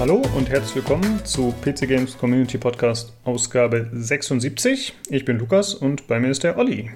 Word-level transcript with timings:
Hallo 0.00 0.22
und 0.34 0.48
herzlich 0.48 0.76
willkommen 0.76 1.22
zu 1.26 1.52
PC 1.60 1.86
Games 1.86 2.16
Community 2.16 2.56
Podcast 2.56 3.12
Ausgabe 3.22 3.90
76. 3.92 4.94
Ich 5.10 5.26
bin 5.26 5.38
Lukas 5.38 5.74
und 5.74 6.06
bei 6.06 6.18
mir 6.18 6.30
ist 6.30 6.42
der 6.42 6.56
Olli. 6.56 6.90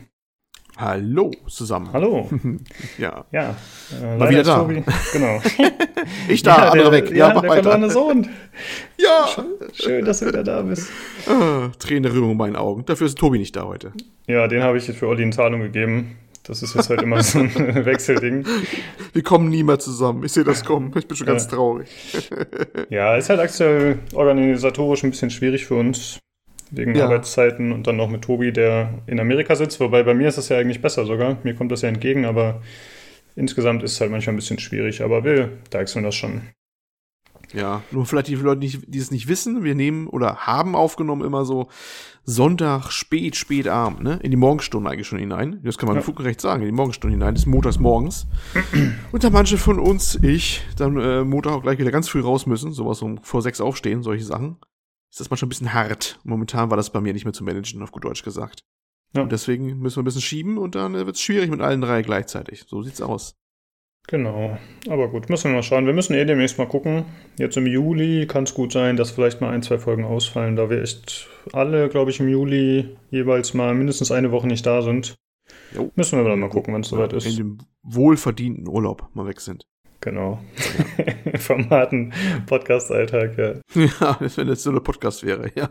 Hallo 0.78 1.30
zusammen. 1.46 1.90
Hallo. 1.92 2.30
ja. 2.98 3.26
Ja. 3.30 3.56
Äh, 4.02 4.16
Mal 4.16 4.30
wieder 4.30 4.42
da. 4.42 4.56
Tobi, 4.60 4.82
genau. 5.12 5.38
ich 6.30 6.42
da, 6.44 6.56
ja, 6.56 6.70
andere 6.70 6.92
weg. 6.92 7.10
Ja, 7.10 7.34
ja 7.34 7.40
der 7.42 7.52
verlorene 7.52 7.90
Sohn. 7.90 8.30
Ja. 8.96 9.26
Schön, 9.74 10.06
dass 10.06 10.20
du 10.20 10.28
wieder 10.28 10.42
da 10.42 10.62
bist. 10.62 10.90
Äh, 11.26 11.76
Tränen 11.78 12.04
der 12.04 12.14
Rührung 12.14 12.30
in 12.30 12.36
meinen 12.38 12.56
Augen. 12.56 12.86
Dafür 12.86 13.06
ist 13.06 13.18
Tobi 13.18 13.36
nicht 13.36 13.54
da 13.54 13.64
heute. 13.64 13.92
Ja, 14.26 14.48
den 14.48 14.62
habe 14.62 14.78
ich 14.78 14.88
jetzt 14.88 14.96
für 14.96 15.08
Olli 15.08 15.24
in 15.24 15.32
Zahlung 15.32 15.60
gegeben. 15.60 16.16
Das 16.46 16.62
ist 16.62 16.74
jetzt 16.74 16.90
halt 16.90 17.00
immer 17.02 17.22
so 17.22 17.38
ein 17.38 17.54
Wechselding. 17.84 18.44
Wir 19.12 19.22
kommen 19.22 19.48
nie 19.48 19.62
mehr 19.62 19.78
zusammen. 19.78 20.24
Ich 20.24 20.32
sehe 20.32 20.44
das 20.44 20.62
kommen. 20.62 20.92
Ich 20.96 21.08
bin 21.08 21.16
schon 21.16 21.26
ganz 21.26 21.48
traurig. 21.48 21.88
ja, 22.90 23.16
ist 23.16 23.30
halt 23.30 23.40
aktuell 23.40 23.98
organisatorisch 24.12 25.04
ein 25.04 25.10
bisschen 25.10 25.30
schwierig 25.30 25.64
für 25.64 25.74
uns 25.74 26.18
wegen 26.70 26.94
ja. 26.94 27.04
Arbeitszeiten 27.04 27.72
und 27.72 27.86
dann 27.86 27.96
noch 27.96 28.08
mit 28.08 28.22
Tobi, 28.22 28.52
der 28.52 28.90
in 29.06 29.20
Amerika 29.20 29.56
sitzt. 29.56 29.80
Wobei 29.80 30.02
bei 30.02 30.12
mir 30.12 30.28
ist 30.28 30.36
das 30.36 30.50
ja 30.50 30.58
eigentlich 30.58 30.82
besser 30.82 31.06
sogar. 31.06 31.38
Mir 31.44 31.54
kommt 31.54 31.72
das 31.72 31.80
ja 31.80 31.88
entgegen, 31.88 32.26
aber 32.26 32.60
insgesamt 33.36 33.82
ist 33.82 33.92
es 33.92 34.00
halt 34.00 34.10
manchmal 34.10 34.34
ein 34.34 34.36
bisschen 34.36 34.58
schwierig. 34.58 35.02
Aber 35.02 35.24
wir 35.24 35.50
deichseln 35.70 36.04
das 36.04 36.14
schon. 36.14 36.42
Ja, 37.54 37.82
nur 37.92 38.04
vielleicht 38.04 38.28
die 38.28 38.34
Leute, 38.34 38.60
die 38.60 38.98
es 38.98 39.10
nicht 39.10 39.28
wissen, 39.28 39.62
wir 39.62 39.74
nehmen 39.74 40.08
oder 40.08 40.38
haben 40.38 40.74
aufgenommen 40.74 41.24
immer 41.24 41.44
so 41.44 41.68
Sonntag 42.24 42.90
spät, 42.90 43.36
spät 43.36 43.68
Abend, 43.68 44.02
ne? 44.02 44.18
In 44.22 44.30
die 44.30 44.36
Morgenstunden 44.36 44.90
eigentlich 44.90 45.06
schon 45.06 45.18
hinein. 45.18 45.60
Das 45.62 45.78
kann 45.78 45.86
man 45.86 45.96
ja. 45.96 46.02
Fug 46.02 46.20
sagen, 46.38 46.62
in 46.62 46.68
die 46.68 46.74
Morgenstunden 46.74 47.18
hinein, 47.18 47.34
des 47.34 47.46
Montags 47.46 47.78
morgens. 47.78 48.26
Und 49.12 49.22
da 49.22 49.30
manche 49.30 49.56
von 49.56 49.78
uns, 49.78 50.18
ich, 50.22 50.62
dann 50.76 50.98
äh, 50.98 51.22
Montag 51.22 51.52
auch 51.52 51.62
gleich 51.62 51.78
wieder 51.78 51.92
ganz 51.92 52.08
früh 52.08 52.20
raus 52.20 52.46
müssen, 52.46 52.72
sowas 52.72 53.02
um 53.02 53.22
vor 53.22 53.40
sechs 53.40 53.60
aufstehen, 53.60 54.02
solche 54.02 54.24
Sachen 54.24 54.56
ist 55.14 55.20
das 55.20 55.30
manchmal 55.30 55.46
ein 55.46 55.50
bisschen 55.50 55.72
hart. 55.72 56.18
Momentan 56.24 56.70
war 56.70 56.76
das 56.76 56.90
bei 56.90 57.00
mir 57.00 57.12
nicht 57.12 57.24
mehr 57.24 57.32
zu 57.32 57.44
managen, 57.44 57.80
auf 57.82 57.92
gut 57.92 58.04
Deutsch 58.04 58.24
gesagt. 58.24 58.64
Ja. 59.14 59.22
Und 59.22 59.30
deswegen 59.30 59.78
müssen 59.78 59.98
wir 59.98 60.02
ein 60.02 60.06
bisschen 60.06 60.22
schieben 60.22 60.58
und 60.58 60.74
dann 60.74 60.96
äh, 60.96 61.06
wird 61.06 61.14
es 61.14 61.22
schwierig 61.22 61.50
mit 61.50 61.60
allen 61.60 61.80
drei 61.80 62.02
gleichzeitig. 62.02 62.64
So 62.66 62.82
sieht's 62.82 63.00
aus. 63.00 63.36
Genau. 64.06 64.58
Aber 64.88 65.08
gut, 65.08 65.30
müssen 65.30 65.50
wir 65.50 65.56
mal 65.56 65.62
schauen. 65.62 65.86
Wir 65.86 65.94
müssen 65.94 66.14
eh 66.14 66.24
demnächst 66.24 66.58
mal 66.58 66.68
gucken. 66.68 67.06
Jetzt 67.38 67.56
im 67.56 67.66
Juli 67.66 68.26
kann 68.26 68.44
es 68.44 68.52
gut 68.52 68.72
sein, 68.72 68.96
dass 68.96 69.12
vielleicht 69.12 69.40
mal 69.40 69.50
ein, 69.50 69.62
zwei 69.62 69.78
Folgen 69.78 70.04
ausfallen, 70.04 70.56
da 70.56 70.68
wir 70.68 70.82
echt 70.82 71.28
alle, 71.52 71.88
glaube 71.88 72.10
ich, 72.10 72.20
im 72.20 72.28
Juli 72.28 72.96
jeweils 73.10 73.54
mal 73.54 73.74
mindestens 73.74 74.12
eine 74.12 74.30
Woche 74.30 74.46
nicht 74.46 74.66
da 74.66 74.82
sind. 74.82 75.14
Jo. 75.74 75.90
Müssen 75.96 76.18
wir 76.18 76.28
dann 76.28 76.38
mal 76.38 76.50
gucken, 76.50 76.74
wenn 76.74 76.82
es 76.82 76.88
soweit 76.88 77.12
ist. 77.12 77.26
In 77.26 77.36
dem 77.36 77.58
wohlverdienten 77.82 78.68
Urlaub 78.68 79.08
mal 79.14 79.26
weg 79.26 79.40
sind. 79.40 79.66
Genau. 80.00 80.38
Vom 81.38 81.70
harten 81.70 82.12
Podcast-Alltag, 82.46 83.38
ja. 83.38 83.54
Ja, 84.00 84.18
wenn 84.20 84.48
es 84.48 84.62
so 84.62 84.70
ein 84.70 84.82
Podcast 84.82 85.24
wäre, 85.24 85.50
ja. 85.54 85.70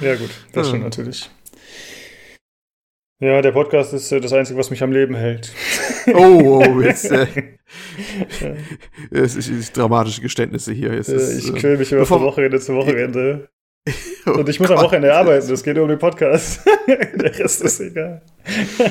Ja, 0.00 0.14
gut, 0.14 0.30
das 0.52 0.66
ja. 0.66 0.70
stimmt 0.70 0.84
natürlich. 0.84 1.28
Ja, 3.18 3.40
der 3.40 3.52
Podcast 3.52 3.94
ist 3.94 4.12
äh, 4.12 4.20
das 4.20 4.34
Einzige, 4.34 4.58
was 4.58 4.70
mich 4.70 4.82
am 4.82 4.92
Leben 4.92 5.14
hält. 5.14 5.50
Oh, 6.14 6.62
oh 6.62 6.80
jetzt. 6.80 7.10
Äh, 8.40 8.54
es 9.10 9.34
ist, 9.34 9.48
ist, 9.48 9.76
dramatische 9.76 10.20
Geständnisse 10.20 10.72
hier. 10.72 10.94
Jetzt 10.94 11.08
ist, 11.08 11.48
ich 11.48 11.54
quäle 11.54 11.78
mich 11.78 11.90
immer 11.90 12.06
von 12.06 12.20
Wochenende 12.22 12.60
zu 12.60 12.74
Wochenende. 12.76 13.48
Oh 14.24 14.32
und 14.32 14.48
ich 14.48 14.60
muss 14.60 14.68
Gott. 14.68 14.78
am 14.78 14.84
Wochenende 14.84 15.14
arbeiten, 15.14 15.52
es 15.52 15.62
geht 15.64 15.76
um 15.78 15.88
den 15.88 15.98
Podcast. 15.98 16.60
der 16.86 17.38
Rest 17.38 17.62
ist 17.62 17.80
egal. 17.80 18.22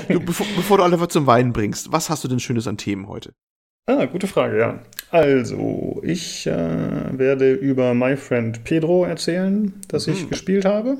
Du, 0.09 0.19
bevor, 0.19 0.45
bevor, 0.55 0.77
du 0.77 0.83
alle 0.83 0.99
was 0.99 1.09
zum 1.09 1.25
Weinen 1.25 1.53
bringst, 1.53 1.91
was 1.91 2.09
hast 2.09 2.23
du 2.23 2.27
denn 2.27 2.39
Schönes 2.39 2.67
an 2.67 2.77
Themen 2.77 3.07
heute? 3.07 3.33
Ah, 3.87 4.05
gute 4.05 4.27
Frage, 4.27 4.57
ja. 4.57 4.79
Also, 5.11 6.01
ich 6.03 6.47
äh, 6.47 7.17
werde 7.17 7.53
über 7.53 7.93
My 7.93 8.17
Friend 8.17 8.63
Pedro 8.63 9.05
erzählen, 9.05 9.73
das 9.87 10.07
mhm. 10.07 10.13
ich 10.13 10.29
gespielt 10.29 10.65
habe. 10.65 10.97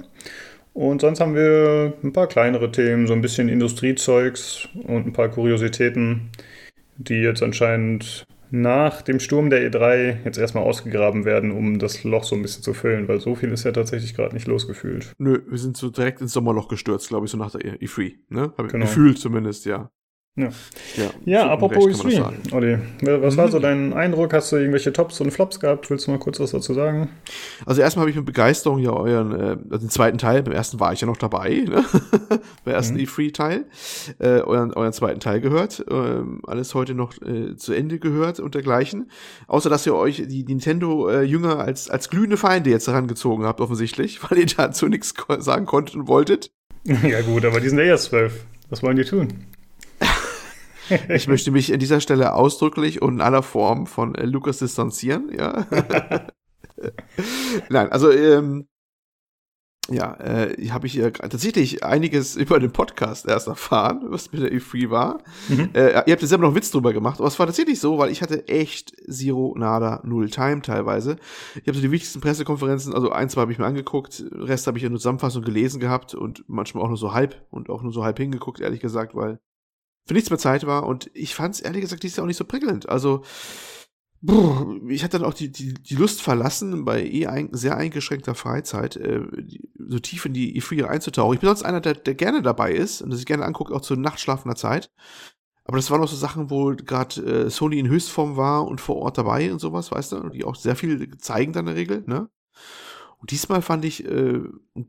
Und 0.75 0.99
sonst 0.99 1.21
haben 1.21 1.35
wir 1.35 1.93
ein 2.03 2.11
paar 2.11 2.27
kleinere 2.27 2.69
Themen, 2.69 3.07
so 3.07 3.13
ein 3.13 3.21
bisschen 3.21 3.47
Industriezeugs 3.47 4.67
und 4.83 5.07
ein 5.07 5.13
paar 5.13 5.29
Kuriositäten, 5.29 6.29
die 6.97 7.21
jetzt 7.21 7.41
anscheinend 7.41 8.25
nach 8.51 9.01
dem 9.01 9.21
Sturm 9.21 9.49
der 9.49 9.71
E3 9.71 10.25
jetzt 10.25 10.37
erstmal 10.37 10.65
ausgegraben 10.65 11.23
werden, 11.23 11.51
um 11.51 11.79
das 11.79 12.03
Loch 12.03 12.25
so 12.25 12.35
ein 12.35 12.41
bisschen 12.41 12.61
zu 12.61 12.73
füllen, 12.73 13.07
weil 13.07 13.21
so 13.21 13.35
viel 13.35 13.53
ist 13.53 13.63
ja 13.63 13.71
tatsächlich 13.71 14.15
gerade 14.15 14.33
nicht 14.33 14.47
losgefühlt. 14.47 15.13
Nö, 15.17 15.39
wir 15.47 15.57
sind 15.57 15.77
so 15.77 15.89
direkt 15.89 16.19
ins 16.19 16.33
Sommerloch 16.33 16.67
gestürzt, 16.67 17.07
glaube 17.07 17.25
ich, 17.25 17.31
so 17.31 17.37
nach 17.37 17.51
der 17.51 17.61
E3, 17.61 18.15
ne? 18.27 18.53
Hab 18.57 18.67
genau. 18.67 18.83
Gefühlt 18.83 19.17
zumindest, 19.17 19.65
ja. 19.65 19.89
Ja, 20.38 20.50
ja, 20.97 21.09
ja 21.23 21.50
apropos 21.50 21.85
E3, 21.85 22.53
Olli, 22.53 22.78
was 23.01 23.38
war 23.38 23.47
so 23.47 23.57
mhm. 23.57 23.62
dein 23.62 23.94
Eindruck? 23.94 24.34
Hast 24.34 24.51
du 24.51 24.57
irgendwelche 24.57 24.91
Tops 24.91 25.22
und 25.22 25.31
Flops 25.31 25.62
gehabt? 25.62 25.90
Willst 25.90 26.07
du 26.07 26.12
mal 26.12 26.19
kurz 26.19 26.41
was 26.41 26.51
dazu 26.51 26.73
sagen? 26.73 27.07
Also 27.66 27.81
erstmal 27.81 28.01
habe 28.01 28.09
ich 28.09 28.18
mit 28.18 28.25
Begeisterung 28.25 28.79
ja 28.79 28.91
euren, 28.91 29.31
äh, 29.31 29.57
also 29.72 29.88
den 29.88 29.90
zweiten 29.90 30.18
Teil, 30.18 30.44
beim 30.44 30.51
ersten 30.53 30.78
war 30.81 30.91
ich 30.91 31.00
ja 31.00 31.07
noch 31.07 31.16
dabei, 31.16 31.63
ne? 31.66 31.85
beim 32.66 32.73
ersten 32.73 32.96
mhm. 32.96 33.03
E3-Teil, 33.03 33.66
äh, 34.19 34.41
euren, 34.41 34.73
euren 34.73 34.91
zweiten 34.91 35.22
Teil 35.22 35.40
gehört, 35.40 35.85
äh, 35.90 36.22
alles 36.44 36.75
heute 36.75 36.96
noch 36.96 37.13
äh, 37.22 37.56
zu 37.56 37.72
Ende 37.72 38.00
gehört 38.00 38.41
und 38.41 38.56
dergleichen. 38.56 39.09
Außer, 39.47 39.69
dass 39.69 39.85
ihr 39.85 39.96
euch 39.96 40.22
die 40.28 40.44
Nintendo-Jünger 40.44 41.59
äh, 41.59 41.62
als, 41.62 41.90
als 41.90 42.09
glühende 42.09 42.35
Feinde 42.35 42.72
jetzt 42.72 42.90
herangezogen 42.90 43.46
habt, 43.46 43.62
offensichtlich, 43.62 44.19
weil 44.29 44.40
ihr 44.40 44.47
dazu 44.47 44.90
nichts 44.90 45.13
sagen 45.40 45.66
konntet 45.66 45.96
und 45.96 46.09
wolltet. 46.09 46.52
Ja 46.84 47.22
gut, 47.22 47.46
aber 47.46 47.62
die 47.62 47.69
sind 47.69 47.79
ja 47.79 47.85
erst 47.85 48.06
zwölf. 48.06 48.46
Was 48.69 48.84
wollen 48.84 48.97
die 48.97 49.06
tun? 49.06 49.29
Ich 51.09 51.28
möchte 51.28 51.51
mich 51.51 51.73
an 51.73 51.79
dieser 51.79 52.00
Stelle 52.00 52.34
ausdrücklich 52.34 53.01
und 53.01 53.16
in 53.16 53.22
aller 53.22 53.44
Form 53.44 53.88
von 53.88 54.16
äh, 54.16 54.25
Lukas 54.25 54.59
distanzieren, 54.59 55.31
ja. 55.35 55.66
Nein, 57.69 57.91
also 57.91 58.12
ähm, 58.12 58.68
ja, 59.90 60.16
äh, 60.16 60.69
habe 60.69 60.88
ich 60.88 60.97
äh, 60.97 61.12
tatsächlich 61.12 61.84
einiges 61.84 62.35
über 62.35 62.59
den 62.59 62.72
Podcast 62.72 63.28
erst 63.28 63.47
erfahren, 63.47 64.01
was 64.06 64.31
mit 64.31 64.41
der 64.41 64.51
E3 64.51 64.90
war. 64.90 65.19
Mhm. 65.47 65.69
Äh, 65.73 65.91
ihr 65.91 66.12
habt 66.12 66.22
ja 66.22 66.28
selber 66.28 66.44
noch 66.44 66.50
einen 66.50 66.56
Witz 66.56 66.72
drüber 66.72 66.91
gemacht, 66.91 67.19
aber 67.19 67.28
es 67.28 67.38
war 67.38 67.46
tatsächlich 67.46 67.79
so, 67.79 68.00
weil 68.00 68.09
ich 68.09 68.22
hatte 68.23 68.47
echt 68.47 68.94
Zero, 69.07 69.53
Nada, 69.56 70.02
Null 70.03 70.29
Time 70.29 70.63
teilweise. 70.63 71.17
Ich 71.56 71.67
habe 71.67 71.75
so 71.75 71.81
die 71.81 71.91
wichtigsten 71.91 72.19
Pressekonferenzen, 72.19 72.96
also 72.96 73.12
ein, 73.12 73.29
zwei 73.29 73.41
habe 73.41 73.52
ich 73.52 73.59
mir 73.59 73.66
angeguckt, 73.66 74.23
Rest 74.31 74.66
habe 74.66 74.78
ich 74.78 74.84
ja 74.84 74.90
nur 74.90 74.97
Zusammenfassung 74.97 75.44
gelesen 75.44 75.79
gehabt 75.79 76.16
und 76.16 76.44
manchmal 76.47 76.84
auch 76.84 76.90
nur 76.90 76.97
so 76.97 77.13
halb 77.13 77.46
und 77.52 77.69
auch 77.69 77.84
nur 77.84 77.94
so 77.94 78.03
halb 78.03 78.17
hingeguckt, 78.17 78.62
ehrlich 78.62 78.79
gesagt, 78.79 79.13
weil 79.13 79.40
für 80.05 80.13
nichts 80.13 80.29
mehr 80.29 80.39
Zeit 80.39 80.66
war 80.66 80.85
und 80.85 81.09
ich 81.13 81.35
fand 81.35 81.55
es 81.55 81.61
ehrlich 81.61 81.81
gesagt 81.81 82.03
dieses 82.03 82.17
Jahr 82.17 82.23
auch 82.23 82.27
nicht 82.27 82.38
so 82.38 82.45
prickelnd. 82.45 82.88
Also, 82.89 83.23
brr, 84.21 84.79
ich 84.89 85.03
hatte 85.03 85.19
dann 85.19 85.27
auch 85.27 85.33
die, 85.33 85.51
die, 85.51 85.73
die 85.73 85.95
Lust 85.95 86.21
verlassen, 86.21 86.85
bei 86.85 87.03
eh 87.03 87.27
ein, 87.27 87.49
sehr 87.51 87.77
eingeschränkter 87.77 88.35
Freizeit 88.35 88.95
äh, 88.97 89.21
so 89.77 89.99
tief 89.99 90.25
in 90.25 90.33
die 90.33 90.59
E3 90.59 90.85
einzutauchen. 90.85 91.33
Ich 91.33 91.39
bin 91.39 91.47
sonst 91.47 91.63
einer, 91.63 91.81
der, 91.81 91.93
der 91.93 92.16
gerne 92.16 92.41
dabei 92.41 92.73
ist 92.73 93.01
und 93.01 93.09
das 93.09 93.19
sich 93.19 93.25
gerne 93.25 93.45
anguckt, 93.45 93.71
auch 93.71 93.81
zu 93.81 93.95
nachtschlafender 93.95 94.55
Zeit. 94.55 94.91
Aber 95.66 95.77
das 95.77 95.89
waren 95.89 96.01
auch 96.01 96.07
so 96.07 96.16
Sachen, 96.16 96.51
wo 96.51 96.75
gerade 96.75 97.45
äh, 97.45 97.49
Sony 97.49 97.79
in 97.79 97.87
Höchstform 97.87 98.37
war 98.37 98.67
und 98.67 98.81
vor 98.81 98.97
Ort 98.97 99.17
dabei 99.17 99.51
und 99.51 99.59
sowas, 99.59 99.91
weißt 99.91 100.11
du, 100.11 100.29
die 100.29 100.45
auch 100.45 100.55
sehr 100.55 100.75
viel 100.75 101.17
zeigen 101.17 101.53
dann 101.53 101.67
in 101.67 101.73
der 101.73 101.75
Regel, 101.75 102.03
ne? 102.05 102.29
Und 103.19 103.31
diesmal 103.31 103.61
fand 103.61 103.85
ich, 103.85 104.05
äh, 104.05 104.41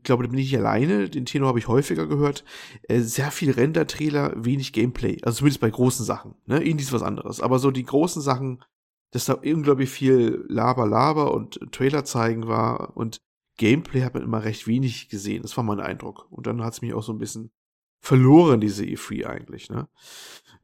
glaube, 0.03 0.23
da 0.23 0.29
bin 0.29 0.37
ich 0.37 0.51
nicht 0.51 0.57
alleine, 0.57 1.09
den 1.09 1.25
Tenor 1.25 1.49
habe 1.49 1.59
ich 1.59 1.67
häufiger 1.67 2.07
gehört, 2.07 2.43
äh, 2.83 2.99
sehr 2.99 3.31
viel 3.31 3.51
Render-Trailer, 3.51 4.33
wenig 4.35 4.73
Gameplay. 4.73 5.17
Also 5.23 5.39
zumindest 5.39 5.61
bei 5.61 5.69
großen 5.69 6.05
Sachen. 6.05 6.35
Ne? 6.45 6.63
Indie 6.63 6.83
ist 6.83 6.93
was 6.93 7.03
anderes. 7.03 7.41
Aber 7.41 7.59
so 7.59 7.71
die 7.71 7.83
großen 7.83 8.21
Sachen, 8.21 8.63
dass 9.11 9.25
da 9.25 9.33
unglaublich 9.33 9.89
viel 9.89 10.45
Laber, 10.49 10.85
Laber 10.87 11.33
und 11.33 11.59
Trailer 11.71 12.05
zeigen 12.05 12.47
war 12.47 12.95
und 12.97 13.21
Gameplay 13.57 14.03
hat 14.03 14.13
man 14.13 14.23
immer 14.23 14.43
recht 14.43 14.67
wenig 14.67 15.09
gesehen. 15.09 15.41
Das 15.41 15.57
war 15.57 15.63
mein 15.63 15.79
Eindruck. 15.79 16.27
Und 16.29 16.47
dann 16.47 16.63
hat 16.63 16.73
es 16.73 16.81
mich 16.81 16.93
auch 16.93 17.03
so 17.03 17.11
ein 17.11 17.17
bisschen 17.17 17.51
verloren, 17.99 18.61
diese 18.61 18.83
E3 18.83 19.25
eigentlich. 19.25 19.69
Ne? 19.69 19.89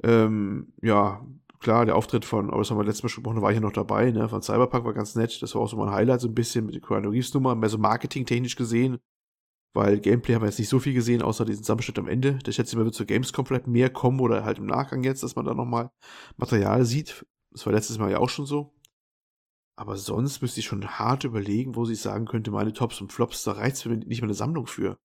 Ähm, 0.03 0.73
ja, 0.81 1.25
klar, 1.63 1.86
der 1.86 1.95
Auftritt 1.95 2.25
von, 2.25 2.50
aber 2.50 2.60
das 2.60 2.69
haben 2.69 2.77
wir 2.77 2.83
letztes 2.83 3.04
Mal 3.04 3.10
schon 3.10 3.24
gesprochen, 3.24 3.38
da 3.38 3.42
war 3.42 3.51
ich 3.51 3.56
ja 3.56 3.62
noch 3.62 3.71
dabei, 3.71 4.12
ne, 4.12 4.30
von 4.30 4.42
Cyberpunk 4.42 4.86
war 4.86 4.94
ganz 4.94 5.15
nett. 5.15 5.42
Das 5.42 5.56
war 5.56 5.62
auch 5.62 5.69
so 5.69 5.77
mein 5.77 5.92
Highlight, 5.92 6.21
so 6.21 6.27
ein 6.27 6.36
bisschen 6.36 6.65
mit 6.65 6.75
der 6.75 6.81
Keanu 6.81 7.10
Reeves 7.10 7.33
Nummer, 7.33 7.56
mehr 7.56 7.69
so 7.69 7.77
marketingtechnisch 7.77 8.56
gesehen. 8.56 9.00
Weil 9.75 10.00
Gameplay 10.00 10.36
haben 10.36 10.44
wir 10.44 10.48
jetzt 10.50 10.60
nicht 10.60 10.69
so 10.69 10.80
viel 10.80 10.94
gesehen, 10.94 11.24
außer 11.24 11.45
diesen 11.45 11.63
Zusammenschnitt 11.63 11.98
am 11.98 12.07
Ende. 12.07 12.36
Der 12.45 12.51
schätze 12.51 12.74
ich 12.74 12.77
mal, 12.77 12.86
wird 12.86 12.94
zu 12.94 13.07
Gamescom 13.07 13.45
vielleicht 13.48 13.65
mehr 13.65 13.89
kommen 13.89 14.19
oder 14.19 14.45
halt 14.45 14.60
im 14.60 14.68
Nachgang 14.68 15.04
jetzt, 15.04 15.24
dass 15.24 15.36
man 15.36 15.45
da 15.45 15.56
nochmal 15.56 15.89
Material 16.38 16.86
sieht. 16.86 17.25
Das 17.51 17.65
war 17.65 17.74
letztes 17.74 17.98
Mal 17.98 18.12
ja 18.12 18.19
auch 18.19 18.30
schon 18.30 18.45
so. 18.45 18.75
Aber 19.75 19.98
sonst 19.98 20.42
müsste 20.42 20.60
ich 20.60 20.68
schon 20.68 20.88
hart 20.88 21.24
überlegen, 21.24 21.75
wo 21.75 21.86
sie 21.86 21.95
sagen 21.95 22.25
könnte, 22.25 22.51
meine 22.51 22.74
Tops 22.74 23.01
und 23.01 23.12
Flops, 23.12 23.44
da 23.44 23.54
reizt 23.54 23.86
mir 23.88 23.98
nicht 23.98 24.21
mal 24.21 24.27
eine 24.27 24.36
Sammlung 24.36 24.68
für. 24.68 25.00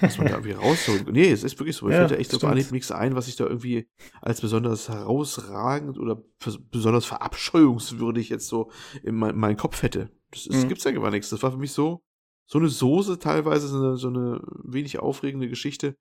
Was 0.00 0.18
man 0.18 0.26
da 0.26 0.34
irgendwie 0.34 0.52
rausholen. 0.52 1.06
Nee, 1.10 1.30
es 1.30 1.44
ist 1.44 1.58
wirklich 1.58 1.76
so. 1.76 1.86
Mir 1.86 1.92
ja, 1.92 1.98
fällt 2.00 2.12
ja 2.12 2.16
echt 2.18 2.30
so 2.30 2.38
gar 2.38 2.54
nichts 2.54 2.90
ein, 2.90 3.14
was 3.14 3.28
ich 3.28 3.36
da 3.36 3.44
irgendwie 3.44 3.88
als 4.20 4.40
besonders 4.40 4.88
herausragend 4.88 5.98
oder 5.98 6.22
besonders 6.70 7.06
verabscheuungswürdig 7.06 8.28
jetzt 8.28 8.48
so 8.48 8.70
in 9.02 9.14
mein, 9.14 9.36
meinen 9.36 9.56
Kopf 9.56 9.82
hätte. 9.82 10.10
Das 10.30 10.46
ist, 10.46 10.64
mhm. 10.64 10.68
gibt's 10.68 10.84
ja 10.84 10.90
gar 10.90 11.10
nichts. 11.10 11.30
Das 11.30 11.42
war 11.42 11.52
für 11.52 11.58
mich 11.58 11.72
so, 11.72 12.02
so 12.46 12.58
eine 12.58 12.68
Soße 12.68 13.18
teilweise, 13.18 13.68
so 13.68 13.78
eine, 13.78 13.96
so 13.96 14.08
eine 14.08 14.40
wenig 14.64 14.98
aufregende 14.98 15.48
Geschichte, 15.48 15.96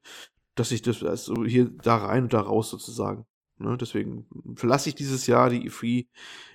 dass 0.55 0.71
ich 0.71 0.81
das 0.81 1.03
also 1.03 1.45
hier 1.45 1.65
da 1.65 1.97
rein 1.97 2.23
und 2.23 2.33
da 2.33 2.41
raus 2.41 2.69
sozusagen. 2.69 3.25
Ne? 3.57 3.77
Deswegen 3.79 4.25
verlasse 4.55 4.89
ich 4.89 4.95
dieses 4.95 5.27
Jahr 5.27 5.49
die 5.49 5.69
E3 5.69 6.07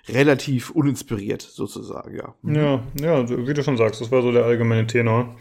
relativ 0.08 0.70
uninspiriert, 0.70 1.43
sozusagen, 1.43 2.16
ja. 2.16 2.34
Mhm. 2.43 2.55
Ja, 2.55 2.84
ja, 3.00 3.46
wie 3.46 3.55
du 3.55 3.62
schon 3.62 3.76
sagst, 3.76 4.00
das 4.00 4.11
war 4.11 4.23
so 4.23 4.32
der 4.32 4.44
allgemeine 4.44 4.87
Tenor. 4.87 5.37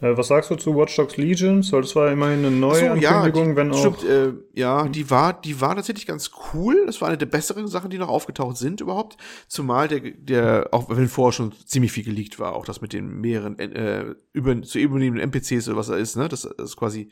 Äh, 0.00 0.16
was 0.16 0.28
sagst 0.28 0.50
du 0.50 0.56
zu 0.56 0.74
Watch 0.76 0.96
Dogs 0.96 1.16
Legions? 1.16 1.72
Weil 1.72 1.82
das 1.82 1.94
war 1.94 2.10
immerhin 2.10 2.44
eine 2.44 2.50
neue 2.50 2.80
so, 2.80 2.86
Ankündigung, 2.86 3.50
ja, 3.50 3.56
wenn 3.56 3.70
auch. 3.72 3.78
Stimmt, 3.78 4.04
äh, 4.04 4.32
ja, 4.52 4.88
die 4.88 5.08
war, 5.10 5.40
die 5.40 5.60
war 5.60 5.76
tatsächlich 5.76 6.06
ganz 6.06 6.30
cool. 6.52 6.84
Das 6.86 7.00
war 7.00 7.08
eine 7.08 7.18
der 7.18 7.26
besseren 7.26 7.68
Sachen, 7.68 7.90
die 7.90 7.98
noch 7.98 8.08
aufgetaucht 8.08 8.56
sind 8.56 8.80
überhaupt. 8.80 9.16
Zumal 9.46 9.88
der, 9.88 10.00
der, 10.00 10.68
auch 10.72 10.88
wenn 10.88 11.08
vorher 11.08 11.32
schon 11.32 11.52
ziemlich 11.64 11.92
viel 11.92 12.04
geleakt 12.04 12.38
war, 12.38 12.54
auch 12.54 12.64
das 12.64 12.80
mit 12.80 12.92
den 12.92 13.20
mehreren 13.20 13.58
äh, 13.58 14.14
über, 14.32 14.60
zu 14.62 14.78
übernehmenden 14.78 15.30
NPCs 15.30 15.68
oder 15.68 15.76
was 15.76 15.86
da 15.86 15.96
ist, 15.96 16.16
ne? 16.16 16.28
Das 16.28 16.44
ist 16.44 16.76
quasi 16.76 17.10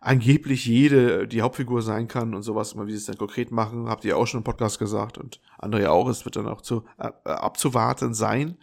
angeblich 0.00 0.64
jede 0.64 1.28
die 1.28 1.42
Hauptfigur 1.42 1.82
sein 1.82 2.08
kann 2.08 2.34
und 2.34 2.42
sowas, 2.42 2.74
mal 2.74 2.86
wie 2.86 2.92
sie 2.92 2.96
es 2.96 3.04
dann 3.04 3.18
konkret 3.18 3.50
machen, 3.50 3.88
habt 3.88 4.04
ihr 4.06 4.16
auch 4.16 4.26
schon 4.26 4.38
im 4.38 4.44
Podcast 4.44 4.78
gesagt 4.78 5.18
und 5.18 5.40
andere 5.58 5.90
auch, 5.90 6.08
es 6.08 6.24
wird 6.24 6.36
dann 6.36 6.48
auch 6.48 6.62
zu 6.62 6.84
äh, 6.98 7.10
abzuwarten 7.24 8.14
sein. 8.14 8.56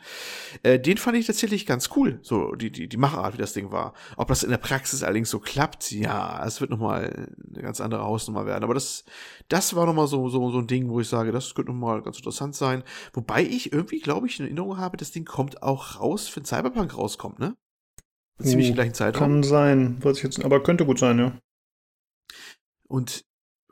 Äh, 0.64 0.80
den 0.80 0.98
fand 0.98 1.16
ich 1.16 1.28
tatsächlich 1.28 1.68
ganz 1.68 1.92
cool, 1.96 2.20
so 2.24 2.54
die 2.56 2.72
die 2.72 2.90
die 2.90 2.98
Machart, 2.98 3.36
wie 3.36 3.38
das 3.38 3.54
Ding 3.54 3.72
war. 3.72 3.94
Ob 4.18 4.30
das 4.30 4.42
in 4.42 4.50
der 4.50 4.58
Praxis 4.58 5.04
allerdings 5.04 5.30
so 5.30 5.40
klappt, 5.40 5.92
ja, 5.92 6.44
es 6.46 6.60
wird 6.60 6.72
noch 6.72 6.80
mal 6.80 7.30
eine 7.54 7.62
ganz 7.62 7.82
andere 7.82 8.04
Hausnummer 8.04 8.48
werden, 8.48 8.64
aber 8.64 8.74
das 8.74 9.06
das 9.48 9.76
war 9.76 9.86
noch 9.86 9.94
mal 9.94 10.08
so 10.08 10.30
so 10.30 10.50
so 10.50 10.58
ein 10.58 10.68
Ding, 10.68 10.90
wo 10.90 11.00
ich 11.00 11.08
sage, 11.08 11.32
das 11.32 11.54
könnte 11.54 11.72
noch 11.72 11.80
mal 11.80 12.02
ganz 12.02 12.18
interessant 12.18 12.56
sein, 12.56 12.84
wobei 13.14 13.44
ich 13.44 13.72
irgendwie 13.72 14.00
glaube 14.00 14.26
ich 14.28 14.40
in 14.40 14.46
Erinnerung 14.46 14.78
habe, 14.78 14.98
das 14.98 15.12
Ding 15.12 15.26
kommt 15.26 15.62
auch 15.62 16.00
raus, 16.00 16.32
wenn 16.36 16.46
Cyberpunk 16.46 16.98
rauskommt, 16.98 17.38
ne? 17.38 17.56
Ziemlich 18.42 18.72
uh, 18.72 18.74
gleichen 18.74 18.94
Zeitraum. 18.94 19.20
Kann 19.20 19.44
sein, 19.44 20.04
weiß 20.04 20.18
ich 20.18 20.24
jetzt, 20.24 20.44
aber 20.44 20.62
könnte 20.62 20.86
gut 20.86 21.00
sein, 21.00 21.18
ja. 21.20 21.38
Und 22.88 23.26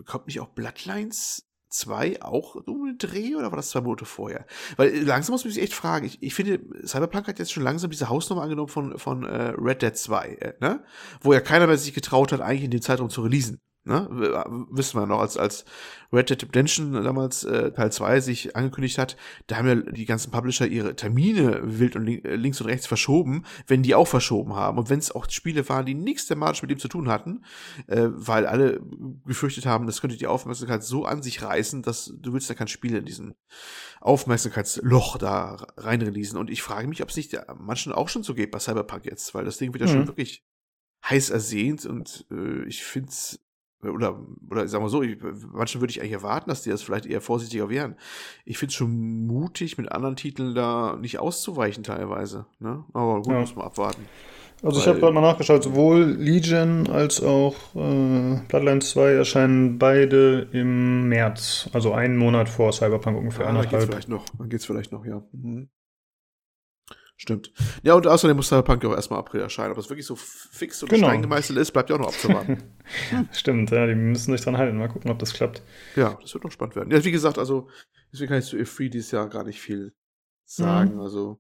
kommt 0.06 0.28
nicht 0.28 0.40
auch 0.40 0.50
Bloodlines 0.50 1.46
2 1.70 2.22
auch 2.22 2.56
um 2.56 2.86
den 2.86 2.98
Dreh 2.98 3.36
oder 3.36 3.52
war 3.52 3.58
das 3.58 3.70
zwei 3.70 3.82
Monate 3.82 4.06
vorher? 4.06 4.46
Weil 4.78 4.90
äh, 4.90 5.00
langsam 5.00 5.34
muss 5.34 5.44
man 5.44 5.54
sich 5.54 5.62
echt 5.62 5.74
fragen. 5.74 6.06
Ich, 6.06 6.22
ich 6.22 6.34
finde, 6.34 6.60
Cyberpunk 6.86 7.28
hat 7.28 7.40
jetzt 7.40 7.52
schon 7.52 7.64
langsam 7.64 7.92
diese 7.92 8.10
Hausnummer 8.10 8.44
angenommen 8.44 8.70
von, 8.70 8.98
von 8.98 9.24
äh, 9.24 9.54
Red 9.58 9.82
Dead 9.82 9.96
2, 9.96 10.28
äh, 10.28 10.54
ne? 10.60 10.84
Wo 11.22 11.34
ja 11.34 11.42
keiner 11.42 11.68
mehr 11.68 11.78
sich 11.78 11.94
getraut 11.94 12.32
hat, 12.32 12.42
eigentlich 12.42 12.64
in 12.64 12.72
dem 12.72 12.82
Zeitraum 12.82 13.10
zu 13.10 13.22
releasen. 13.22 13.60
Ne? 13.88 14.08
Wissen 14.72 15.00
wir 15.00 15.06
noch, 15.06 15.20
als, 15.20 15.38
als 15.38 15.64
Red 16.12 16.32
Dead 16.32 16.42
Redemption 16.42 16.94
damals 16.94 17.44
äh, 17.44 17.72
Teil 17.72 17.92
2 17.92 18.20
sich 18.20 18.56
angekündigt 18.56 18.98
hat, 18.98 19.16
da 19.46 19.58
haben 19.58 19.68
ja 19.68 19.76
die 19.76 20.06
ganzen 20.06 20.32
Publisher 20.32 20.66
ihre 20.66 20.96
Termine 20.96 21.60
wild 21.64 21.96
und 21.96 22.04
link, 22.04 22.26
äh, 22.26 22.36
links 22.36 22.60
und 22.60 22.68
rechts 22.68 22.88
verschoben, 22.88 23.46
wenn 23.68 23.84
die 23.84 23.94
auch 23.94 24.08
verschoben 24.08 24.56
haben. 24.56 24.80
Und 24.80 24.90
wenn 24.90 24.98
es 24.98 25.12
auch 25.12 25.30
Spiele 25.30 25.70
waren, 25.70 25.86
die 25.86 25.94
nichts 25.94 26.26
thematisch 26.26 26.64
mit 26.64 26.72
dem 26.72 26.80
zu 26.80 26.88
tun 26.88 27.10
hatten, 27.10 27.46
äh, 27.86 28.08
weil 28.10 28.48
alle 28.48 28.82
gefürchtet 29.24 29.68
haben, 29.68 29.86
das 29.86 30.02
könnte 30.02 30.18
die 30.18 30.26
Aufmerksamkeit 30.26 30.84
so 30.84 31.06
an 31.06 31.22
sich 31.22 31.44
reißen, 31.44 31.84
dass 31.84 32.12
du 32.18 32.34
willst 32.34 32.50
ja 32.50 32.56
kein 32.56 32.68
Spiel 32.68 32.96
in 32.96 33.06
diesem 33.06 33.36
Aufmerksamkeitsloch 34.02 35.20
da 35.20 35.58
reinreleasen. 35.78 36.40
Und 36.40 36.50
ich 36.50 36.64
frage 36.64 36.88
mich, 36.88 37.04
ob 37.04 37.10
es 37.10 37.18
nicht 37.18 37.38
manchen 37.60 37.94
auch 37.94 38.10
schon 38.10 38.24
so 38.24 38.34
geht 38.34 38.50
bei 38.50 38.58
Cyberpunk 38.58 39.06
jetzt, 39.06 39.36
weil 39.36 39.46
das 39.46 39.58
Ding 39.58 39.74
wird 39.74 39.82
ja 39.82 39.88
mhm. 39.88 39.94
schon 39.94 40.08
wirklich 40.08 40.44
heiß 41.08 41.30
ersehnt 41.30 41.86
und 41.86 42.26
äh, 42.32 42.64
ich 42.64 42.84
finde 42.84 43.10
es 43.10 43.45
oder, 43.90 44.20
oder 44.50 44.68
sagen 44.68 44.84
wir 44.84 44.90
so, 44.90 45.02
ich, 45.02 45.18
manchen 45.52 45.82
würde 45.82 45.92
ich 45.92 46.02
eigentlich 46.02 46.14
erwarten, 46.14 46.50
dass 46.50 46.64
die 46.64 46.70
das 46.70 46.82
vielleicht 46.82 47.06
eher 47.06 47.22
vorsichtiger 47.22 47.70
wären. 47.70 47.96
Ich 48.46 48.58
finde 48.58 48.72
es 48.72 48.76
schon 48.76 49.26
mutig, 49.26 49.78
mit 49.78 49.92
anderen 49.92 50.16
Titeln 50.16 50.56
da 50.56 50.98
nicht 51.00 51.20
auszuweichen 51.20 51.84
teilweise. 51.84 52.46
Ne? 52.60 52.84
Aber 52.94 53.22
gut, 53.22 53.34
ja. 53.34 53.40
muss 53.40 53.56
man 53.56 53.66
abwarten. 53.66 54.06
Also 54.64 54.80
ich 54.80 54.88
habe 54.88 55.00
gerade 55.00 55.14
mal 55.14 55.22
nachgeschaut, 55.22 55.64
sowohl 55.64 56.16
Legion 56.18 56.88
als 56.90 57.22
auch 57.22 57.56
äh, 57.76 58.40
Bloodlines 58.48 58.90
2 58.92 59.12
erscheinen 59.12 59.78
beide 59.78 60.48
im 60.54 61.08
März, 61.10 61.70
also 61.74 61.94
einen 61.94 62.18
Monat 62.18 62.50
vor 62.50 62.72
Cyberpunk 62.72 63.18
ungefähr. 63.18 63.48
Ah, 63.48 63.54
dann 63.54 63.70
geht's 63.70 63.86
vielleicht 63.86 64.10
noch, 64.10 64.26
dann 64.38 64.50
geht's 64.50 64.66
vielleicht 64.66 64.92
noch, 64.92 65.06
ja. 65.06 65.22
Mhm. 65.34 65.70
Stimmt. 67.18 67.54
Ja, 67.82 67.94
und 67.94 68.08
außerdem 68.08 68.36
muss 68.36 68.50
Cyberpunk 68.50 68.84
auch 68.86 68.94
erstmal 68.94 69.20
April 69.20 69.42
erscheinen. 69.42 69.72
Ob 69.72 69.78
das 69.78 69.90
wirklich 69.90 70.06
so 70.06 70.16
fix 70.18 70.84
und 70.84 70.90
genau. 70.90 71.08
steingemeißelt 71.08 71.58
ist, 71.58 71.72
bleibt 71.72 71.90
ja 71.90 71.96
auch 71.96 72.00
noch 72.00 72.10
abzuwarten. 72.10 72.62
Stimmt, 73.32 73.72
ja, 73.72 73.88
die 73.88 73.96
müssen 73.96 74.34
sich 74.34 74.42
dran 74.42 74.58
halten. 74.58 74.78
Mal 74.78 74.90
gucken, 74.90 75.10
ob 75.10 75.20
das 75.20 75.34
klappt. 75.34 75.64
Ja, 75.96 76.18
das 76.22 76.34
wird 76.34 76.44
noch 76.44 76.52
spannend 76.52 76.76
werden. 76.76 76.92
Ja, 76.92 77.04
wie 77.06 77.12
gesagt, 77.12 77.38
also, 77.38 77.70
deswegen 78.12 78.30
kann 78.30 78.40
ich 78.40 78.46
zu 78.46 78.58
E3 78.58 78.90
dieses 78.90 79.12
Jahr 79.12 79.30
gar 79.30 79.46
nicht 79.46 79.62
viel 79.62 79.94
sagen. 80.44 80.96
Mhm. 80.96 81.00
Also, 81.00 81.40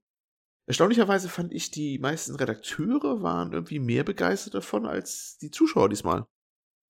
erstaunlicherweise 0.66 1.27
fand 1.27 1.51
ich, 1.51 1.72
die 1.72 2.00
meisten 2.00 2.36
Redakteure 2.36 3.22
waren 3.22 3.51
irgendwie 3.51 3.80
mehr 3.80 4.06
begeistert 4.06 4.54
davon 4.54 4.86
als 4.86 5.38
die 5.42 5.51
Zuschauer 5.51 5.89
diesmal. 5.89 6.25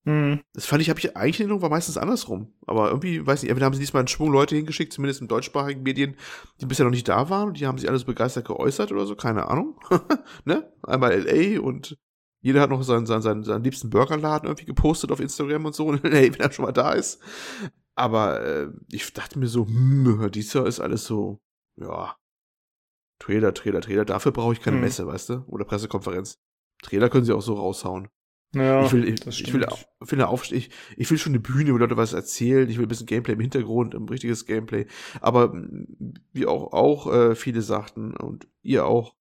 Mhm. 0.05 0.41
Das 0.53 0.65
fand 0.65 0.81
ich, 0.81 0.89
habe 0.89 0.99
ich 0.99 1.17
eigentlich 1.17 1.39
in 1.39 1.45
Erinnerung, 1.45 1.63
war 1.63 1.69
meistens 1.69 1.97
andersrum. 1.97 2.53
Aber 2.65 2.89
irgendwie, 2.89 3.25
weiß 3.25 3.41
nicht, 3.41 3.49
entweder 3.49 3.65
haben 3.65 3.73
sie 3.73 3.79
diesmal 3.79 4.01
einen 4.01 4.07
Schwung 4.07 4.31
Leute 4.31 4.55
hingeschickt, 4.55 4.93
zumindest 4.93 5.21
in 5.21 5.27
deutschsprachigen 5.27 5.83
Medien, 5.83 6.15
die 6.61 6.65
bisher 6.65 6.85
noch 6.85 6.91
nicht 6.91 7.07
da 7.07 7.29
waren 7.29 7.49
und 7.49 7.59
die 7.59 7.67
haben 7.67 7.77
sich 7.77 7.89
alles 7.89 8.05
begeistert 8.05 8.45
geäußert 8.45 8.91
oder 8.91 9.05
so, 9.05 9.15
keine 9.15 9.47
Ahnung. 9.47 9.79
ne? 10.45 10.71
Einmal 10.83 11.19
LA 11.19 11.59
und 11.59 11.97
jeder 12.41 12.61
hat 12.61 12.69
noch 12.69 12.83
seinen, 12.83 13.07
seinen, 13.07 13.23
seinen, 13.23 13.43
seinen 13.43 13.63
liebsten 13.63 13.89
Burgerladen 13.89 14.47
irgendwie 14.47 14.65
gepostet 14.65 15.11
auf 15.11 15.19
Instagram 15.19 15.65
und 15.65 15.73
so, 15.73 15.91
hey, 15.95 16.31
wenn 16.33 16.39
er 16.39 16.51
schon 16.51 16.65
mal 16.65 16.71
da 16.71 16.93
ist. 16.93 17.19
Aber 17.95 18.41
äh, 18.41 18.67
ich 18.91 19.11
dachte 19.13 19.39
mir 19.39 19.47
so, 19.47 19.65
hm, 19.65 20.29
dieses 20.31 20.53
Jahr 20.53 20.67
ist 20.67 20.79
alles 20.79 21.05
so, 21.05 21.39
ja, 21.77 22.15
Trailer, 23.19 23.53
Trailer, 23.53 23.81
Trailer. 23.81 24.05
Dafür 24.05 24.31
brauche 24.31 24.53
ich 24.53 24.61
keine 24.61 24.77
hm. 24.77 24.83
Messe, 24.83 25.07
weißt 25.07 25.29
du? 25.29 25.43
Oder 25.47 25.65
Pressekonferenz. 25.65 26.37
Trailer 26.83 27.09
können 27.09 27.25
sie 27.25 27.33
auch 27.33 27.41
so 27.41 27.55
raushauen. 27.55 28.09
Ja, 28.55 28.85
ich 28.85 28.93
will, 28.93 29.03
ich, 29.03 29.27
ich 29.27 29.53
will, 29.53 29.65
ich 30.01 30.11
will, 30.11 30.21
auf, 30.21 30.51
ich, 30.51 30.69
ich 30.95 31.11
will 31.11 31.17
schon 31.17 31.33
eine 31.33 31.41
Bühne, 31.41 31.73
wo 31.73 31.77
Leute 31.77 31.97
was 31.97 32.13
erzählen. 32.13 32.69
Ich 32.69 32.77
will 32.77 32.85
ein 32.85 32.89
bisschen 32.89 33.05
Gameplay 33.05 33.33
im 33.33 33.41
Hintergrund, 33.41 33.93
ein 33.93 34.07
richtiges 34.07 34.45
Gameplay. 34.45 34.87
Aber 35.19 35.53
wie 36.31 36.45
auch, 36.45 36.71
auch 36.71 37.13
äh, 37.13 37.35
viele 37.35 37.61
sagten 37.61 38.15
und 38.15 38.47
ihr 38.61 38.85
auch, 38.85 39.13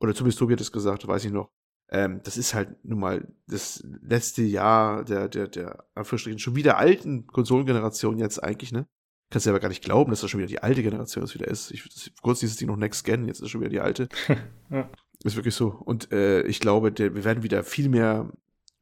oder 0.00 0.14
zumindest 0.14 0.40
Tobi 0.40 0.54
hat 0.54 0.60
es 0.60 0.72
gesagt, 0.72 1.06
weiß 1.06 1.24
ich 1.24 1.30
noch, 1.30 1.50
ähm, 1.88 2.20
das 2.24 2.36
ist 2.36 2.54
halt 2.54 2.84
nun 2.84 2.98
mal 2.98 3.28
das 3.46 3.84
letzte 4.02 4.42
Jahr 4.42 5.04
der, 5.04 5.28
der, 5.28 5.46
der, 5.46 5.84
Anführungsstrichen, 5.94 6.38
schon 6.38 6.56
wieder 6.56 6.78
alten 6.78 7.26
Konsolengeneration 7.26 8.18
jetzt 8.18 8.42
eigentlich, 8.42 8.72
ne? 8.72 8.86
Kannst 9.30 9.46
du 9.46 9.50
aber 9.50 9.60
gar 9.60 9.68
nicht 9.68 9.84
glauben, 9.84 10.10
dass 10.10 10.22
das 10.22 10.30
schon 10.30 10.38
wieder 10.38 10.48
die 10.48 10.62
alte 10.62 10.82
Generation 10.82 11.22
das 11.22 11.34
wieder 11.34 11.46
ist. 11.46 11.70
Ich, 11.70 11.84
das, 11.84 12.10
kurz 12.20 12.40
dieses 12.40 12.56
Ding 12.56 12.66
noch 12.66 12.76
Next 12.76 13.04
Gen, 13.04 13.26
jetzt 13.26 13.38
ist 13.38 13.44
es 13.44 13.50
schon 13.50 13.60
wieder 13.60 13.70
die 13.70 13.80
alte. 13.80 14.08
ja. 14.70 14.90
Ist 15.22 15.36
wirklich 15.36 15.54
so. 15.54 15.68
Und 15.68 16.12
äh, 16.12 16.42
ich 16.42 16.60
glaube, 16.60 16.90
der, 16.90 17.14
wir 17.14 17.24
werden 17.24 17.42
wieder 17.44 17.62
viel 17.62 17.88
mehr 17.88 18.32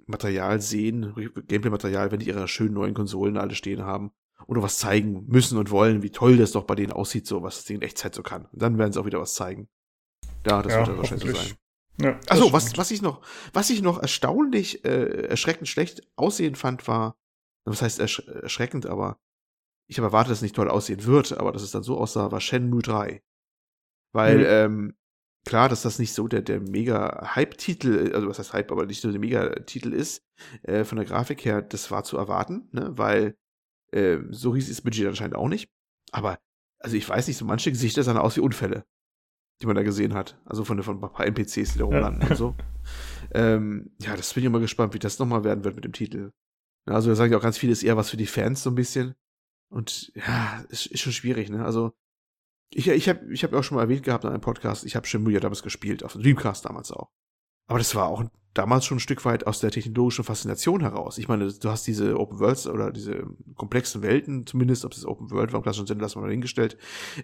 Material 0.09 0.61
sehen, 0.61 1.15
Gameplay-Material, 1.47 2.11
wenn 2.11 2.21
die 2.21 2.29
ihre 2.29 2.49
schönen 2.49 2.75
neuen 2.75 2.95
Konsolen 2.95 3.37
alle 3.37 3.55
stehen 3.55 3.83
haben 3.83 4.11
oder 4.47 4.63
was 4.63 4.79
zeigen 4.79 5.27
müssen 5.27 5.59
und 5.59 5.71
wollen, 5.71 6.03
wie 6.03 6.11
toll 6.11 6.37
das 6.37 6.53
doch 6.53 6.65
bei 6.65 6.75
denen 6.75 6.93
aussieht, 6.93 7.27
so 7.27 7.43
was 7.43 7.57
das 7.57 7.65
Ding 7.67 7.77
in 7.77 7.83
Echtzeit 7.83 8.15
so 8.15 8.23
kann. 8.23 8.47
Und 8.47 8.63
dann 8.63 8.79
werden 8.79 8.93
sie 8.93 9.01
auch 9.01 9.07
wieder 9.07 9.21
was 9.21 9.35
zeigen. 9.35 9.69
Ja, 10.47 10.63
das 10.63 10.73
ja, 10.73 10.79
wird 10.79 10.89
ja 10.89 10.99
wahrscheinlich 10.99 11.31
so 11.31 11.37
sein. 11.37 11.57
Ja, 12.01 12.21
Achso, 12.29 12.53
was, 12.53 12.77
was 12.79 12.91
ich 12.91 13.03
noch, 13.03 13.23
was 13.53 13.71
ich 13.71 13.83
noch 13.83 14.01
erstaunlich, 14.01 14.85
äh, 14.85 15.27
erschreckend 15.27 15.69
schlecht 15.69 16.07
aussehen 16.17 16.55
fand, 16.55 16.87
war, 16.87 17.17
was 17.65 17.83
heißt 17.83 17.99
ersch 17.99 18.21
erschreckend, 18.21 18.87
aber 18.87 19.19
ich 19.89 19.99
habe 19.99 20.07
erwartet, 20.07 20.31
dass 20.31 20.39
es 20.39 20.43
nicht 20.43 20.55
toll 20.55 20.71
aussehen 20.71 21.05
wird, 21.05 21.37
aber 21.37 21.51
dass 21.51 21.63
es 21.63 21.73
dann 21.73 21.83
so 21.83 21.99
aussah, 21.99 22.31
war 22.31 22.41
Shenmue 22.41 22.83
3. 22.83 23.23
Weil, 24.13 24.39
mhm. 24.39 24.45
ähm, 24.47 24.97
klar, 25.49 25.71
dass 25.71 25.81
das 25.81 25.99
nicht 25.99 26.13
so 26.13 26.29
der, 26.29 26.43
der 26.43 26.61
mega 26.61 27.35
Hype-Titel, 27.35 28.13
also 28.15 28.29
was 28.29 28.39
heißt 28.39 28.53
Hype, 28.53 28.71
aber 28.71 28.85
nicht 28.85 29.01
so 29.01 29.11
der 29.11 29.19
mega-Titel 29.19 29.95
ist, 29.95 30.23
äh, 30.63 30.85
von 30.85 30.97
der 30.97 31.07
Grafik 31.07 31.43
her, 31.43 31.63
das 31.63 31.91
war 31.91 32.05
zu 32.05 32.19
erwarten, 32.19 32.69
ne? 32.73 32.91
weil 32.99 33.35
äh, 33.93 34.19
so 34.29 34.51
riesig 34.51 34.73
ist 34.73 34.83
Budget 34.83 35.07
anscheinend 35.07 35.37
auch 35.37 35.49
nicht. 35.49 35.71
Aber, 36.13 36.39
also 36.81 36.97
ich 36.97 37.09
weiß 37.09 37.27
nicht, 37.29 37.39
so 37.39 37.47
manche 37.47 37.73
Gesichter 37.73 38.03
sahen 38.03 38.19
aus 38.19 38.37
wie 38.37 38.41
Unfälle, 38.41 38.85
die 39.63 39.67
man 39.67 39.75
da 39.75 39.83
gesehen 39.83 40.13
hat. 40.13 40.39
Also 40.45 40.65
von, 40.65 40.83
von 40.83 41.03
ein 41.03 41.13
paar 41.13 41.27
NPCs, 41.27 41.73
die 41.73 41.79
da 41.79 41.85
rumlanden 41.85 42.23
ja. 42.23 42.29
und 42.29 42.37
so. 42.37 42.55
Ähm, 43.33 43.91
ja, 44.03 44.17
das 44.17 44.35
bin 44.35 44.43
ich 44.43 44.47
immer 44.47 44.61
gespannt, 44.61 44.93
wie 44.93 44.99
das 44.99 45.19
nochmal 45.19 45.45
werden 45.45 45.65
wird 45.65 45.77
mit 45.77 45.85
dem 45.85 45.95
Titel. 45.95 46.33
Also 46.85 47.09
da 47.09 47.17
sagen 47.17 47.33
ja 47.33 47.39
auch 47.39 47.43
ganz 47.43 47.57
viele, 47.57 47.73
ist 47.73 47.83
eher 47.83 47.97
was 47.97 48.11
für 48.11 48.17
die 48.19 48.27
Fans 48.27 48.63
so 48.63 48.71
ein 48.71 48.75
bisschen. 48.75 49.15
Und 49.71 50.13
ja, 50.15 50.63
ist, 50.69 50.87
ist 50.87 51.01
schon 51.01 51.13
schwierig, 51.13 51.49
ne? 51.49 51.65
Also 51.65 51.95
ich, 52.71 52.89
ich 52.89 53.09
habe 53.09 53.33
ich 53.33 53.45
hab 53.45 53.53
auch 53.53 53.63
schon 53.63 53.77
mal 53.77 53.83
erwähnt 53.83 54.03
gehabt 54.03 54.25
in 54.25 54.31
einem 54.31 54.41
Podcast, 54.41 54.85
ich 54.85 54.97
habe 54.97 55.07
Shenmue 55.07 55.41
damals 55.41 55.63
gespielt, 55.63 56.05
auf 56.05 56.15
Dreamcast 56.15 56.65
damals 56.65 56.93
auch. 56.93 57.11
Aber 57.69 57.79
das 57.79 57.95
war 57.95 58.09
auch 58.09 58.25
damals 58.55 58.85
schon 58.85 58.97
ein 58.97 59.01
Stück 59.01 59.25
weit 59.25 59.47
aus 59.47 59.61
der 59.61 59.71
technologischen 59.71 60.25
Faszination 60.25 60.81
heraus. 60.81 61.19
Ich 61.19 61.29
meine, 61.29 61.53
du 61.53 61.69
hast 61.71 61.87
diese 61.87 62.19
Open 62.19 62.41
Worlds 62.41 62.67
oder 62.67 62.91
diese 62.91 63.25
komplexen 63.55 64.03
Welten, 64.03 64.47
zumindest, 64.47 64.85
ob 64.85 64.93
es 64.93 65.07
Open 65.07 65.31
World 65.31 65.53
war, 65.53 65.59
im 65.59 65.63
klassischen 65.63 65.87
Sinne, 65.87 66.01
das 66.01 66.17
mal 66.17 66.29
hingestellt, 66.29 66.77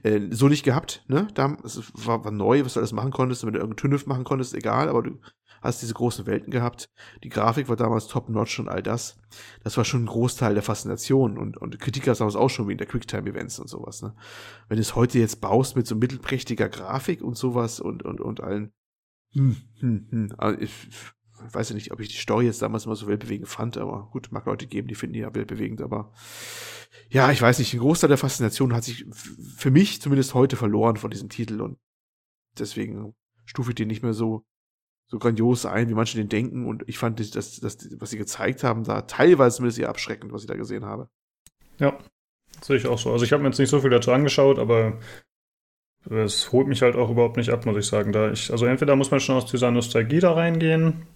äh, 0.04 0.20
so 0.30 0.48
nicht 0.48 0.62
gehabt, 0.62 1.04
ne? 1.08 1.26
Da, 1.34 1.56
es 1.64 1.82
war, 1.94 2.24
war 2.24 2.30
neu, 2.30 2.64
was 2.64 2.74
du 2.74 2.80
alles 2.80 2.92
machen 2.92 3.10
konntest, 3.10 3.44
wenn 3.44 3.52
du 3.52 3.58
irgendeinen 3.58 3.78
Tünnef 3.78 4.06
machen 4.06 4.22
konntest, 4.22 4.54
egal, 4.54 4.88
aber 4.88 5.02
du 5.02 5.18
hast 5.60 5.82
diese 5.82 5.94
großen 5.94 6.26
Welten 6.26 6.52
gehabt. 6.52 6.90
Die 7.24 7.30
Grafik 7.30 7.68
war 7.68 7.76
damals 7.76 8.06
top-notch 8.06 8.60
und 8.60 8.68
all 8.68 8.82
das. 8.82 9.16
Das 9.64 9.76
war 9.76 9.84
schon 9.84 10.04
ein 10.04 10.06
Großteil 10.06 10.54
der 10.54 10.62
Faszination 10.62 11.38
und, 11.38 11.56
und 11.56 11.80
Kritiker 11.80 12.12
ist 12.12 12.20
damals 12.20 12.36
auch 12.36 12.50
schon 12.50 12.68
wie 12.68 12.72
in 12.72 12.78
der 12.78 12.86
Quicktime-Events 12.86 13.58
und 13.58 13.68
sowas. 13.68 14.02
Ne? 14.02 14.14
Wenn 14.68 14.76
du 14.76 14.82
es 14.82 14.94
heute 14.94 15.18
jetzt 15.18 15.40
baust 15.40 15.74
mit 15.74 15.86
so 15.86 15.96
mittelprächtiger 15.96 16.68
Grafik 16.68 17.22
und 17.22 17.36
sowas 17.36 17.80
und, 17.80 18.04
und, 18.04 18.20
und 18.20 18.42
allen, 18.42 18.72
hm, 19.34 19.56
hm, 19.80 20.06
hm, 20.10 20.34
also 20.38 20.60
ich, 20.60 20.72
weiß 21.52 21.68
ja 21.70 21.74
nicht, 21.74 21.92
ob 21.92 22.00
ich 22.00 22.08
die 22.08 22.16
Story 22.16 22.46
jetzt 22.46 22.62
damals 22.62 22.86
immer 22.86 22.96
so 22.96 23.06
weltbewegend 23.06 23.48
fand, 23.48 23.76
aber 23.76 24.08
gut, 24.10 24.32
mag 24.32 24.46
Leute 24.46 24.66
geben, 24.66 24.88
die 24.88 24.94
finden 24.94 25.14
die 25.14 25.20
ja 25.20 25.34
weltbewegend, 25.34 25.82
aber 25.82 26.12
ja, 27.10 27.30
ich 27.30 27.42
weiß 27.42 27.58
nicht, 27.58 27.74
ein 27.74 27.80
Großteil 27.80 28.08
der 28.08 28.18
Faszination 28.18 28.72
hat 28.72 28.84
sich 28.84 29.04
für 29.56 29.70
mich 29.70 30.00
zumindest 30.00 30.34
heute 30.34 30.56
verloren 30.56 30.96
von 30.96 31.10
diesem 31.10 31.28
Titel 31.28 31.60
und 31.60 31.78
deswegen 32.58 33.14
stufe 33.44 33.70
ich 33.70 33.74
den 33.74 33.88
nicht 33.88 34.02
mehr 34.02 34.14
so 34.14 34.46
so 35.06 35.18
grandios 35.18 35.66
ein, 35.66 35.88
wie 35.88 35.94
manche 35.94 36.16
den 36.16 36.28
denken 36.28 36.66
und 36.66 36.82
ich 36.88 36.98
fand, 36.98 37.20
das, 37.20 37.60
das, 37.60 37.88
was 38.00 38.10
sie 38.10 38.18
gezeigt 38.18 38.64
haben, 38.64 38.84
da 38.84 39.02
teilweise 39.02 39.56
zumindest 39.56 39.78
eher 39.78 39.88
abschreckend, 39.88 40.32
was 40.32 40.42
ich 40.42 40.48
da 40.48 40.56
gesehen 40.56 40.84
habe. 40.84 41.08
Ja, 41.78 41.98
sehe 42.62 42.76
ich 42.76 42.86
auch 42.86 42.98
so. 42.98 43.12
Also 43.12 43.24
ich 43.24 43.32
habe 43.32 43.42
mir 43.42 43.50
jetzt 43.50 43.58
nicht 43.58 43.68
so 43.68 43.80
viel 43.80 43.90
dazu 43.90 44.12
angeschaut, 44.12 44.58
aber 44.58 44.98
es 46.10 46.52
holt 46.52 46.66
mich 46.66 46.82
halt 46.82 46.96
auch 46.96 47.10
überhaupt 47.10 47.36
nicht 47.36 47.50
ab, 47.50 47.66
muss 47.66 47.76
ich 47.76 47.86
sagen. 47.86 48.12
Da 48.12 48.30
ich, 48.30 48.50
also 48.50 48.66
entweder 48.66 48.96
muss 48.96 49.10
man 49.10 49.20
schon 49.20 49.36
aus 49.36 49.46
dieser 49.46 49.70
Nostalgie 49.70 50.20
da 50.20 50.32
reingehen, 50.32 51.06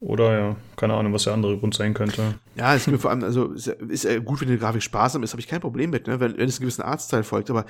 oder 0.00 0.38
ja, 0.38 0.56
keine 0.76 0.94
Ahnung, 0.94 1.12
was 1.12 1.24
der 1.24 1.32
andere 1.32 1.58
Grund 1.58 1.74
sein 1.74 1.92
könnte. 1.92 2.38
Ja, 2.54 2.72
es 2.72 2.82
ist 2.82 2.86
mir 2.86 2.98
vor 2.98 3.10
allem, 3.10 3.24
also 3.24 3.46
ist, 3.46 3.66
ist 3.66 4.04
ja 4.04 4.16
gut, 4.20 4.40
wenn 4.40 4.48
die 4.48 4.56
Grafik 4.56 4.82
sparsam 4.82 5.24
ist, 5.24 5.32
habe 5.32 5.40
ich 5.40 5.48
kein 5.48 5.60
Problem 5.60 5.90
mit, 5.90 6.06
ne? 6.06 6.20
wenn, 6.20 6.38
wenn 6.38 6.48
es 6.48 6.56
einen 6.56 6.60
gewissen 6.60 6.82
Arztteil 6.82 7.24
folgt, 7.24 7.50
aber 7.50 7.66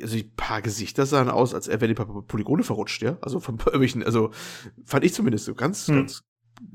also 0.00 0.16
ein 0.16 0.32
paar 0.36 0.62
Gesichter 0.62 1.04
sahen 1.04 1.28
aus, 1.28 1.52
als 1.52 1.68
wären 1.68 1.88
die 1.88 1.94
paar 1.94 2.06
Polygone 2.22 2.62
verrutscht, 2.62 3.02
ja. 3.02 3.18
Also 3.20 3.40
von 3.40 3.58
irgendwelchen, 3.58 4.02
also 4.02 4.30
fand 4.86 5.04
ich 5.04 5.12
zumindest 5.12 5.44
so 5.44 5.54
ganz, 5.54 5.86
hm. 5.86 5.96
ganz 5.96 6.22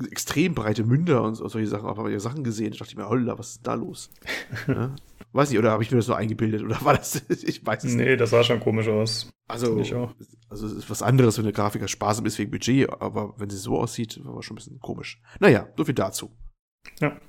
extrem 0.09 0.53
breite 0.55 0.83
Münder 0.83 1.23
und 1.23 1.35
solche 1.35 1.67
Sachen, 1.67 1.87
aber 1.87 2.09
ja 2.09 2.19
Sachen 2.19 2.43
gesehen. 2.43 2.73
Ich 2.73 2.79
dachte 2.79 2.95
mir, 2.95 3.07
holla, 3.07 3.37
was 3.37 3.51
ist 3.51 3.67
da 3.67 3.75
los? 3.75 4.09
ja? 4.67 4.95
Weiß 5.31 5.49
nicht, 5.49 5.59
oder 5.59 5.71
habe 5.71 5.83
ich 5.83 5.91
mir 5.91 5.97
das 5.97 6.05
so 6.05 6.13
eingebildet? 6.13 6.63
Oder 6.63 6.81
war 6.83 6.95
das, 6.95 7.23
ich 7.29 7.65
weiß 7.65 7.83
es 7.83 7.91
nee, 7.91 7.97
nicht. 7.97 8.05
Nee, 8.05 8.17
das 8.17 8.29
sah 8.29 8.43
schon 8.43 8.59
komisch 8.59 8.87
aus. 8.87 9.29
Also, 9.47 9.77
also 10.49 10.65
es 10.65 10.73
ist 10.73 10.89
was 10.89 11.03
anderes, 11.03 11.37
wenn 11.37 11.43
der 11.43 11.53
Grafiker 11.53 11.87
sparsam 11.87 12.25
ist 12.25 12.39
wegen 12.39 12.51
Budget, 12.51 12.89
aber 12.99 13.35
wenn 13.37 13.49
sie 13.49 13.57
so 13.57 13.77
aussieht, 13.77 14.19
war 14.23 14.41
schon 14.41 14.55
ein 14.55 14.57
bisschen 14.57 14.79
komisch. 14.79 15.21
Naja, 15.39 15.67
so 15.77 15.85
viel 15.85 15.93
dazu. 15.93 16.31
Ja. 16.99 17.19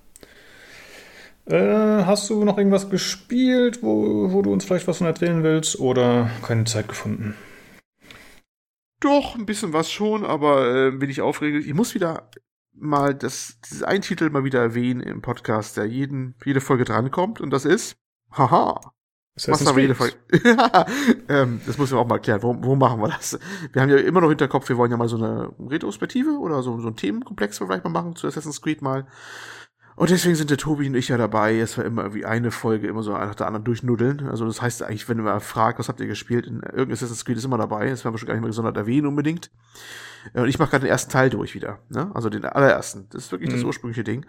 Äh, 1.47 2.05
hast 2.05 2.31
du 2.31 2.45
noch 2.45 2.59
irgendwas 2.59 2.91
gespielt, 2.91 3.83
wo, 3.83 4.33
wo 4.33 4.43
du 4.43 4.53
uns 4.53 4.65
vielleicht 4.65 4.89
was 4.89 4.99
von 4.99 5.07
erzählen 5.07 5.43
willst, 5.43 5.79
oder 5.79 6.31
keine 6.43 6.65
Zeit 6.65 6.89
gefunden? 6.89 7.35
Doch, 9.01 9.37
ein 9.37 9.47
bisschen 9.47 9.73
was 9.73 9.91
schon, 9.91 10.25
aber 10.25 10.75
äh, 10.75 10.91
bin 10.91 11.11
ich 11.11 11.21
aufregend. 11.21 11.67
Ich 11.67 11.75
muss 11.75 11.95
wieder 11.95 12.31
mal 12.79 13.15
das, 13.15 13.59
dieses 13.65 13.83
ein 13.83 14.03
Titel 14.03 14.31
mal 14.31 14.45
wieder 14.45 14.61
erwähnen 14.61 15.01
im 15.01 15.23
Podcast, 15.23 15.77
der 15.77 15.87
jeden, 15.87 16.35
jede 16.45 16.61
Folge 16.61 16.85
drankommt, 16.85 17.41
und 17.41 17.51
das 17.51 17.65
ist, 17.65 17.97
haha, 18.33 18.81
Assassin's 19.37 19.71
Creed. 19.99 20.17
ähm, 21.29 21.61
das 21.67 21.77
muss 21.77 21.91
man 21.91 22.01
auch 22.01 22.07
mal 22.07 22.15
erklären. 22.17 22.43
Wo, 22.43 22.57
wo 22.59 22.75
machen 22.75 23.01
wir 23.01 23.09
das? 23.09 23.39
Wir 23.73 23.83
haben 23.83 23.91
ja 23.91 23.99
immer 23.99 24.23
noch 24.23 24.31
Hinterkopf, 24.31 24.69
wir 24.69 24.79
wollen 24.79 24.91
ja 24.91 24.97
mal 24.97 25.09
so 25.09 25.17
eine 25.17 25.53
Retrospektive 25.59 26.39
oder 26.39 26.63
so, 26.63 26.81
so 26.81 26.89
ein 26.89 26.97
Themenkomplex 26.97 27.59
vielleicht 27.59 27.85
mal 27.85 27.91
machen 27.91 28.17
zu 28.17 28.27
Assassin's 28.27 28.63
Creed 28.63 28.81
mal. 28.81 29.07
Und 29.97 30.11
deswegen 30.11 30.35
sind 30.35 30.51
der 30.51 30.59
Tobi 30.59 30.87
und 30.89 30.95
ich 30.95 31.09
ja 31.09 31.17
dabei. 31.17 31.59
Es 31.59 31.79
war 31.79 31.85
immer 31.87 32.03
irgendwie 32.03 32.27
eine 32.27 32.51
Folge 32.51 32.87
immer 32.87 33.03
so 33.03 33.13
nach 33.13 33.35
der 33.35 33.47
anderen 33.47 33.65
durchnuddeln. 33.65 34.29
Also 34.29 34.45
das 34.45 34.61
heißt 34.61 34.83
eigentlich, 34.83 35.09
wenn 35.09 35.23
man 35.23 35.41
fragt, 35.41 35.79
was 35.79 35.89
habt 35.89 36.01
ihr 36.01 36.07
gespielt, 36.07 36.47
in 36.47 36.57
irgendeinem 36.61 36.93
Assassin's 36.93 37.25
Creed 37.25 37.39
ist 37.39 37.47
immer 37.47 37.57
dabei. 37.57 37.89
Das 37.89 38.05
werden 38.05 38.13
wir 38.13 38.19
schon 38.19 38.27
gar 38.27 38.35
nicht 38.35 38.43
mehr 38.43 38.51
gesondert 38.51 38.77
erwähnen 38.77 39.07
unbedingt. 39.07 39.51
Äh, 40.35 40.43
und 40.43 40.49
ich 40.49 40.59
mache 40.59 40.71
gerade 40.71 40.85
den 40.85 40.91
ersten 40.91 41.11
Teil 41.11 41.31
durch 41.31 41.55
wieder. 41.55 41.79
Ne? 41.89 42.11
Also 42.15 42.29
den 42.29 42.45
allerersten. 42.45 43.09
Das 43.09 43.25
ist 43.25 43.33
wirklich 43.33 43.49
mhm. 43.51 43.55
das 43.55 43.65
ursprüngliche 43.65 44.05
Ding. 44.05 44.27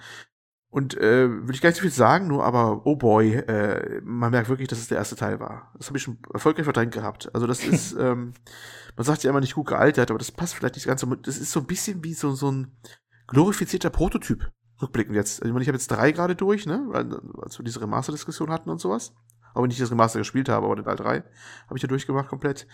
Und 0.69 0.95
äh, 0.97 1.29
will 1.29 1.53
ich 1.53 1.61
gar 1.61 1.69
nicht 1.69 1.77
so 1.77 1.81
viel 1.81 1.91
sagen, 1.91 2.27
nur 2.27 2.45
aber, 2.45 2.85
oh 2.85 2.95
boy, 2.95 3.35
äh, 3.35 4.01
man 4.03 4.31
merkt 4.31 4.47
wirklich, 4.47 4.69
dass 4.69 4.79
es 4.79 4.87
der 4.87 4.97
erste 4.97 5.17
Teil 5.17 5.41
war. 5.41 5.73
Das 5.77 5.87
habe 5.87 5.97
ich 5.97 6.03
schon 6.03 6.17
erfolgreich 6.33 6.65
verdrängt 6.65 6.93
gehabt. 6.93 7.33
Also 7.33 7.45
das 7.45 7.65
ist, 7.65 7.93
ähm, 7.99 8.33
man 8.95 9.05
sagt 9.05 9.23
ja 9.23 9.31
immer 9.31 9.41
nicht 9.41 9.55
gut 9.55 9.67
gealtert, 9.67 10.11
aber 10.11 10.17
das 10.17 10.31
passt 10.31 10.55
vielleicht 10.55 10.75
nicht 10.75 10.87
ganz 10.87 11.01
so. 11.01 11.13
Das 11.15 11.37
ist 11.37 11.51
so 11.51 11.59
ein 11.59 11.65
bisschen 11.65 12.05
wie 12.05 12.13
so, 12.13 12.31
so 12.31 12.51
ein 12.51 12.77
glorifizierter 13.27 13.89
Prototyp 13.89 14.49
rückblickend 14.81 15.15
jetzt. 15.15 15.43
Ich 15.43 15.51
meine, 15.51 15.61
ich 15.61 15.67
habe 15.67 15.77
jetzt 15.77 15.89
drei 15.89 16.11
gerade 16.11 16.35
durch, 16.35 16.65
ne? 16.65 16.87
Als 17.41 17.57
wir 17.59 17.63
diese 17.63 17.81
Remaster-Diskussion 17.81 18.51
hatten 18.51 18.69
und 18.69 18.79
sowas. 18.79 19.13
Auch 19.53 19.63
wenn 19.63 19.71
ich 19.71 19.79
das 19.79 19.89
Remaster 19.89 20.19
gespielt 20.19 20.49
habe, 20.49 20.67
aber 20.67 20.75
den 20.75 20.85
Teil 20.85 20.97
3 20.97 21.23
habe 21.67 21.77
ich 21.77 21.81
ja 21.81 21.87
durchgemacht 21.87 22.27
komplett. 22.27 22.67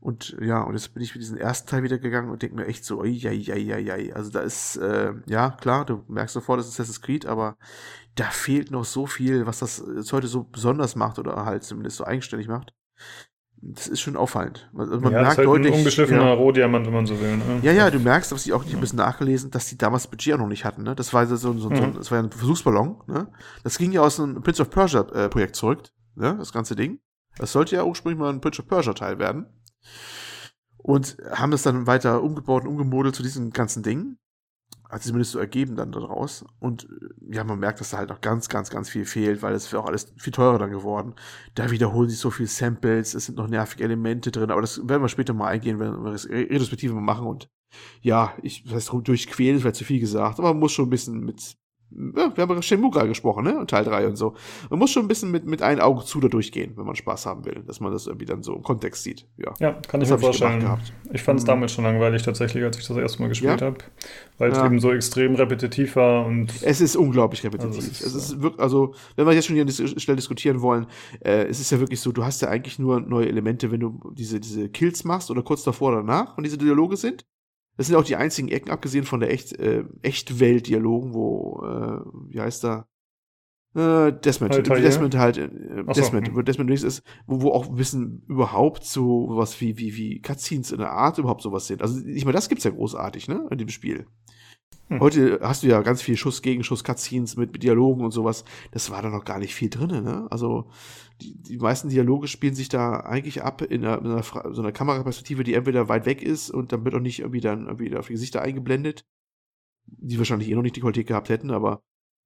Und 0.00 0.34
ja, 0.40 0.62
und 0.62 0.72
jetzt 0.72 0.94
bin 0.94 1.02
ich 1.02 1.12
für 1.12 1.18
diesen 1.18 1.36
ersten 1.36 1.68
Teil 1.68 1.82
wieder 1.82 1.98
gegangen 1.98 2.30
und 2.30 2.40
denke 2.40 2.56
mir 2.56 2.66
echt 2.66 2.86
so, 2.86 3.00
oi, 3.00 3.20
oi, 3.26 3.52
oi, 3.52 3.92
oi. 3.92 4.12
Also 4.14 4.30
da 4.30 4.40
ist, 4.40 4.76
äh, 4.76 5.12
ja, 5.26 5.50
klar, 5.50 5.84
du 5.84 6.04
merkst 6.08 6.32
sofort, 6.32 6.58
das 6.58 6.68
ist 6.68 6.74
Assassin's 6.74 7.02
Creed, 7.02 7.26
aber 7.26 7.58
da 8.14 8.24
fehlt 8.24 8.70
noch 8.70 8.86
so 8.86 9.06
viel, 9.06 9.46
was 9.46 9.58
das 9.58 9.84
heute 10.10 10.26
so 10.26 10.44
besonders 10.44 10.96
macht 10.96 11.18
oder 11.18 11.44
halt 11.44 11.64
zumindest 11.64 11.98
so 11.98 12.04
eigenständig 12.04 12.48
macht 12.48 12.72
das 13.64 13.86
ist 13.86 14.00
schon 14.00 14.16
auffallend. 14.16 14.68
Also 14.76 14.98
man 14.98 15.12
ja, 15.12 15.22
merkt 15.22 15.38
halt 15.38 15.46
deutlich. 15.46 15.72
Ein 15.72 15.78
ungeschliffener 15.78 16.24
ja, 16.24 16.32
Rohdiamant, 16.32 16.84
wenn 16.84 16.92
man 16.92 17.06
so 17.06 17.20
will. 17.20 17.36
Ne? 17.36 17.60
Ja, 17.62 17.70
ja, 17.70 17.90
du 17.90 18.00
merkst, 18.00 18.32
dass 18.32 18.44
ich 18.44 18.52
auch 18.52 18.64
nicht 18.64 18.74
ein 18.74 18.80
bisschen 18.80 18.98
nachgelesen, 18.98 19.52
dass 19.52 19.68
die 19.68 19.78
damals 19.78 20.08
Budget 20.08 20.34
auch 20.34 20.38
noch 20.38 20.48
nicht 20.48 20.64
hatten. 20.64 20.82
Ne? 20.82 20.96
Das 20.96 21.14
war 21.14 21.24
so, 21.26 21.36
so, 21.36 21.56
so, 21.56 21.70
mhm. 21.70 21.76
so 21.76 21.86
das 21.86 22.10
war 22.10 22.18
ja 22.18 22.24
ein 22.24 22.32
Versuchsballon. 22.32 22.96
Ne? 23.06 23.28
Das 23.62 23.78
ging 23.78 23.92
ja 23.92 24.00
aus 24.00 24.18
einem 24.18 24.42
Prince 24.42 24.62
of 24.62 24.70
Persia 24.70 25.02
äh, 25.12 25.28
Projekt 25.28 25.54
zurück, 25.54 25.84
ne? 26.16 26.34
das 26.36 26.52
ganze 26.52 26.74
Ding. 26.74 26.98
Das 27.38 27.52
sollte 27.52 27.76
ja 27.76 27.84
ursprünglich 27.84 28.18
mal 28.18 28.30
ein 28.30 28.40
Prince 28.40 28.60
of 28.60 28.68
Persia 28.68 28.94
Teil 28.94 29.20
werden. 29.20 29.46
Und 30.76 31.16
haben 31.30 31.52
das 31.52 31.62
dann 31.62 31.86
weiter 31.86 32.20
umgebaut 32.20 32.64
und 32.64 32.70
umgemodelt 32.70 33.14
zu 33.14 33.22
diesem 33.22 33.52
ganzen 33.52 33.84
Ding 33.84 34.16
hat 34.92 35.02
sich 35.02 35.08
zumindest 35.08 35.32
so 35.32 35.38
ergeben 35.38 35.74
dann 35.74 35.90
daraus. 35.90 36.44
Und 36.60 36.84
äh, 36.84 37.34
ja, 37.34 37.44
man 37.44 37.58
merkt, 37.58 37.80
dass 37.80 37.90
da 37.90 37.96
halt 37.96 38.10
noch 38.10 38.20
ganz, 38.20 38.48
ganz, 38.48 38.68
ganz 38.68 38.90
viel 38.90 39.06
fehlt, 39.06 39.40
weil 39.40 39.54
es 39.54 39.72
wäre 39.72 39.82
auch 39.82 39.86
alles 39.86 40.12
viel 40.18 40.32
teurer 40.32 40.58
dann 40.58 40.70
geworden. 40.70 41.14
Da 41.54 41.70
wiederholen 41.70 42.10
sich 42.10 42.18
so 42.18 42.30
viele 42.30 42.48
Samples, 42.48 43.14
es 43.14 43.26
sind 43.26 43.38
noch 43.38 43.48
nervige 43.48 43.84
Elemente 43.84 44.30
drin, 44.30 44.50
aber 44.50 44.60
das 44.60 44.86
werden 44.86 45.02
wir 45.02 45.08
später 45.08 45.32
mal 45.32 45.48
eingehen, 45.48 45.80
wenn 45.80 46.04
wir 46.04 46.12
das 46.12 46.28
Retrospektive 46.28 46.94
mal 46.94 47.00
machen. 47.00 47.26
Und 47.26 47.48
ja, 48.02 48.36
ich, 48.42 48.64
heißt, 48.70 48.92
durchquälen 49.02 49.56
ist 49.56 49.62
vielleicht 49.62 49.76
zu 49.76 49.84
viel 49.84 50.00
gesagt, 50.00 50.38
aber 50.38 50.48
man 50.52 50.60
muss 50.60 50.72
schon 50.72 50.86
ein 50.86 50.90
bisschen 50.90 51.20
mit, 51.20 51.56
ja, 52.16 52.36
wir 52.36 52.42
haben 52.42 52.52
über 52.52 52.62
Shenmue 52.62 52.90
gesprochen, 52.90 53.44
ne? 53.44 53.64
Teil 53.66 53.84
3 53.84 54.06
und 54.06 54.16
so. 54.16 54.34
Man 54.70 54.78
muss 54.78 54.90
schon 54.90 55.04
ein 55.04 55.08
bisschen 55.08 55.30
mit, 55.30 55.46
mit 55.46 55.62
einem 55.62 55.80
Auge 55.80 56.04
zu 56.04 56.20
da 56.20 56.28
durchgehen, 56.28 56.72
wenn 56.76 56.84
man 56.84 56.94
Spaß 56.94 57.26
haben 57.26 57.44
will, 57.44 57.62
dass 57.66 57.80
man 57.80 57.92
das 57.92 58.06
irgendwie 58.06 58.26
dann 58.26 58.42
so 58.42 58.54
im 58.54 58.62
Kontext 58.62 59.02
sieht. 59.02 59.26
Ja, 59.36 59.52
ja 59.58 59.72
kann 59.88 60.00
ich 60.00 60.10
mir 60.10 60.18
vorstellen. 60.18 60.64
Ich, 61.04 61.14
ich 61.14 61.22
fand 61.22 61.38
es 61.38 61.44
mhm. 61.44 61.48
damals 61.48 61.72
schon 61.72 61.84
langweilig 61.84 62.22
tatsächlich, 62.22 62.64
als 62.64 62.78
ich 62.78 62.86
das 62.86 62.96
erste 62.96 63.22
Mal 63.22 63.28
gespielt 63.28 63.60
ja? 63.60 63.66
habe, 63.68 63.78
weil 64.38 64.52
es 64.52 64.58
eben 64.58 64.80
so 64.80 64.92
extrem 64.92 65.34
repetitiv 65.34 65.96
war 65.96 66.26
und. 66.26 66.52
Es 66.62 66.80
ist 66.80 66.96
unglaublich 66.96 67.44
repetitiv. 67.44 67.76
Also 67.76 67.80
es 67.80 68.00
ist, 68.00 68.06
es 68.06 68.14
ist 68.14 68.42
wirklich, 68.42 68.60
also, 68.60 68.94
wenn 69.16 69.26
wir 69.26 69.32
jetzt 69.32 69.46
schon 69.46 69.56
hier 69.56 69.68
schnell 69.68 70.16
diskutieren 70.16 70.60
wollen, 70.60 70.86
äh, 71.20 71.44
es 71.44 71.60
ist 71.60 71.70
ja 71.70 71.80
wirklich 71.80 72.00
so, 72.00 72.12
du 72.12 72.24
hast 72.24 72.42
ja 72.42 72.48
eigentlich 72.48 72.78
nur 72.78 73.00
neue 73.00 73.28
Elemente, 73.28 73.70
wenn 73.70 73.80
du 73.80 74.00
diese, 74.14 74.40
diese 74.40 74.68
Kills 74.68 75.04
machst 75.04 75.30
oder 75.30 75.42
kurz 75.42 75.62
davor 75.62 75.88
oder 75.92 75.98
danach 75.98 76.36
und 76.36 76.44
diese 76.44 76.58
Dialoge 76.58 76.96
sind. 76.96 77.24
Das 77.76 77.86
sind 77.86 77.96
auch 77.96 78.04
die 78.04 78.16
einzigen 78.16 78.48
Ecken, 78.48 78.70
abgesehen 78.70 79.04
von 79.04 79.20
der 79.20 79.32
echt, 79.32 79.58
äh, 79.58 79.84
Echtwelt-Dialogen, 80.02 81.14
wo, 81.14 81.62
äh, 81.64 82.32
wie 82.32 82.40
heißt 82.40 82.64
da? 82.64 82.86
Äh, 83.74 84.12
Desmond. 84.12 84.52
Halt, 84.52 84.84
Desmond 84.84 85.16
halt, 85.16 85.38
äh, 85.38 85.48
Desmond, 85.94 86.26
so, 86.28 86.34
hm. 86.34 86.44
Desmond 86.44 86.70
ist, 86.70 87.02
wo, 87.26 87.40
wo 87.40 87.50
auch 87.52 87.74
Wissen 87.78 88.22
überhaupt 88.28 88.84
so 88.84 89.28
was 89.30 89.58
wie, 89.62 89.78
wie, 89.78 89.96
wie 89.96 90.20
Cutscenes 90.20 90.72
in 90.72 90.78
der 90.78 90.92
Art 90.92 91.16
überhaupt 91.16 91.40
sowas 91.40 91.66
sind. 91.66 91.80
Also, 91.80 92.04
ich 92.06 92.24
meine, 92.26 92.34
das 92.34 92.50
gibt's 92.50 92.64
ja 92.64 92.70
großartig, 92.70 93.28
ne, 93.28 93.48
in 93.50 93.56
dem 93.56 93.70
Spiel. 93.70 94.06
Hm. 94.88 95.00
Heute 95.00 95.40
hast 95.42 95.62
du 95.62 95.68
ja 95.68 95.80
ganz 95.82 96.02
viel 96.02 96.16
Schuss 96.16 96.42
gegen 96.42 96.64
Schuss 96.64 96.84
Cutscenes 96.84 97.36
mit, 97.36 97.52
mit 97.52 97.62
Dialogen 97.62 98.04
und 98.04 98.10
sowas. 98.10 98.44
Das 98.72 98.90
war 98.90 99.00
da 99.02 99.08
noch 99.08 99.24
gar 99.24 99.38
nicht 99.38 99.54
viel 99.54 99.70
drin, 99.70 100.04
ne? 100.04 100.26
Also 100.30 100.70
die, 101.20 101.34
die 101.34 101.58
meisten 101.58 101.88
Dialoge 101.88 102.28
spielen 102.28 102.54
sich 102.54 102.68
da 102.68 103.00
eigentlich 103.00 103.42
ab 103.42 103.62
in 103.62 103.84
einer, 103.84 103.98
in 103.98 104.06
einer, 104.06 104.22
so 104.22 104.60
einer 104.60 104.72
Kameraperspektive, 104.72 105.44
die 105.44 105.54
entweder 105.54 105.88
weit 105.88 106.06
weg 106.06 106.22
ist 106.22 106.50
und 106.50 106.72
dann 106.72 106.84
wird 106.84 106.94
auch 106.94 107.00
nicht 107.00 107.20
irgendwie 107.20 107.40
dann 107.40 107.66
irgendwie 107.66 107.96
auf 107.96 108.06
die 108.06 108.14
Gesichter 108.14 108.42
eingeblendet, 108.42 109.04
die 109.86 110.18
wahrscheinlich 110.18 110.50
eh 110.50 110.54
noch 110.54 110.62
nicht 110.62 110.76
die 110.76 110.80
Qualität 110.80 111.06
gehabt 111.06 111.28
hätten, 111.28 111.50
aber 111.50 111.82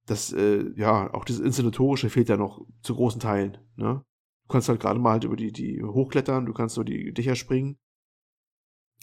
das, 0.06 0.32
äh, 0.32 0.64
ja, 0.76 1.12
auch 1.12 1.24
das 1.24 1.40
Inszenatorische 1.40 2.10
fehlt 2.10 2.28
ja 2.28 2.36
noch 2.36 2.64
zu 2.82 2.94
großen 2.94 3.20
Teilen, 3.20 3.58
ne? 3.76 4.02
Du 4.44 4.52
kannst 4.52 4.68
halt 4.68 4.78
gerade 4.80 5.00
mal 5.00 5.12
halt 5.12 5.24
über 5.24 5.34
die, 5.34 5.50
die 5.50 5.82
hochklettern, 5.82 6.46
du 6.46 6.52
kannst 6.52 6.76
über 6.76 6.84
die 6.84 7.12
Dächer 7.12 7.34
springen 7.34 7.78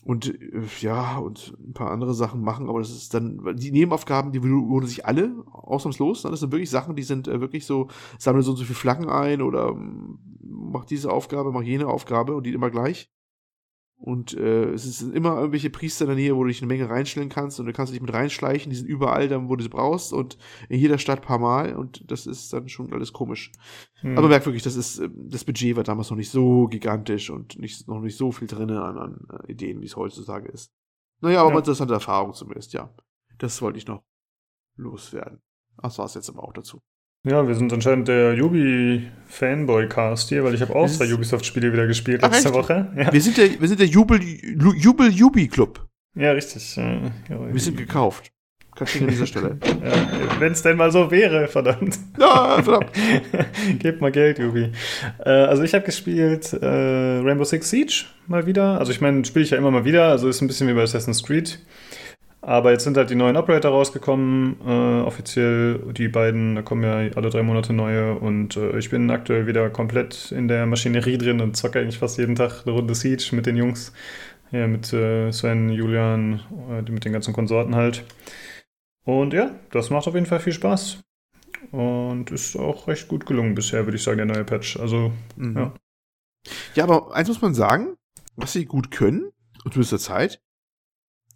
und 0.04 0.28
äh, 0.28 0.62
ja, 0.82 1.18
und 1.18 1.56
ein 1.60 1.74
paar 1.74 1.92
andere 1.92 2.14
Sachen 2.14 2.42
machen, 2.42 2.70
aber 2.70 2.80
das 2.80 2.92
ist 2.92 3.14
dann, 3.14 3.56
die 3.56 3.72
Nebenaufgaben, 3.72 4.32
die 4.32 4.40
lohnen 4.40 4.88
sich 4.88 5.06
alle 5.06 5.34
ausnahmslos. 5.52 6.24
Das 6.24 6.40
sind 6.40 6.52
wirklich 6.52 6.70
Sachen, 6.70 6.96
die 6.96 7.04
sind 7.04 7.28
äh, 7.28 7.40
wirklich 7.40 7.66
so, 7.66 7.88
sammle 8.20 8.44
so 8.44 8.52
und 8.52 8.58
so 8.58 8.64
viele 8.64 8.76
Flaggen 8.76 9.10
ein 9.10 9.42
oder 9.42 9.70
ähm, 9.70 10.20
mach 10.42 10.86
diese 10.86 11.12
Aufgabe, 11.12 11.52
mach 11.52 11.62
jene 11.62 11.88
Aufgabe 11.88 12.36
und 12.36 12.46
die 12.46 12.54
immer 12.54 12.70
gleich. 12.70 13.12
Und 14.04 14.34
äh, 14.34 14.72
es 14.72 14.84
sind 15.00 15.16
immer 15.16 15.38
irgendwelche 15.38 15.70
Priester 15.70 16.04
in 16.04 16.10
der 16.10 16.18
Nähe, 16.18 16.36
wo 16.36 16.44
du 16.44 16.50
dich 16.50 16.62
eine 16.62 16.68
Menge 16.68 16.90
reinstellen 16.90 17.30
kannst 17.30 17.62
und 17.62 17.68
du 17.68 17.72
kannst 17.72 17.94
dich 17.94 18.02
mit 18.02 18.12
reinschleichen, 18.12 18.70
die 18.70 18.76
sind 18.76 18.86
überall 18.86 19.30
dann, 19.30 19.48
wo 19.48 19.56
du 19.56 19.64
sie 19.64 19.70
brauchst 19.70 20.12
und 20.12 20.38
in 20.68 20.78
jeder 20.78 20.98
Stadt 20.98 21.22
paar 21.22 21.40
Mal 21.40 21.74
und 21.74 22.12
das 22.12 22.28
ist 22.28 22.52
dann 22.52 22.68
schon 22.68 22.92
alles 22.92 23.14
komisch. 23.14 23.54
Hm. 24.02 24.12
Aber 24.12 24.24
man 24.24 24.32
merkt 24.32 24.46
wirklich, 24.46 24.62
das 24.62 24.76
ist, 24.76 25.00
ähm, 25.00 25.30
das 25.30 25.46
Budget 25.46 25.78
war 25.78 25.86
damals 25.86 26.10
noch 26.10 26.18
nicht 26.18 26.32
so 26.32 26.68
gigantisch 26.68 27.30
und 27.30 27.58
nicht, 27.58 27.88
noch 27.88 28.02
nicht 28.02 28.18
so 28.18 28.34
viel 28.34 28.50
drin 28.50 28.72
an, 28.72 28.98
an 28.98 29.26
äh, 29.48 29.54
Ideen, 29.54 29.80
wie 29.80 29.86
es 29.86 29.96
heutzutage 29.96 30.50
ist. 30.50 30.74
Naja, 31.22 31.40
aber 31.40 31.54
ja. 31.54 31.60
interessante 31.60 31.94
Erfahrung 31.94 32.34
zumindest, 32.34 32.74
ja. 32.74 32.94
Das 33.38 33.62
wollte 33.62 33.78
ich 33.78 33.88
noch 33.88 34.04
loswerden. 34.76 35.42
Das 35.82 35.98
war 35.98 36.08
es 36.08 36.14
jetzt 36.16 36.28
aber 36.28 36.44
auch 36.44 36.52
dazu. 36.52 36.82
Ja, 37.25 37.48
wir 37.48 37.56
sind 37.56 37.72
anscheinend 37.72 38.10
der 38.10 38.34
Yubi-Fanboy-Cast 38.34 40.27
hier, 40.27 40.44
weil 40.44 40.53
ich 40.56 40.62
habe 40.62 40.75
auch 40.75 40.89
zwei 40.89 41.12
Ubisoft-Spiele 41.13 41.72
wieder 41.72 41.88
gespielt 41.88 42.20
Ach, 42.22 42.30
letzte 42.30 42.50
echt? 42.50 42.58
Woche. 42.58 42.92
Ja. 42.98 43.13
Wir 43.13 43.22
sind 43.22 43.38
der, 43.38 43.62
wir 43.62 43.68
sind 43.70 43.80
der 43.80 43.88
Jubel, 43.88 44.20
Jubel 44.22 45.10
Yubi 45.10 45.48
Club. 45.48 45.88
Ja, 46.15 46.34
richtig. 46.34 46.75
Ja, 46.75 47.00
Wir 47.30 47.62
sind 47.62 47.77
gekauft. 47.77 48.30
Kannst 48.75 48.96
du 48.96 49.00
an 49.00 49.08
dieser 49.08 49.25
Stelle. 49.25 49.58
ja, 49.65 50.39
Wenn 50.39 50.51
es 50.51 50.63
denn 50.63 50.75
mal 50.75 50.92
so 50.92 51.10
wäre, 51.12 51.48
verdammt. 51.48 51.98
Ja, 52.20 52.62
verdammt. 52.62 52.92
Gebt 53.80 54.01
mal 54.01 54.12
Geld, 54.12 54.39
Yubi. 54.39 54.72
Äh, 55.24 55.30
also 55.30 55.63
ich 55.63 55.74
habe 55.74 55.86
gespielt 55.86 56.51
äh, 56.51 56.65
Rainbow 56.65 57.46
Six 57.46 57.70
Siege 57.70 58.06
mal 58.27 58.46
wieder. 58.46 58.80
Also 58.80 58.92
ich 58.92 59.00
meine, 59.00 59.24
spiele 59.24 59.46
ich 59.46 59.51
ja 59.51 59.58
immer 59.58 59.72
mal 59.72 59.86
wieder. 59.86 60.10
Also 60.10 60.27
ist 60.27 60.42
ein 60.42 60.48
bisschen 60.48 60.68
wie 60.68 60.74
bei 60.74 60.82
Assassin's 60.82 61.24
Creed. 61.24 61.60
Aber 62.46 62.72
jetzt 62.72 62.84
sind 62.84 62.98
halt 62.98 63.10
die 63.10 63.16
neuen 63.16 63.38
Operator 63.38 63.72
rausgekommen, 63.72 64.58
äh, 64.66 65.02
offiziell. 65.02 65.80
Die 65.94 66.10
beiden, 66.10 66.56
da 66.56 66.62
kommen 66.62 66.84
ja 66.84 67.16
alle 67.16 67.30
drei 67.30 67.42
Monate 67.42 67.72
neue. 67.72 68.16
Und 68.16 68.58
äh, 68.58 68.78
ich 68.78 68.90
bin 68.90 69.10
aktuell 69.12 69.48
wieder 69.48 69.70
komplett 69.70 70.30
in 70.34 70.50
der 70.50 70.66
Maschinerie 70.66 71.18
drin 71.18 71.40
und 71.40 71.56
zocke 71.56 71.80
eigentlich 71.80 72.00
fast 72.00 72.18
jeden 72.18 72.36
Tag 72.36 72.64
eine 72.66 72.76
Runde 72.76 72.96
Siege 72.96 73.34
mit 73.34 73.46
den 73.46 73.56
Jungs. 73.56 73.94
Ja, 74.52 74.68
mit 74.68 74.92
äh, 74.92 75.32
Sven, 75.32 75.70
Julian, 75.70 76.42
äh, 76.70 76.82
mit 76.92 77.06
den 77.06 77.14
ganzen 77.14 77.34
Konsorten 77.34 77.76
halt. 77.76 78.04
Und 79.06 79.32
ja, 79.32 79.56
das 79.72 79.90
macht 79.90 80.06
auf 80.10 80.14
jeden 80.14 80.26
Fall 80.26 80.42
viel 80.42 80.54
Spaß. 80.54 81.02
Und 81.72 82.30
ist 82.30 82.58
auch 82.58 82.90
recht 82.90 83.08
gut 83.08 83.26
gelungen 83.26 83.56
bisher, 83.56 83.86
würde 83.86 83.96
ich 83.96 84.04
sagen, 84.04 84.18
der 84.18 84.26
neue 84.26 84.44
Patch. 84.44 84.78
Also, 84.78 85.14
mhm. 85.38 85.56
ja. 85.56 85.74
Ja, 86.76 86.84
aber 86.84 87.16
eins 87.16 87.30
muss 87.30 87.42
man 87.42 87.54
sagen, 87.54 87.96
was 88.36 88.52
sie 88.52 88.66
gut 88.66 88.92
können, 88.92 89.32
und 89.64 89.74
zu 89.74 89.80
dieser 89.80 89.98
Zeit, 89.98 90.42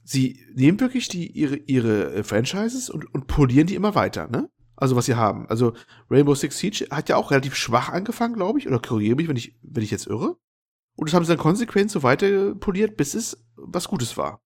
sie 0.07 0.39
nehmen 0.55 0.79
wirklich 0.79 1.09
die, 1.09 1.27
ihre, 1.27 1.57
ihre 1.57 2.13
äh, 2.13 2.23
Franchises 2.23 2.89
und, 2.89 3.13
und 3.13 3.27
polieren 3.27 3.67
die 3.67 3.75
immer 3.75 3.93
weiter, 3.93 4.27
ne? 4.29 4.49
Also, 4.75 4.95
was 4.95 5.05
sie 5.05 5.15
haben. 5.15 5.47
Also, 5.49 5.73
Rainbow 6.09 6.35
Six 6.35 6.57
Siege 6.59 6.87
hat 6.91 7.09
ja 7.09 7.15
auch 7.15 7.31
relativ 7.31 7.55
schwach 7.55 7.89
angefangen, 7.89 8.35
glaube 8.35 8.59
ich, 8.59 8.67
oder 8.67 8.79
korrigiere 8.79 9.15
mich, 9.15 9.27
wenn 9.27 9.35
ich, 9.35 9.55
wenn 9.63 9.83
ich 9.83 9.91
jetzt 9.91 10.07
irre. 10.07 10.37
Und 10.95 11.09
das 11.09 11.13
haben 11.13 11.25
sie 11.25 11.31
dann 11.31 11.39
konsequent 11.39 11.91
so 11.91 12.03
weiter 12.03 12.55
poliert, 12.55 12.95
bis 12.95 13.15
es 13.15 13.43
was 13.55 13.87
Gutes 13.87 14.17
war. 14.17 14.41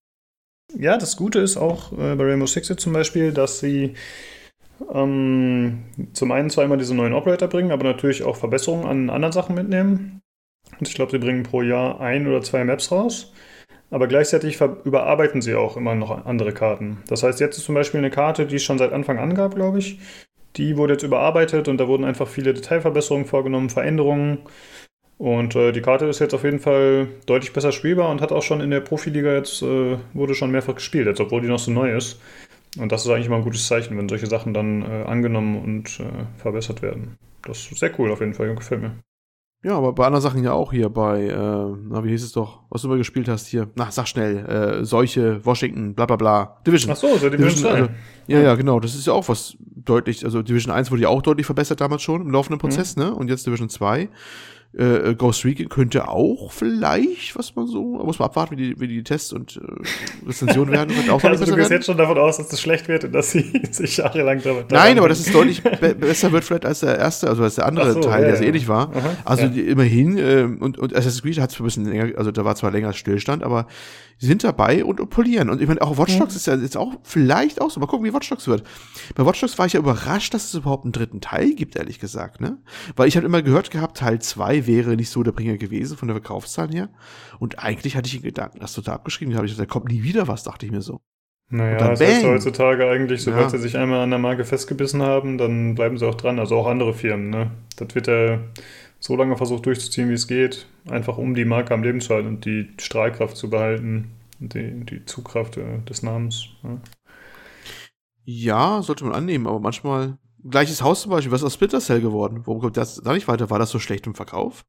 Ja, 0.73 0.97
das 0.97 1.17
Gute 1.17 1.39
ist 1.39 1.57
auch 1.57 1.91
äh, 1.91 2.15
bei 2.15 2.23
Rainbow 2.23 2.47
Six 2.47 2.73
zum 2.77 2.93
Beispiel, 2.93 3.33
dass 3.33 3.59
sie 3.59 3.93
ähm, 4.93 5.83
zum 6.13 6.31
einen 6.31 6.49
zwar 6.49 6.63
immer 6.63 6.77
diese 6.77 6.95
neuen 6.95 7.13
Operator 7.13 7.49
bringen, 7.49 7.71
aber 7.71 7.83
natürlich 7.83 8.23
auch 8.23 8.37
Verbesserungen 8.37 8.85
an 8.85 9.09
anderen 9.09 9.33
Sachen 9.33 9.53
mitnehmen. 9.53 10.21
Und 10.79 10.87
ich 10.87 10.95
glaube, 10.95 11.11
sie 11.11 11.19
bringen 11.19 11.43
pro 11.43 11.61
Jahr 11.61 11.99
ein 11.99 12.25
oder 12.25 12.41
zwei 12.41 12.63
Maps 12.63 12.91
raus. 12.91 13.33
Aber 13.91 14.07
gleichzeitig 14.07 14.59
überarbeiten 14.83 15.41
sie 15.41 15.53
auch 15.53 15.77
immer 15.77 15.95
noch 15.95 16.25
andere 16.25 16.53
Karten. 16.53 16.97
Das 17.07 17.23
heißt, 17.23 17.39
jetzt 17.41 17.57
ist 17.57 17.65
zum 17.65 17.75
Beispiel 17.75 17.99
eine 17.99 18.09
Karte, 18.09 18.45
die 18.45 18.55
es 18.55 18.63
schon 18.63 18.77
seit 18.77 18.93
Anfang 18.93 19.19
an 19.19 19.35
gab, 19.35 19.55
glaube 19.55 19.79
ich. 19.79 19.99
Die 20.55 20.77
wurde 20.77 20.93
jetzt 20.93 21.03
überarbeitet 21.03 21.67
und 21.67 21.77
da 21.77 21.87
wurden 21.87 22.05
einfach 22.05 22.27
viele 22.27 22.53
Detailverbesserungen 22.53 23.27
vorgenommen, 23.27 23.69
Veränderungen. 23.69 24.39
Und 25.17 25.55
äh, 25.55 25.71
die 25.71 25.81
Karte 25.81 26.05
ist 26.05 26.19
jetzt 26.19 26.33
auf 26.33 26.43
jeden 26.43 26.59
Fall 26.59 27.07
deutlich 27.25 27.53
besser 27.53 27.71
spielbar 27.71 28.09
und 28.09 28.21
hat 28.21 28.31
auch 28.31 28.41
schon 28.41 28.59
in 28.59 28.71
der 28.71 28.79
Profiliga 28.79 29.33
jetzt, 29.33 29.61
äh, 29.61 29.97
wurde 30.13 30.33
schon 30.33 30.51
mehrfach 30.51 30.75
gespielt, 30.75 31.05
jetzt, 31.05 31.19
obwohl 31.19 31.41
die 31.41 31.47
noch 31.47 31.59
so 31.59 31.69
neu 31.69 31.95
ist. 31.95 32.19
Und 32.79 32.91
das 32.91 33.05
ist 33.05 33.11
eigentlich 33.11 33.29
mal 33.29 33.37
ein 33.37 33.43
gutes 33.43 33.67
Zeichen, 33.67 33.97
wenn 33.97 34.09
solche 34.09 34.27
Sachen 34.27 34.53
dann 34.53 34.81
äh, 34.81 35.03
angenommen 35.03 35.61
und 35.61 35.99
äh, 35.99 36.25
verbessert 36.41 36.81
werden. 36.81 37.17
Das 37.43 37.71
ist 37.71 37.79
sehr 37.79 37.91
cool 37.99 38.11
auf 38.11 38.21
jeden 38.21 38.33
Fall, 38.33 38.55
gefällt 38.55 38.81
mir. 38.81 38.95
Ja, 39.63 39.77
aber 39.77 39.93
bei 39.93 40.07
anderen 40.07 40.23
Sachen 40.23 40.43
ja 40.43 40.53
auch 40.53 40.71
hier 40.71 40.89
bei, 40.89 41.25
äh, 41.25 41.35
na, 41.35 42.03
wie 42.03 42.09
hieß 42.09 42.23
es 42.23 42.31
doch, 42.31 42.61
was 42.69 42.81
du 42.81 42.87
mal 42.87 42.97
gespielt 42.97 43.27
hast 43.27 43.45
hier. 43.45 43.69
Na, 43.75 43.91
sag 43.91 44.07
schnell, 44.07 44.37
äh, 44.45 44.85
Seuche, 44.85 45.45
Washington, 45.45 45.93
bla 45.93 46.07
bla 46.07 46.15
bla. 46.15 46.57
Division. 46.65 46.91
Ach 46.91 46.95
so, 46.95 47.09
so 47.09 47.29
Division, 47.29 47.39
Division 47.39 47.71
2. 47.71 47.73
Also, 47.73 47.89
ja, 48.25 48.39
ja, 48.39 48.55
genau, 48.55 48.79
das 48.79 48.95
ist 48.95 49.05
ja 49.05 49.13
auch 49.13 49.29
was 49.29 49.55
deutlich, 49.59 50.25
also 50.25 50.41
Division 50.41 50.73
1 50.73 50.89
wurde 50.89 51.03
ja 51.03 51.09
auch 51.09 51.21
deutlich 51.21 51.45
verbessert 51.45 51.79
damals 51.79 52.01
schon 52.01 52.21
im 52.21 52.31
laufenden 52.31 52.57
mhm. 52.57 52.61
Prozess, 52.61 52.95
mhm. 52.95 53.03
ne? 53.03 53.13
Und 53.13 53.29
jetzt 53.29 53.45
Division 53.45 53.69
2. 53.69 54.09
Äh, 54.73 55.09
äh, 55.09 55.15
Ghost 55.15 55.43
Recon 55.43 55.67
könnte 55.67 56.07
auch 56.07 56.53
vielleicht, 56.53 57.37
was 57.37 57.53
man 57.57 57.67
so, 57.67 57.81
muss 57.81 58.19
man 58.19 58.27
abwarten, 58.27 58.55
wie 58.55 58.69
die, 58.69 58.79
wie 58.79 58.87
die 58.87 59.03
Tests 59.03 59.33
und 59.33 59.57
äh, 59.57 60.25
Rezensionen 60.25 60.71
werden. 60.71 60.95
Wird 60.95 61.09
auch 61.09 61.21
also 61.21 61.45
du 61.45 61.55
gehst 61.57 61.71
jetzt 61.71 61.87
schon 61.87 61.97
davon 61.97 62.17
aus, 62.17 62.37
dass 62.37 62.47
das 62.47 62.61
schlecht 62.61 62.87
wird 62.87 63.03
und 63.03 63.11
dass 63.11 63.31
sie 63.31 63.51
sich 63.71 63.97
jahrelang 63.97 64.41
damit 64.41 64.71
Nein, 64.71 64.97
aber 64.97 65.09
dass 65.09 65.19
es 65.19 65.31
deutlich 65.33 65.61
be 65.61 65.93
besser 65.93 66.31
wird 66.31 66.45
vielleicht 66.45 66.65
als 66.65 66.79
der 66.79 66.97
erste, 66.97 67.27
also 67.27 67.43
als 67.43 67.55
der 67.55 67.65
andere 67.65 67.91
so, 67.91 67.99
Teil, 67.99 68.21
ja, 68.21 68.27
der 68.27 68.29
ja. 68.29 68.35
so 68.37 68.43
ähnlich 68.45 68.69
war. 68.69 68.95
Aha, 68.95 69.17
also 69.25 69.45
ja. 69.45 69.61
immerhin, 69.61 70.17
äh, 70.17 70.43
und, 70.43 70.77
und 70.77 70.95
Assassin's 70.95 71.21
Creed 71.21 71.39
hat 71.39 71.51
es 71.51 71.59
ein 71.59 71.65
bisschen 71.65 71.85
länger, 71.85 72.17
also 72.17 72.31
da 72.31 72.45
war 72.45 72.55
zwar 72.55 72.71
länger 72.71 72.93
Stillstand, 72.93 73.43
aber 73.43 73.67
sie 74.21 74.27
sind 74.27 74.43
dabei 74.43 74.85
und, 74.85 75.01
und 75.01 75.09
polieren. 75.09 75.49
Und 75.49 75.61
ich 75.61 75.67
meine, 75.67 75.81
auch 75.81 75.97
Watch 75.97 76.17
Dogs 76.17 76.35
ist 76.35 76.47
ja 76.47 76.55
jetzt 76.55 76.77
auch 76.77 76.93
vielleicht 77.03 77.59
auch 77.59 77.71
so. 77.71 77.79
Mal 77.79 77.87
gucken, 77.87 78.05
wie 78.05 78.13
Watch 78.13 78.29
Dogs 78.29 78.47
wird. 78.47 78.63
Bei 79.15 79.25
Watch 79.25 79.41
Dogs 79.41 79.57
war 79.57 79.65
ich 79.65 79.73
ja 79.73 79.79
überrascht, 79.79 80.33
dass 80.33 80.45
es 80.45 80.53
überhaupt 80.53 80.85
einen 80.85 80.93
dritten 80.93 81.19
Teil 81.19 81.55
gibt, 81.55 81.75
ehrlich 81.75 81.99
gesagt, 81.99 82.39
ne? 82.39 82.59
Weil 82.95 83.07
ich 83.07 83.17
habe 83.17 83.25
immer 83.25 83.41
gehört 83.41 83.71
gehabt, 83.71 83.97
Teil 83.97 84.21
2 84.61 84.67
wäre 84.67 84.95
nicht 84.95 85.09
so 85.09 85.23
der 85.23 85.31
Bringer 85.31 85.57
gewesen 85.57 85.97
von 85.97 86.07
der 86.07 86.15
Verkaufszahlen 86.15 86.71
her. 86.71 86.89
Und 87.39 87.59
eigentlich 87.59 87.95
hatte 87.95 88.07
ich 88.07 88.13
den 88.13 88.23
Gedanken, 88.23 88.59
das 88.59 88.73
total 88.73 88.95
abgeschrieben, 88.95 89.35
habe 89.35 89.45
ich 89.45 89.53
gesagt, 89.53 89.69
da 89.69 89.73
kommt 89.73 89.91
nie 89.91 90.03
wieder 90.03 90.27
was, 90.27 90.43
dachte 90.43 90.65
ich 90.65 90.71
mir 90.71 90.81
so. 90.81 91.01
Naja, 91.49 91.77
das 91.77 91.99
heißt 91.99 92.23
heutzutage 92.23 92.89
eigentlich, 92.89 93.23
sobald 93.23 93.43
ja. 93.43 93.49
sie 93.49 93.57
sich 93.57 93.77
einmal 93.77 93.99
an 93.99 94.09
der 94.09 94.19
Marke 94.19 94.45
festgebissen 94.45 95.01
haben, 95.01 95.37
dann 95.37 95.75
bleiben 95.75 95.97
sie 95.97 96.07
auch 96.07 96.15
dran. 96.15 96.39
Also 96.39 96.55
auch 96.55 96.67
andere 96.67 96.93
Firmen, 96.93 97.29
ne? 97.29 97.51
Das 97.75 97.93
wird 97.93 98.07
ja 98.07 98.39
so 98.99 99.17
lange 99.17 99.35
versucht 99.35 99.65
durchzuziehen, 99.65 100.09
wie 100.09 100.13
es 100.13 100.27
geht, 100.27 100.67
einfach 100.89 101.17
um 101.17 101.35
die 101.35 101.43
Marke 101.43 101.73
am 101.73 101.83
Leben 101.83 101.99
zu 101.99 102.13
halten 102.13 102.29
und 102.29 102.45
die 102.45 102.69
Strahlkraft 102.79 103.35
zu 103.35 103.49
behalten, 103.49 104.11
die, 104.39 104.85
die 104.85 105.03
Zugkraft 105.05 105.57
äh, 105.57 105.79
des 105.89 106.03
Namens. 106.03 106.47
Ja. 106.63 106.77
ja. 108.23 108.81
sollte 108.81 109.03
man 109.03 109.13
annehmen, 109.13 109.47
aber 109.47 109.59
manchmal. 109.59 110.17
Gleiches 110.49 110.81
Haus 110.81 111.01
zum 111.01 111.11
Beispiel, 111.11 111.31
was 111.31 111.41
ist 111.41 111.45
aus 111.45 111.53
Splinter 111.53 111.79
Cell 111.79 112.01
geworden? 112.01 112.41
Warum 112.45 112.61
kommt 112.61 112.77
das 112.77 112.95
da 112.95 113.13
nicht 113.13 113.27
weiter? 113.27 113.49
War 113.49 113.59
das 113.59 113.69
so 113.69 113.79
schlecht 113.79 114.07
im 114.07 114.15
Verkauf? 114.15 114.65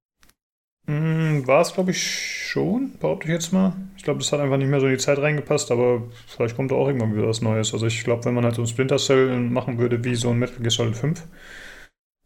Mm, 0.86 1.46
war 1.46 1.60
es, 1.60 1.72
glaube 1.72 1.92
ich, 1.92 2.02
schon, 2.02 2.98
behaupte 2.98 3.26
ich 3.28 3.32
jetzt 3.32 3.52
mal. 3.52 3.72
Ich 3.96 4.02
glaube, 4.02 4.18
das 4.18 4.32
hat 4.32 4.40
einfach 4.40 4.56
nicht 4.56 4.68
mehr 4.68 4.80
so 4.80 4.86
in 4.86 4.92
die 4.92 4.98
Zeit 4.98 5.18
reingepasst, 5.18 5.70
aber 5.70 6.02
vielleicht 6.26 6.56
kommt 6.56 6.72
da 6.72 6.74
auch 6.74 6.88
irgendwann 6.88 7.14
wieder 7.14 7.28
was 7.28 7.40
Neues. 7.40 7.72
Also 7.72 7.86
ich 7.86 8.04
glaube, 8.04 8.24
wenn 8.24 8.34
man 8.34 8.44
halt 8.44 8.56
so 8.56 8.62
ein 8.62 8.66
Splinter 8.66 8.98
Cell 8.98 9.38
machen 9.40 9.78
würde 9.78 10.04
wie 10.04 10.14
so 10.16 10.30
ein 10.30 10.38
Metal 10.38 10.58
Gear 10.58 10.70
Solid 10.70 10.96
5, 10.96 11.26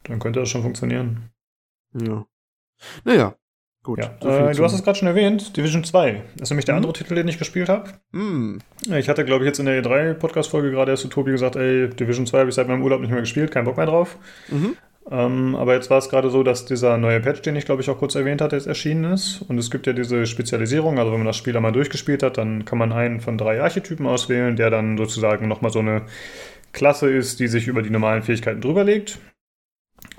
dann 0.05 0.19
könnte 0.19 0.41
das 0.41 0.49
schon 0.49 0.63
funktionieren. 0.63 1.31
Ja. 1.95 2.27
Naja, 3.05 3.37
gut. 3.87 4.01
Ja. 4.01 4.49
Äh, 4.49 4.55
du 4.55 4.63
hast 4.63 4.75
es 4.75 4.83
gerade 4.83 4.99
schon 4.99 5.09
erwähnt, 5.09 5.57
Division 5.57 5.83
2. 5.83 6.23
Das 6.35 6.43
ist 6.43 6.51
nämlich 6.51 6.67
der 6.67 6.75
mhm. 6.75 6.79
andere 6.79 6.93
Titel, 6.93 7.15
den 7.15 7.27
ich 7.29 7.39
gespielt 7.39 7.71
habe. 7.71 7.91
Mhm. 8.13 8.59
Ich 8.95 9.09
hatte, 9.09 9.25
glaube 9.25 9.45
ich, 9.45 9.47
jetzt 9.47 9.59
in 9.59 9.67
der 9.67 9.83
E3-Podcast-Folge 9.83 10.71
gerade 10.71 10.91
erst 10.91 11.03
zu 11.03 11.09
Tobi 11.09 11.31
gesagt, 11.31 11.57
ey, 11.57 11.89
Division 11.89 12.27
2 12.27 12.39
habe 12.41 12.49
ich 12.51 12.55
seit 12.55 12.69
meinem 12.69 12.83
Urlaub 12.83 13.01
nicht 13.01 13.11
mehr 13.11 13.21
gespielt, 13.21 13.51
kein 13.51 13.65
Bock 13.65 13.79
mehr 13.79 13.87
drauf. 13.87 14.19
Mhm. 14.49 14.77
Ähm, 15.09 15.55
aber 15.55 15.75
jetzt 15.75 15.89
war 15.89 15.99
es 15.99 16.09
gerade 16.09 16.31
so, 16.31 16.43
dass 16.43 16.65
dieser 16.65 16.99
neue 16.99 17.21
Patch, 17.21 17.41
den 17.43 17.55
ich 17.55 17.65
glaube 17.65 17.81
ich 17.81 17.89
auch 17.89 17.99
kurz 17.99 18.17
erwähnt 18.17 18.41
hatte, 18.41 18.57
jetzt 18.57 18.67
erschienen 18.67 19.13
ist. 19.13 19.43
Und 19.43 19.57
es 19.57 19.71
gibt 19.71 19.87
ja 19.87 19.93
diese 19.93 20.27
Spezialisierung, 20.27 20.99
also 20.99 21.13
wenn 21.13 21.19
man 21.19 21.27
das 21.27 21.37
Spiel 21.37 21.57
einmal 21.57 21.73
durchgespielt 21.73 22.23
hat, 22.23 22.39
dann 22.39 22.65
kann 22.65 22.79
man 22.79 22.93
einen 22.93 23.21
von 23.21 23.39
drei 23.39 23.63
Archetypen 23.63 24.07
auswählen, 24.07 24.57
der 24.57 24.71
dann 24.71 24.99
sozusagen 24.99 25.47
nochmal 25.47 25.71
so 25.71 25.79
eine 25.79 26.03
Klasse 26.73 27.09
ist, 27.09 27.39
die 27.39 27.47
sich 27.47 27.69
über 27.69 27.83
die 27.83 27.91
normalen 27.91 28.23
Fähigkeiten 28.23 28.61
drüber 28.61 28.83
legt. 28.83 29.19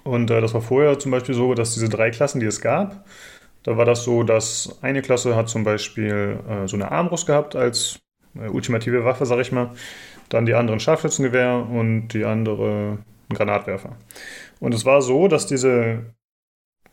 Und 0.04 0.32
äh, 0.32 0.40
das 0.40 0.54
war 0.54 0.62
vorher 0.62 0.98
zum 1.00 1.12
Beispiel 1.12 1.36
so, 1.36 1.54
dass 1.54 1.74
diese 1.74 1.90
drei 1.90 2.10
Klassen, 2.10 2.40
die 2.40 2.46
es 2.46 2.62
gab, 2.62 3.06
da 3.68 3.76
war 3.76 3.84
das 3.84 4.06
so, 4.06 4.24
dass 4.24 4.80
eine 4.82 5.02
Klasse 5.02 5.36
hat 5.36 5.50
zum 5.50 5.66
Beispiel 5.66 6.40
äh, 6.50 6.70
so 6.70 6.78
eine 6.78 6.90
Armbrust 6.90 7.28
gehabt 7.28 7.54
als 7.54 8.00
äh, 8.40 8.48
ultimative 8.48 9.04
Waffe, 9.04 9.26
sag 9.26 9.40
ich 9.40 9.52
mal. 9.52 9.72
Dann 10.30 10.46
die 10.46 10.54
anderen 10.54 10.80
Scharfschützengewehr 10.80 11.68
und 11.70 12.08
die 12.14 12.24
andere 12.24 13.00
Granatwerfer. 13.34 13.98
Und 14.62 14.74
es 14.74 14.86
war 14.86 15.02
so, 15.02 15.28
dass 15.28 15.48
diese, 15.48 16.14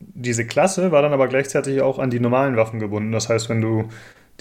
diese 0.01 0.49
Klasse 0.49 0.91
war 0.91 1.01
dann 1.01 1.13
aber 1.13 1.29
gleichzeitig 1.29 1.81
auch 1.81 2.01
an 2.01 2.11
die 2.11 2.19
normalen 2.19 2.57
Waffen 2.57 2.81
gebunden. 2.81 3.13
Das 3.13 3.29
heißt, 3.29 3.49
wenn 3.49 3.61
du 3.61 3.85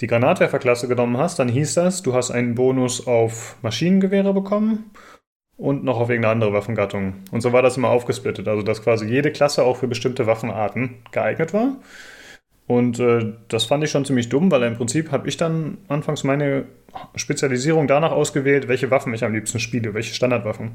die 0.00 0.08
Granatwerferklasse 0.08 0.88
genommen 0.88 1.16
hast, 1.18 1.38
dann 1.38 1.48
hieß 1.48 1.74
das, 1.74 2.02
du 2.02 2.14
hast 2.14 2.32
einen 2.32 2.56
Bonus 2.56 3.06
auf 3.06 3.54
Maschinengewehre 3.62 4.34
bekommen 4.34 4.90
und 5.56 5.84
noch 5.84 6.00
auf 6.00 6.10
irgendeine 6.10 6.32
andere 6.32 6.52
Waffengattung. 6.52 7.14
Und 7.30 7.42
so 7.42 7.52
war 7.52 7.62
das 7.62 7.76
immer 7.76 7.90
aufgesplittet, 7.90 8.48
also 8.48 8.62
dass 8.62 8.82
quasi 8.82 9.06
jede 9.06 9.30
Klasse 9.30 9.62
auch 9.62 9.76
für 9.76 9.86
bestimmte 9.86 10.26
Waffenarten 10.26 10.96
geeignet 11.12 11.54
war. 11.54 11.76
Und 12.66 12.98
äh, 12.98 13.34
das 13.48 13.64
fand 13.64 13.84
ich 13.84 13.90
schon 13.90 14.04
ziemlich 14.04 14.30
dumm, 14.30 14.50
weil 14.50 14.62
im 14.62 14.76
Prinzip 14.76 15.12
habe 15.12 15.28
ich 15.28 15.36
dann 15.36 15.78
anfangs 15.88 16.24
meine 16.24 16.64
Spezialisierung 17.14 17.86
danach 17.86 18.12
ausgewählt, 18.12 18.68
welche 18.68 18.90
Waffen 18.90 19.12
ich 19.12 19.24
am 19.24 19.34
liebsten 19.34 19.60
spiele, 19.60 19.92
welche 19.92 20.14
Standardwaffen. 20.14 20.72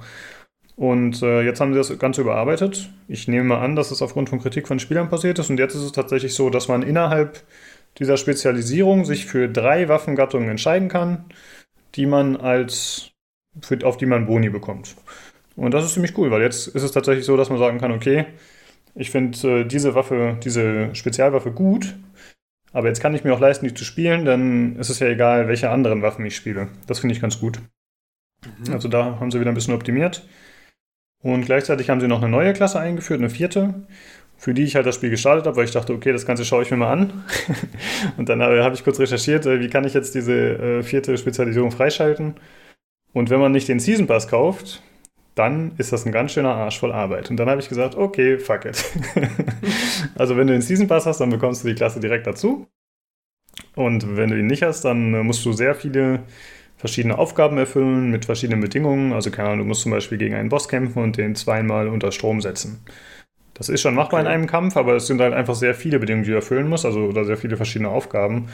Und 0.76 1.22
äh, 1.24 1.42
jetzt 1.42 1.60
haben 1.60 1.74
sie 1.74 1.80
das 1.80 1.98
Ganze 2.00 2.22
überarbeitet. 2.22 2.90
Ich 3.08 3.28
nehme 3.28 3.44
mal 3.44 3.60
an, 3.60 3.76
dass 3.76 3.92
es 3.92 4.02
aufgrund 4.02 4.30
von 4.30 4.40
Kritik 4.40 4.68
von 4.68 4.80
Spielern 4.80 5.10
passiert 5.10 5.40
ist. 5.40 5.50
Und 5.50 5.60
jetzt 5.60 5.76
ist 5.76 5.82
es 5.82 5.92
tatsächlich 5.92 6.34
so, 6.34 6.50
dass 6.50 6.68
man 6.68 6.84
innerhalb 6.84 7.44
dieser 7.98 8.18
Spezialisierung 8.18 9.04
sich 9.04 9.26
für 9.26 9.50
drei 9.50 9.90
Waffengattungen 9.90 10.48
entscheiden 10.48 10.88
kann, 10.88 11.26
die 11.96 12.06
man 12.06 12.38
als 12.38 13.12
für, 13.62 13.86
auf 13.86 13.98
die 13.98 14.06
man 14.06 14.26
Boni 14.26 14.50
bekommt. 14.50 14.96
Und 15.56 15.74
das 15.74 15.84
ist 15.84 15.96
ziemlich 15.96 16.18
cool, 16.18 16.32
weil 16.32 16.42
jetzt 16.42 16.68
ist 16.68 16.84
es 16.84 16.92
tatsächlich 16.92 17.26
so, 17.26 17.36
dass 17.36 17.50
man 17.50 17.60
sagen 17.60 17.80
kann, 17.80 17.92
okay, 17.92 18.26
ich 18.96 19.12
finde 19.12 19.62
äh, 19.62 19.64
diese 19.66 19.96
Waffe, 19.96 20.38
diese 20.44 20.94
Spezialwaffe 20.96 21.52
gut, 21.52 21.96
aber 22.72 22.88
jetzt 22.88 23.02
kann 23.02 23.16
ich 23.16 23.24
mir 23.24 23.34
auch 23.34 23.40
leisten, 23.40 23.68
die 23.68 23.74
zu 23.74 23.84
spielen, 23.84 24.26
dann 24.26 24.76
ist 24.78 24.90
es 24.90 25.00
ja 25.00 25.08
egal, 25.08 25.48
welche 25.48 25.70
anderen 25.70 26.02
Waffen 26.02 26.26
ich 26.26 26.36
spiele. 26.36 26.68
Das 26.88 27.00
finde 27.00 27.16
ich 27.16 27.22
ganz 27.22 27.40
gut. 27.40 27.60
Mhm. 28.46 28.74
Also 28.74 28.88
da 28.88 29.20
haben 29.20 29.32
sie 29.32 29.40
wieder 29.40 29.52
ein 29.52 29.56
bisschen 29.56 29.74
optimiert. 29.74 30.28
Und 31.22 31.46
gleichzeitig 31.46 31.90
haben 31.90 32.00
sie 32.00 32.08
noch 32.08 32.22
eine 32.22 32.32
neue 32.32 32.54
Klasse 32.54 32.80
eingeführt, 32.80 33.20
eine 33.20 33.30
vierte. 33.30 33.74
für 34.38 34.54
die 34.54 34.64
ich 34.64 34.76
halt 34.76 34.86
das 34.86 34.96
Spiel 34.96 35.10
gestartet 35.10 35.46
habe, 35.46 35.58
weil 35.58 35.66
ich 35.66 35.72
dachte, 35.72 35.94
okay, 35.94 36.14
das 36.14 36.26
Ganze 36.26 36.46
schaue 36.46 36.64
ich 36.64 36.72
mir 36.72 36.78
mal 36.78 36.94
an. 36.94 37.26
und 38.18 38.30
dann 38.30 38.42
habe 38.42 38.74
ich 38.74 38.86
kurz 38.86 38.98
recherchiert, 38.98 39.46
äh, 39.46 39.60
wie 39.60 39.68
kann 39.68 39.84
ich 39.84 39.94
jetzt 39.94 40.16
diese 40.16 40.34
äh, 40.34 40.84
vierte 40.84 41.18
Spezialisierung 41.18 41.72
freischalten. 41.72 42.36
Und 43.12 43.30
wenn 43.30 43.42
man 43.42 43.52
nicht 43.52 43.68
den 43.68 43.80
Season 43.80 44.08
Pass 44.08 44.30
kauft, 44.30 44.82
dann 45.40 45.72
ist 45.78 45.94
das 45.94 46.06
ein 46.06 46.12
ganz 46.12 46.34
schöner 46.34 46.54
Arsch 46.54 46.80
voll 46.80 46.92
Arbeit. 46.92 47.30
Und 47.30 47.38
dann 47.38 47.50
habe 47.50 47.62
ich 47.62 47.70
gesagt, 47.70 47.96
okay, 47.96 48.38
fuck 48.38 48.66
it. 48.66 48.84
also 50.16 50.36
wenn 50.36 50.48
du 50.48 50.54
den 50.54 50.62
Season 50.62 50.88
Pass 50.88 51.06
hast, 51.06 51.22
dann 51.22 51.30
bekommst 51.30 51.64
du 51.64 51.70
die 51.70 51.76
Klasse 51.76 52.02
direkt 52.02 52.28
dazu. 52.28 52.68
Und 53.76 54.18
wenn 54.18 54.30
du 54.30 54.38
ihn 54.38 54.48
nicht 54.48 54.64
hast, 54.64 54.84
dann 54.84 55.14
äh, 55.14 55.24
musst 55.24 55.46
du 55.46 55.54
sehr 55.54 55.76
viele 55.76 56.24
verschiedene 56.76 57.18
Aufgaben 57.18 57.58
erfüllen 57.58 58.12
mit 58.12 58.26
verschiedenen 58.26 58.60
Bedingungen. 58.60 59.14
Also 59.14 59.32
keine 59.32 59.50
Ahnung, 59.50 59.60
du 59.60 59.66
musst 59.66 59.82
zum 59.82 59.92
Beispiel 59.92 60.18
gegen 60.18 60.36
einen 60.36 60.50
Boss 60.50 60.68
kämpfen 60.68 61.02
und 61.02 61.18
den 61.18 61.36
zweimal 61.36 61.88
unter 61.88 62.12
Strom 62.12 62.42
setzen. 62.42 62.84
Das 63.54 63.70
ist 63.70 63.82
schon 63.82 63.96
machbar 63.96 64.20
okay. 64.22 64.30
in 64.30 64.34
einem 64.34 64.48
Kampf, 64.48 64.76
aber 64.76 64.96
es 64.96 65.08
sind 65.08 65.22
halt 65.22 65.34
einfach 65.34 65.56
sehr 65.56 65.74
viele 65.74 66.00
Bedingungen, 66.00 66.26
die 66.26 66.32
du 66.32 66.36
erfüllen 66.36 66.68
musst, 66.68 66.86
also 66.86 67.06
oder 67.06 67.24
sehr 67.24 67.38
viele 67.38 67.58
verschiedene 67.58 67.90
Aufgaben. 67.90 68.50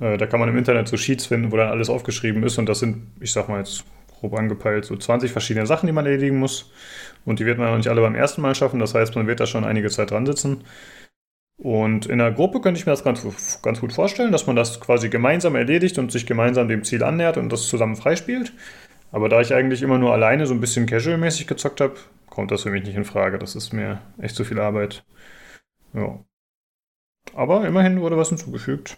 Äh, 0.00 0.16
da 0.16 0.26
kann 0.26 0.40
man 0.40 0.48
im 0.48 0.56
Internet 0.56 0.88
so 0.88 0.96
Sheets 0.96 1.26
finden, 1.26 1.52
wo 1.52 1.56
dann 1.56 1.68
alles 1.68 1.90
aufgeschrieben 1.90 2.42
ist 2.42 2.58
und 2.58 2.68
das 2.68 2.78
sind, 2.78 3.06
ich 3.20 3.32
sag 3.32 3.48
mal 3.48 3.58
jetzt 3.58 3.84
grob 4.22 4.38
angepeilt, 4.38 4.84
so 4.84 4.96
20 4.96 5.32
verschiedene 5.32 5.66
Sachen, 5.66 5.86
die 5.86 5.92
man 5.92 6.06
erledigen 6.06 6.38
muss. 6.38 6.70
Und 7.24 7.40
die 7.40 7.46
wird 7.46 7.58
man 7.58 7.68
auch 7.68 7.76
nicht 7.76 7.88
alle 7.88 8.00
beim 8.00 8.14
ersten 8.14 8.40
Mal 8.40 8.54
schaffen, 8.54 8.78
das 8.80 8.94
heißt, 8.94 9.14
man 9.16 9.26
wird 9.26 9.40
da 9.40 9.46
schon 9.46 9.64
einige 9.64 9.90
Zeit 9.90 10.12
dran 10.12 10.26
sitzen. 10.26 10.64
Und 11.58 12.06
in 12.06 12.18
der 12.18 12.32
Gruppe 12.32 12.60
könnte 12.60 12.78
ich 12.80 12.86
mir 12.86 12.92
das 12.92 13.04
ganz, 13.04 13.24
ganz 13.62 13.80
gut 13.80 13.92
vorstellen, 13.92 14.32
dass 14.32 14.46
man 14.46 14.56
das 14.56 14.80
quasi 14.80 15.08
gemeinsam 15.08 15.54
erledigt 15.54 15.98
und 15.98 16.10
sich 16.10 16.26
gemeinsam 16.26 16.68
dem 16.68 16.82
Ziel 16.84 17.02
annähert 17.02 17.36
und 17.36 17.52
das 17.52 17.68
zusammen 17.68 17.96
freispielt. 17.96 18.52
Aber 19.12 19.28
da 19.28 19.40
ich 19.40 19.54
eigentlich 19.54 19.82
immer 19.82 19.98
nur 19.98 20.12
alleine 20.12 20.46
so 20.46 20.54
ein 20.54 20.60
bisschen 20.60 20.86
casual-mäßig 20.86 21.46
gezockt 21.46 21.80
habe, 21.80 21.94
kommt 22.30 22.50
das 22.50 22.62
für 22.62 22.70
mich 22.70 22.84
nicht 22.84 22.96
in 22.96 23.04
Frage. 23.04 23.38
Das 23.38 23.54
ist 23.54 23.72
mir 23.72 24.00
echt 24.18 24.34
zu 24.34 24.44
viel 24.44 24.58
Arbeit. 24.58 25.04
Ja. 25.92 26.18
Aber 27.34 27.66
immerhin 27.66 28.00
wurde 28.00 28.16
was 28.16 28.30
hinzugefügt. 28.30 28.96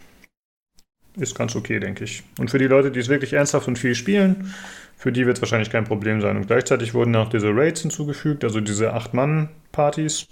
Ist 1.17 1.35
ganz 1.35 1.55
okay, 1.55 1.79
denke 1.79 2.03
ich. 2.03 2.23
Und 2.39 2.49
für 2.49 2.57
die 2.57 2.67
Leute, 2.67 2.91
die 2.91 2.99
es 2.99 3.09
wirklich 3.09 3.33
ernsthaft 3.33 3.67
und 3.67 3.79
viel 3.79 3.95
spielen, 3.95 4.53
für 4.97 5.11
die 5.11 5.25
wird 5.25 5.37
es 5.37 5.41
wahrscheinlich 5.41 5.69
kein 5.69 5.83
Problem 5.83 6.21
sein. 6.21 6.37
Und 6.37 6.47
gleichzeitig 6.47 6.93
wurden 6.93 7.15
auch 7.15 7.29
diese 7.29 7.49
Raids 7.55 7.81
hinzugefügt, 7.81 8.43
also 8.43 8.61
diese 8.61 8.95
8-Mann-Partys. 8.95 10.27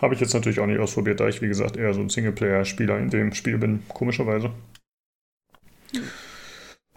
Habe 0.00 0.14
ich 0.14 0.20
jetzt 0.20 0.32
natürlich 0.32 0.60
auch 0.60 0.66
nicht 0.66 0.80
ausprobiert, 0.80 1.20
da 1.20 1.28
ich, 1.28 1.42
wie 1.42 1.48
gesagt, 1.48 1.76
eher 1.76 1.92
so 1.92 2.00
ein 2.00 2.08
Singleplayer-Spieler 2.08 2.98
in 2.98 3.10
dem 3.10 3.34
Spiel 3.34 3.58
bin, 3.58 3.82
komischerweise. 3.88 4.50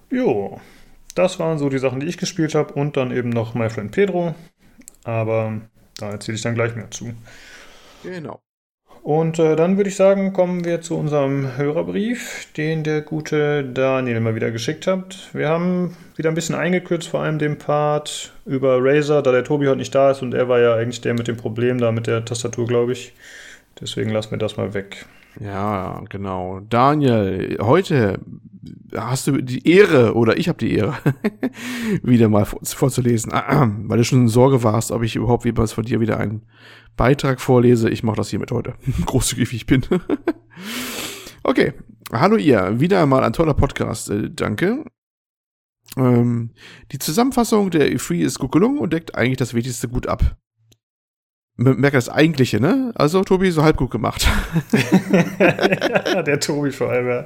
Jo, 0.09 0.61
das 1.15 1.39
waren 1.39 1.57
so 1.57 1.69
die 1.69 1.79
Sachen, 1.79 1.99
die 1.99 2.07
ich 2.07 2.17
gespielt 2.17 2.55
habe. 2.55 2.73
Und 2.73 2.97
dann 2.97 3.11
eben 3.11 3.29
noch 3.29 3.55
My 3.55 3.69
Friend 3.69 3.91
Pedro. 3.91 4.35
Aber 5.03 5.61
da 5.97 6.11
erzähle 6.11 6.35
ich 6.35 6.41
dann 6.43 6.55
gleich 6.55 6.75
mehr 6.75 6.91
zu. 6.91 7.13
Genau. 8.03 8.41
Und 9.03 9.37
äh, 9.37 9.57
dann 9.57 9.75
würde 9.75 9.89
ich 9.89 9.97
sagen, 9.97 10.31
kommen 10.31 10.63
wir 10.63 10.79
zu 10.79 10.97
unserem 10.97 11.57
Hörerbrief, 11.57 12.47
den 12.55 12.85
der 12.85 13.01
gute 13.01 13.65
Daniel 13.65 14.21
mal 14.21 14.33
wieder 14.33 14.49
geschickt 14.49 14.87
hat. 14.87 15.29
Wir 15.33 15.49
haben 15.49 15.97
wieder 16.15 16.29
ein 16.29 16.35
bisschen 16.35 16.55
eingekürzt, 16.55 17.09
vor 17.09 17.19
allem 17.19 17.37
den 17.37 17.57
Part 17.57 18.31
über 18.45 18.77
Razer, 18.79 19.21
da 19.21 19.33
der 19.33 19.43
Tobi 19.43 19.67
heute 19.67 19.79
nicht 19.79 19.93
da 19.93 20.11
ist 20.11 20.21
und 20.21 20.33
er 20.33 20.47
war 20.47 20.61
ja 20.61 20.75
eigentlich 20.75 21.01
der 21.01 21.15
mit 21.15 21.27
dem 21.27 21.35
Problem 21.35 21.79
da 21.79 21.91
mit 21.91 22.07
der 22.07 22.23
Tastatur, 22.23 22.65
glaube 22.65 22.93
ich. 22.93 23.13
Deswegen 23.81 24.09
lassen 24.09 24.31
wir 24.31 24.37
das 24.37 24.55
mal 24.55 24.73
weg. 24.73 25.05
Ja, 25.37 26.01
genau. 26.09 26.61
Daniel, 26.69 27.57
heute 27.59 28.19
hast 28.95 29.27
du 29.27 29.41
die 29.41 29.67
Ehre, 29.67 30.13
oder 30.13 30.37
ich 30.37 30.47
habe 30.47 30.59
die 30.59 30.75
Ehre, 30.75 30.93
wieder 32.03 32.29
mal 32.29 32.45
vorzulesen, 32.45 33.31
weil 33.87 33.97
du 33.97 34.03
schon 34.05 34.21
in 34.21 34.27
Sorge 34.29 34.63
warst, 34.63 34.91
ob 34.91 35.03
ich 35.03 35.17
überhaupt 35.17 35.43
jemals 35.43 35.73
von 35.73 35.83
dir 35.83 35.99
wieder 35.99 36.19
einen 36.19 36.43
Beitrag 36.95 37.41
vorlese. 37.41 37.89
Ich 37.89 38.03
mache 38.03 38.17
das 38.17 38.29
hiermit 38.29 38.51
heute, 38.51 38.75
großzügig 39.05 39.51
wie 39.51 39.55
ich 39.57 39.65
bin. 39.65 39.85
okay, 41.43 41.73
hallo 42.11 42.37
ihr, 42.37 42.79
wieder 42.79 43.01
einmal 43.01 43.23
ein 43.23 43.33
toller 43.33 43.53
Podcast, 43.53 44.09
äh, 44.09 44.29
danke. 44.31 44.85
Ähm, 45.97 46.51
die 46.91 46.99
Zusammenfassung 46.99 47.69
der 47.69 47.91
E3 47.91 48.21
ist 48.21 48.39
gut 48.39 48.51
gelungen 48.51 48.79
und 48.79 48.93
deckt 48.93 49.15
eigentlich 49.15 49.37
das 49.37 49.53
Wichtigste 49.53 49.87
gut 49.87 50.07
ab 50.07 50.37
merke 51.55 51.97
das 51.97 52.09
Eigentliche, 52.09 52.59
ne? 52.59 52.91
Also, 52.95 53.23
Tobi, 53.23 53.51
so 53.51 53.63
halb 53.63 53.77
gut 53.77 53.91
gemacht. 53.91 54.27
ja, 55.39 56.21
der 56.23 56.39
Tobi 56.39 56.71
vor 56.71 56.89
allem, 56.89 57.07
ja. 57.07 57.25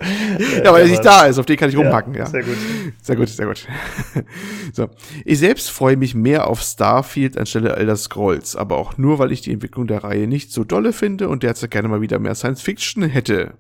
Ja, 0.64 0.74
weil 0.74 0.84
er 0.84 0.90
nicht 0.90 1.06
da 1.06 1.26
ist, 1.26 1.40
auf 1.40 1.46
den 1.46 1.56
kann 1.56 1.70
ich 1.70 1.78
rumpacken, 1.78 2.14
ja. 2.14 2.26
Sehr 2.26 2.44
gut. 2.44 2.58
Sehr 3.02 3.16
gut, 3.16 3.30
sehr 3.30 3.46
gut. 3.46 3.66
so. 4.74 4.90
Ich 5.24 5.40
selbst 5.40 5.72
freue 5.72 5.96
mich 5.96 6.14
mehr 6.14 6.48
auf 6.48 6.62
Starfield 6.62 7.38
anstelle 7.38 7.76
Elder 7.76 7.96
Scrolls, 7.96 8.56
aber 8.56 8.78
auch 8.78 8.98
nur, 8.98 9.18
weil 9.18 9.32
ich 9.32 9.42
die 9.42 9.54
Entwicklung 9.54 9.88
der 9.88 10.04
Reihe 10.04 10.28
nicht 10.28 10.52
so 10.52 10.66
dolle 10.66 10.92
finde 10.92 11.30
und 11.30 11.44
derzeit 11.44 11.72
gerne 11.72 11.88
mal 11.88 12.02
wieder 12.02 12.20
mehr 12.20 12.36
Science 12.36 12.62
Fiction 12.62 13.04
hätte. 13.04 13.54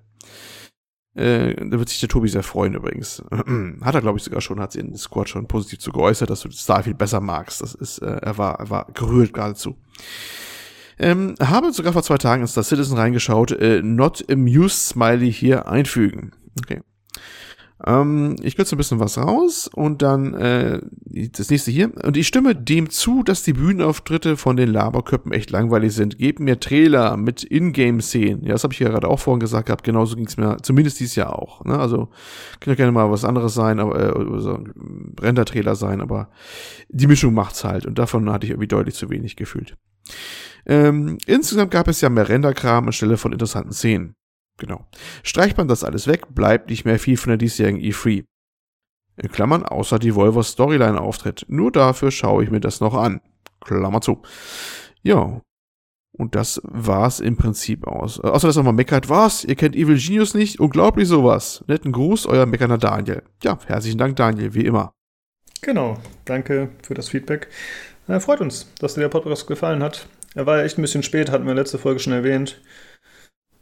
Äh, 1.15 1.56
da 1.56 1.80
wird 1.80 1.89
sich 1.89 1.99
der 1.99 2.10
Tobi 2.10 2.27
sehr 2.27 2.43
freuen 2.43 2.75
übrigens. 2.75 3.23
hat 3.82 3.95
er, 3.95 4.01
glaube 4.01 4.17
ich, 4.17 4.23
sogar 4.23 4.41
schon, 4.41 4.60
hat 4.60 4.73
sie 4.73 4.82
in 4.82 4.91
Discord 4.91 5.30
schon 5.30 5.47
positiv 5.47 5.80
zu 5.80 5.91
geäußert, 5.91 6.30
dass 6.30 6.41
du 6.41 6.51
Starfield 6.51 6.97
besser 6.97 7.21
magst. 7.21 7.62
Das 7.62 7.73
ist, 7.73 7.99
äh, 7.99 8.17
er 8.21 8.38
war, 8.38 8.60
er 8.60 8.69
war 8.69 8.88
gerührt 8.93 9.34
geradezu. 9.34 9.77
Ähm, 11.00 11.36
habe 11.40 11.72
sogar 11.72 11.94
vor 11.94 12.04
zwei 12.04 12.18
Tagen 12.18 12.42
in 12.42 12.48
Star 12.48 12.64
Citizen 12.64 12.98
reingeschaut. 12.98 13.52
Äh, 13.52 13.82
not 13.84 14.26
amused 14.32 14.88
Smiley 14.88 15.32
hier 15.32 15.68
einfügen. 15.68 16.32
Okay. 16.60 16.82
Ähm, 17.86 18.36
ich 18.42 18.56
kürze 18.56 18.76
ein 18.76 18.80
bisschen 18.80 19.00
was 19.00 19.20
raus 19.20 19.70
und 19.72 20.02
dann 20.02 20.34
äh, 20.34 20.82
das 21.06 21.52
nächste 21.52 21.70
hier. 21.70 21.92
Und 22.04 22.18
ich 22.18 22.28
stimme 22.28 22.56
dem 22.56 22.90
zu, 22.90 23.22
dass 23.22 23.44
die 23.44 23.54
Bühnenauftritte 23.54 24.36
von 24.36 24.58
den 24.58 24.70
Laberköppen 24.70 25.32
echt 25.32 25.52
langweilig 25.52 25.94
sind. 25.94 26.18
Gebt 26.18 26.40
mir 26.40 26.60
Trailer 26.60 27.18
mit 27.18 27.44
Ingame-Szenen. 27.44 28.44
Ja, 28.44 28.54
das 28.54 28.64
habe 28.64 28.74
ich 28.74 28.80
ja 28.80 28.90
gerade 28.90 29.08
auch 29.08 29.20
vorhin 29.20 29.40
gesagt 29.40 29.68
gehabt. 29.68 29.84
Genauso 29.84 30.16
ging 30.16 30.26
es 30.26 30.38
mir 30.38 30.58
zumindest 30.64 31.00
dieses 31.00 31.16
Jahr 31.16 31.38
auch. 31.38 31.64
Ne? 31.66 31.78
Also 31.78 32.10
kann 32.60 32.72
ja 32.72 32.76
gerne 32.76 32.92
mal 32.92 33.12
was 33.12 33.24
anderes 33.24 33.54
sein, 33.54 33.80
aber 33.80 34.00
äh, 34.00 34.40
so 34.40 34.60
Render-Trailer 35.22 35.76
sein, 35.76 36.02
aber 36.02 36.30
die 36.90 37.08
Mischung 37.08 37.36
macht's 37.36 37.64
halt. 37.64 37.86
Und 37.86 38.00
davon 38.00 38.32
hatte 38.32 38.48
ich 38.48 38.52
irgendwie 38.52 38.68
deutlich 38.68 38.96
zu 38.96 39.12
wenig 39.12 39.36
gefühlt. 39.36 39.78
Ähm, 40.67 41.17
insgesamt 41.25 41.71
gab 41.71 41.88
es 41.88 42.01
ja 42.01 42.10
mehr 42.10 42.27
Renderkram 42.27 42.88
anstelle 42.88 43.17
von 43.17 43.32
interessanten 43.32 43.71
Szenen. 43.71 44.15
Genau. 44.58 44.86
Streicht 45.23 45.58
man 45.58 45.67
das 45.67 45.84
alles 45.84 46.08
weg, 46.08 46.34
bleibt 46.34 46.69
nicht 46.69 46.84
mehr 46.84 46.99
viel 46.99 47.17
von 47.17 47.30
der 47.30 47.38
diesjährigen 47.38 47.80
E3. 47.80 48.25
In 49.17 49.32
Klammern, 49.32 49.63
außer 49.63 49.97
die 49.97 50.13
Volvo 50.13 50.43
Storyline 50.43 50.99
auftritt. 50.99 51.45
Nur 51.47 51.71
dafür 51.71 52.12
schaue 52.12 52.43
ich 52.43 52.51
mir 52.51 52.60
das 52.60 52.82
noch 52.82 52.93
an. 52.93 53.21
Klammer 53.62 54.01
zu. 54.01 54.21
Ja. 55.01 55.41
Und 56.12 56.36
das 56.36 56.60
war's 56.63 57.19
im 57.19 57.38
Prinzip 57.38 57.88
aus. 57.88 58.19
Äh, 58.19 58.27
außer 58.27 58.47
dass 58.47 58.56
nochmal 58.56 58.73
meckert, 58.73 59.10
was? 59.10 59.43
Ihr 59.43 59.56
kennt 59.56 59.75
Evil 59.75 59.97
Genius 59.97 60.34
nicht? 60.34 60.60
Unglaublich 60.60 61.08
sowas. 61.08 61.63
Netten 61.67 61.91
Gruß, 61.91 62.25
euer 62.25 62.45
meckerner 62.45 62.80
Daniel. 62.80 63.23
Ja, 63.43 63.58
herzlichen 63.67 63.99
Dank, 63.99 64.15
Daniel, 64.15 64.53
wie 64.53 64.65
immer. 64.65 64.93
Genau. 65.62 65.97
Danke 66.25 66.69
für 66.82 66.95
das 66.95 67.10
Feedback. 67.10 67.49
Äh, 68.08 68.19
freut 68.19 68.41
uns, 68.41 68.71
dass 68.80 68.95
dir 68.95 69.01
der 69.01 69.10
Podcast 69.10 69.47
gefallen 69.47 69.84
hat. 69.84 70.08
Er 70.38 70.45
war 70.45 70.60
ja 70.60 70.65
echt 70.65 70.78
ein 70.78 70.84
bisschen 70.84 71.02
spät, 71.02 71.32
hatten 71.32 71.47
wir 71.47 71.56
letzte 71.56 71.80
Folge 71.80 72.00
schon 72.00 72.13
erwähnt. 72.13 72.62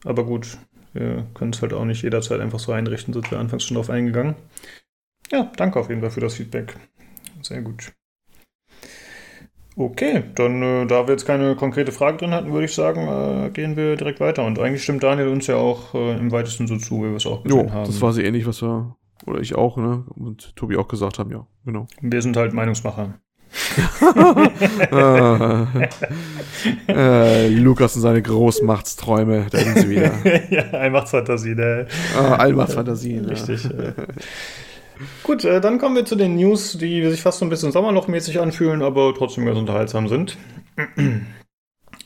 Aber 0.04 0.26
gut, 0.26 0.58
wir 0.92 1.26
können 1.34 1.54
es 1.54 1.62
halt 1.62 1.72
auch 1.72 1.86
nicht 1.86 2.04
jederzeit 2.04 2.42
einfach 2.42 2.60
so 2.60 2.74
einrichten, 2.74 3.14
sind 3.14 3.32
wir 3.32 3.40
anfangs 3.40 3.64
schon 3.64 3.76
drauf 3.76 3.90
eingegangen. 3.90 4.36
Ja, 5.32 5.50
danke 5.56 5.80
auf 5.80 5.88
jeden 5.88 6.02
Fall 6.02 6.10
für 6.10 6.20
das 6.20 6.34
Feedback. 6.34 6.76
Sehr 7.42 7.62
gut. 7.62 7.94
Okay, 9.78 10.24
dann, 10.36 10.62
äh, 10.62 10.86
da 10.86 11.08
wir 11.08 11.14
jetzt 11.14 11.26
keine 11.26 11.56
konkrete 11.56 11.94
Frage 11.94 12.18
drin 12.18 12.32
hatten, 12.32 12.52
würde 12.52 12.66
ich 12.66 12.76
sagen, 12.76 13.08
äh, 13.08 13.52
gehen 13.52 13.78
wir 13.78 13.96
direkt 13.96 14.20
weiter. 14.20 14.46
Und 14.46 14.60
eigentlich 14.60 14.84
stimmt 14.84 15.02
Daniel 15.02 15.30
uns 15.30 15.48
ja 15.48 15.56
auch 15.56 15.94
äh, 15.94 16.18
im 16.18 16.34
weitesten 16.34 16.68
so 16.68 16.76
zu, 16.76 17.00
wie 17.00 17.10
wir 17.10 17.16
es 17.16 17.26
auch 17.26 17.44
gesehen 17.44 17.68
jo, 17.68 17.72
haben. 17.72 17.86
Das 17.86 18.02
war 18.02 18.12
so 18.12 18.20
ähnlich, 18.20 18.46
was 18.46 18.62
wir, 18.62 18.98
oder 19.26 19.40
ich 19.40 19.56
auch, 19.56 19.78
ne? 19.78 20.04
Und 20.14 20.54
Tobi 20.58 20.76
auch 20.76 20.90
gesagt 20.90 21.20
haben, 21.20 21.32
ja, 21.32 21.48
genau. 21.64 21.88
Wir 22.02 22.22
sind 22.22 22.36
halt 22.36 22.52
Meinungsmacher 22.52 23.22
äh, 26.88 27.48
Lukas 27.48 27.96
und 27.96 28.02
seine 28.02 28.22
Großmachtsträume, 28.22 29.48
da 29.50 29.58
sind 29.60 29.80
sie 29.80 29.90
wieder. 29.90 30.12
ja, 30.50 30.64
Allmachtsfantasie, 30.72 31.56
ne? 31.56 31.88
Ah, 32.18 32.36
Allmachtsfantasie, 32.36 33.22
ne? 33.22 33.32
Richtig. 33.32 33.66
Äh. 33.66 33.94
Gut, 35.24 35.44
äh, 35.44 35.62
dann 35.62 35.78
kommen 35.78 35.96
wir 35.96 36.06
zu 36.06 36.16
den 36.16 36.36
News, 36.36 36.78
die 36.78 37.08
sich 37.10 37.22
fast 37.22 37.40
so 37.40 37.46
ein 37.46 37.50
bisschen 37.50 37.72
Sommerlochmäßig 37.72 38.40
anfühlen, 38.40 38.82
aber 38.82 39.14
trotzdem 39.16 39.46
ganz 39.46 39.58
unterhaltsam 39.58 40.08
sind. 40.08 40.38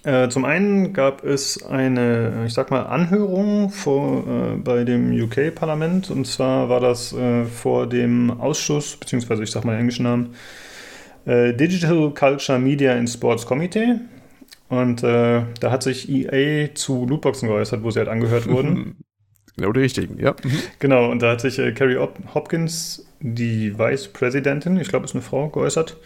Äh, 0.03 0.29
zum 0.29 0.45
einen 0.45 0.93
gab 0.93 1.25
es 1.25 1.65
eine, 1.65 2.45
ich 2.47 2.53
sag 2.53 2.71
mal, 2.71 2.83
Anhörung 2.83 3.69
vor, 3.69 4.23
äh, 4.25 4.55
bei 4.55 4.85
dem 4.85 5.11
UK-Parlament. 5.11 6.09
Und 6.09 6.25
zwar 6.25 6.69
war 6.69 6.79
das 6.79 7.11
äh, 7.11 7.43
vor 7.43 7.85
dem 7.85 8.39
Ausschuss, 8.39 8.95
beziehungsweise 8.95 9.43
ich 9.43 9.51
sag 9.51 9.65
mal 9.65 9.73
den 9.73 9.81
englischen 9.81 10.03
Namen, 10.03 10.35
äh, 11.29 11.53
Digital 11.53 12.11
Culture 12.13 12.59
Media 12.59 12.93
and 12.93 13.09
Sports 13.09 13.45
Committee. 13.45 13.99
Und 14.67 15.03
äh, 15.03 15.43
da 15.59 15.71
hat 15.71 15.83
sich 15.83 16.09
EA 16.09 16.73
zu 16.73 17.05
Lootboxen 17.05 17.47
geäußert, 17.47 17.83
wo 17.83 17.91
sie 17.91 17.99
halt 17.99 18.09
angehört 18.09 18.47
wurden. 18.49 18.97
Genau 19.55 19.71
die 19.71 19.81
richtigen, 19.81 20.19
ja. 20.19 20.35
Mhm. 20.43 20.59
Genau, 20.79 21.09
und 21.11 21.21
da 21.21 21.31
hat 21.31 21.41
sich 21.41 21.59
äh, 21.59 21.71
Carrie 21.73 21.97
Hopkins, 22.33 23.05
die 23.19 23.77
Vice 23.77 24.07
Präsidentin, 24.07 24.77
ich 24.79 24.87
glaube, 24.87 25.05
ist 25.05 25.13
eine 25.13 25.21
Frau, 25.21 25.49
geäußert. 25.49 25.97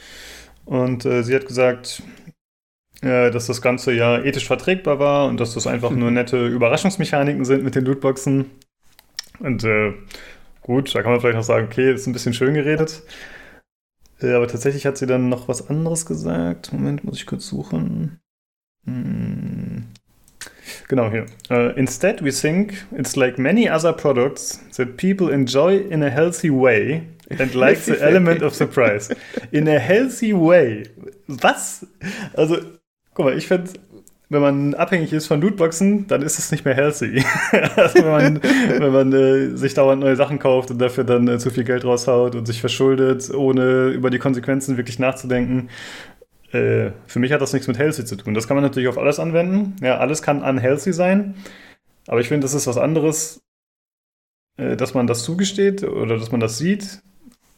Und 0.66 1.06
äh, 1.06 1.24
sie 1.24 1.36
hat 1.36 1.46
gesagt, 1.46 2.02
äh, 3.02 3.32
dass 3.32 3.48
das 3.48 3.62
Ganze 3.62 3.94
ja 3.94 4.18
ethisch 4.20 4.48
verträgbar 4.48 4.98
war 5.00 5.28
und 5.28 5.40
dass 5.40 5.54
das 5.54 5.68
einfach 5.68 5.92
nur 5.92 6.10
nette 6.10 6.48
Überraschungsmechaniken 6.48 7.46
sind 7.46 7.64
mit 7.64 7.76
den 7.76 7.86
Lootboxen. 7.86 8.46
Und 9.40 9.64
äh, 9.64 9.94
gut, 10.62 10.96
da 10.96 11.02
kann 11.02 11.12
man 11.12 11.22
vielleicht 11.22 11.38
noch 11.38 11.44
sagen, 11.44 11.68
okay, 11.70 11.94
ist 11.94 12.08
ein 12.08 12.14
bisschen 12.14 12.34
schön 12.34 12.54
geredet. 12.54 13.04
Aber 14.24 14.48
tatsächlich 14.48 14.86
hat 14.86 14.98
sie 14.98 15.06
dann 15.06 15.30
noch 15.30 15.48
was 15.48 15.70
anderes 15.70 16.06
gesagt. 16.06 16.72
Moment, 16.74 17.04
muss 17.04 17.18
ich 17.18 17.26
kurz 17.26 17.48
suchen. 17.48 18.20
Hm. 18.86 19.88
Genau 20.88 21.10
hier. 21.10 21.26
Uh, 21.50 21.72
instead, 21.76 22.24
we 22.24 22.32
think 22.32 22.86
it's 22.92 23.16
like 23.16 23.38
many 23.38 23.70
other 23.70 23.94
products 23.94 24.60
that 24.76 24.98
people 24.98 25.32
enjoy 25.32 25.78
in 25.78 26.04
a 26.04 26.10
healthy 26.10 26.50
way 26.50 27.08
and 27.30 27.54
like 27.56 27.80
the 27.80 28.00
element 28.02 28.42
of 28.42 28.54
surprise. 28.54 29.10
In 29.52 29.68
a 29.68 29.80
healthy 29.80 30.34
way. 30.34 30.90
Was? 31.28 31.86
Also, 32.34 32.58
guck 33.14 33.26
mal, 33.26 33.38
ich 33.38 33.48
finde, 33.48 33.72
wenn 34.34 34.42
man 34.42 34.74
abhängig 34.74 35.14
ist 35.14 35.28
von 35.28 35.40
Lootboxen, 35.40 36.08
dann 36.08 36.22
ist 36.22 36.40
es 36.40 36.52
nicht 36.52 36.66
mehr 36.66 36.74
healthy. 36.74 37.24
also 37.76 38.00
wenn 38.00 38.12
man, 38.12 38.44
wenn 38.44 38.92
man 38.92 39.14
äh, 39.14 39.56
sich 39.56 39.74
dauernd 39.74 40.02
neue 40.02 40.16
Sachen 40.16 40.40
kauft 40.40 40.72
und 40.72 40.80
dafür 40.80 41.04
dann 41.04 41.28
äh, 41.28 41.40
zu 41.40 41.50
viel 41.50 41.64
Geld 41.64 41.86
raushaut 41.86 42.36
und 42.36 42.46
sich 42.46 42.60
verschuldet, 42.60 43.34
ohne 43.34 43.90
über 43.90 44.10
die 44.10 44.20
Konsequenzen 44.20 44.78
wirklich 44.78 45.00
nachzudenken. 45.00 45.70
Äh, 46.52 46.92
für 47.08 47.20
mich 47.20 47.32
hat 47.32 47.42
das 47.42 47.54
nichts 47.54 47.68
mit 47.68 47.78
healthy 47.78 48.06
zu 48.06 48.16
tun. 48.16 48.34
Das 48.34 48.48
kann 48.48 48.56
man 48.56 48.64
natürlich 48.64 48.90
auf 48.90 48.98
alles 48.98 49.20
anwenden. 49.20 49.76
Ja, 49.82 49.98
alles 49.98 50.22
kann 50.22 50.42
unhealthy 50.44 50.94
sein. 50.94 51.36
Aber 52.08 52.20
ich 52.20 52.28
finde, 52.28 52.46
das 52.46 52.54
ist 52.54 52.68
was 52.68 52.78
anderes, 52.78 53.42
äh, 54.58 54.76
dass 54.76 54.94
man 54.94 55.08
das 55.08 55.24
zugesteht 55.24 55.84
oder 55.84 56.18
dass 56.18 56.32
man 56.32 56.40
das 56.40 56.58
sieht, 56.58 57.02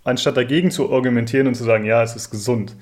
anstatt 0.03 0.37
dagegen 0.37 0.71
zu 0.71 0.93
argumentieren 0.93 1.47
und 1.47 1.55
zu 1.55 1.63
sagen, 1.63 1.85
ja, 1.85 2.03
es 2.03 2.15
ist 2.15 2.29
gesund. 2.29 2.75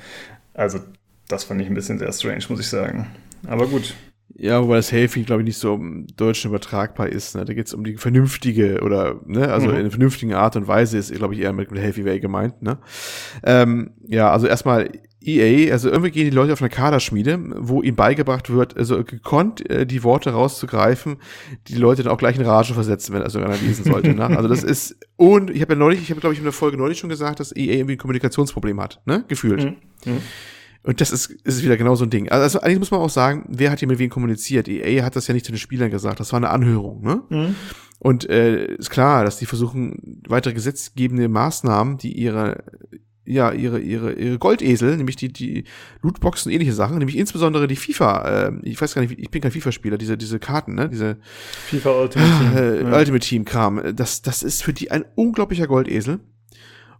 Also, 0.53 0.79
das 1.27 1.45
fand 1.45 1.61
ich 1.61 1.67
ein 1.67 1.73
bisschen 1.73 1.97
sehr 1.97 2.11
strange, 2.11 2.43
muss 2.49 2.59
ich 2.59 2.67
sagen. 2.67 3.07
Aber 3.47 3.67
gut. 3.67 3.93
Ja, 4.35 4.63
wobei 4.63 4.77
das 4.77 4.91
Healthy, 4.91 5.23
glaube 5.23 5.43
ich, 5.43 5.45
nicht 5.45 5.57
so 5.57 5.75
im 5.75 6.07
Deutschen 6.15 6.49
übertragbar 6.49 7.07
ist. 7.07 7.35
Ne? 7.35 7.45
Da 7.45 7.53
geht 7.53 7.67
es 7.67 7.73
um 7.73 7.83
die 7.83 7.97
vernünftige 7.97 8.81
oder, 8.81 9.21
ne, 9.25 9.47
also 9.49 9.67
mhm. 9.67 9.73
in 9.73 9.79
einer 9.81 9.91
vernünftigen 9.91 10.33
Art 10.33 10.55
und 10.55 10.67
Weise 10.67 10.97
ist, 10.97 11.13
glaube 11.13 11.35
ich, 11.35 11.41
eher 11.41 11.53
mit, 11.53 11.69
mit 11.69 11.79
Healthy 11.79 12.19
gemeint. 12.19 12.61
Ne? 12.61 12.79
Ähm, 13.43 13.91
ja, 14.07 14.31
also 14.31 14.47
erstmal 14.47 14.89
EA, 15.25 15.71
also 15.71 15.89
irgendwie 15.89 16.11
gehen 16.11 16.25
die 16.25 16.35
Leute 16.35 16.51
auf 16.51 16.61
eine 16.61 16.69
Kaderschmiede, 16.69 17.39
wo 17.57 17.81
ihnen 17.81 17.95
beigebracht 17.95 18.49
wird, 18.49 18.75
also 18.75 19.03
gekonnt 19.03 19.69
äh, 19.69 19.85
die 19.85 20.03
Worte 20.03 20.31
rauszugreifen, 20.31 21.17
die 21.67 21.75
Leute 21.75 22.03
dann 22.03 22.11
auch 22.11 22.17
gleich 22.17 22.35
in 22.35 22.45
Rage 22.45 22.73
versetzen, 22.73 23.13
wenn 23.13 23.21
er 23.21 23.29
sogar 23.29 23.55
lesen 23.57 23.85
sollte. 23.85 24.13
ne? 24.13 24.25
Also 24.25 24.49
das 24.49 24.63
ist 24.63 24.97
und 25.15 25.49
ich 25.49 25.61
habe 25.61 25.73
ja 25.73 25.79
neulich, 25.79 26.01
ich 26.01 26.09
habe 26.09 26.19
glaube 26.19 26.33
ich 26.33 26.39
in 26.39 26.43
der 26.43 26.53
Folge 26.53 26.77
neulich 26.77 26.97
schon 26.97 27.09
gesagt, 27.09 27.39
dass 27.39 27.55
EA 27.55 27.75
irgendwie 27.75 27.93
ein 27.93 27.99
Kommunikationsproblem 27.99 28.81
hat, 28.81 29.01
ne, 29.05 29.23
gefühlt. 29.27 29.63
Mhm. 29.63 29.75
Mhm. 30.05 30.21
Und 30.83 30.99
das 30.99 31.11
ist, 31.11 31.31
ist 31.31 31.63
wieder 31.63 31.77
genau 31.77 31.95
so 31.95 32.03
ein 32.03 32.09
Ding. 32.09 32.29
Also 32.29 32.59
eigentlich 32.59 32.79
muss 32.79 32.91
man 32.91 32.99
auch 32.99 33.09
sagen, 33.09 33.45
wer 33.47 33.71
hat 33.71 33.79
hier 33.79 33.87
mit 33.87 33.99
wem 33.99 34.09
kommuniziert? 34.09 34.67
EA 34.67 35.03
hat 35.03 35.15
das 35.15 35.27
ja 35.27 35.33
nicht 35.33 35.45
zu 35.45 35.53
den 35.53 35.57
Spielern 35.57 35.89
gesagt, 35.89 36.19
das 36.19 36.33
war 36.33 36.37
eine 36.37 36.49
Anhörung, 36.49 37.01
ne? 37.01 37.23
Mhm. 37.29 37.55
Und 37.99 38.29
äh, 38.29 38.65
ist 38.75 38.89
klar, 38.89 39.23
dass 39.23 39.37
die 39.37 39.45
versuchen, 39.45 40.21
weitere 40.27 40.53
gesetzgebende 40.53 41.29
Maßnahmen, 41.29 41.97
die 41.97 42.11
ihre 42.11 42.63
ja, 43.25 43.51
ihre, 43.51 43.79
ihre, 43.79 44.13
ihre 44.13 44.37
Goldesel, 44.37 44.97
nämlich 44.97 45.15
die, 45.15 45.31
die 45.31 45.63
Lootboxen 46.01 46.49
und 46.49 46.55
ähnliche 46.55 46.73
Sachen, 46.73 46.97
nämlich 46.97 47.17
insbesondere 47.17 47.67
die 47.67 47.75
FIFA, 47.75 48.47
äh, 48.47 48.51
ich 48.63 48.81
weiß 48.81 48.93
gar 48.93 49.01
nicht, 49.01 49.17
ich 49.17 49.31
bin 49.31 49.41
kein 49.41 49.51
FIFA-Spieler, 49.51 49.97
diese, 49.97 50.17
diese 50.17 50.39
Karten, 50.39 50.75
ne, 50.75 50.89
diese 50.89 51.17
FIFA 51.67 52.01
Ultimate 52.01 52.31
Team, 52.37 52.57
äh, 52.57 52.81
ja. 52.91 52.97
Ultimate 52.97 53.25
Team 53.25 53.45
Kram, 53.45 53.81
das, 53.95 54.21
das 54.21 54.43
ist 54.43 54.63
für 54.63 54.73
die 54.73 54.91
ein 54.91 55.05
unglaublicher 55.15 55.67
Goldesel. 55.67 56.19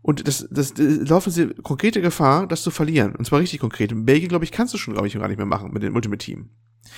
Und 0.03 0.27
das, 0.27 0.47
das, 0.51 0.73
das 0.73 1.09
laufen 1.09 1.31
sie 1.31 1.47
konkrete 1.63 2.01
Gefahr, 2.01 2.45
das 2.45 2.61
zu 2.61 2.71
verlieren. 2.71 3.15
Und 3.15 3.25
zwar 3.25 3.39
richtig 3.39 3.61
konkret. 3.61 3.91
In 3.91 4.05
Belgien, 4.05 4.29
glaube 4.29 4.43
ich, 4.43 4.51
kannst 4.51 4.73
du 4.73 4.77
schon, 4.77 4.93
glaube 4.93 5.07
ich, 5.07 5.13
gar 5.13 5.27
nicht 5.29 5.37
mehr 5.37 5.45
machen 5.45 5.71
mit 5.73 5.81
dem 5.81 5.95
Ultimate 5.95 6.23
Team. 6.23 6.49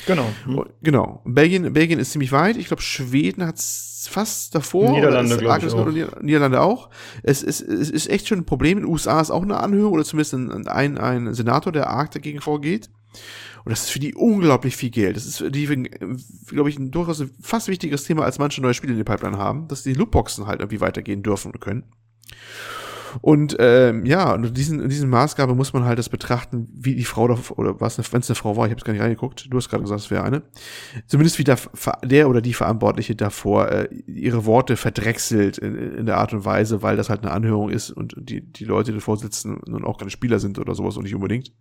Genau. 0.07 0.27
Hm. 0.45 0.65
Genau. 0.81 1.21
Belgien, 1.23 1.71
Belgien 1.71 1.99
ist 1.99 2.11
ziemlich 2.11 2.31
weit. 2.31 2.57
Ich 2.57 2.67
glaube, 2.67 2.81
Schweden 2.81 3.45
hat's 3.45 4.07
fast 4.09 4.55
davor. 4.55 4.91
Niederlande, 4.91 5.37
glaube 5.37 5.67
ich. 5.67 5.73
Auch. 5.73 6.21
Niederlande 6.21 6.61
auch. 6.61 6.89
Es 7.21 7.43
ist, 7.43 7.61
es 7.61 7.91
ist 7.91 8.09
echt 8.09 8.27
schon 8.27 8.39
ein 8.39 8.45
Problem. 8.45 8.79
In 8.79 8.83
den 8.85 8.91
USA 8.91 9.21
ist 9.21 9.29
auch 9.29 9.43
eine 9.43 9.57
Anhörung 9.57 9.93
oder 9.93 10.03
zumindest 10.03 10.33
ein, 10.33 10.67
ein, 10.67 10.97
ein 10.97 11.33
Senator, 11.33 11.71
der 11.71 11.89
arg 11.89 12.11
dagegen 12.11 12.41
vorgeht. 12.41 12.89
Und 13.63 13.71
das 13.71 13.83
ist 13.83 13.89
für 13.89 13.99
die 13.99 14.13
unglaublich 14.13 14.75
viel 14.75 14.91
Geld. 14.91 15.15
Das 15.15 15.25
ist 15.25 15.37
für 15.37 15.49
die, 15.49 15.65
glaube 16.47 16.69
ich, 16.69 16.77
ein 16.77 16.91
durchaus 16.91 17.21
ein 17.21 17.31
fast 17.41 17.67
wichtiges 17.67 18.03
Thema, 18.03 18.23
als 18.23 18.37
manche 18.37 18.61
neue 18.61 18.73
Spiele 18.73 18.93
in 18.93 18.97
der 18.97 19.05
Pipeline 19.05 19.37
haben, 19.37 19.67
dass 19.67 19.83
die 19.83 19.93
Lootboxen 19.93 20.45
halt 20.45 20.59
irgendwie 20.59 20.81
weitergehen 20.81 21.23
dürfen 21.23 21.51
und 21.51 21.59
können. 21.59 21.83
Und 23.21 23.55
ähm, 23.59 24.05
ja, 24.05 24.33
und 24.33 24.55
diesen, 24.57 24.81
in 24.81 24.89
diesen 24.89 25.09
Maßgabe 25.09 25.55
muss 25.55 25.73
man 25.73 25.85
halt 25.85 25.99
das 25.99 26.09
betrachten, 26.09 26.67
wie 26.73 26.95
die 26.95 27.05
Frau 27.05 27.23
oder 27.23 27.79
was, 27.79 27.97
wenn 28.13 28.19
es 28.19 28.29
eine 28.29 28.35
Frau 28.35 28.55
war, 28.57 28.65
ich 28.65 28.71
habe 28.71 28.79
es 28.79 28.85
gar 28.85 28.93
nicht 28.93 29.01
reingeguckt, 29.01 29.47
du 29.49 29.57
hast 29.57 29.69
gerade 29.69 29.83
gesagt, 29.83 30.01
es 30.01 30.11
wäre 30.11 30.23
eine. 30.23 30.43
Zumindest 31.07 31.39
wie 31.39 31.43
der, 31.43 31.57
der 32.03 32.29
oder 32.29 32.41
die 32.41 32.53
Verantwortliche 32.53 33.15
davor 33.15 33.69
äh, 33.71 33.87
ihre 34.05 34.45
Worte 34.45 34.77
verdrechselt 34.77 35.57
in, 35.57 35.75
in 35.75 36.05
der 36.05 36.17
Art 36.17 36.33
und 36.33 36.45
Weise, 36.45 36.81
weil 36.81 36.97
das 36.97 37.09
halt 37.09 37.23
eine 37.23 37.31
Anhörung 37.31 37.69
ist 37.69 37.91
und 37.91 38.15
die, 38.17 38.41
die 38.41 38.65
Leute, 38.65 38.91
die 38.91 38.97
davor 38.97 39.17
sitzen, 39.17 39.59
nun 39.65 39.85
auch 39.85 39.97
keine 39.97 40.11
Spieler 40.11 40.39
sind 40.39 40.59
oder 40.59 40.75
sowas 40.75 40.97
und 40.97 41.03
nicht 41.03 41.15
unbedingt. 41.15 41.51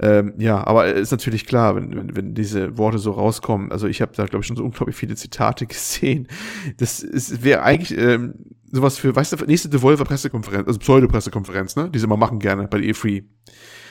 Ähm, 0.00 0.34
ja, 0.38 0.66
aber 0.66 0.92
ist 0.92 1.10
natürlich 1.10 1.46
klar, 1.46 1.76
wenn, 1.76 1.94
wenn, 1.94 2.16
wenn 2.16 2.34
diese 2.34 2.78
Worte 2.78 2.98
so 2.98 3.12
rauskommen, 3.12 3.72
also 3.72 3.86
ich 3.86 4.00
habe 4.00 4.12
da, 4.14 4.26
glaube 4.26 4.42
ich, 4.42 4.46
schon 4.46 4.56
so 4.56 4.64
unglaublich 4.64 4.96
viele 4.96 5.14
Zitate 5.14 5.66
gesehen. 5.68 6.28
Das 6.76 7.04
wäre 7.42 7.62
eigentlich 7.62 7.96
ähm, 7.98 8.34
sowas 8.70 8.98
für, 8.98 9.14
weißt 9.14 9.32
du, 9.32 9.44
nächste 9.46 9.68
Devolver-Pressekonferenz, 9.68 10.66
also 10.66 10.78
Pseudo-Pressekonferenz, 10.78 11.76
ne, 11.76 11.90
die 11.90 11.98
sie 11.98 12.04
immer 12.04 12.16
machen 12.16 12.38
gerne 12.38 12.68
bei 12.68 12.80
der 12.80 12.90
E3 12.90 13.24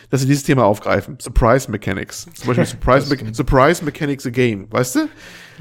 dass 0.10 0.22
sie 0.22 0.28
dieses 0.28 0.44
Thema 0.44 0.64
aufgreifen. 0.64 1.18
Surprise 1.20 1.70
Mechanics. 1.70 2.28
Zum 2.34 2.48
Beispiel 2.48 2.66
Surprise, 2.82 3.14
Me 3.14 3.34
Surprise 3.34 3.84
Mechanics 3.84 4.26
a 4.26 4.30
Game, 4.30 4.72
weißt 4.72 4.96
du? 4.96 5.00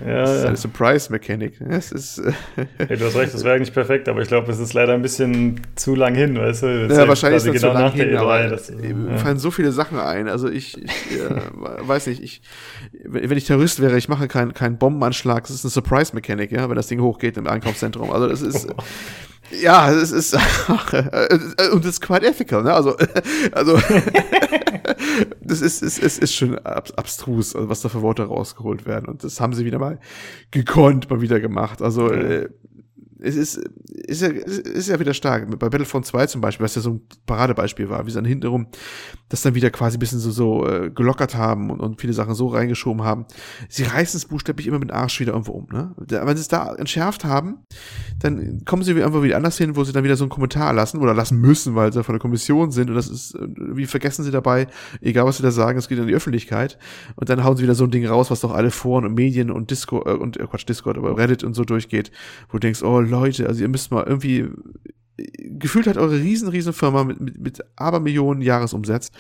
Ja, 0.05 0.23
das 0.23 0.39
ist 0.39 0.45
eine 0.45 0.57
Surprise 0.57 1.11
Mechanik. 1.11 1.61
Es 1.61 1.91
ist, 1.91 2.23
hey, 2.77 2.97
du 2.97 3.07
hast 3.07 3.17
recht, 3.17 3.33
das 3.33 3.45
wäre 3.45 3.57
eigentlich 3.57 3.73
perfekt, 3.73 4.09
aber 4.09 4.21
ich 4.21 4.29
glaube, 4.29 4.51
es 4.51 4.59
ist 4.59 4.75
leider 4.75 4.93
ein 4.93 5.03
bisschen 5.03 5.61
zu 5.75 5.95
lang 5.95 6.15
hin, 6.15 6.37
weißt 6.37 6.63
du? 6.65 6.89
Das 6.89 6.99
ja, 6.99 7.09
wahrscheinlich 7.09 7.45
ist 7.45 7.47
das 7.47 7.63
genau 7.63 7.73
zu 7.73 7.81
lang 7.81 7.93
hin, 7.93 8.09
E3, 8.11 8.19
aber 8.19 8.49
das, 8.49 8.71
mir 8.71 9.13
ja. 9.13 9.19
fallen 9.19 9.39
so 9.39 9.51
viele 9.51 9.73
Sachen 9.73 9.99
ein. 9.99 10.29
Also 10.29 10.49
ich, 10.49 10.83
ich 10.83 10.91
äh, 11.13 11.89
weiß 11.89 12.09
nicht, 12.09 12.23
ich, 12.23 12.43
wenn 13.05 13.37
ich 13.39 13.47
Terrorist 13.47 13.81
wäre, 13.81 13.97
ich 13.97 14.09
mache 14.09 14.29
keinen 14.29 14.53
keinen 14.53 14.77
Bombenanschlag. 14.77 15.45
Das 15.45 15.51
ist 15.51 15.65
eine 15.65 15.71
Surprise 15.71 16.15
Mechanik, 16.15 16.53
ja, 16.53 16.69
wenn 16.69 16.77
das 16.77 16.89
Ding 16.89 17.01
hochgeht 17.01 17.37
im 17.37 17.47
Einkaufszentrum. 17.47 18.11
Also 18.11 18.29
das 18.29 18.43
ist 18.43 18.69
Ja, 19.51 19.91
es 19.91 20.11
ist 20.11 20.35
und 21.73 21.85
es 21.85 21.91
ist 21.91 22.01
quite 22.01 22.27
ethical, 22.27 22.63
ne? 22.63 22.73
Also 22.73 22.97
also 23.53 23.79
das 25.41 25.61
ist 25.61 25.83
es 25.83 25.99
ist, 25.99 26.19
ist 26.19 26.35
schon 26.35 26.59
abstrus, 26.59 27.55
was 27.57 27.81
da 27.81 27.89
für 27.89 28.03
Worte 28.03 28.25
rausgeholt 28.25 28.87
werden 28.87 29.07
und 29.07 29.23
das 29.23 29.41
haben 29.41 29.53
sie 29.53 29.65
wieder 29.65 29.79
mal 29.79 29.86
gekonnt 30.51 31.11
mal 31.11 31.21
wieder 31.21 31.41
gemacht. 31.41 31.83
Also 31.83 32.11
äh, 32.11 32.49
es 33.21 33.37
ist, 33.37 33.57
ist, 33.57 34.23
ja, 34.23 34.29
ist 34.29 34.89
ja 34.89 35.01
wieder 35.01 35.15
stark. 35.15 35.59
Bei 35.59 35.69
Battlefront 35.69 36.07
2 36.07 36.27
zum 36.27 36.41
Beispiel, 36.41 36.65
was 36.65 36.75
ja 36.75 36.83
so 36.83 36.91
ein 36.91 37.01
Paradebeispiel 37.27 37.89
war, 37.89 38.07
wie 38.07 38.11
sie 38.11 38.17
dann 38.17 38.25
hintenrum 38.25 38.69
das 39.29 39.43
dann 39.43 39.55
wieder 39.55 39.71
quasi 39.71 39.97
ein 39.97 40.01
bisschen 40.01 40.21
so, 40.21 40.31
so 40.31 40.67
äh, 40.69 40.91
gelockert 40.91 41.35
haben 41.35 41.71
und, 41.71 41.81
und 41.81 42.01
viele 42.01 42.13
Sachen 42.13 42.35
so 42.35 42.47
reingeschoben 42.47 43.03
haben. 43.03 43.27
Sie 43.69 43.83
reißen 43.83 44.17
es 44.19 44.27
buchstäblich 44.27 44.69
immer 44.69 44.79
mit 44.79 44.91
dem 44.91 44.97
Arsch 44.97 45.19
wieder 45.19 45.33
irgendwo 45.33 45.53
um. 45.53 45.67
Ne? 45.73 45.95
Wenn 45.97 46.37
sie 46.37 46.43
es 46.43 46.49
da 46.49 46.75
entschärft 46.75 47.25
haben, 47.25 47.59
dann 48.21 48.65
kommen 48.65 48.85
sie 48.85 49.03
einfach 49.03 49.23
wieder 49.23 49.37
anders 49.37 49.59
hin, 49.59 49.75
wo 49.75 49.83
sie 49.83 49.93
dann 49.93 50.05
wieder 50.05 50.17
so 50.17 50.25
einen 50.25 50.31
Kommentar 50.31 50.73
lassen 50.73 50.99
oder 50.99 51.13
lassen 51.13 51.41
müssen, 51.41 51.75
weil 51.75 51.93
sie 51.93 52.05
von 52.05 52.15
der 52.15 52.21
Kommission 52.21 52.71
sind 52.71 52.89
und 52.89 52.95
das 52.95 53.09
ist, 53.09 53.37
wie 53.57 53.87
vergessen 53.87 54.23
sie 54.23 54.31
dabei, 54.31 54.69
egal 55.01 55.27
was 55.27 55.39
sie 55.39 55.43
da 55.43 55.51
sagen, 55.51 55.79
es 55.79 55.89
geht 55.89 55.99
in 55.99 56.07
die 56.07 56.15
Öffentlichkeit 56.15 56.79
und 57.17 57.29
dann 57.29 57.43
hauen 57.43 57.57
sie 57.57 57.65
wieder 57.65 57.75
so 57.75 57.85
ein 57.85 57.91
Ding 57.91 58.07
raus, 58.07 58.31
was 58.31 58.41
doch 58.41 58.55
alle 58.55 58.71
Foren 58.71 59.05
und 59.05 59.15
Medien 59.15 59.51
und 59.51 59.73
Discord, 59.73 60.07
äh, 60.07 60.11
und 60.11 60.39
äh, 60.39 60.47
Quatsch, 60.47 60.69
Discord, 60.69 60.99
aber 60.99 61.19
Reddit 61.19 61.43
und 61.43 61.55
so 61.55 61.65
durchgeht, 61.65 62.13
wo 62.49 62.59
du 62.59 62.61
denkst, 62.61 62.83
oh 62.85 63.01
Leute, 63.09 63.47
also 63.47 63.63
ihr 63.63 63.69
müsst 63.69 63.91
mal 63.91 64.05
irgendwie 64.05 64.49
gefühlt 65.17 65.87
hat 65.87 65.97
eure 65.97 66.21
riesen, 66.21 66.49
riesen 66.49 66.73
Firma 66.73 67.05
mit, 67.05 67.21
mit, 67.21 67.39
mit 67.39 67.65
Abermillionen 67.77 68.43
Jahresumsatz. 68.43 69.11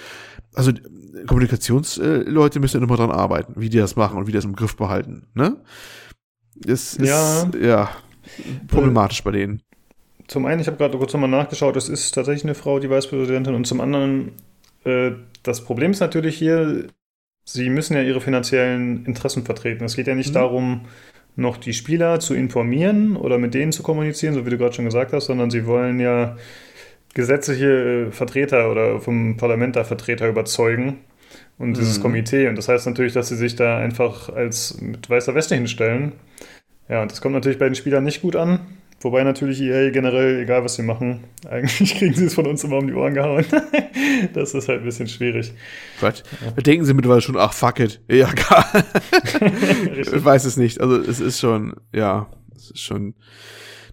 Also 0.55 0.73
Kommunikationsleute 1.27 2.61
müssen 2.61 2.83
immer 2.83 2.97
dran 2.97 3.11
arbeiten, 3.11 3.55
wie 3.57 3.69
die 3.69 3.79
das 3.79 3.97
machen 3.97 4.19
und 4.19 4.27
wie 4.27 4.33
die 4.33 4.39
das 4.39 4.45
im 4.45 4.57
Griff 4.57 4.77
behalten. 4.77 5.27
Ne? 5.35 5.57
Das 6.55 6.99
ja. 6.99 7.43
ist 7.43 7.55
ja 7.55 7.91
problematisch 8.69 9.23
bei 9.23 9.31
denen. 9.31 9.63
Zum 10.29 10.47
einen, 10.47 10.61
ich 10.61 10.67
habe 10.67 10.77
gerade 10.77 10.99
kurz 10.99 11.13
nochmal 11.13 11.31
nachgeschaut, 11.31 11.77
es 11.77 11.89
ist 11.89 12.13
tatsächlich 12.13 12.45
eine 12.45 12.55
Frau, 12.55 12.81
die 12.81 12.91
Vicepräsidentin, 12.91 13.55
und 13.55 13.67
zum 13.67 13.81
anderen, 13.81 14.33
äh, 14.85 15.13
das 15.45 15.63
Problem 15.65 15.93
ist 15.93 16.01
natürlich 16.01 16.37
hier, 16.37 16.89
sie 17.45 17.71
müssen 17.71 17.95
ja 17.95 18.03
ihre 18.03 18.21
finanziellen 18.21 19.07
Interessen 19.07 19.45
vertreten. 19.45 19.85
Es 19.85 19.95
geht 19.95 20.09
ja 20.09 20.17
nicht 20.17 20.31
mhm. 20.31 20.35
darum, 20.35 20.81
noch 21.37 21.59
die 21.59 21.75
Spieler 21.75 22.19
zu 22.19 22.35
informieren 22.35 23.17
oder 23.17 23.39
mit 23.39 23.55
denen 23.55 23.73
zu 23.73 23.83
kommunizieren, 23.83 24.35
so 24.35 24.47
wie 24.47 24.51
du 24.51 24.59
gerade 24.59 24.75
schon 24.75 24.87
gesagt 24.87 25.13
hast, 25.13 25.27
sondern 25.27 25.51
sie 25.51 25.67
wollen 25.67 26.01
ja 26.01 26.37
gesetzliche 27.15 28.09
Vertreter 28.11 28.71
oder 28.71 29.01
vom 29.01 29.37
Parlament 29.37 29.77
da 29.77 29.85
Vertreter 29.85 30.29
überzeugen 30.29 30.99
und 31.59 31.77
dieses 31.77 31.99
mhm. 31.99 32.03
Komitee. 32.03 32.49
Und 32.49 32.57
das 32.57 32.69
heißt 32.69 32.87
natürlich, 32.87 33.13
dass 33.13 33.29
sie 33.29 33.37
sich 33.37 33.55
da 33.55 33.79
einfach 33.79 34.29
als 34.31 34.81
mit 34.81 35.09
weißer 35.09 35.35
Weste 35.35 35.55
hinstellen. 35.55 36.13
Ja, 36.89 37.03
und 37.03 37.11
das 37.11 37.21
kommt 37.21 37.35
natürlich 37.35 37.59
bei 37.59 37.67
den 37.67 37.75
Spielern 37.75 38.05
nicht 38.05 38.23
gut 38.23 38.37
an, 38.37 38.61
Wobei 39.01 39.25
natürlich 39.25 39.61
EA 39.61 39.91
generell, 39.91 40.41
egal 40.41 40.65
was 40.65 40.77
sie 40.77 40.83
machen, 40.83 41.25
eigentlich 41.49 41.97
kriegen 41.97 42.15
sie 42.15 42.25
es 42.25 42.35
von 42.35 42.47
uns 42.47 42.65
immer 42.65 42.79
um 42.79 42.87
die 42.87 42.95
Ohren 42.95 43.15
gehauen. 43.15 43.45
das 44.33 44.55
ist 44.55 44.69
halt 44.69 44.81
ein 44.81 44.85
bisschen 44.85 45.07
schwierig. 45.07 45.53
Was? 46.01 46.23
Ja. 46.45 46.53
Da 46.53 46.63
denken 46.63 46.87
sie 46.87 46.95
mittlerweile 46.95 47.21
schon, 47.21 47.37
ach 47.37 47.53
fuck 47.53 47.79
it. 47.81 48.01
Ja, 48.09 48.31
egal. 48.33 48.85
ich 49.97 50.25
weiß 50.25 50.47
es 50.47 50.57
nicht. 50.57 50.81
Also 50.81 50.97
es 50.97 51.21
ist 51.21 51.41
schon, 51.41 51.75
ja, 51.93 52.29
es 52.55 52.71
ist 52.71 52.81
schon. 52.81 53.15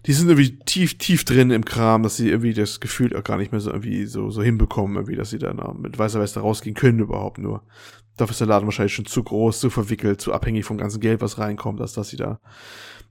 Die 0.06 0.12
sind 0.12 0.28
irgendwie 0.28 0.58
tief, 0.66 0.98
tief 0.98 1.24
drin 1.24 1.50
im 1.50 1.64
Kram, 1.64 2.02
dass 2.02 2.16
sie 2.16 2.28
irgendwie 2.28 2.52
das 2.52 2.78
Gefühl 2.78 3.16
auch 3.16 3.24
gar 3.24 3.38
nicht 3.38 3.52
mehr 3.52 3.60
so 3.60 3.70
irgendwie 3.70 4.04
so, 4.04 4.28
so 4.30 4.42
hinbekommen, 4.42 4.96
irgendwie, 4.96 5.16
dass 5.16 5.30
sie 5.30 5.38
dann 5.38 5.58
mit 5.80 5.98
weißer 5.98 6.20
Weste 6.20 6.40
rausgehen 6.40 6.74
können 6.74 6.98
überhaupt 6.98 7.38
nur. 7.38 7.62
Dafür 8.16 8.32
ist 8.32 8.40
der 8.40 8.46
Laden 8.46 8.66
wahrscheinlich 8.66 8.94
schon 8.94 9.06
zu 9.06 9.22
groß, 9.22 9.60
zu 9.60 9.70
verwickelt, 9.70 10.20
zu 10.20 10.32
abhängig 10.32 10.66
vom 10.66 10.76
ganzen 10.76 11.00
Geld, 11.00 11.22
was 11.22 11.38
reinkommt, 11.38 11.80
dass, 11.80 11.94
dass 11.94 12.10
sie 12.10 12.18
da 12.18 12.38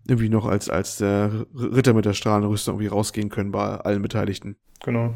irgendwie 0.08 0.30
noch 0.30 0.46
als, 0.46 0.70
als 0.70 0.98
der 0.98 1.46
Ritter 1.56 1.94
mit 1.94 2.06
der 2.06 2.14
Strahlenrüstung 2.14 2.76
irgendwie 2.76 2.88
rausgehen 2.88 3.30
können 3.30 3.52
bei 3.52 3.78
allen 3.78 4.02
Beteiligten. 4.02 4.58
Genau. 4.84 5.14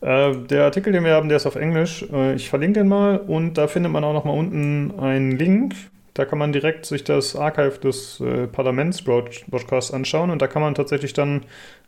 Äh, 0.00 0.34
der 0.36 0.64
Artikel, 0.64 0.92
den 0.92 1.04
wir 1.04 1.12
haben, 1.12 1.28
der 1.28 1.36
ist 1.36 1.46
auf 1.46 1.56
Englisch. 1.56 2.04
Äh, 2.12 2.34
ich 2.34 2.48
verlinke 2.48 2.80
den 2.80 2.88
mal 2.88 3.18
und 3.18 3.54
da 3.54 3.68
findet 3.68 3.92
man 3.92 4.04
auch 4.04 4.14
noch 4.14 4.24
mal 4.24 4.32
unten 4.32 4.98
einen 4.98 5.32
Link. 5.32 5.74
Da 6.14 6.24
kann 6.24 6.38
man 6.38 6.52
direkt 6.52 6.86
sich 6.86 7.04
das 7.04 7.36
Archive 7.36 7.78
des 7.78 8.20
äh, 8.20 8.46
Parlaments-Broadcasts 8.46 9.92
anschauen 9.92 10.30
und 10.30 10.42
da 10.42 10.46
kann 10.46 10.62
man 10.62 10.74
tatsächlich 10.74 11.12
dann 11.12 11.42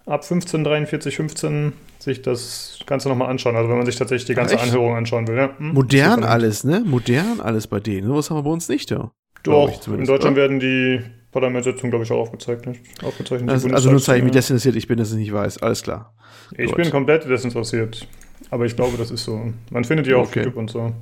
ab 0.07 0.23
1543, 0.23 1.17
15 1.17 1.73
sich 1.99 2.23
das 2.23 2.79
Ganze 2.87 3.09
nochmal 3.09 3.31
anschauen. 3.31 3.57
Also 3.57 3.69
wenn 3.69 3.77
man 3.77 3.87
sich 3.87 3.97
tatsächlich 3.97 4.27
die 4.27 4.35
ganze 4.35 4.55
Echt? 4.55 4.65
Anhörung 4.65 4.95
anschauen 4.95 5.27
will. 5.27 5.37
Ja. 5.37 5.51
Hm, 5.57 5.73
Modern 5.73 6.25
alles, 6.25 6.65
ne? 6.65 6.83
Modern 6.85 7.41
alles 7.41 7.67
bei 7.67 7.81
denen. 7.81 8.15
Was 8.15 8.31
haben 8.31 8.39
wir 8.39 8.43
bei 8.43 8.51
uns 8.51 8.69
nicht, 8.69 8.91
ja? 8.91 9.11
Doch, 9.43 9.87
in 9.89 10.05
Deutschland 10.05 10.37
oder? 10.37 10.37
werden 10.37 10.61
die 10.61 11.01
Parlamentssitzungen, 11.33 11.91
glaube 11.91 12.05
ich, 12.05 12.13
auch 12.13 12.21
aufgezeichnet. 12.21 12.77
aufgezeichnet 13.03 13.51
also, 13.51 13.69
also 13.69 13.91
nur 13.91 14.01
zeige 14.01 14.19
ich 14.19 14.25
mich 14.25 14.33
desinteressiert, 14.33 14.77
ich 14.77 14.87
bin, 14.87 14.99
dass 14.99 15.11
ich 15.11 15.19
nicht 15.19 15.33
weiß. 15.33 15.63
Alles 15.63 15.83
klar. 15.83 16.15
Ich 16.57 16.67
Gut. 16.67 16.77
bin 16.77 16.91
komplett 16.91 17.25
desinteressiert. 17.25 18.07
Aber 18.51 18.67
ich 18.67 18.77
glaube, 18.77 18.99
das 18.99 19.11
ist 19.11 19.25
so. 19.25 19.53
Man 19.71 19.85
findet 19.85 20.07
die 20.07 20.15
auch 20.15 20.21
okay. 20.21 20.29
auf 20.29 20.37
YouTube 20.37 20.57
und 20.57 20.71
so. 20.71 20.93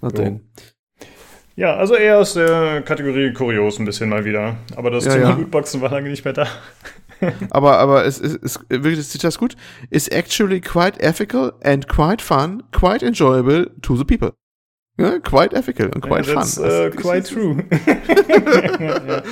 Na 0.00 0.10
so. 0.10 0.40
Ja, 1.54 1.76
also 1.76 1.96
eher 1.96 2.18
aus 2.18 2.34
der 2.34 2.82
Kategorie 2.82 3.32
kurios 3.32 3.78
ein 3.78 3.84
bisschen 3.84 4.08
mal 4.08 4.24
wieder. 4.24 4.56
Aber 4.76 4.90
das 4.90 5.04
ja, 5.04 5.14
Thema 5.14 5.30
ja. 5.30 5.36
Lootboxen 5.36 5.80
war 5.80 5.90
lange 5.90 6.08
nicht 6.08 6.24
mehr 6.24 6.32
da. 6.32 6.46
aber 7.50 7.78
aber 7.78 8.04
es 8.04 8.18
ist, 8.18 8.60
wirklich 8.68 8.96
das 8.96 9.10
Zitat 9.10 9.36
gut. 9.38 9.56
Is 9.90 10.08
actually 10.08 10.60
quite 10.60 11.00
ethical 11.00 11.52
and 11.62 11.88
quite 11.88 12.22
fun, 12.22 12.62
quite 12.72 13.04
enjoyable 13.04 13.70
to 13.82 13.96
the 13.96 14.04
people. 14.04 14.32
Ja, 15.00 15.20
quite 15.20 15.54
ethical 15.54 15.90
und 15.94 16.00
quite 16.00 16.28
yeah, 16.28 16.42
fun. 16.42 16.64
Uh, 16.64 16.90
quite 16.90 17.22
true. 17.22 17.64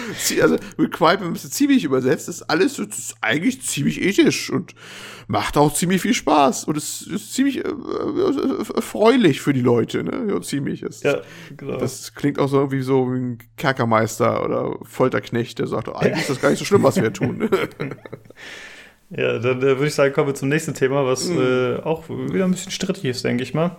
also, 0.41 0.57
mit 0.77 0.93
quite, 0.93 1.19
wenn 1.19 1.27
man 1.27 1.35
es 1.35 1.51
ziemlich 1.51 1.83
übersetzt, 1.83 2.29
ist 2.29 2.43
alles 2.43 2.79
ist 2.79 3.17
eigentlich 3.21 3.63
ziemlich 3.63 4.01
ethisch 4.01 4.49
und 4.49 4.77
macht 5.27 5.57
auch 5.57 5.75
ziemlich 5.75 6.03
viel 6.03 6.15
Spaß 6.15 6.65
und 6.65 6.77
es 6.77 7.03
ist 7.03 7.35
ziemlich 7.35 7.65
äh, 7.65 7.69
äh, 7.69 8.77
erfreulich 8.77 9.41
für 9.41 9.53
die 9.53 9.61
Leute, 9.61 10.05
ne? 10.05 10.27
Ja, 10.29 10.41
ziemlich 10.41 10.83
ist. 10.83 11.03
Ja, 11.03 11.23
genau. 11.57 11.79
Das 11.79 12.15
klingt 12.15 12.39
auch 12.39 12.49
so 12.49 12.59
irgendwie 12.59 12.83
so 12.83 13.13
wie 13.13 13.19
ein 13.19 13.39
Kerkermeister 13.57 14.45
oder 14.45 14.79
Folterknecht, 14.85 15.59
der 15.59 15.67
sagt, 15.67 15.89
oh, 15.89 15.95
eigentlich 15.95 16.21
ist 16.21 16.31
das 16.31 16.41
gar 16.41 16.51
nicht 16.51 16.61
so 16.61 16.65
schlimm, 16.65 16.85
was 16.85 16.95
wir 16.95 17.13
tun. 17.13 17.51
ja, 19.11 19.41
dann 19.41 19.59
äh, 19.59 19.63
würde 19.63 19.89
ich 19.89 19.95
sagen, 19.95 20.15
kommen 20.15 20.29
wir 20.29 20.35
zum 20.35 20.49
nächsten 20.49 20.75
Thema, 20.75 21.05
was 21.05 21.29
mhm. 21.29 21.41
äh, 21.41 21.77
auch 21.79 22.09
wieder 22.09 22.45
ein 22.45 22.53
bisschen 22.53 22.71
strittig 22.71 23.07
ist, 23.07 23.25
denke 23.25 23.43
ich 23.43 23.53
mal. 23.53 23.77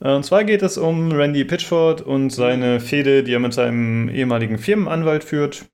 Äh, 0.00 0.12
und 0.12 0.24
zwar 0.24 0.44
geht 0.44 0.62
es 0.62 0.78
um 0.78 1.12
Randy 1.12 1.44
Pitchford 1.44 2.02
und 2.02 2.30
seine 2.30 2.80
Fehde, 2.80 3.22
die 3.22 3.32
er 3.32 3.40
mit 3.40 3.54
seinem 3.54 4.08
ehemaligen 4.08 4.58
Firmenanwalt 4.58 5.24
führt. 5.24 5.66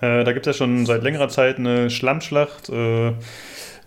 Äh, 0.00 0.24
da 0.24 0.32
gibt 0.32 0.46
es 0.46 0.56
ja 0.56 0.58
schon 0.58 0.86
seit 0.86 1.02
längerer 1.02 1.28
Zeit 1.28 1.58
eine 1.58 1.90
Schlammschlacht. 1.90 2.68
Äh, 2.68 3.14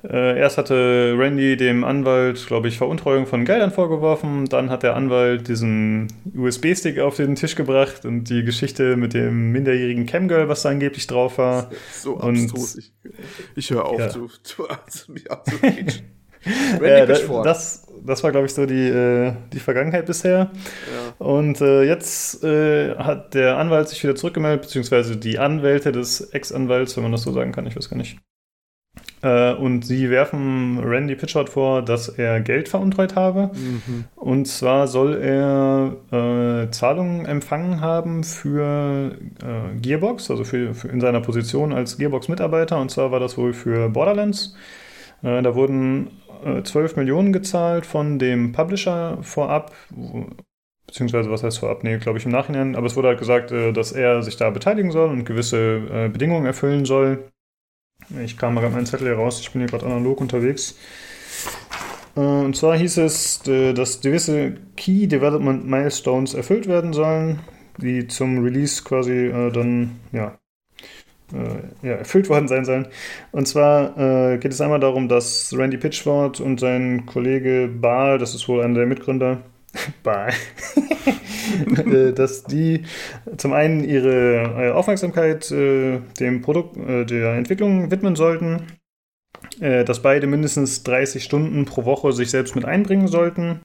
äh, 0.04 0.40
erst 0.40 0.58
hatte 0.58 1.16
Randy 1.18 1.58
dem 1.58 1.84
Anwalt, 1.84 2.46
glaube 2.48 2.68
ich, 2.68 2.78
Veruntreuung 2.78 3.26
von 3.26 3.46
Geldern 3.46 3.72
vorgeworfen. 3.72 4.46
Dann 4.46 4.70
hat 4.70 4.84
der 4.84 4.96
Anwalt 4.96 5.48
diesen 5.48 6.08
USB-Stick 6.36 7.00
auf 7.00 7.16
den 7.16 7.36
Tisch 7.36 7.56
gebracht 7.56 8.06
und 8.06 8.26
die 8.26 8.44
Geschichte 8.44 8.96
mit 8.96 9.14
dem 9.14 9.52
minderjährigen 9.52 10.06
Camgirl, 10.06 10.50
was 10.50 10.62
da 10.62 10.70
angeblich 10.70 11.08
drauf 11.08 11.38
war. 11.38 11.72
So 11.92 12.16
und, 12.16 12.44
abstrus. 12.44 12.78
Ich, 12.78 12.94
ich 13.56 13.70
höre 13.72 13.86
auf 13.86 14.00
ja. 14.00 14.10
zu, 14.10 14.28
zu, 14.44 14.68
zu, 14.88 15.14
mich 16.80 16.90
ja, 16.90 17.06
das, 17.44 17.88
das 18.06 18.24
war, 18.24 18.32
glaube 18.32 18.46
ich, 18.48 18.54
so 18.54 18.66
die, 18.66 18.88
äh, 18.88 19.34
die 19.54 19.60
Vergangenheit 19.60 20.06
bisher. 20.06 20.52
Ja. 20.52 21.26
Und 21.26 21.62
äh, 21.62 21.84
jetzt 21.84 22.44
äh, 22.44 22.96
hat 22.96 23.34
der 23.34 23.58
Anwalt 23.58 23.90
sich 23.90 24.04
wieder 24.04 24.16
zurückgemeldet, 24.16 24.62
beziehungsweise 24.62 25.18
die 25.18 25.40
Anwälte 25.40 25.92
des 25.92 26.22
Ex-Anwalts, 26.22 26.96
wenn 26.96 27.04
man 27.04 27.12
das 27.12 27.24
so 27.24 27.32
sagen 27.32 27.52
kann, 27.52 27.68
ich 27.68 27.76
weiß 27.76 27.90
gar 27.90 27.98
nicht. 27.98 28.18
Äh, 29.22 29.54
und 29.54 29.86
sie 29.86 30.10
werfen 30.10 30.80
Randy 30.84 31.16
Pitchford 31.16 31.50
vor, 31.50 31.82
dass 31.82 32.10
er 32.10 32.40
Geld 32.42 32.70
veruntreut 32.70 33.16
habe. 33.16 33.52
Mhm. 33.54 34.06
Und 34.16 34.48
zwar 34.48 34.88
soll 34.88 35.16
er 35.16 35.96
äh, 36.12 36.72
Zahlungen 36.72 37.26
empfangen 37.26 37.82
haben 37.82 38.24
für 38.24 39.12
äh, 39.42 39.80
Gearbox, 39.80 40.30
also 40.30 40.44
für, 40.44 40.74
für 40.74 40.88
in 40.90 41.02
seiner 41.02 41.22
Position 41.22 41.74
als 41.74 41.98
Gearbox-Mitarbeiter. 41.98 42.80
Und 42.80 42.92
zwar 42.92 43.12
war 43.12 43.20
das 43.20 43.38
wohl 43.38 43.54
für 43.54 43.90
Borderlands. 43.90 44.56
da 45.22 45.56
wurden 45.56 46.12
12 46.64 46.94
äh, 46.94 47.00
Millionen 47.00 47.34
gezahlt 47.34 47.86
von 47.86 48.20
dem 48.20 48.52
Publisher 48.52 49.18
vorab, 49.22 49.74
beziehungsweise 50.86 51.30
was 51.32 51.44
heißt 51.44 51.60
vorab? 51.60 51.84
Nee, 51.84 51.98
glaube 51.98 52.20
ich 52.20 52.26
im 52.26 52.32
Nachhinein. 52.32 52.76
Aber 52.76 52.88
es 52.88 52.96
wurde 52.96 53.10
halt 53.10 53.20
gesagt, 53.20 53.52
äh, 53.52 53.72
dass 53.72 53.92
er 53.92 54.24
sich 54.24 54.38
da 54.38 54.50
beteiligen 54.50 54.92
soll 54.92 55.10
und 55.10 55.26
gewisse 55.26 55.82
äh, 55.92 56.10
Bedingungen 56.10 56.46
erfüllen 56.46 56.86
soll. 56.86 57.32
Ich 58.24 58.38
kam 58.38 58.56
gerade 58.56 58.74
meinen 58.74 58.86
Zettel 58.86 59.08
hier 59.08 59.18
raus, 59.18 59.40
ich 59.40 59.52
bin 59.52 59.62
hier 59.62 59.70
gerade 59.70 59.86
analog 59.86 60.22
unterwegs. 60.22 60.78
Und 62.16 62.56
zwar 62.56 62.78
hieß 62.78 62.98
es, 62.98 63.42
dass 63.44 64.02
gewisse 64.02 64.56
Key 64.76 65.08
Development 65.08 65.68
Milestones 65.68 66.34
erfüllt 66.34 66.68
werden 66.68 66.94
sollen, 66.94 67.42
die 67.78 68.08
zum 68.08 68.44
Release 68.44 68.84
quasi 68.84 69.30
dann 69.54 70.00
ja, 70.12 70.38
ja, 71.82 71.92
erfüllt 71.92 72.30
worden 72.30 72.48
sein 72.48 72.66
sollen. 72.66 72.88
Und 73.32 73.48
zwar 73.48 73.98
äh, 73.98 74.38
geht 74.38 74.54
es 74.54 74.62
einmal 74.62 74.80
darum, 74.80 75.08
dass 75.08 75.54
Randy 75.56 75.78
Pitchford 75.78 76.40
und 76.40 76.60
sein 76.60 77.06
Kollege 77.06 77.68
Baal, 77.68 78.18
das 78.18 78.34
ist 78.34 78.48
wohl 78.48 78.62
einer 78.62 78.76
der 78.76 78.86
Mitgründer, 78.86 79.40
Baal, 80.04 80.32
äh, 81.76 82.14
dass 82.14 82.44
die 82.44 82.84
zum 83.38 83.54
einen 83.54 83.84
ihre 83.84 84.68
äh, 84.68 84.72
Aufmerksamkeit 84.72 85.52
äh, 85.52 86.00
dem 86.20 86.42
Produkt, 86.42 86.78
äh, 86.78 87.06
der 87.06 87.34
Entwicklung 87.34 87.92
widmen 87.92 88.16
sollten, 88.16 88.64
dass 89.60 90.02
beide 90.02 90.26
mindestens 90.28 90.84
30 90.84 91.24
Stunden 91.24 91.66
pro 91.66 91.86
Woche 91.86 92.12
sich 92.12 92.30
selbst 92.32 92.56
mit 92.56 92.66
einbringen 92.66 93.08
sollten 93.08 93.62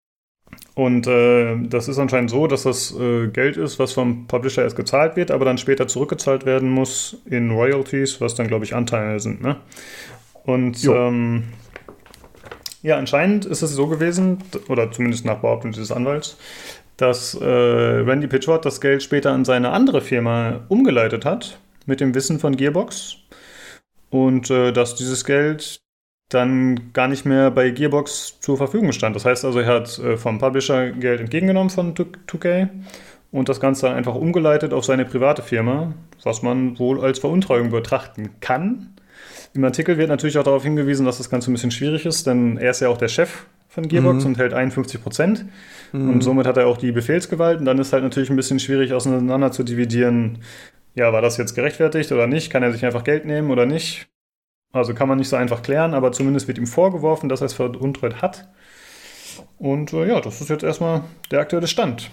und 0.74 1.06
äh, 1.06 1.56
das 1.68 1.88
ist 1.88 1.98
anscheinend 1.98 2.30
so, 2.30 2.46
dass 2.46 2.62
das 2.62 2.98
äh, 2.98 3.28
Geld 3.28 3.58
ist, 3.58 3.78
was 3.78 3.92
vom 3.92 4.26
Publisher 4.26 4.62
erst 4.62 4.76
gezahlt 4.76 5.16
wird, 5.16 5.30
aber 5.30 5.44
dann 5.44 5.58
später 5.58 5.86
zurückgezahlt 5.86 6.46
werden 6.46 6.70
muss 6.70 7.18
in 7.26 7.50
Royalties, 7.50 8.20
was 8.22 8.34
dann, 8.34 8.48
glaube 8.48 8.64
ich, 8.64 8.74
Anteile 8.74 9.20
sind. 9.20 9.42
Ne? 9.42 9.56
Und 10.44 10.82
ähm, 10.84 11.44
ja, 12.82 12.96
anscheinend 12.96 13.44
ist 13.44 13.60
es 13.60 13.72
so 13.72 13.86
gewesen, 13.86 14.38
oder 14.68 14.90
zumindest 14.90 15.26
nach 15.26 15.40
Behauptung 15.40 15.72
dieses 15.72 15.92
Anwalts, 15.92 16.38
dass 16.96 17.34
äh, 17.34 17.44
Randy 17.44 18.26
Pitchford 18.26 18.64
das 18.64 18.80
Geld 18.80 19.02
später 19.02 19.30
an 19.32 19.44
seine 19.44 19.70
andere 19.70 20.00
Firma 20.00 20.60
umgeleitet 20.68 21.26
hat, 21.26 21.58
mit 21.84 22.00
dem 22.00 22.14
Wissen 22.14 22.38
von 22.38 22.56
Gearbox. 22.56 23.16
Und 24.08 24.50
äh, 24.50 24.72
dass 24.72 24.94
dieses 24.94 25.24
Geld 25.24 25.81
dann 26.34 26.92
gar 26.92 27.08
nicht 27.08 27.24
mehr 27.24 27.50
bei 27.50 27.70
Gearbox 27.70 28.40
zur 28.40 28.56
Verfügung 28.56 28.92
stand. 28.92 29.16
Das 29.16 29.24
heißt 29.24 29.44
also, 29.44 29.60
er 29.60 29.66
hat 29.66 29.98
äh, 29.98 30.16
vom 30.16 30.38
Publisher 30.38 30.90
Geld 30.90 31.20
entgegengenommen 31.20 31.70
von 31.70 31.94
2K 31.94 32.68
und 33.30 33.48
das 33.48 33.60
Ganze 33.60 33.90
einfach 33.90 34.14
umgeleitet 34.14 34.72
auf 34.72 34.84
seine 34.84 35.04
private 35.04 35.42
Firma, 35.42 35.94
was 36.22 36.42
man 36.42 36.78
wohl 36.78 37.00
als 37.00 37.18
Veruntreuung 37.18 37.70
betrachten 37.70 38.30
kann. 38.40 38.94
Im 39.54 39.64
Artikel 39.64 39.98
wird 39.98 40.08
natürlich 40.08 40.38
auch 40.38 40.44
darauf 40.44 40.62
hingewiesen, 40.62 41.06
dass 41.06 41.18
das 41.18 41.30
Ganze 41.30 41.50
ein 41.50 41.54
bisschen 41.54 41.70
schwierig 41.70 42.06
ist, 42.06 42.26
denn 42.26 42.56
er 42.56 42.70
ist 42.70 42.80
ja 42.80 42.88
auch 42.88 42.98
der 42.98 43.08
Chef 43.08 43.46
von 43.68 43.88
Gearbox 43.88 44.24
mhm. 44.24 44.30
und 44.30 44.38
hält 44.38 44.52
51 44.52 45.02
Prozent. 45.02 45.46
Mhm. 45.92 46.10
Und 46.10 46.22
somit 46.22 46.46
hat 46.46 46.56
er 46.56 46.66
auch 46.66 46.76
die 46.76 46.92
Befehlsgewalt. 46.92 47.58
Und 47.58 47.64
dann 47.64 47.78
ist 47.78 47.92
halt 47.92 48.02
natürlich 48.02 48.30
ein 48.30 48.36
bisschen 48.36 48.60
schwierig 48.60 48.92
auseinander 48.92 49.50
zu 49.50 49.62
dividieren, 49.62 50.38
ja, 50.94 51.10
war 51.12 51.22
das 51.22 51.38
jetzt 51.38 51.54
gerechtfertigt 51.54 52.12
oder 52.12 52.26
nicht? 52.26 52.50
Kann 52.50 52.62
er 52.62 52.72
sich 52.72 52.84
einfach 52.84 53.02
Geld 53.02 53.24
nehmen 53.24 53.50
oder 53.50 53.64
nicht? 53.64 54.08
Also 54.72 54.94
kann 54.94 55.08
man 55.08 55.18
nicht 55.18 55.28
so 55.28 55.36
einfach 55.36 55.62
klären, 55.62 55.92
aber 55.94 56.12
zumindest 56.12 56.48
wird 56.48 56.58
ihm 56.58 56.66
vorgeworfen, 56.66 57.28
dass 57.28 57.42
er 57.42 57.46
es 57.46 57.52
veruntreut 57.52 58.22
hat. 58.22 58.48
Und 59.58 59.92
äh, 59.92 60.08
ja, 60.08 60.20
das 60.20 60.40
ist 60.40 60.48
jetzt 60.48 60.64
erstmal 60.64 61.04
der 61.30 61.40
aktuelle 61.40 61.66
Stand. 61.66 62.10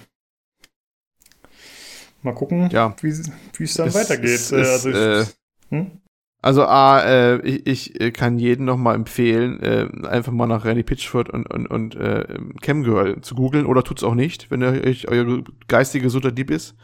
Mal 2.21 2.35
gucken, 2.35 2.69
ja. 2.69 2.93
wie 3.01 3.09
es 3.09 3.73
dann 3.75 3.87
es, 3.87 3.95
weitergeht. 3.95 4.29
Es, 4.29 4.51
äh, 4.51 4.57
also 4.57 4.89
ich, 4.89 4.95
äh, 4.95 5.25
hm? 5.69 6.01
Also 6.41 6.63
A, 6.63 7.01
äh, 7.01 7.41
ich, 7.41 7.99
ich 7.99 8.13
kann 8.13 8.39
jeden 8.39 8.65
noch 8.65 8.77
mal 8.77 8.95
empfehlen, 8.95 9.59
äh, 9.61 9.89
einfach 10.07 10.31
mal 10.31 10.47
nach 10.47 10.63
Randy 10.63 10.83
Pitchford 10.83 11.29
und, 11.29 11.51
und, 11.51 11.67
und 11.67 11.95
äh, 11.95 12.25
Camgirl 12.61 13.19
zu 13.21 13.35
googeln 13.35 13.65
oder 13.65 13.83
tut's 13.83 14.03
auch 14.03 14.15
nicht, 14.15 14.49
wenn 14.49 14.63
euch 14.63 15.09
euer 15.09 15.43
geistige 15.67 16.03
Gesundheit 16.03 16.37
lieb 16.37 16.49
ist. 16.49 16.75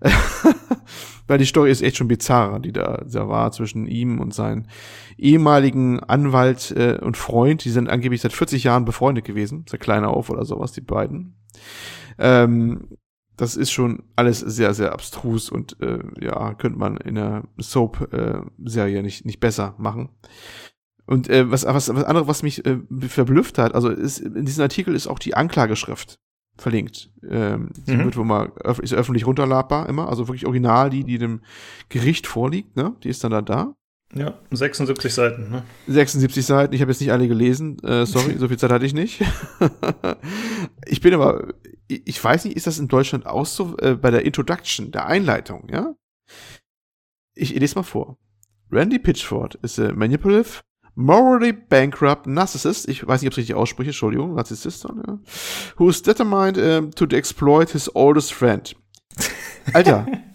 Weil 1.26 1.38
die 1.38 1.46
Story 1.46 1.70
ist 1.70 1.82
echt 1.82 1.96
schon 1.96 2.08
bizarr, 2.08 2.60
die 2.60 2.72
da, 2.72 3.02
da 3.10 3.28
war 3.28 3.50
zwischen 3.50 3.86
ihm 3.86 4.20
und 4.20 4.34
seinen 4.34 4.68
ehemaligen 5.18 5.98
Anwalt 6.00 6.70
äh, 6.76 6.98
und 7.00 7.16
Freund. 7.16 7.64
Die 7.64 7.70
sind 7.70 7.88
angeblich 7.88 8.20
seit 8.20 8.32
40 8.32 8.62
Jahren 8.64 8.84
befreundet 8.84 9.24
gewesen, 9.24 9.64
seit 9.68 9.80
kleiner 9.80 10.10
auf 10.10 10.30
oder 10.30 10.44
sowas, 10.44 10.72
die 10.72 10.80
beiden. 10.80 11.34
Ähm, 12.18 12.88
das 13.36 13.56
ist 13.56 13.70
schon 13.70 14.02
alles 14.16 14.40
sehr, 14.40 14.74
sehr 14.74 14.92
abstrus 14.92 15.50
und 15.50 15.80
äh, 15.80 15.98
ja, 16.20 16.54
könnte 16.54 16.78
man 16.78 16.96
in 16.98 17.18
einer 17.18 17.44
Soap-Serie 17.58 18.98
äh, 18.98 19.02
nicht, 19.02 19.24
nicht 19.24 19.40
besser 19.40 19.74
machen. 19.78 20.10
Und 21.06 21.28
äh, 21.28 21.50
was, 21.50 21.64
was, 21.64 21.94
was 21.94 22.04
andere, 22.04 22.28
was 22.28 22.42
mich 22.42 22.64
äh, 22.64 22.78
verblüfft 23.08 23.58
hat, 23.58 23.74
also 23.74 23.88
ist, 23.88 24.18
in 24.18 24.44
diesem 24.44 24.62
Artikel 24.62 24.94
ist 24.94 25.06
auch 25.06 25.18
die 25.18 25.34
Anklageschrift 25.34 26.18
verlinkt. 26.56 27.10
Ähm, 27.28 27.70
die 27.86 27.96
mhm. 27.96 28.04
wird 28.04 28.16
wohl 28.16 28.24
mal 28.24 28.52
öf 28.64 28.78
ist 28.78 28.92
öffentlich 28.92 29.26
runterladbar 29.26 29.88
immer, 29.88 30.08
also 30.08 30.28
wirklich 30.28 30.46
original, 30.46 30.90
die, 30.90 31.04
die 31.04 31.18
dem 31.18 31.40
Gericht 31.88 32.26
vorliegt, 32.26 32.76
ne? 32.76 32.94
Die 33.02 33.08
ist 33.08 33.24
dann 33.24 33.32
da 33.32 33.42
da. 33.42 33.74
Ja, 34.14 34.38
76 34.50 35.12
Seiten, 35.12 35.50
ne? 35.50 35.62
76 35.86 36.44
Seiten, 36.44 36.74
ich 36.74 36.82
habe 36.82 36.92
jetzt 36.92 37.00
nicht 37.00 37.12
alle 37.12 37.28
gelesen, 37.28 37.78
äh, 37.82 38.04
sorry, 38.04 38.36
so 38.38 38.48
viel 38.48 38.58
Zeit 38.58 38.70
hatte 38.70 38.84
ich 38.84 38.94
nicht. 38.94 39.22
ich 40.86 41.00
bin 41.00 41.14
aber 41.14 41.54
ich 41.96 42.22
weiß 42.22 42.44
nicht, 42.44 42.56
ist 42.56 42.66
das 42.66 42.78
in 42.78 42.88
Deutschland 42.88 43.26
auch 43.26 43.46
so 43.46 43.76
äh, 43.78 43.94
bei 43.94 44.10
der 44.10 44.24
Introduction, 44.24 44.90
der 44.90 45.06
Einleitung, 45.06 45.68
ja? 45.70 45.94
Ich, 47.34 47.54
lese 47.54 47.76
mal 47.76 47.82
vor. 47.82 48.18
Randy 48.70 48.98
Pitchford 48.98 49.56
is 49.62 49.78
a 49.78 49.92
manipulative, 49.92 50.62
morally 50.94 51.52
bankrupt 51.52 52.26
narcissist, 52.26 52.88
ich 52.88 53.06
weiß 53.06 53.20
nicht, 53.20 53.28
ob 53.28 53.32
ich 53.32 53.38
richtig 53.38 53.54
ausspreche, 53.54 53.90
Entschuldigung, 53.90 54.34
Narzissist, 54.34 54.84
ja, 54.84 55.18
who 55.76 55.88
is 55.88 56.02
determined 56.02 56.58
uh, 56.58 56.88
to 56.90 57.04
exploit 57.14 57.70
his 57.70 57.94
oldest 57.94 58.32
friend. 58.32 58.74
Alter, 59.72 60.06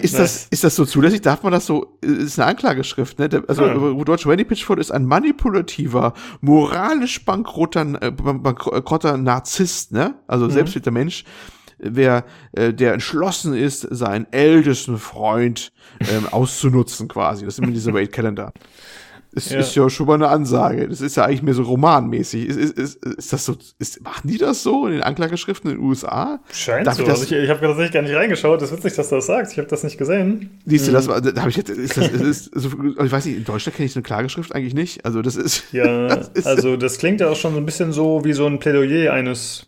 Ist 0.00 0.18
das, 0.18 0.46
ist 0.50 0.64
das 0.64 0.74
so 0.74 0.84
zulässig? 0.84 1.20
Darf 1.20 1.42
man 1.42 1.52
das 1.52 1.66
so? 1.66 1.98
Ist 2.00 2.38
eine 2.38 2.48
Anklageschrift, 2.48 3.18
ne? 3.18 3.28
Also, 3.46 3.64
hm. 3.64 4.04
Deutsch 4.04 4.26
Randy 4.26 4.44
Pitchford 4.44 4.78
ist 4.78 4.90
ein 4.90 5.04
manipulativer, 5.04 6.14
moralisch 6.40 7.24
bankrotter, 7.24 8.02
äh, 8.02 8.10
bankrotter 8.10 9.16
Narzisst, 9.16 9.92
ne? 9.92 10.14
Also, 10.26 10.46
mhm. 10.46 10.50
selbstwilliger 10.50 10.90
Mensch, 10.90 11.24
wer, 11.78 12.24
äh, 12.52 12.72
der 12.72 12.94
entschlossen 12.94 13.54
ist, 13.54 13.82
seinen 13.82 14.26
ältesten 14.32 14.98
Freund 14.98 15.72
ähm, 16.00 16.26
auszunutzen, 16.30 17.08
quasi. 17.08 17.44
Das 17.44 17.54
ist 17.54 17.58
immer 17.62 17.72
dieser 17.72 17.92
Wade 17.92 18.08
Calendar. 18.08 18.52
Das 19.36 19.50
ja. 19.50 19.58
ist 19.58 19.74
ja 19.74 19.90
schon 19.90 20.06
mal 20.06 20.14
eine 20.14 20.28
Ansage. 20.28 20.88
Das 20.88 21.02
ist 21.02 21.18
ja 21.18 21.26
eigentlich 21.26 21.42
mehr 21.42 21.52
so 21.52 21.62
romanmäßig. 21.64 22.46
Ist, 22.46 22.56
ist, 22.56 22.78
ist, 22.78 23.04
ist 23.04 23.32
das 23.34 23.44
so, 23.44 23.54
ist, 23.78 24.02
machen 24.02 24.30
die 24.30 24.38
das 24.38 24.62
so 24.62 24.86
in 24.86 24.94
den 24.94 25.02
Anklageschriften 25.02 25.70
in 25.70 25.76
den 25.76 25.84
USA? 25.84 26.40
Scheint 26.50 26.86
Darf 26.86 26.94
so. 26.94 27.02
Ich, 27.02 27.10
also 27.10 27.22
ich, 27.24 27.32
ich 27.32 27.50
habe 27.50 27.60
tatsächlich 27.60 27.92
gar 27.92 28.00
nicht 28.00 28.14
reingeschaut. 28.14 28.62
Das 28.62 28.72
ist 28.72 28.78
witzig, 28.78 28.94
dass 28.94 29.10
du 29.10 29.16
das 29.16 29.26
sagst. 29.26 29.52
Ich 29.52 29.58
habe 29.58 29.68
das 29.68 29.84
nicht 29.84 29.98
gesehen. 29.98 30.58
Siehst 30.64 30.88
du, 30.88 30.92
das 30.92 31.06
mhm. 31.06 31.34
da 31.34 31.42
habe 31.42 31.50
ich 31.50 31.56
jetzt, 31.56 31.68
ist 31.68 31.98
das, 31.98 32.08
ist, 32.08 32.50
so, 32.54 32.70
ich 32.98 33.12
weiß 33.12 33.26
nicht, 33.26 33.36
in 33.36 33.44
Deutschland 33.44 33.76
kenne 33.76 33.84
ich 33.84 33.92
so 33.92 33.98
eine 33.98 34.04
Klageschrift 34.04 34.54
eigentlich 34.54 34.72
nicht. 34.72 35.04
Also 35.04 35.20
das 35.20 35.36
ist. 35.36 35.70
Ja, 35.70 36.08
das 36.16 36.28
ist, 36.28 36.46
also 36.46 36.78
das 36.78 36.96
klingt 36.96 37.20
ja 37.20 37.28
auch 37.28 37.36
schon 37.36 37.52
so 37.52 37.58
ein 37.58 37.66
bisschen 37.66 37.92
so 37.92 38.24
wie 38.24 38.32
so 38.32 38.46
ein 38.46 38.58
Plädoyer 38.58 39.12
eines 39.12 39.66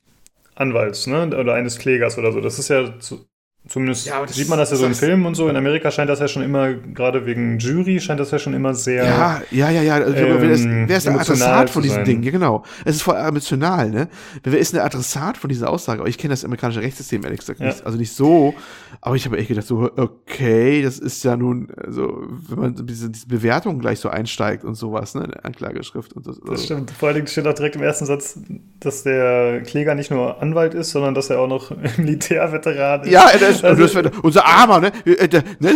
Anwalts, 0.55 1.07
ne? 1.07 1.27
Oder 1.39 1.53
eines 1.53 1.79
Klägers 1.79 2.17
oder 2.17 2.33
so. 2.33 2.41
Das 2.41 2.59
ist 2.59 2.69
ja 2.69 2.99
zu, 3.01 3.27
Zumindest 3.69 4.07
ja, 4.07 4.27
sieht 4.27 4.49
man 4.49 4.59
das 4.59 4.71
ja 4.71 4.79
so 4.79 4.87
in 4.87 4.95
Filmen 4.95 5.27
und 5.27 5.35
so. 5.35 5.47
In 5.47 5.57
Amerika 5.57 5.91
scheint 5.91 6.09
das 6.09 6.21
ja 6.21 6.27
schon 6.27 6.43
immer, 6.43 6.73
gerade 6.73 7.27
wegen 7.27 7.59
Jury, 7.59 8.01
scheint 8.01 8.19
das 8.19 8.31
ja 8.31 8.39
schon 8.39 8.55
immer 8.55 8.73
sehr. 8.73 9.05
Ja, 9.05 9.43
ja, 9.51 9.71
ja, 9.71 9.83
ja. 9.83 9.95
Also, 9.97 10.17
ähm, 10.17 10.37
wer 10.41 10.51
ist, 10.51 10.65
wer 10.67 10.97
ist 10.97 11.07
der 11.07 11.21
Adressat 11.21 11.69
von 11.69 11.83
diesem 11.83 12.03
Ding? 12.03 12.23
Ja, 12.23 12.31
genau. 12.31 12.65
Es 12.87 12.97
ist 12.97 13.03
voll 13.03 13.17
emotional, 13.17 13.91
ne? 13.91 14.09
Wer 14.43 14.59
ist 14.59 14.73
der 14.73 14.87
Adressat 14.87 15.37
von 15.37 15.51
dieser 15.51 15.69
Aussage? 15.69 16.01
Aber 16.01 16.09
ich 16.09 16.17
kenne 16.17 16.33
das 16.33 16.47
amerikanische 16.47 16.81
Rechtssystem 16.81 17.23
ehrlich 17.25 17.41
gesagt 17.41 17.61
nicht. 17.61 17.81
Ja. 17.81 17.85
Also 17.85 17.99
nicht 17.99 18.13
so. 18.13 18.55
Aber 19.03 19.17
ich 19.17 19.27
habe 19.27 19.37
echt 19.37 19.49
gedacht, 19.49 19.67
so, 19.67 19.91
okay, 19.97 20.81
das 20.81 20.99
ist 20.99 21.23
ja 21.25 21.37
nun, 21.37 21.69
also, 21.77 22.23
wenn 22.49 22.59
man 22.59 22.87
diese, 22.87 23.11
diese 23.11 23.27
Bewertung 23.27 23.81
gleich 23.81 24.01
so 24.01 24.09
einsteigt 24.09 24.65
und 24.65 24.77
sowas, 24.77 25.15
ne? 25.15 25.29
Anklageschrift 25.43 26.15
und 26.15 26.25
so. 26.25 26.33
Das 26.33 26.41
also. 26.49 26.65
stimmt. 26.65 26.91
Vor 26.93 27.09
allen 27.09 27.17
Dingen 27.17 27.27
steht 27.27 27.47
auch 27.47 27.53
direkt 27.53 27.77
im 27.77 27.83
ersten 27.83 28.07
Satz, 28.07 28.41
dass 28.81 29.03
der 29.03 29.61
Kläger 29.61 29.95
nicht 29.95 30.11
nur 30.11 30.41
Anwalt 30.41 30.73
ist, 30.73 30.91
sondern 30.93 31.15
dass 31.15 31.29
er 31.29 31.39
auch 31.41 31.49
noch 31.49 31.71
Militärveteran 31.99 33.03
ist. 33.03 33.11
Ja, 33.11 33.29
er 33.29 33.58
ist 33.59 33.65
also, 33.65 34.03
das, 34.03 34.19
unser 34.23 34.47
Armer, 34.47 34.81
ne? 34.81 34.93
Äh, 35.05 35.43
ne? 35.61 35.75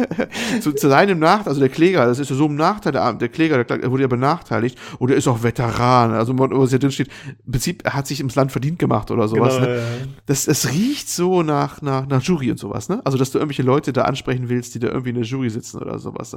zu, 0.60 0.72
zu, 0.72 0.88
seinem 0.88 1.18
Nachteil, 1.18 1.48
also 1.48 1.60
der 1.60 1.68
Kläger, 1.68 2.06
das 2.06 2.18
ist 2.18 2.30
ja 2.30 2.36
so 2.36 2.46
ein 2.46 2.54
Nachteil, 2.54 2.92
der, 2.92 3.12
der 3.14 3.28
Kläger, 3.28 3.62
der 3.64 3.90
wurde 3.90 4.02
ja 4.02 4.08
benachteiligt 4.08 4.78
und 4.98 5.10
er 5.10 5.16
ist 5.16 5.28
auch 5.28 5.42
Veteran. 5.42 6.12
Also, 6.12 6.34
was 6.36 6.70
hier 6.70 6.78
drin 6.78 6.90
steht, 6.90 7.08
im 7.44 7.52
Prinzip, 7.52 7.82
er 7.84 7.94
hat 7.94 8.06
sich 8.06 8.20
ins 8.20 8.34
Land 8.34 8.52
verdient 8.52 8.78
gemacht 8.78 9.10
oder 9.10 9.28
sowas. 9.28 9.56
Genau, 9.56 9.66
ne? 9.66 9.76
ja. 9.76 9.82
das, 10.26 10.44
das 10.44 10.70
riecht 10.70 11.08
so 11.08 11.42
nach, 11.42 11.82
nach, 11.82 12.06
nach 12.06 12.22
Jury 12.22 12.50
und 12.50 12.58
sowas, 12.58 12.88
ne? 12.88 13.00
Also, 13.04 13.18
dass 13.18 13.30
du 13.30 13.38
irgendwelche 13.38 13.62
Leute 13.62 13.92
da 13.92 14.02
ansprechen 14.02 14.48
willst, 14.48 14.74
die 14.74 14.78
da 14.78 14.88
irgendwie 14.88 15.10
in 15.10 15.16
der 15.16 15.24
Jury 15.24 15.50
sitzen 15.50 15.78
oder 15.78 15.98
sowas. 15.98 16.36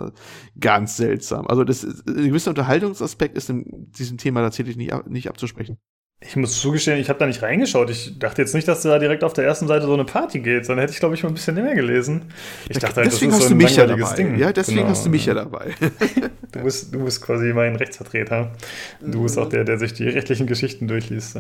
Ganz 0.59 0.97
seltsam. 0.97 1.47
Also, 1.47 1.63
das, 1.63 1.83
ein 1.83 2.03
gewisser 2.05 2.51
Unterhaltungsaspekt 2.51 3.37
ist 3.37 3.49
in 3.49 3.91
diesem 3.97 4.17
Thema 4.17 4.41
tatsächlich 4.41 4.77
nicht, 4.77 5.07
nicht 5.07 5.29
abzusprechen. 5.29 5.77
Ich 6.19 6.35
muss 6.35 6.59
zugestehen, 6.59 6.99
ich 6.99 7.09
habe 7.09 7.19
da 7.19 7.27
nicht 7.27 7.43
reingeschaut. 7.43 7.91
Ich 7.91 8.17
dachte 8.17 8.41
jetzt 8.41 8.55
nicht, 8.55 8.67
dass 8.67 8.81
da 8.81 8.97
direkt 8.97 9.23
auf 9.23 9.33
der 9.33 9.45
ersten 9.45 9.67
Seite 9.67 9.85
so 9.85 9.93
eine 9.93 10.03
Party 10.03 10.39
geht. 10.39 10.67
Dann 10.67 10.79
hätte 10.79 10.91
ich, 10.91 10.99
glaube 10.99 11.13
ich, 11.13 11.21
mal 11.21 11.29
ein 11.29 11.35
bisschen 11.35 11.53
mehr 11.53 11.75
gelesen. 11.75 12.25
Ich 12.69 12.79
dachte 12.79 12.95
halt, 12.95 13.05
deswegen 13.07 13.31
das 13.31 13.41
ist 13.41 13.49
so 13.49 13.53
ein 13.53 13.61
hast 13.63 13.75
du 13.75 13.75
mich 13.75 13.75
ja 13.75 13.85
dabei. 13.85 14.15
Ding. 14.15 14.37
Ja, 14.39 14.51
deswegen 14.51 14.77
genau. 14.77 14.89
hast 14.89 15.05
du 15.05 15.09
mich 15.11 15.25
ja 15.27 15.35
dabei. 15.35 15.75
du, 16.51 16.59
bist, 16.63 16.93
du 16.93 17.03
bist 17.05 17.21
quasi 17.21 17.53
mein 17.53 17.75
Rechtsvertreter. 17.75 18.51
Du 18.99 19.21
bist 19.21 19.37
auch 19.37 19.47
der, 19.47 19.63
der 19.63 19.77
sich 19.77 19.93
die 19.93 20.09
rechtlichen 20.09 20.47
Geschichten 20.47 20.87
durchliest. 20.87 21.37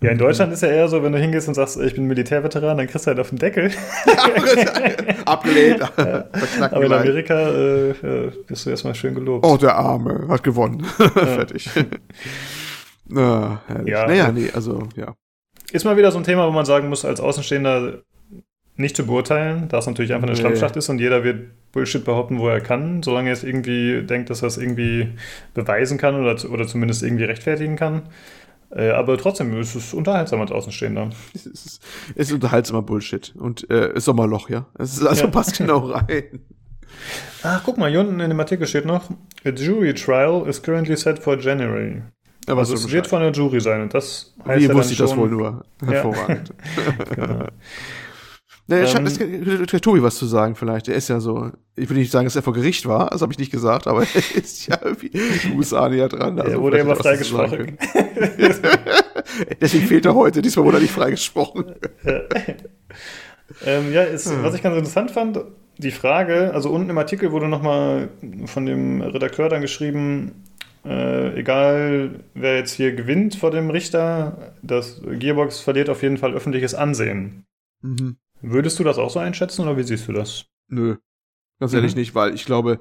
Ja, 0.00 0.10
in 0.10 0.18
Deutschland 0.18 0.52
ist 0.52 0.62
ja 0.62 0.68
eher 0.68 0.88
so, 0.88 1.02
wenn 1.02 1.12
du 1.12 1.18
hingehst 1.18 1.48
und 1.48 1.54
sagst, 1.54 1.78
ich 1.78 1.94
bin 1.94 2.04
Militärveteran, 2.04 2.76
dann 2.76 2.86
kriegst 2.86 3.06
du 3.06 3.08
halt 3.08 3.20
auf 3.20 3.30
den 3.30 3.38
Deckel. 3.38 3.70
Abgelehnt. 5.24 5.80
Ja. 5.96 6.24
Aber 6.70 6.84
in 6.84 6.92
Amerika 6.92 7.50
äh, 7.50 7.94
bist 8.46 8.66
du 8.66 8.70
erstmal 8.70 8.94
schön 8.94 9.14
gelobt. 9.14 9.46
Oh, 9.46 9.56
der 9.56 9.76
Arme 9.76 10.26
hat 10.28 10.42
gewonnen. 10.42 10.84
Fertig. 10.84 11.70
Ah, 13.12 13.58
ja. 13.84 14.06
Naja, 14.06 14.32
nee, 14.32 14.50
also, 14.52 14.88
ja. 14.96 15.14
Ist 15.72 15.84
mal 15.84 15.96
wieder 15.96 16.12
so 16.12 16.18
ein 16.18 16.24
Thema, 16.24 16.46
wo 16.46 16.52
man 16.52 16.64
sagen 16.64 16.88
muss, 16.88 17.04
als 17.04 17.20
Außenstehender 17.20 18.02
nicht 18.76 18.96
zu 18.96 19.06
beurteilen, 19.06 19.68
da 19.68 19.78
es 19.78 19.86
natürlich 19.86 20.12
einfach 20.12 20.26
eine 20.26 20.36
nee. 20.36 20.40
Schlammschacht 20.40 20.76
ist 20.76 20.88
und 20.88 20.98
jeder 20.98 21.22
wird 21.22 21.50
Bullshit 21.72 22.04
behaupten, 22.04 22.38
wo 22.38 22.48
er 22.48 22.60
kann, 22.60 23.02
solange 23.02 23.30
er 23.30 23.32
es 23.32 23.44
irgendwie 23.44 24.02
denkt, 24.02 24.30
dass 24.30 24.42
er 24.42 24.48
es 24.48 24.58
irgendwie 24.58 25.10
beweisen 25.54 25.98
kann 25.98 26.20
oder, 26.20 26.36
oder 26.50 26.66
zumindest 26.66 27.02
irgendwie 27.02 27.24
rechtfertigen 27.24 27.76
kann. 27.76 28.02
Äh, 28.70 28.90
aber 28.90 29.16
trotzdem 29.18 29.58
ist 29.60 29.74
es 29.76 29.94
unterhaltsam 29.94 30.40
als 30.40 30.50
Außenstehender. 30.50 31.10
Es 31.34 31.46
ist, 31.46 31.82
es 32.16 32.28
ist 32.28 32.32
unterhaltsamer 32.32 32.82
Bullshit. 32.82 33.32
Und 33.36 33.68
äh, 33.70 33.92
Sommerloch, 34.00 34.48
ja. 34.48 34.66
Es 34.78 34.94
ist 34.94 35.06
also 35.06 35.24
ja. 35.24 35.30
passt 35.30 35.56
genau 35.56 35.78
rein. 35.90 36.40
Ach, 37.42 37.62
guck 37.64 37.78
mal, 37.78 37.90
hier 37.90 38.00
unten 38.00 38.18
in 38.20 38.30
dem 38.30 38.40
Artikel 38.40 38.66
steht 38.66 38.84
noch: 38.84 39.10
A 39.44 39.50
jury 39.50 39.94
trial 39.94 40.46
is 40.48 40.60
currently 40.62 40.96
set 40.96 41.18
for 41.18 41.38
January. 41.38 42.02
Aber 42.46 42.60
also 42.60 42.74
es 42.74 42.90
wird 42.90 43.06
von 43.06 43.20
der 43.20 43.32
Jury 43.32 43.60
sein 43.60 43.82
und 43.82 43.94
das 43.94 44.34
heißt 44.46 44.60
Wie 44.60 44.66
ja 44.66 44.74
wusste 44.74 44.92
ich 44.92 44.98
das 44.98 45.16
wohl 45.16 45.28
nur? 45.28 45.64
Hervorragend. 45.84 46.52
Ja. 47.16 47.26
genau. 47.26 47.46
Naja, 48.66 48.86
ähm, 48.96 49.66
kann 49.66 49.80
Tobi 49.80 50.02
was 50.02 50.16
zu 50.16 50.24
sagen 50.24 50.54
vielleicht. 50.54 50.88
Er 50.88 50.94
ist 50.94 51.08
ja 51.08 51.20
so, 51.20 51.50
ich 51.76 51.88
will 51.90 51.98
nicht 51.98 52.10
sagen, 52.10 52.24
dass 52.24 52.34
er 52.34 52.42
vor 52.42 52.54
Gericht 52.54 52.86
war, 52.86 53.10
das 53.10 53.20
habe 53.20 53.30
ich 53.30 53.38
nicht 53.38 53.52
gesagt, 53.52 53.86
aber 53.86 54.02
er 54.14 54.36
ist 54.36 54.66
ja 54.66 54.78
irgendwie 54.82 55.10
USA 55.54 55.88
näher 55.88 56.08
dran. 56.08 56.38
Also 56.38 56.52
er 56.52 56.60
wurde 56.62 56.78
immer 56.78 56.96
freigesprochen. 56.96 57.76
Deswegen 59.60 59.86
fehlt 59.86 60.06
er 60.06 60.14
heute, 60.14 60.40
diesmal 60.40 60.64
wurde 60.64 60.78
er 60.78 60.80
nicht 60.80 60.94
freigesprochen. 60.94 61.74
ja, 62.04 62.20
ähm, 63.66 63.92
ja 63.92 64.02
ist, 64.02 64.30
hm. 64.30 64.42
was 64.42 64.54
ich 64.54 64.62
ganz 64.62 64.76
interessant 64.76 65.10
fand, 65.10 65.40
die 65.76 65.90
Frage, 65.90 66.52
also 66.54 66.70
unten 66.70 66.88
im 66.88 66.98
Artikel 66.98 67.32
wurde 67.32 67.48
nochmal 67.48 68.08
von 68.46 68.64
dem 68.64 69.02
Redakteur 69.02 69.48
dann 69.50 69.60
geschrieben, 69.60 70.44
äh, 70.84 71.38
egal, 71.38 72.24
wer 72.34 72.56
jetzt 72.56 72.74
hier 72.74 72.94
gewinnt 72.94 73.36
vor 73.36 73.50
dem 73.50 73.70
Richter, 73.70 74.54
das 74.62 75.00
Gearbox 75.02 75.60
verliert 75.60 75.88
auf 75.88 76.02
jeden 76.02 76.18
Fall 76.18 76.34
öffentliches 76.34 76.74
Ansehen. 76.74 77.46
Mhm. 77.82 78.16
Würdest 78.42 78.78
du 78.78 78.84
das 78.84 78.98
auch 78.98 79.10
so 79.10 79.18
einschätzen 79.18 79.62
oder 79.62 79.76
wie 79.76 79.82
siehst 79.82 80.06
du 80.08 80.12
das? 80.12 80.46
Nö, 80.68 80.96
ganz 81.58 81.72
mhm. 81.72 81.76
ehrlich 81.76 81.96
nicht, 81.96 82.14
weil 82.14 82.34
ich 82.34 82.44
glaube, 82.44 82.78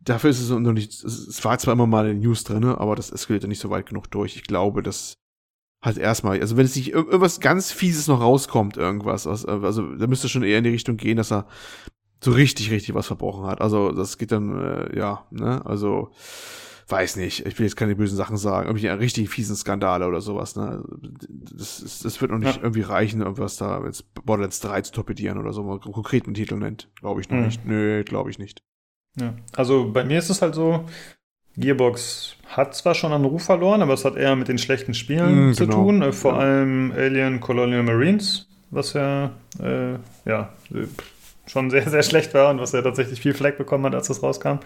dafür 0.00 0.30
ist 0.30 0.40
es 0.40 0.50
noch 0.50 0.72
nicht, 0.72 0.92
es 1.04 1.44
war 1.44 1.58
zwar 1.58 1.72
immer 1.72 1.86
mal 1.86 2.08
in 2.08 2.20
News 2.20 2.44
drin, 2.44 2.64
aber 2.64 2.94
das 2.94 3.10
eskaliert 3.10 3.44
ja 3.44 3.48
nicht 3.48 3.60
so 3.60 3.70
weit 3.70 3.86
genug 3.86 4.10
durch. 4.10 4.36
Ich 4.36 4.44
glaube, 4.44 4.82
dass 4.82 5.16
halt 5.82 5.98
erstmal, 5.98 6.40
also 6.40 6.56
wenn 6.56 6.66
es 6.66 6.76
nicht 6.76 6.92
irgendwas 6.92 7.40
ganz 7.40 7.72
Fieses 7.72 8.08
noch 8.08 8.20
rauskommt, 8.20 8.76
irgendwas, 8.76 9.26
also 9.26 9.94
da 9.96 10.06
müsste 10.06 10.28
schon 10.28 10.42
eher 10.42 10.58
in 10.58 10.64
die 10.64 10.70
Richtung 10.70 10.96
gehen, 10.96 11.16
dass 11.16 11.32
er 11.32 11.46
so 12.22 12.32
richtig, 12.32 12.70
richtig 12.70 12.94
was 12.94 13.06
verbrochen 13.06 13.46
hat. 13.46 13.60
Also 13.60 13.92
das 13.92 14.18
geht 14.18 14.32
dann, 14.32 14.58
äh, 14.58 14.98
ja, 14.98 15.26
ne, 15.30 15.64
also 15.64 16.10
weiß 16.88 17.16
nicht, 17.16 17.44
ich 17.44 17.58
will 17.58 17.66
jetzt 17.66 17.76
keine 17.76 17.96
bösen 17.96 18.16
Sachen 18.16 18.36
sagen, 18.36 18.68
irgendwie 18.68 18.88
einen 18.88 19.00
richtig 19.00 19.28
fiesen 19.28 19.56
Skandale 19.56 20.06
oder 20.06 20.20
sowas, 20.20 20.54
ne? 20.54 20.84
Das, 21.52 21.80
ist, 21.80 22.04
das 22.04 22.20
wird 22.20 22.30
noch 22.30 22.38
nicht 22.38 22.56
ja. 22.56 22.62
irgendwie 22.62 22.82
reichen, 22.82 23.22
irgendwas 23.22 23.56
da 23.56 23.84
jetzt 23.84 24.04
Borderlands 24.24 24.60
3 24.60 24.82
zu 24.82 24.92
torpedieren 24.92 25.38
oder 25.38 25.52
so, 25.52 25.62
mal 25.64 25.80
konkreten 25.80 26.34
Titel 26.34 26.56
nennt. 26.56 26.88
Glaube 27.00 27.20
ich 27.20 27.28
noch 27.28 27.38
mhm. 27.38 27.44
nicht. 27.44 27.66
Nö, 27.66 28.04
glaube 28.04 28.30
ich 28.30 28.38
nicht. 28.38 28.62
Ja. 29.18 29.34
Also 29.56 29.90
bei 29.90 30.04
mir 30.04 30.18
ist 30.18 30.30
es 30.30 30.42
halt 30.42 30.54
so, 30.54 30.84
Gearbox 31.56 32.36
hat 32.48 32.74
zwar 32.74 32.94
schon 32.94 33.12
an 33.12 33.24
Ruf 33.24 33.44
verloren, 33.44 33.82
aber 33.82 33.94
es 33.94 34.04
hat 34.04 34.16
eher 34.16 34.36
mit 34.36 34.48
den 34.48 34.58
schlechten 34.58 34.94
Spielen 34.94 35.50
mm, 35.50 35.54
zu 35.54 35.66
genau. 35.66 35.84
tun. 35.84 36.02
Äh, 36.02 36.12
vor 36.12 36.34
ja. 36.34 36.38
allem 36.40 36.92
Alien 36.96 37.40
Colonial 37.40 37.82
Marines, 37.82 38.46
was 38.70 38.92
ja, 38.92 39.32
äh, 39.58 39.94
ja 40.24 40.50
schon 41.46 41.70
sehr, 41.70 41.88
sehr 41.88 42.02
schlecht 42.02 42.34
war 42.34 42.50
und 42.50 42.60
was 42.60 42.72
ja 42.72 42.82
tatsächlich 42.82 43.20
viel 43.20 43.34
Fleck 43.34 43.58
bekommen 43.58 43.86
hat, 43.86 43.94
als 43.94 44.08
das 44.08 44.22
rauskam. 44.22 44.58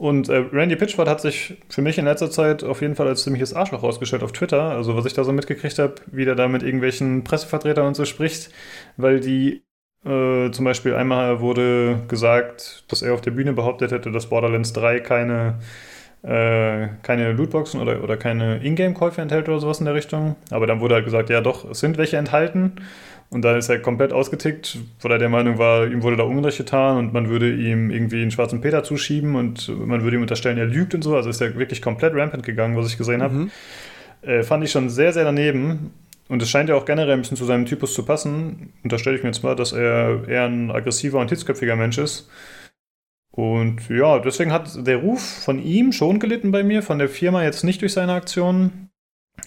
Und 0.00 0.30
äh, 0.30 0.46
Randy 0.50 0.76
Pitchford 0.76 1.10
hat 1.10 1.20
sich 1.20 1.58
für 1.68 1.82
mich 1.82 1.98
in 1.98 2.06
letzter 2.06 2.30
Zeit 2.30 2.64
auf 2.64 2.80
jeden 2.80 2.94
Fall 2.94 3.06
als 3.06 3.22
ziemliches 3.22 3.52
Arschloch 3.52 3.82
rausgestellt 3.82 4.22
auf 4.22 4.32
Twitter. 4.32 4.62
Also 4.62 4.96
was 4.96 5.04
ich 5.04 5.12
da 5.12 5.24
so 5.24 5.32
mitgekriegt 5.32 5.78
habe, 5.78 5.96
wie 6.06 6.24
der 6.24 6.34
da 6.34 6.48
mit 6.48 6.62
irgendwelchen 6.62 7.22
Pressevertretern 7.22 7.86
und 7.86 7.94
so 7.94 8.06
spricht, 8.06 8.50
weil 8.96 9.20
die 9.20 9.62
äh, 10.06 10.50
zum 10.52 10.64
Beispiel 10.64 10.94
einmal 10.94 11.40
wurde 11.40 12.00
gesagt, 12.08 12.84
dass 12.88 13.02
er 13.02 13.12
auf 13.12 13.20
der 13.20 13.32
Bühne 13.32 13.52
behauptet 13.52 13.92
hätte, 13.92 14.10
dass 14.10 14.30
Borderlands 14.30 14.72
3 14.72 15.00
keine, 15.00 15.58
äh, 16.22 16.88
keine 17.02 17.32
Lootboxen 17.32 17.80
oder, 17.80 18.02
oder 18.02 18.16
keine 18.16 18.62
Ingame-Käufe 18.62 19.22
enthält 19.22 19.48
oder 19.48 19.60
sowas 19.60 19.80
in 19.80 19.86
der 19.86 19.94
Richtung. 19.94 20.36
Aber 20.50 20.66
dann 20.66 20.80
wurde 20.80 20.94
halt 20.96 21.04
gesagt, 21.04 21.30
ja 21.30 21.40
doch, 21.40 21.70
es 21.70 21.80
sind 21.80 21.98
welche 21.98 22.16
enthalten. 22.16 22.72
Und 23.30 23.42
dann 23.42 23.56
ist 23.56 23.68
er 23.68 23.78
komplett 23.78 24.12
ausgetickt, 24.12 24.78
weil 25.02 25.12
er 25.12 25.18
der 25.18 25.28
Meinung 25.28 25.56
war, 25.56 25.86
ihm 25.86 26.02
wurde 26.02 26.16
da 26.16 26.24
Unrecht 26.24 26.58
getan 26.58 26.96
und 26.96 27.12
man 27.12 27.28
würde 27.28 27.54
ihm 27.54 27.90
irgendwie 27.90 28.22
einen 28.22 28.32
schwarzen 28.32 28.60
Peter 28.60 28.82
zuschieben 28.82 29.36
und 29.36 29.68
man 29.86 30.02
würde 30.02 30.16
ihm 30.16 30.22
unterstellen, 30.22 30.58
er 30.58 30.66
lügt 30.66 30.96
und 30.96 31.02
so. 31.02 31.14
Also 31.14 31.30
ist 31.30 31.40
er 31.40 31.56
wirklich 31.56 31.80
komplett 31.80 32.12
rampant 32.14 32.42
gegangen, 32.42 32.76
was 32.76 32.88
ich 32.88 32.98
gesehen 32.98 33.22
habe. 33.22 33.34
Mhm. 33.34 33.50
Äh, 34.22 34.42
fand 34.42 34.64
ich 34.64 34.72
schon 34.72 34.90
sehr, 34.90 35.12
sehr 35.12 35.24
daneben. 35.24 35.92
Und 36.28 36.42
es 36.42 36.50
scheint 36.50 36.68
ja 36.68 36.74
auch 36.74 36.84
generell 36.84 37.14
ein 37.14 37.20
bisschen 37.20 37.36
zu 37.36 37.44
seinem 37.44 37.66
Typus 37.66 37.94
zu 37.94 38.04
passen. 38.04 38.72
Unterstelle 38.84 39.16
ich 39.16 39.22
mir 39.22 39.30
jetzt 39.30 39.42
mal, 39.42 39.56
dass 39.56 39.72
er 39.72 40.28
eher 40.28 40.44
ein 40.44 40.70
aggressiver 40.70 41.18
und 41.18 41.28
hitzköpfiger 41.28 41.76
Mensch 41.76 41.98
ist. 41.98 42.28
Und 43.40 43.88
ja, 43.88 44.18
deswegen 44.18 44.52
hat 44.52 44.86
der 44.86 44.98
Ruf 44.98 45.22
von 45.22 45.62
ihm 45.62 45.92
schon 45.92 46.18
gelitten 46.18 46.52
bei 46.52 46.62
mir, 46.62 46.82
von 46.82 46.98
der 46.98 47.08
Firma 47.08 47.42
jetzt 47.42 47.64
nicht 47.64 47.80
durch 47.80 47.94
seine 47.94 48.12
Aktionen, 48.12 48.90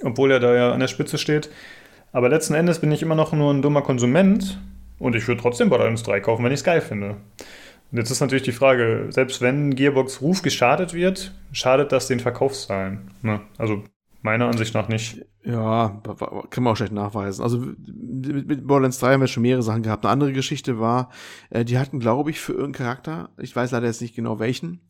obwohl 0.02 0.32
er 0.32 0.40
da 0.40 0.56
ja 0.56 0.72
an 0.72 0.80
der 0.80 0.88
Spitze 0.88 1.20
steht. 1.20 1.52
Aber 2.12 2.28
letzten 2.28 2.56
Endes 2.56 2.80
bin 2.80 2.92
ich 2.92 3.04
immer 3.04 3.14
noch 3.14 3.34
nur 3.34 3.54
ein 3.54 3.62
dummer 3.62 3.84
Konsument 3.84 4.60
und 4.98 5.16
ich 5.16 5.28
würde 5.28 5.44
trotzdem 5.44 5.70
Borderlands 5.70 6.02
3 6.02 6.22
kaufen, 6.22 6.44
wenn 6.44 6.52
ich 6.52 6.62
es 6.62 6.64
geil 6.64 6.82
finde. 6.82 7.18
Und 7.92 8.00
jetzt 8.00 8.10
ist 8.10 8.20
natürlich 8.20 8.42
die 8.42 8.52
Frage, 8.52 9.10
selbst 9.10 9.42
wenn 9.42 9.76
Gearbox 9.76 10.22
Ruf 10.22 10.42
geschadet 10.42 10.96
wird, 10.96 11.32
schadet 11.52 11.92
das 11.92 12.08
den 12.08 12.20
Verkaufszahlen? 12.20 13.12
Ne? 13.22 13.42
Also 13.60 13.84
meiner 14.24 14.48
Ansicht 14.48 14.74
nach 14.74 14.88
nicht. 14.88 15.26
Ja, 15.44 16.02
kann 16.50 16.64
man 16.64 16.74
auch 16.74 16.78
schlecht 16.78 16.94
nachweisen. 16.94 17.44
Also 17.44 17.60
mit, 17.60 18.66
Borderlands 18.66 19.00
3 19.00 19.14
haben 19.14 19.22
wir 19.22 19.28
schon 19.28 19.44
mehrere 19.44 19.62
Sachen 19.62 19.84
gehabt. 19.84 20.06
Eine 20.06 20.14
andere 20.14 20.34
Geschichte 20.34 20.80
war, 20.80 21.12
äh, 21.50 21.66
die 21.66 21.78
hatten, 21.78 22.00
glaube 22.00 22.32
ich, 22.32 22.40
für 22.40 22.54
irgendeinen 22.54 22.86
Charakter, 22.86 23.30
ich 23.38 23.56
weiß 23.56 23.72
leider 23.72 23.88
jetzt 23.88 24.02
nicht 24.02 24.16
genau 24.16 24.40
welchen, 24.40 24.82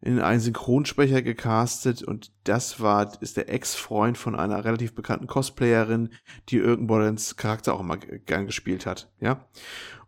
in 0.00 0.18
einen 0.18 0.40
Synchronsprecher 0.40 1.22
gecastet 1.22 2.02
und 2.02 2.32
das 2.42 2.80
war, 2.80 3.12
ist 3.22 3.36
der 3.36 3.48
Ex-Freund 3.48 4.18
von 4.18 4.34
einer 4.34 4.64
relativ 4.64 4.96
bekannten 4.96 5.28
Cosplayerin, 5.28 6.10
die 6.48 6.56
irgendeinen 6.56 6.86
Borderlands 6.88 7.36
Charakter 7.36 7.74
auch 7.74 7.80
immer 7.80 7.98
gern 7.98 8.46
gespielt 8.46 8.84
hat, 8.84 9.12
ja. 9.20 9.46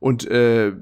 Und 0.01 0.27
äh, 0.27 0.73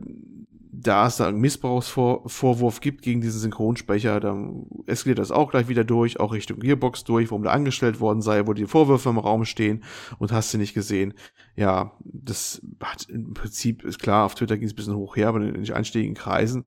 da 0.83 1.07
es 1.07 1.17
da 1.17 1.29
einen 1.29 1.41
Missbrauchsvorwurf 1.41 2.81
gibt 2.81 3.03
gegen 3.03 3.21
diesen 3.21 3.41
Synchronsprecher, 3.41 4.21
dann 4.21 4.67
eskaliert 4.87 5.19
das 5.19 5.31
auch 5.31 5.51
gleich 5.51 5.69
wieder 5.69 5.85
durch, 5.85 6.19
auch 6.19 6.33
Richtung 6.33 6.59
Gearbox 6.59 7.05
durch, 7.05 7.31
warum 7.31 7.43
der 7.43 7.53
angestellt 7.53 8.01
worden 8.01 8.23
sei, 8.23 8.47
wo 8.47 8.53
die 8.53 8.67
Vorwürfe 8.67 9.09
im 9.09 9.19
Raum 9.19 9.45
stehen 9.45 9.85
und 10.19 10.33
hast 10.33 10.53
du 10.53 10.59
nicht 10.59 10.75
gesehen. 10.75 11.15
Ja, 11.57 11.97
das 12.05 12.61
hat 12.83 13.09
im 13.09 13.35
Prinzip, 13.35 13.85
ist 13.85 14.01
klar, 14.01 14.27
auf 14.27 14.35
Twitter 14.35 14.59
ging 14.59 14.67
es 14.67 14.73
ein 14.73 14.77
bisschen 14.77 14.97
hoch 14.97 15.17
her, 15.17 15.29
aber 15.29 15.41
in 15.41 15.55
den 15.55 15.73
einstiegigen 15.73 16.15
Kreisen. 16.15 16.65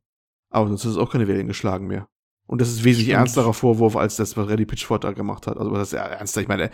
Aber 0.50 0.68
sonst 0.68 0.86
ist 0.86 0.92
es 0.92 0.98
auch 0.98 1.12
keine 1.12 1.28
Wellen 1.28 1.48
geschlagen 1.48 1.88
mehr. 1.88 2.08
Und 2.48 2.62
das 2.62 2.70
ist 2.70 2.84
wesentlich 2.84 3.08
Stimmt. 3.08 3.20
ernsterer 3.20 3.54
Vorwurf 3.54 3.96
als 3.96 4.18
das, 4.18 4.38
was 4.38 4.48
Reddy 4.48 4.66
Pitchford 4.66 5.04
da 5.04 5.12
gemacht 5.14 5.48
hat. 5.48 5.58
Also 5.58 5.72
das 5.72 5.88
ist 5.88 5.94
ja 5.94 6.04
ernster. 6.04 6.42
Ich 6.42 6.48
meine, 6.48 6.70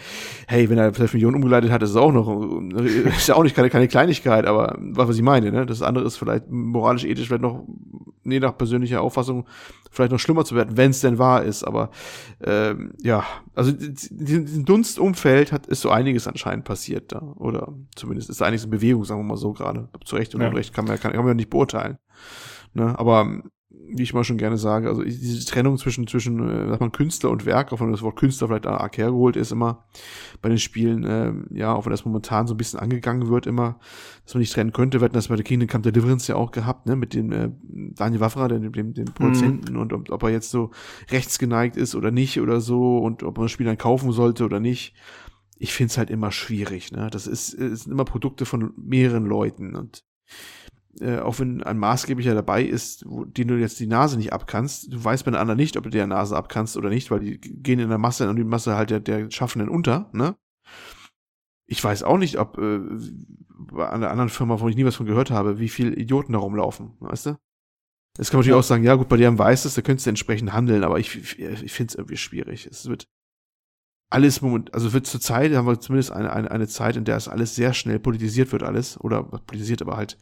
hey, 0.48 0.70
wenn 0.70 0.78
er 0.78 0.92
12 0.92 1.14
Millionen 1.14 1.36
umgeleitet 1.36 1.72
hat, 1.72 1.82
ist 1.82 1.92
es 1.92 1.96
auch 1.96 2.12
noch, 2.12 2.62
ist 2.76 3.28
ja 3.30 3.36
auch 3.36 3.44
nicht 3.44 3.56
keine, 3.56 3.70
keine 3.70 3.88
Kleinigkeit, 3.88 4.46
aber 4.46 4.78
was, 4.80 5.08
was 5.08 5.16
ich 5.16 5.22
meine, 5.22 5.50
ne? 5.50 5.66
Das 5.66 5.82
andere 5.82 6.06
ist 6.06 6.18
vielleicht 6.18 6.50
moralisch, 6.50 7.06
ethisch 7.06 7.28
vielleicht 7.28 7.42
noch, 7.42 7.66
je 8.26 8.42
nach 8.42 8.58
persönlicher 8.58 9.02
Auffassung, 9.02 9.48
vielleicht 9.92 10.12
noch 10.12 10.20
schlimmer 10.20 10.44
zu 10.44 10.56
werden, 10.56 10.76
wenn 10.76 10.92
es 10.92 11.00
denn 11.00 11.18
wahr 11.18 11.44
ist. 11.44 11.64
Aber 11.64 11.90
ähm, 12.44 12.92
ja, 13.02 13.24
also 13.56 13.72
diesen 13.72 14.66
Dunstumfeld 14.66 15.54
hat 15.54 15.68
ist 15.68 15.82
so 15.82 15.90
einiges 15.90 16.28
anscheinend 16.28 16.66
passiert 16.66 17.14
da. 17.14 17.22
Oder 17.38 17.74
zumindest 17.96 18.30
ist 18.30 18.42
da 18.42 18.46
einiges 18.46 18.66
in 18.66 18.72
Bewegung, 18.72 19.06
sagen 19.06 19.22
wir 19.22 19.26
mal 19.26 19.38
so 19.38 19.54
gerade. 19.54 19.88
Zu 20.04 20.18
Recht 20.18 20.36
oder 20.36 20.46
ja. 20.46 20.50
Unrecht 20.50 20.74
kann 20.74 20.84
man, 20.84 21.00
kann, 21.00 21.14
kann 21.14 21.22
man 21.22 21.30
ja 21.30 21.34
nicht 21.36 21.50
beurteilen. 21.50 21.98
Ne? 22.74 22.98
Aber 23.00 23.42
wie 23.94 24.04
ich 24.04 24.14
mal 24.14 24.24
schon 24.24 24.38
gerne 24.38 24.58
sage, 24.58 24.88
also 24.88 25.04
diese 25.04 25.46
Trennung 25.46 25.78
zwischen, 25.78 26.08
zwischen, 26.08 26.48
äh, 26.48 26.68
sagt 26.70 26.82
man, 26.82 26.92
Künstler 26.92 27.30
und 27.30 27.46
Werk, 27.46 27.72
auch 27.72 27.80
wenn 27.80 27.92
das 27.92 28.02
Wort 28.02 28.16
Künstler 28.16 28.48
vielleicht 28.48 28.66
arg 28.66 28.98
hergeholt 28.98 29.36
ist, 29.36 29.52
immer 29.52 29.86
bei 30.42 30.50
den 30.50 30.58
Spielen, 30.58 31.04
äh, 31.04 31.34
ja, 31.52 31.74
auch 31.74 31.86
wenn 31.86 31.92
das 31.92 32.06
momentan 32.06 32.48
so 32.48 32.54
ein 32.54 32.58
bisschen 32.58 32.80
angegangen 32.80 33.30
wird, 33.30 33.48
immer, 33.48 33.80
dass 34.26 34.34
man 34.34 34.42
nicht 34.42 34.54
trennen 34.54 34.72
könnte. 34.72 35.00
Wir 35.00 35.06
hatten 35.06 35.16
das 35.16 35.28
bei 35.28 35.36
der 35.36 35.44
Kingdom 35.44 35.68
Come 35.68 35.82
Deliverance 35.84 36.32
ja 36.32 36.36
auch 36.36 36.52
gehabt, 36.52 36.86
ne, 36.86 36.96
mit 36.96 37.14
dem 37.14 37.32
äh, 37.32 37.50
Daniel 37.96 38.22
Waffra, 38.22 38.48
dem, 38.48 38.72
dem, 38.72 38.94
dem 38.94 39.06
Produzenten, 39.06 39.74
mhm. 39.74 39.80
und 39.80 39.94
ob, 39.94 40.10
ob 40.10 40.24
er 40.24 40.30
jetzt 40.30 40.52
so 40.52 40.72
rechtsgeneigt 41.10 41.78
ist 41.78 41.96
oder 41.96 42.12
nicht 42.12 42.40
oder 42.40 42.62
so 42.62 42.98
und 42.98 43.24
ob 43.24 43.38
man 43.38 43.46
das 43.46 43.52
Spiel 43.52 43.66
dann 43.66 43.78
kaufen 43.78 44.12
sollte 44.12 44.46
oder 44.46 44.60
nicht. 44.60 44.96
Ich 45.58 45.74
finde 45.74 45.92
es 45.92 45.98
halt 45.98 46.10
immer 46.10 46.32
schwierig, 46.32 46.92
ne. 46.92 47.10
Das 47.12 47.28
ist, 47.28 47.50
sind 47.52 47.88
immer 47.88 48.06
Produkte 48.06 48.46
von 48.46 48.74
mehreren 48.78 49.26
Leuten 49.26 49.76
und 49.76 50.04
äh, 51.00 51.20
auch 51.20 51.40
wenn 51.40 51.64
ein 51.64 51.78
maßgeblicher 51.78 52.34
dabei 52.34 52.64
ist, 52.64 53.06
wo, 53.08 53.26
den 53.26 53.48
du 53.48 53.56
jetzt 53.56 53.80
die 53.80 53.88
Nase 53.88 54.18
nicht 54.18 54.34
abkannst, 54.34 54.92
du 54.92 55.04
weißt 55.04 55.26
bei 55.26 55.32
den 55.32 55.40
anderen 55.40 55.58
nicht, 55.58 55.78
ob 55.78 55.84
du 55.84 55.90
der 55.90 56.08
Nase 56.08 56.36
abkannst 56.36 56.78
oder 56.78 56.90
nicht, 56.90 57.12
weil 57.12 57.22
die 57.22 57.40
gehen 57.40 57.80
in 57.80 57.90
der 57.90 57.98
Masse 57.98 58.30
und 58.30 58.36
die 58.36 58.44
Masse 58.44 58.76
halt 58.76 58.90
der, 58.90 59.00
der 59.00 59.32
Schaffenden 59.32 59.70
unter, 59.70 60.10
ne? 60.14 60.36
Ich 61.68 61.82
weiß 61.82 62.04
auch 62.04 62.18
nicht, 62.18 62.38
ob 62.38 62.58
äh, 62.58 62.80
bei 63.48 63.90
einer 63.90 64.12
anderen 64.12 64.30
Firma, 64.30 64.60
wo 64.60 64.68
ich 64.68 64.76
nie 64.76 64.84
was 64.84 64.96
von 64.96 65.06
gehört 65.06 65.32
habe, 65.32 65.60
wie 65.60 65.70
viele 65.70 65.96
Idioten 65.96 66.34
da 66.34 66.40
rumlaufen, 66.40 66.94
weißt 67.00 67.28
du? 67.28 67.38
Das 68.18 68.30
kann 68.30 68.38
man 68.38 68.42
natürlich 68.42 68.56
ja. 68.56 68.60
auch 68.60 68.64
sagen, 68.64 68.84
ja 68.84 68.96
gut, 68.96 69.08
bei 69.08 69.16
dem 69.16 69.40
weiß 69.40 69.64
es, 69.64 69.76
da 69.76 69.82
könntest 69.82 70.06
du 70.06 70.10
entsprechend 70.10 70.52
handeln, 70.52 70.84
aber 70.84 71.00
ich, 71.00 71.16
ich, 71.16 71.40
ich 71.40 71.72
finde 71.72 71.92
es 71.92 71.96
irgendwie 71.96 72.18
schwierig. 72.18 72.68
Es 72.70 72.90
wird 72.90 73.08
alles 74.10 74.42
moment, 74.42 74.74
also 74.74 74.92
wird 74.92 75.08
zur 75.08 75.22
Zeit, 75.22 75.54
haben 75.54 75.68
wir 75.68 75.80
zumindest 75.80 76.12
eine, 76.12 76.34
eine, 76.34 76.52
eine 76.52 76.68
Zeit, 76.68 76.98
in 76.98 77.06
der 77.06 77.16
es 77.16 77.30
alles 77.30 77.56
sehr 77.56 77.74
schnell 77.74 78.00
politisiert 78.00 78.52
wird, 78.52 78.64
alles, 78.64 79.00
oder 79.00 79.24
politisiert, 79.24 79.82
aber 79.82 79.96
halt 79.96 80.18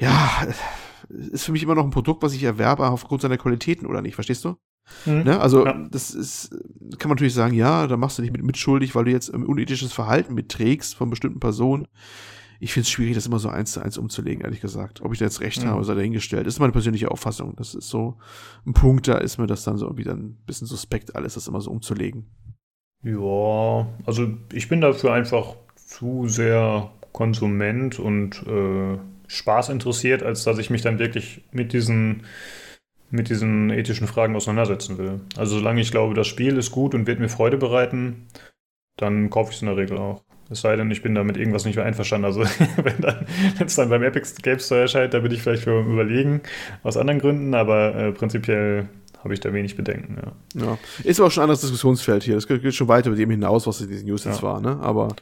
ja, 0.00 0.46
ist 1.08 1.44
für 1.44 1.52
mich 1.52 1.62
immer 1.62 1.74
noch 1.74 1.84
ein 1.84 1.90
Produkt, 1.90 2.22
was 2.22 2.34
ich 2.34 2.42
erwerbe 2.42 2.88
aufgrund 2.88 3.22
seiner 3.22 3.38
Qualitäten 3.38 3.86
oder 3.86 4.02
nicht, 4.02 4.14
verstehst 4.14 4.44
du? 4.44 4.56
Mhm. 5.06 5.22
Ne? 5.22 5.40
Also, 5.40 5.66
ja. 5.66 5.86
das 5.90 6.10
ist, 6.10 6.50
kann 6.98 7.08
man 7.08 7.16
natürlich 7.16 7.34
sagen, 7.34 7.54
ja, 7.54 7.86
da 7.86 7.96
machst 7.96 8.18
du 8.18 8.22
dich 8.22 8.32
mit 8.32 8.42
mitschuldig, 8.42 8.94
weil 8.94 9.04
du 9.04 9.10
jetzt 9.10 9.32
ein 9.32 9.44
unethisches 9.44 9.92
Verhalten 9.92 10.34
mitträgst 10.34 10.94
von 10.94 11.10
bestimmten 11.10 11.40
Personen. 11.40 11.86
Ich 12.62 12.74
finde 12.74 12.84
es 12.84 12.90
schwierig, 12.90 13.14
das 13.14 13.26
immer 13.26 13.38
so 13.38 13.48
eins 13.48 13.72
zu 13.72 13.80
eins 13.80 13.96
umzulegen, 13.96 14.44
ehrlich 14.44 14.60
gesagt. 14.60 15.00
Ob 15.00 15.12
ich 15.12 15.18
da 15.18 15.24
jetzt 15.24 15.40
recht 15.40 15.64
mhm. 15.64 15.68
habe, 15.68 15.84
sei 15.84 15.94
dahingestellt. 15.94 16.46
Das 16.46 16.54
ist 16.54 16.60
meine 16.60 16.72
persönliche 16.72 17.10
Auffassung. 17.10 17.54
Das 17.56 17.74
ist 17.74 17.88
so 17.88 18.18
ein 18.66 18.74
Punkt, 18.74 19.08
da 19.08 19.16
ist 19.16 19.38
mir 19.38 19.46
das 19.46 19.64
dann 19.64 19.78
so 19.78 19.86
irgendwie 19.86 20.04
dann 20.04 20.18
ein 20.18 20.42
bisschen 20.44 20.66
suspekt, 20.66 21.16
alles 21.16 21.34
das 21.34 21.48
immer 21.48 21.60
so 21.60 21.70
umzulegen. 21.70 22.26
Ja, 23.02 23.88
also 24.04 24.28
ich 24.52 24.68
bin 24.68 24.82
dafür 24.82 25.14
einfach 25.14 25.56
zu 25.74 26.28
sehr 26.28 26.90
Konsument 27.12 27.98
und 27.98 28.42
äh, 28.46 28.98
Spaß 29.30 29.68
interessiert, 29.68 30.24
als 30.24 30.42
dass 30.42 30.58
ich 30.58 30.70
mich 30.70 30.82
dann 30.82 30.98
wirklich 30.98 31.42
mit 31.52 31.72
diesen, 31.72 32.24
mit 33.10 33.30
diesen 33.30 33.70
ethischen 33.70 34.08
Fragen 34.08 34.34
auseinandersetzen 34.34 34.98
will. 34.98 35.20
Also 35.36 35.58
solange 35.58 35.80
ich 35.80 35.92
glaube, 35.92 36.14
das 36.14 36.26
Spiel 36.26 36.56
ist 36.56 36.72
gut 36.72 36.96
und 36.96 37.06
wird 37.06 37.20
mir 37.20 37.28
Freude 37.28 37.56
bereiten, 37.56 38.26
dann 38.96 39.30
kaufe 39.30 39.50
ich 39.50 39.56
es 39.56 39.62
in 39.62 39.68
der 39.68 39.76
Regel 39.76 39.98
auch. 39.98 40.22
Es 40.50 40.62
sei 40.62 40.74
denn, 40.74 40.90
ich 40.90 41.02
bin 41.02 41.14
damit 41.14 41.36
irgendwas 41.36 41.64
nicht 41.64 41.76
mehr 41.76 41.84
einverstanden. 41.84 42.24
Also 42.24 42.40
wenn 42.82 43.66
es 43.66 43.76
dann 43.76 43.88
beim 43.88 44.02
Epic 44.02 44.28
Games 44.42 44.66
Store 44.66 44.80
erscheint, 44.80 45.14
da 45.14 45.20
bin 45.20 45.30
ich 45.30 45.42
vielleicht 45.42 45.62
für 45.62 45.80
überlegen, 45.80 46.40
aus 46.82 46.96
anderen 46.96 47.20
Gründen, 47.20 47.54
aber 47.54 47.94
äh, 47.94 48.10
prinzipiell 48.10 48.88
habe 49.22 49.32
ich 49.32 49.38
da 49.38 49.52
wenig 49.52 49.76
Bedenken. 49.76 50.16
Ja. 50.56 50.66
ja. 50.66 50.78
Ist 51.04 51.20
aber 51.20 51.28
auch 51.28 51.30
schon 51.30 51.42
ein 51.42 51.44
anderes 51.44 51.60
Diskussionsfeld 51.60 52.24
hier. 52.24 52.34
Das 52.34 52.48
geht 52.48 52.74
schon 52.74 52.88
weiter 52.88 53.10
über 53.10 53.16
dem 53.16 53.30
hinaus, 53.30 53.68
was 53.68 53.80
in 53.80 53.88
diesen 53.88 54.08
News 54.08 54.24
jetzt 54.24 54.42
ja. 54.42 54.42
war, 54.42 54.60
ne? 54.60 54.80
Aber 54.80 55.14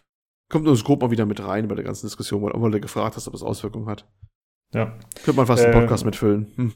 Kommt 0.51 0.67
uns 0.67 0.83
grob 0.85 1.03
mal 1.03 1.11
wieder 1.11 1.27
mit 1.27 1.45
rein 1.45 1.69
bei 1.69 1.75
der 1.75 1.85
ganzen 1.85 2.07
Diskussion, 2.07 2.43
weil 2.43 2.71
du 2.71 2.81
gefragt 2.81 3.17
hast, 3.17 3.29
ob 3.29 3.35
es 3.35 3.43
Auswirkungen 3.43 3.87
hat. 3.87 4.07
Ja. 4.75 4.93
Könnte 5.25 5.37
man 5.37 5.47
fast 5.47 5.63
äh, 5.63 5.67
einen 5.67 5.81
Podcast 5.81 6.05
mitfüllen. 6.05 6.53
Hm. 6.57 6.73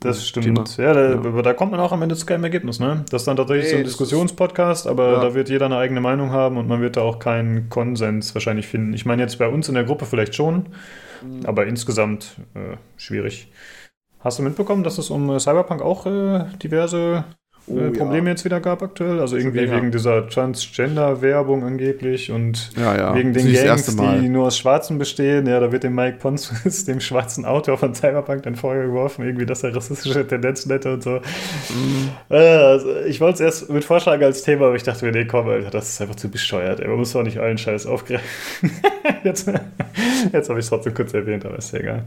Das 0.00 0.26
stimmt. 0.26 0.46
Thema. 0.46 0.64
Ja, 0.78 0.92
da, 0.92 1.22
ja, 1.22 1.42
da, 1.42 1.52
kommt 1.54 1.70
man 1.70 1.80
auch 1.80 1.92
am 1.92 2.02
Ende 2.02 2.16
zu 2.16 2.26
keinem 2.26 2.42
Ergebnis, 2.42 2.80
ne? 2.80 3.04
Das 3.10 3.22
ist 3.22 3.28
dann 3.28 3.36
tatsächlich 3.36 3.66
nee, 3.66 3.72
so 3.72 3.76
ein 3.76 3.84
Diskussionspodcast, 3.84 4.88
aber 4.88 5.12
ja. 5.12 5.20
da 5.20 5.34
wird 5.34 5.48
jeder 5.48 5.66
eine 5.66 5.76
eigene 5.76 6.00
Meinung 6.00 6.32
haben 6.32 6.56
und 6.56 6.66
man 6.66 6.80
wird 6.80 6.96
da 6.96 7.02
auch 7.02 7.20
keinen 7.20 7.68
Konsens 7.68 8.34
wahrscheinlich 8.34 8.66
finden. 8.66 8.94
Ich 8.94 9.06
meine 9.06 9.22
jetzt 9.22 9.38
bei 9.38 9.48
uns 9.48 9.68
in 9.68 9.74
der 9.74 9.84
Gruppe 9.84 10.06
vielleicht 10.06 10.34
schon, 10.34 10.70
mhm. 11.22 11.46
aber 11.46 11.66
insgesamt 11.66 12.36
äh, 12.54 12.78
schwierig. 12.96 13.52
Hast 14.18 14.40
du 14.40 14.42
mitbekommen, 14.42 14.82
dass 14.82 14.98
es 14.98 15.10
um 15.10 15.38
Cyberpunk 15.38 15.82
auch 15.82 16.06
äh, 16.06 16.46
diverse 16.60 17.24
oh, 17.66 17.90
Probleme 17.92 18.26
ja. 18.26 18.32
jetzt 18.32 18.44
wieder 18.44 18.60
gab 18.60 18.82
aktuell. 18.82 19.20
Also 19.20 19.36
irgendwie 19.36 19.60
okay, 19.60 19.72
wegen 19.72 19.90
dieser 19.90 20.28
Transgender-Werbung 20.28 21.64
angeblich 21.64 22.30
und 22.30 22.70
ja, 22.76 23.14
wegen 23.14 23.32
den 23.32 23.52
Gangs, 23.52 23.96
die 23.96 24.28
nur 24.28 24.46
aus 24.46 24.58
Schwarzen 24.58 24.98
bestehen. 24.98 25.46
Ja, 25.46 25.60
da 25.60 25.72
wird 25.72 25.84
dem 25.84 25.94
Mike 25.94 26.18
Ponsus, 26.18 26.84
dem 26.86 27.00
schwarzen 27.00 27.44
Autor 27.44 27.78
von 27.78 27.94
Cyberpunk, 27.94 28.42
dann 28.42 28.56
vorgeworfen, 28.56 29.24
irgendwie, 29.24 29.46
dass 29.46 29.62
er 29.62 29.74
rassistische 29.74 30.26
Tendenzen 30.26 30.70
hätte 30.70 30.92
und 30.94 31.02
so. 31.02 31.10
Mhm. 31.10 32.10
Äh, 32.30 32.36
also 32.36 33.00
ich 33.06 33.20
wollte 33.20 33.44
es 33.44 33.60
erst 33.60 33.70
mit 33.70 33.84
vorschlagen 33.84 34.24
als 34.24 34.42
Thema, 34.42 34.66
aber 34.66 34.76
ich 34.76 34.82
dachte 34.82 35.04
mir, 35.04 35.12
nee, 35.12 35.24
komm, 35.24 35.48
Alter, 35.48 35.70
das 35.70 35.88
ist 35.90 36.00
einfach 36.00 36.16
zu 36.16 36.30
bescheuert. 36.30 36.80
Ey. 36.80 36.88
Man 36.88 36.98
muss 36.98 37.12
doch 37.12 37.22
nicht 37.22 37.38
allen 37.38 37.58
Scheiß 37.58 37.86
aufgreifen. 37.86 38.26
jetzt 39.24 39.50
jetzt 40.32 40.48
habe 40.48 40.58
ich 40.58 40.64
es 40.64 40.70
trotzdem 40.70 40.94
kurz 40.94 41.14
erwähnt, 41.14 41.44
aber 41.44 41.58
ist 41.58 41.72
ja 41.72 41.80
egal. 41.80 42.04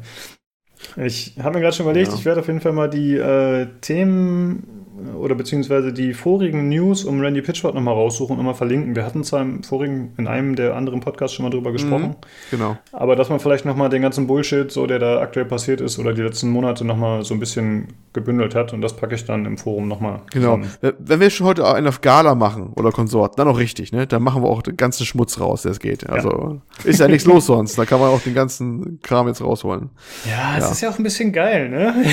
Ich 0.95 1.35
habe 1.41 1.55
mir 1.55 1.61
gerade 1.61 1.75
schon 1.75 1.85
überlegt, 1.85 2.09
ja. 2.09 2.15
ich 2.15 2.25
werde 2.25 2.39
auf 2.39 2.47
jeden 2.47 2.61
Fall 2.61 2.71
mal 2.71 2.89
die 2.89 3.15
äh, 3.15 3.67
Themen 3.81 4.78
oder 5.15 5.35
beziehungsweise 5.35 5.93
die 5.93 6.13
vorigen 6.13 6.69
News 6.69 7.03
um 7.03 7.19
Randy 7.21 7.41
Pitchford 7.41 7.75
nochmal 7.75 7.93
raussuchen 7.93 8.33
und 8.33 8.37
nochmal 8.37 8.55
verlinken. 8.55 8.95
Wir 8.95 9.05
hatten 9.05 9.23
zwar 9.23 9.41
im 9.41 9.63
vorigen, 9.63 10.13
in 10.17 10.27
einem 10.27 10.55
der 10.55 10.75
anderen 10.75 10.99
Podcasts 10.99 11.35
schon 11.35 11.43
mal 11.43 11.49
drüber 11.49 11.71
gesprochen. 11.71 12.09
Mhm, 12.09 12.15
genau. 12.51 12.77
Aber 12.91 13.15
dass 13.15 13.29
man 13.29 13.39
vielleicht 13.39 13.65
nochmal 13.65 13.89
den 13.89 14.01
ganzen 14.01 14.27
Bullshit, 14.27 14.71
so 14.71 14.87
der 14.87 14.99
da 14.99 15.19
aktuell 15.19 15.45
passiert 15.45 15.81
ist 15.81 15.99
oder 15.99 16.13
die 16.13 16.21
letzten 16.21 16.49
Monate 16.49 16.85
nochmal 16.85 17.23
so 17.23 17.33
ein 17.33 17.39
bisschen 17.39 17.89
gebündelt 18.13 18.55
hat 18.55 18.73
und 18.73 18.81
das 18.81 18.95
packe 18.95 19.15
ich 19.15 19.25
dann 19.25 19.45
im 19.45 19.57
Forum 19.57 19.87
nochmal. 19.87 20.21
Genau. 20.31 20.57
Zusammen. 20.57 20.95
Wenn 20.99 21.19
wir 21.19 21.29
schon 21.29 21.47
heute 21.47 21.67
einen 21.67 21.87
auf 21.87 22.01
Gala 22.01 22.35
machen 22.35 22.73
oder 22.75 22.91
Konsort, 22.91 23.37
dann 23.37 23.47
auch 23.47 23.59
richtig, 23.59 23.91
ne? 23.91 24.07
Dann 24.07 24.23
machen 24.23 24.43
wir 24.43 24.49
auch 24.49 24.61
den 24.61 24.77
ganzen 24.77 25.05
Schmutz 25.05 25.39
raus, 25.39 25.61
der 25.63 25.71
es 25.71 25.79
geht. 25.79 26.09
Also 26.09 26.61
ja. 26.83 26.89
ist 26.89 26.99
ja 26.99 27.07
nichts 27.07 27.25
los 27.25 27.45
sonst. 27.45 27.77
Da 27.77 27.85
kann 27.85 27.99
man 27.99 28.09
auch 28.09 28.21
den 28.21 28.33
ganzen 28.33 28.99
Kram 29.01 29.27
jetzt 29.27 29.41
rausholen. 29.41 29.89
Ja, 30.25 30.57
es 30.57 30.65
ja. 30.65 30.71
ist 30.71 30.81
ja 30.81 30.89
auch 30.89 30.97
ein 30.97 31.03
bisschen 31.03 31.31
geil, 31.31 31.69
ne? 31.69 31.93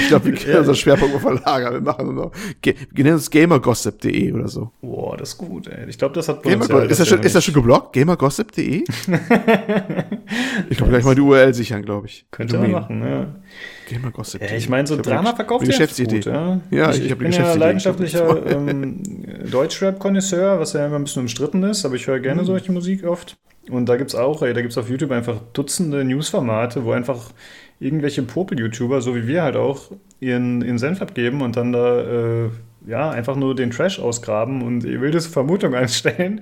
ich 0.00 0.08
glaube, 0.08 0.26
wir 0.26 0.34
können 0.34 0.52
ja. 0.52 0.58
unseren 0.60 0.76
Schwerpunkt 0.76 1.14
verlagern. 1.26 1.74
Wir 1.74 1.80
machen 1.80 2.06
nur 2.06 2.14
noch, 2.14 2.32
wir 2.62 3.04
nennen 3.04 3.16
es 3.16 3.30
gamergossip.de 3.30 4.32
oder 4.32 4.48
so. 4.48 4.70
Boah, 4.80 5.16
das 5.16 5.30
ist 5.30 5.38
gut, 5.38 5.68
ey. 5.68 5.88
Ich 5.88 5.98
glaube, 5.98 6.14
das 6.14 6.28
hat 6.28 6.42
Gamer 6.42 6.84
ist, 6.84 7.00
das 7.00 7.08
schon, 7.08 7.20
ist 7.20 7.34
das 7.34 7.44
schon 7.44 7.54
geblockt? 7.54 7.92
Gamergossip.de? 7.92 8.84
ich 10.70 10.76
glaube, 10.76 10.90
gleich 10.90 11.04
mal 11.04 11.14
die 11.14 11.20
URL 11.20 11.54
sichern, 11.54 11.82
glaube 11.82 12.06
ich. 12.06 12.26
Könnte 12.30 12.58
man 12.58 12.70
machen, 12.70 13.02
ja. 13.02 13.34
Gamergossip. 13.90 14.42
Ja, 14.42 14.56
ich 14.56 14.68
meine, 14.68 14.86
so 14.86 14.96
Drama 14.96 15.34
verkauft 15.34 15.64
ja 15.64 15.68
Geschäftsidee. 15.68 16.16
Gut, 16.16 16.26
ja. 16.26 16.60
ja, 16.70 16.90
ich, 16.90 17.04
ich, 17.04 17.10
ich 17.10 17.18
bin 17.18 17.32
ja 17.32 17.54
leidenschaftlicher 17.54 18.46
ähm, 18.50 19.02
Deutschrap-Konnoisseur, 19.50 20.58
was 20.58 20.72
ja 20.72 20.86
immer 20.86 20.96
ein 20.96 21.04
bisschen 21.04 21.22
umstritten 21.22 21.62
ist, 21.62 21.84
aber 21.84 21.94
ich 21.94 22.06
höre 22.06 22.20
gerne 22.20 22.42
mhm. 22.42 22.46
solche 22.46 22.72
Musik 22.72 23.04
oft. 23.04 23.36
Und 23.70 23.88
da 23.88 23.96
gibt 23.96 24.10
es 24.10 24.14
auch, 24.14 24.42
ey, 24.42 24.54
da 24.54 24.60
gibt 24.60 24.72
es 24.72 24.78
auf 24.78 24.88
YouTube 24.88 25.10
einfach 25.10 25.40
Dutzende 25.52 26.04
Newsformate, 26.04 26.84
wo 26.84 26.92
einfach 26.92 27.30
irgendwelche 27.78 28.22
Popel-YouTuber, 28.22 29.00
so 29.00 29.14
wie 29.14 29.26
wir 29.26 29.42
halt 29.42 29.56
auch, 29.56 29.92
ihren, 30.20 30.62
ihren 30.62 30.78
Senf 30.78 31.02
abgeben 31.02 31.42
und 31.42 31.56
dann 31.56 31.72
da 31.72 32.44
äh, 32.44 32.50
ja, 32.86 33.10
einfach 33.10 33.36
nur 33.36 33.54
den 33.54 33.70
Trash 33.70 33.98
ausgraben 33.98 34.62
und 34.62 34.84
wildeste 34.84 35.30
Vermutungen 35.30 35.74
anstellen. 35.82 36.40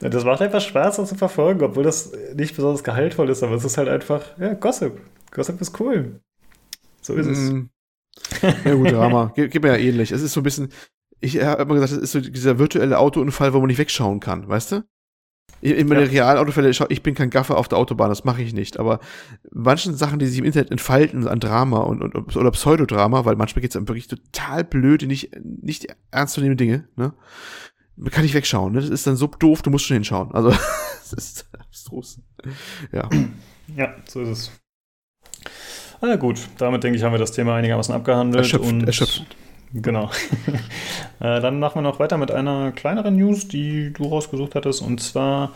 Das 0.00 0.24
macht 0.24 0.42
einfach 0.42 0.60
Spaß, 0.60 0.96
das 0.96 1.08
zu 1.08 1.14
verfolgen, 1.16 1.62
obwohl 1.62 1.84
das 1.84 2.12
nicht 2.34 2.54
besonders 2.54 2.84
gehaltvoll 2.84 3.30
ist, 3.30 3.42
aber 3.42 3.54
es 3.54 3.64
ist 3.64 3.78
halt 3.78 3.88
einfach, 3.88 4.22
ja, 4.38 4.54
Gossip. 4.54 5.00
Gossip 5.32 5.60
ist 5.60 5.78
cool. 5.80 6.20
So 7.00 7.14
ist 7.14 7.26
es. 7.26 7.52
Mm. 7.52 7.68
Ja, 8.64 8.74
gut, 8.74 8.92
Drama. 8.92 9.32
Geht, 9.34 9.50
geht 9.52 9.62
mir 9.62 9.68
ja 9.68 9.76
ähnlich. 9.76 10.12
Es 10.12 10.22
ist 10.22 10.32
so 10.32 10.40
ein 10.40 10.44
bisschen, 10.44 10.68
ich 11.20 11.42
habe 11.42 11.62
immer 11.62 11.74
gesagt, 11.74 11.92
es 11.92 11.98
ist 11.98 12.12
so 12.12 12.20
dieser 12.20 12.58
virtuelle 12.58 12.98
Autounfall, 12.98 13.52
wo 13.52 13.58
man 13.58 13.68
nicht 13.68 13.78
wegschauen 13.78 14.20
kann, 14.20 14.48
weißt 14.48 14.72
du? 14.72 14.82
In 15.62 15.88
meinen 15.88 16.04
ja. 16.04 16.10
realen 16.10 16.38
Autofälle, 16.38 16.70
ich 16.70 17.02
bin 17.02 17.14
kein 17.14 17.30
Gaffer 17.30 17.56
auf 17.56 17.66
der 17.66 17.78
Autobahn, 17.78 18.10
das 18.10 18.24
mache 18.24 18.42
ich 18.42 18.52
nicht. 18.52 18.78
Aber 18.78 19.00
manchen 19.50 19.94
Sachen, 19.94 20.18
die 20.18 20.26
sich 20.26 20.38
im 20.38 20.44
Internet 20.44 20.70
entfalten 20.70 21.26
an 21.26 21.40
Drama 21.40 21.80
und, 21.80 22.02
und 22.02 22.36
oder 22.36 22.50
Pseudodrama, 22.50 23.24
weil 23.24 23.36
manchmal 23.36 23.62
geht 23.62 23.70
es 23.70 23.76
um 23.76 23.88
wirklich 23.88 24.06
total 24.06 24.64
blöde, 24.64 25.06
nicht, 25.06 25.30
nicht 25.42 25.86
ernstzunehmende 26.10 26.62
Dinge, 26.62 26.88
ne? 26.96 27.14
Kann 28.10 28.26
ich 28.26 28.34
wegschauen, 28.34 28.74
ne? 28.74 28.80
Das 28.80 28.90
ist 28.90 29.06
dann 29.06 29.16
so 29.16 29.26
doof, 29.26 29.62
du 29.62 29.70
musst 29.70 29.86
schon 29.86 29.94
hinschauen. 29.94 30.30
Also, 30.32 30.50
das 31.10 31.12
ist 31.14 31.48
abstrus. 31.58 32.20
Ja. 32.92 33.08
Ja, 33.74 33.94
so 34.06 34.20
ist 34.20 34.28
es. 34.28 34.52
Na 36.02 36.16
gut, 36.16 36.38
damit 36.58 36.84
denke 36.84 36.98
ich, 36.98 37.02
haben 37.02 37.12
wir 37.12 37.18
das 37.18 37.32
Thema 37.32 37.54
einigermaßen 37.56 37.94
abgehandelt. 37.94 38.44
Erschöpft, 38.44 38.68
und 38.68 38.86
erschöpft. 38.86 39.24
Genau. 39.72 40.10
äh, 41.20 41.40
dann 41.40 41.58
machen 41.58 41.76
wir 41.76 41.82
noch 41.82 41.98
weiter 41.98 42.16
mit 42.16 42.30
einer 42.30 42.72
kleineren 42.72 43.16
News, 43.16 43.48
die 43.48 43.92
du 43.92 44.04
rausgesucht 44.04 44.54
hattest. 44.54 44.82
Und 44.82 45.00
zwar 45.00 45.52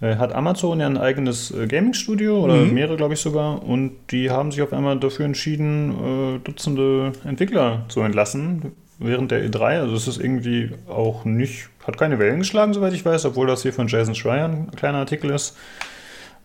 äh, 0.00 0.16
hat 0.16 0.34
Amazon 0.34 0.80
ja 0.80 0.86
ein 0.86 0.98
eigenes 0.98 1.50
äh, 1.50 1.66
Gaming-Studio 1.66 2.42
oder 2.42 2.56
mhm. 2.56 2.74
mehrere, 2.74 2.96
glaube 2.96 3.14
ich 3.14 3.20
sogar. 3.20 3.62
Und 3.62 3.92
die 4.10 4.30
haben 4.30 4.52
sich 4.52 4.62
auf 4.62 4.72
einmal 4.72 4.98
dafür 4.98 5.24
entschieden, 5.26 6.42
Dutzende 6.44 7.12
Entwickler 7.24 7.84
zu 7.88 8.00
entlassen 8.00 8.72
während 8.98 9.30
der 9.30 9.44
E3. 9.44 9.80
Also 9.80 9.96
es 9.96 10.08
ist 10.08 10.20
irgendwie 10.20 10.70
auch 10.88 11.24
nicht, 11.24 11.68
hat 11.86 11.98
keine 11.98 12.18
Wellen 12.18 12.40
geschlagen, 12.40 12.74
soweit 12.74 12.92
ich 12.92 13.04
weiß, 13.04 13.24
obwohl 13.24 13.46
das 13.46 13.62
hier 13.62 13.72
von 13.72 13.88
Jason 13.88 14.14
Schreier 14.14 14.46
ein 14.46 14.70
kleiner 14.72 14.98
Artikel 14.98 15.30
ist. 15.30 15.56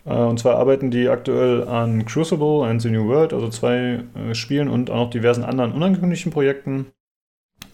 Und 0.05 0.39
zwar 0.39 0.55
arbeiten 0.55 0.91
die 0.91 1.09
aktuell 1.09 1.67
an 1.67 2.05
Crucible 2.05 2.63
and 2.65 2.81
The 2.81 2.89
New 2.89 3.07
World, 3.07 3.33
also 3.33 3.49
zwei 3.49 3.99
Spielen 4.33 4.69
und 4.69 4.89
auch 4.89 4.95
noch 4.95 5.09
diversen 5.09 5.43
anderen 5.43 5.71
unangekündigten 5.73 6.31
Projekten. 6.31 6.87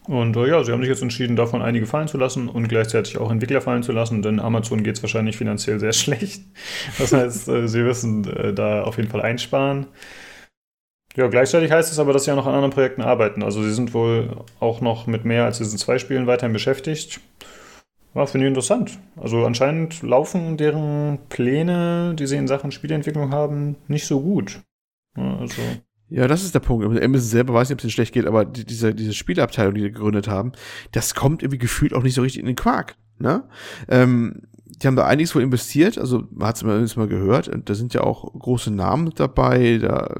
Und 0.07 0.35
äh, 0.37 0.47
ja, 0.47 0.63
sie 0.63 0.71
haben 0.71 0.81
sich 0.81 0.89
jetzt 0.89 1.01
entschieden, 1.01 1.35
davon 1.35 1.61
einige 1.61 1.87
fallen 1.87 2.07
zu 2.07 2.17
lassen 2.17 2.47
und 2.47 2.67
gleichzeitig 2.67 3.17
auch 3.17 3.31
Entwickler 3.31 3.61
fallen 3.61 3.83
zu 3.83 3.91
lassen, 3.91 4.21
denn 4.21 4.39
Amazon 4.39 4.83
geht 4.83 4.97
es 4.97 5.03
wahrscheinlich 5.03 5.37
finanziell 5.37 5.79
sehr 5.79 5.93
schlecht. 5.93 6.43
Das 6.99 7.11
heißt, 7.11 7.47
äh, 7.49 7.67
sie 7.67 7.81
müssen 7.81 8.27
äh, 8.27 8.53
da 8.53 8.83
auf 8.83 8.97
jeden 8.97 9.09
Fall 9.09 9.21
einsparen. 9.21 9.87
Ja, 11.15 11.27
gleichzeitig 11.27 11.71
heißt 11.71 11.91
es 11.91 11.99
aber, 11.99 12.11
dass 12.11 12.25
sie 12.25 12.31
auch 12.31 12.35
noch 12.35 12.45
an 12.45 12.53
anderen 12.53 12.73
Projekten 12.73 13.01
arbeiten. 13.01 13.41
Also 13.41 13.63
sie 13.63 13.73
sind 13.73 13.93
wohl 13.93 14.43
auch 14.59 14.81
noch 14.81 15.07
mit 15.07 15.23
mehr 15.23 15.45
als 15.45 15.59
diesen 15.59 15.79
zwei 15.79 15.97
Spielen 15.97 16.27
weiterhin 16.27 16.51
beschäftigt. 16.51 17.21
Ja, 18.13 18.25
finde 18.25 18.45
ich 18.45 18.49
interessant. 18.49 18.99
Also 19.15 19.45
anscheinend 19.45 20.01
laufen 20.01 20.57
deren 20.57 21.19
Pläne, 21.29 22.15
die 22.15 22.27
sie 22.27 22.35
in 22.37 22.47
Sachen 22.47 22.71
Spieleentwicklung 22.71 23.31
haben, 23.31 23.77
nicht 23.87 24.07
so 24.07 24.21
gut. 24.21 24.61
Ja, 25.17 25.37
also 25.37 25.61
ja, 26.09 26.27
das 26.27 26.43
ist 26.43 26.53
der 26.53 26.59
Punkt. 26.59 26.85
Amazon 26.85 27.27
selber 27.27 27.53
weiß 27.53 27.69
nicht, 27.69 27.75
ob 27.75 27.79
es 27.79 27.85
ihnen 27.85 27.91
schlecht 27.91 28.13
geht, 28.13 28.27
aber 28.27 28.45
die, 28.45 28.65
diese, 28.65 28.93
diese 28.93 29.13
Spielabteilung, 29.13 29.73
die 29.73 29.81
sie 29.81 29.91
gegründet 29.91 30.27
haben, 30.27 30.51
das 30.91 31.15
kommt 31.15 31.41
irgendwie 31.41 31.57
gefühlt 31.57 31.93
auch 31.93 32.03
nicht 32.03 32.13
so 32.13 32.21
richtig 32.21 32.41
in 32.41 32.45
den 32.45 32.55
Quark. 32.55 32.95
Ne? 33.17 33.43
Ähm, 33.87 34.43
die 34.65 34.87
haben 34.87 34.95
da 34.95 35.05
einiges 35.05 35.33
wohl 35.33 35.41
investiert, 35.41 35.97
also 35.97 36.23
man 36.31 36.49
hat 36.49 36.61
es 36.61 36.95
mal 36.95 37.07
gehört, 37.07 37.47
und 37.47 37.69
da 37.69 37.75
sind 37.75 37.93
ja 37.93 38.01
auch 38.01 38.31
große 38.37 38.71
Namen 38.71 39.11
dabei, 39.15 39.77
da 39.77 40.13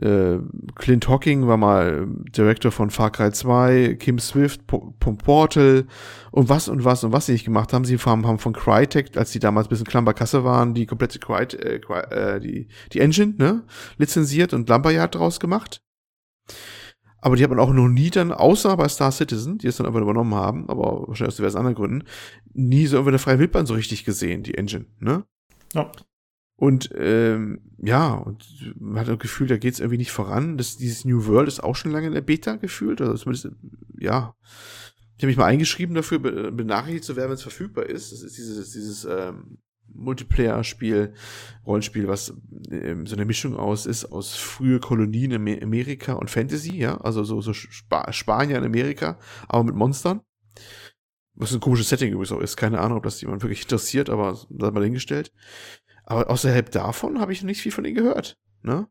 äh, 0.00 0.38
Clint 0.76 1.08
Hocking 1.08 1.46
war 1.46 1.56
mal 1.56 2.06
Director 2.34 2.72
von 2.72 2.90
Far 2.90 3.10
Cry 3.10 3.32
2, 3.32 3.96
Kim 3.98 4.18
Swift, 4.18 4.66
P 4.66 4.78
Portal 4.98 5.86
und 6.30 6.48
was 6.48 6.68
und 6.68 6.84
was 6.84 7.04
und 7.04 7.12
was 7.12 7.26
sie 7.26 7.32
nicht 7.32 7.44
gemacht 7.44 7.72
haben. 7.72 7.84
Sie 7.84 7.98
haben, 7.98 8.26
haben 8.26 8.38
von 8.38 8.52
Crytek, 8.52 9.16
als 9.16 9.32
die 9.32 9.38
damals 9.38 9.66
ein 9.66 9.70
bisschen 9.70 9.86
Klammerkasse 9.86 10.42
waren, 10.44 10.74
die 10.74 10.86
komplette 10.86 11.18
Cry, 11.18 11.44
äh, 11.44 11.76
äh, 11.76 12.40
die, 12.40 12.68
die 12.92 13.00
Engine, 13.00 13.34
ne, 13.36 13.64
lizenziert 13.98 14.54
und 14.54 14.68
Lumberyard 14.68 15.14
draus 15.14 15.38
gemacht. 15.38 15.82
Aber 17.22 17.36
die 17.36 17.42
hat 17.42 17.50
man 17.50 17.60
auch 17.60 17.72
noch 17.72 17.88
nie 17.88 18.08
dann, 18.08 18.32
außer 18.32 18.76
bei 18.78 18.88
Star 18.88 19.12
Citizen, 19.12 19.58
die 19.58 19.66
es 19.66 19.76
dann 19.76 19.86
einfach 19.86 20.00
übernommen 20.00 20.34
haben, 20.34 20.68
aber 20.70 21.06
wahrscheinlich 21.06 21.34
aus 21.34 21.36
diversen 21.36 21.58
anderen 21.58 21.76
Gründen, 21.76 22.04
nie 22.54 22.86
so 22.86 22.98
über 22.98 23.08
eine 23.08 23.18
freie 23.18 23.38
Wildbahn 23.38 23.66
so 23.66 23.74
richtig 23.74 24.04
gesehen, 24.04 24.42
die 24.42 24.54
Engine, 24.54 24.86
ne? 24.98 25.24
Ja. 25.74 25.92
Und 26.60 26.90
ähm, 26.94 27.62
ja, 27.78 28.12
und 28.12 28.74
man 28.78 29.00
hat 29.00 29.08
das 29.08 29.18
Gefühl, 29.18 29.46
da 29.46 29.56
geht 29.56 29.72
es 29.72 29.80
irgendwie 29.80 29.96
nicht 29.96 30.12
voran. 30.12 30.58
Das, 30.58 30.76
dieses 30.76 31.06
New 31.06 31.24
World 31.24 31.48
ist 31.48 31.64
auch 31.64 31.74
schon 31.74 31.90
lange 31.90 32.08
in 32.08 32.12
der 32.12 32.20
Beta 32.20 32.56
gefühlt. 32.56 33.00
Also 33.00 33.14
zumindest, 33.14 33.48
ja. 33.98 34.34
Ich 35.16 35.22
habe 35.22 35.28
mich 35.28 35.38
mal 35.38 35.46
eingeschrieben 35.46 35.94
dafür, 35.94 36.18
benachrichtigt 36.18 37.04
zu 37.04 37.16
werden, 37.16 37.30
wenn 37.30 37.36
es 37.36 37.42
verfügbar 37.42 37.86
ist. 37.86 38.12
Das 38.12 38.22
ist 38.22 38.36
dieses, 38.36 38.72
dieses 38.72 39.06
ähm, 39.06 39.56
Multiplayer-Spiel, 39.94 41.14
Rollenspiel, 41.64 42.08
was 42.08 42.34
ähm, 42.70 43.06
so 43.06 43.16
eine 43.16 43.24
Mischung 43.24 43.56
aus 43.56 43.86
ist, 43.86 44.04
aus 44.12 44.36
frühe 44.36 44.80
Kolonien 44.80 45.30
in 45.30 45.62
Amerika 45.62 46.12
und 46.12 46.28
Fantasy, 46.28 46.76
ja. 46.76 46.98
Also 46.98 47.24
so, 47.24 47.40
so 47.40 47.52
Sp 47.56 48.04
Spanier 48.10 48.58
in 48.58 48.64
Amerika, 48.64 49.18
aber 49.48 49.64
mit 49.64 49.76
Monstern. 49.76 50.20
Was 51.32 51.54
ein 51.54 51.60
komisches 51.60 51.88
Setting 51.88 52.12
übrigens 52.12 52.32
auch 52.32 52.40
ist. 52.40 52.58
Keine 52.58 52.80
Ahnung, 52.80 52.98
ob 52.98 53.04
das 53.04 53.22
jemand 53.22 53.42
wirklich 53.42 53.62
interessiert, 53.62 54.10
aber 54.10 54.38
das 54.50 54.72
mal 54.74 54.84
hingestellt. 54.84 55.32
Aber 56.10 56.28
außerhalb 56.28 56.72
davon 56.72 57.20
habe 57.20 57.32
ich 57.32 57.40
noch 57.40 57.46
nicht 57.46 57.62
viel 57.62 57.70
von 57.70 57.84
ihnen 57.84 57.94
gehört. 57.94 58.36
Ne? 58.62 58.88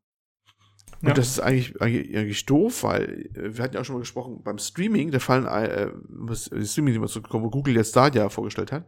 Und 1.01 1.09
ja. 1.09 1.13
das 1.13 1.27
ist 1.27 1.39
eigentlich, 1.41 1.81
eigentlich, 1.81 2.15
eigentlich 2.15 2.45
doof, 2.45 2.83
weil 2.83 3.29
äh, 3.35 3.57
wir 3.57 3.63
hatten 3.63 3.73
ja 3.73 3.81
auch 3.81 3.85
schon 3.85 3.95
mal 3.95 3.99
gesprochen, 3.99 4.41
beim 4.41 4.57
Streaming, 4.57 5.11
da 5.11 5.19
fallen, 5.19 5.45
äh, 5.45 5.91
was, 6.07 6.49
Streaming, 6.63 6.93
die 6.93 7.07
zurückkommen, 7.07 7.43
wo 7.43 7.49
Google 7.49 7.75
jetzt 7.75 7.89
Stadia 7.89 8.29
vorgestellt 8.29 8.71
hat, 8.71 8.87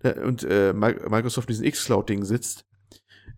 da, 0.00 0.12
und 0.22 0.42
äh, 0.44 0.72
Microsoft 0.72 1.50
diesen 1.50 1.66
X-Cloud-Ding 1.66 2.24
sitzt. 2.24 2.64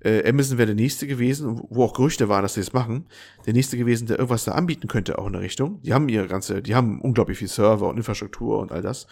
Äh, 0.00 0.28
Amazon 0.28 0.58
wäre 0.58 0.66
der 0.66 0.74
nächste 0.74 1.06
gewesen, 1.06 1.60
wo 1.70 1.84
auch 1.84 1.94
Gerüchte 1.94 2.28
waren, 2.28 2.42
dass 2.42 2.54
sie 2.54 2.60
das 2.60 2.72
machen. 2.72 3.06
Der 3.46 3.52
nächste 3.52 3.76
gewesen, 3.76 4.06
der 4.06 4.18
irgendwas 4.18 4.44
da 4.44 4.52
anbieten 4.52 4.88
könnte, 4.88 5.18
auch 5.18 5.26
in 5.26 5.32
der 5.32 5.42
Richtung. 5.42 5.82
Die 5.82 5.92
haben 5.92 6.08
ihre 6.08 6.28
ganze, 6.28 6.62
die 6.62 6.74
haben 6.74 7.00
unglaublich 7.00 7.38
viel 7.38 7.48
Server 7.48 7.88
und 7.88 7.96
Infrastruktur 7.96 8.60
und 8.60 8.72
all 8.72 8.82
das. 8.82 9.06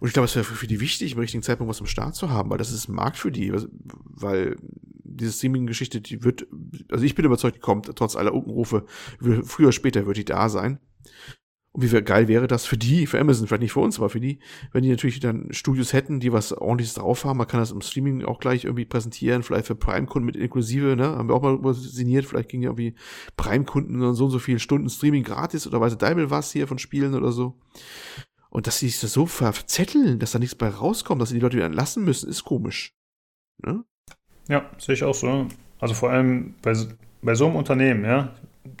Und 0.00 0.08
ich 0.08 0.14
glaube, 0.14 0.26
es 0.26 0.34
wäre 0.34 0.44
für 0.44 0.66
die 0.66 0.80
wichtig, 0.80 1.12
im 1.12 1.18
richtigen 1.18 1.42
Zeitpunkt 1.42 1.70
was 1.70 1.80
am 1.80 1.86
Start 1.86 2.14
zu 2.14 2.30
haben, 2.30 2.50
weil 2.50 2.58
das 2.58 2.72
ist 2.72 2.88
ein 2.88 2.94
Markt 2.94 3.18
für 3.18 3.30
die, 3.30 3.52
weil 3.52 4.56
diese 5.04 5.32
Streaming-Geschichte, 5.32 6.00
die 6.00 6.24
wird, 6.24 6.46
also 6.90 7.04
ich 7.04 7.14
bin 7.14 7.24
überzeugt, 7.24 7.56
die 7.56 7.60
kommt, 7.60 7.94
trotz 7.94 8.16
aller 8.16 8.34
Unkenrufe, 8.34 8.84
früher 9.20 9.66
oder 9.66 9.72
später 9.72 10.06
wird 10.06 10.16
die 10.16 10.24
da 10.24 10.48
sein. 10.48 10.78
Und 11.74 11.90
wie 11.90 12.02
geil 12.02 12.28
wäre 12.28 12.46
das 12.46 12.66
für 12.66 12.76
die, 12.76 13.06
für 13.06 13.18
Amazon, 13.18 13.46
vielleicht 13.46 13.62
nicht 13.62 13.72
für 13.72 13.80
uns, 13.80 13.98
aber 13.98 14.10
für 14.10 14.20
die, 14.20 14.40
wenn 14.72 14.82
die 14.82 14.90
natürlich 14.90 15.20
dann 15.20 15.48
Studios 15.52 15.94
hätten, 15.94 16.20
die 16.20 16.30
was 16.30 16.52
ordentliches 16.52 16.94
drauf 16.94 17.24
haben. 17.24 17.38
Man 17.38 17.46
kann 17.46 17.60
das 17.60 17.70
im 17.70 17.80
Streaming 17.80 18.24
auch 18.24 18.40
gleich 18.40 18.64
irgendwie 18.64 18.84
präsentieren, 18.84 19.42
vielleicht 19.42 19.66
für 19.66 19.74
Prime-Kunden 19.74 20.26
mit 20.26 20.36
inklusive, 20.36 20.96
ne? 20.96 21.06
Haben 21.08 21.28
wir 21.28 21.34
auch 21.34 21.42
mal 21.42 21.72
signiert, 21.72 22.26
vielleicht 22.26 22.50
ging 22.50 22.60
ja 22.60 22.68
irgendwie 22.68 22.94
Prime-Kunden 23.36 24.14
so 24.14 24.26
und 24.26 24.30
so 24.30 24.38
viele 24.38 24.58
Stunden 24.58 24.90
Streaming 24.90 25.22
gratis 25.22 25.66
oder 25.66 25.80
weiß 25.80 25.96
Deibel 25.96 26.30
was 26.30 26.52
hier 26.52 26.68
von 26.68 26.78
Spielen 26.78 27.14
oder 27.14 27.32
so. 27.32 27.58
Und 28.50 28.66
dass 28.66 28.78
sie 28.78 28.88
sich 28.88 29.00
das 29.00 29.14
so 29.14 29.24
verzetteln, 29.24 30.18
dass 30.18 30.32
da 30.32 30.38
nichts 30.38 30.54
bei 30.54 30.68
rauskommt, 30.68 31.22
dass 31.22 31.30
sie 31.30 31.36
die 31.36 31.40
Leute 31.40 31.56
wieder 31.56 31.64
entlassen 31.64 32.04
müssen, 32.04 32.28
ist 32.28 32.44
komisch. 32.44 32.94
Ne? 33.64 33.82
Ja, 34.48 34.70
sehe 34.76 34.94
ich 34.94 35.04
auch 35.04 35.14
so. 35.14 35.46
Also 35.80 35.94
vor 35.94 36.10
allem 36.10 36.54
bei, 36.60 36.74
bei 37.22 37.34
so 37.34 37.46
einem 37.46 37.56
Unternehmen, 37.56 38.04
ja, 38.04 38.34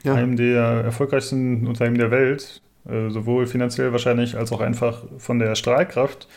ja. 0.04 0.14
einem 0.14 0.36
der 0.36 0.62
erfolgreichsten 0.84 1.66
Unternehmen 1.66 1.96
der 1.96 2.10
Welt, 2.10 2.60
äh, 2.88 3.10
sowohl 3.10 3.46
finanziell 3.46 3.92
wahrscheinlich 3.92 4.36
als 4.36 4.52
auch 4.52 4.60
einfach 4.60 5.04
von 5.18 5.38
der 5.38 5.54
Strahlkraft. 5.54 6.28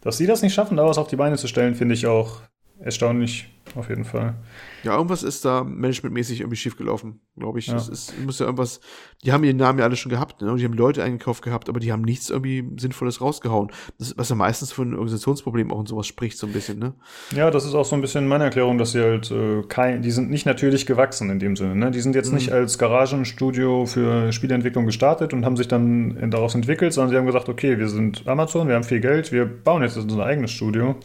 Dass 0.00 0.16
sie 0.16 0.26
das 0.26 0.42
nicht 0.42 0.54
schaffen, 0.54 0.76
da 0.76 0.86
was 0.86 0.98
auf 0.98 1.08
die 1.08 1.16
Beine 1.16 1.36
zu 1.36 1.46
stellen, 1.46 1.74
finde 1.74 1.94
ich 1.94 2.06
auch 2.06 2.40
erstaunlich, 2.80 3.48
auf 3.76 3.88
jeden 3.88 4.04
Fall. 4.04 4.34
Ja, 4.82 4.96
irgendwas 4.96 5.22
ist 5.22 5.44
da 5.44 5.62
managementmäßig 5.62 6.40
irgendwie 6.40 6.56
schiefgelaufen, 6.56 7.20
glaube 7.36 7.58
ich. 7.58 7.66
Ja. 7.66 7.76
Es 7.76 7.88
ist, 7.88 8.18
muss 8.24 8.38
ja 8.38 8.46
irgendwas, 8.46 8.80
die 9.22 9.32
haben 9.32 9.44
ihren 9.44 9.58
Namen 9.58 9.78
ja 9.78 9.84
alle 9.84 9.96
schon 9.96 10.10
gehabt, 10.10 10.40
ne? 10.40 10.50
Und 10.50 10.58
die 10.58 10.64
haben 10.64 10.72
Leute 10.72 11.02
eingekauft 11.02 11.42
gehabt, 11.42 11.68
aber 11.68 11.78
die 11.78 11.92
haben 11.92 12.02
nichts 12.02 12.30
irgendwie 12.30 12.66
Sinnvolles 12.78 13.20
rausgehauen. 13.20 13.70
Das, 13.98 14.16
was 14.16 14.30
ja 14.30 14.36
meistens 14.36 14.72
von 14.72 14.94
Organisationsproblemen 14.94 15.72
auch 15.72 15.78
und 15.78 15.88
sowas 15.88 16.06
spricht, 16.06 16.38
so 16.38 16.46
ein 16.46 16.52
bisschen, 16.52 16.78
ne? 16.78 16.94
Ja, 17.36 17.50
das 17.50 17.64
ist 17.64 17.74
auch 17.74 17.84
so 17.84 17.94
ein 17.94 18.00
bisschen 18.00 18.26
meine 18.26 18.44
Erklärung, 18.44 18.78
dass 18.78 18.92
sie 18.92 19.02
halt 19.02 19.30
äh, 19.30 19.62
kein, 19.68 20.02
die 20.02 20.10
sind 20.10 20.30
nicht 20.30 20.46
natürlich 20.46 20.86
gewachsen 20.86 21.30
in 21.30 21.38
dem 21.38 21.56
Sinne, 21.56 21.76
ne? 21.76 21.90
Die 21.90 22.00
sind 22.00 22.14
jetzt 22.14 22.30
mhm. 22.30 22.36
nicht 22.36 22.52
als 22.52 22.78
Garagenstudio 22.78 23.86
für 23.86 24.32
Spieleentwicklung 24.32 24.86
gestartet 24.86 25.34
und 25.34 25.44
haben 25.44 25.56
sich 25.56 25.68
dann 25.68 26.30
daraus 26.30 26.54
entwickelt, 26.54 26.92
sondern 26.92 27.10
sie 27.10 27.16
haben 27.18 27.26
gesagt, 27.26 27.48
okay, 27.48 27.78
wir 27.78 27.88
sind 27.88 28.26
Amazon, 28.26 28.66
wir 28.66 28.74
haben 28.74 28.84
viel 28.84 29.00
Geld, 29.00 29.32
wir 29.32 29.44
bauen 29.44 29.82
jetzt 29.82 29.96
unser 29.98 30.24
eigenes 30.24 30.50
Studio. 30.50 30.96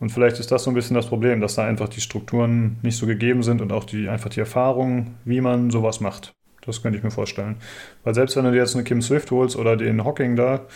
Und 0.00 0.10
vielleicht 0.10 0.38
ist 0.38 0.52
das 0.52 0.64
so 0.64 0.70
ein 0.70 0.74
bisschen 0.74 0.94
das 0.94 1.06
Problem, 1.06 1.40
dass 1.40 1.56
da 1.56 1.64
einfach 1.64 1.88
die 1.88 2.00
Strukturen 2.00 2.78
nicht 2.82 2.96
so 2.96 3.06
gegeben 3.06 3.42
sind 3.42 3.60
und 3.60 3.72
auch 3.72 3.84
die, 3.84 4.08
einfach 4.08 4.30
die 4.30 4.40
Erfahrung, 4.40 5.16
wie 5.24 5.40
man 5.40 5.70
sowas 5.70 6.00
macht. 6.00 6.34
Das 6.64 6.82
könnte 6.82 6.98
ich 6.98 7.04
mir 7.04 7.10
vorstellen. 7.10 7.56
Weil 8.04 8.14
selbst 8.14 8.36
wenn 8.36 8.44
du 8.44 8.52
dir 8.52 8.58
jetzt 8.58 8.74
eine 8.74 8.84
Kim 8.84 9.02
Swift 9.02 9.30
holst 9.30 9.56
oder 9.56 9.76
den 9.76 10.04
Hocking 10.04 10.36
da, 10.36 10.66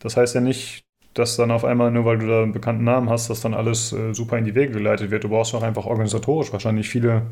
das 0.00 0.16
heißt 0.16 0.34
ja 0.34 0.40
nicht, 0.40 0.84
dass 1.14 1.36
dann 1.36 1.50
auf 1.50 1.64
einmal, 1.64 1.90
nur 1.90 2.04
weil 2.04 2.18
du 2.18 2.26
da 2.26 2.42
einen 2.42 2.52
bekannten 2.52 2.84
Namen 2.84 3.08
hast, 3.08 3.30
dass 3.30 3.40
dann 3.40 3.54
alles 3.54 3.92
äh, 3.92 4.12
super 4.12 4.38
in 4.38 4.44
die 4.44 4.54
Wege 4.54 4.72
geleitet 4.72 5.10
wird. 5.10 5.24
Du 5.24 5.28
brauchst 5.28 5.54
auch 5.54 5.62
einfach 5.62 5.86
organisatorisch 5.86 6.52
wahrscheinlich 6.52 6.88
viele 6.88 7.22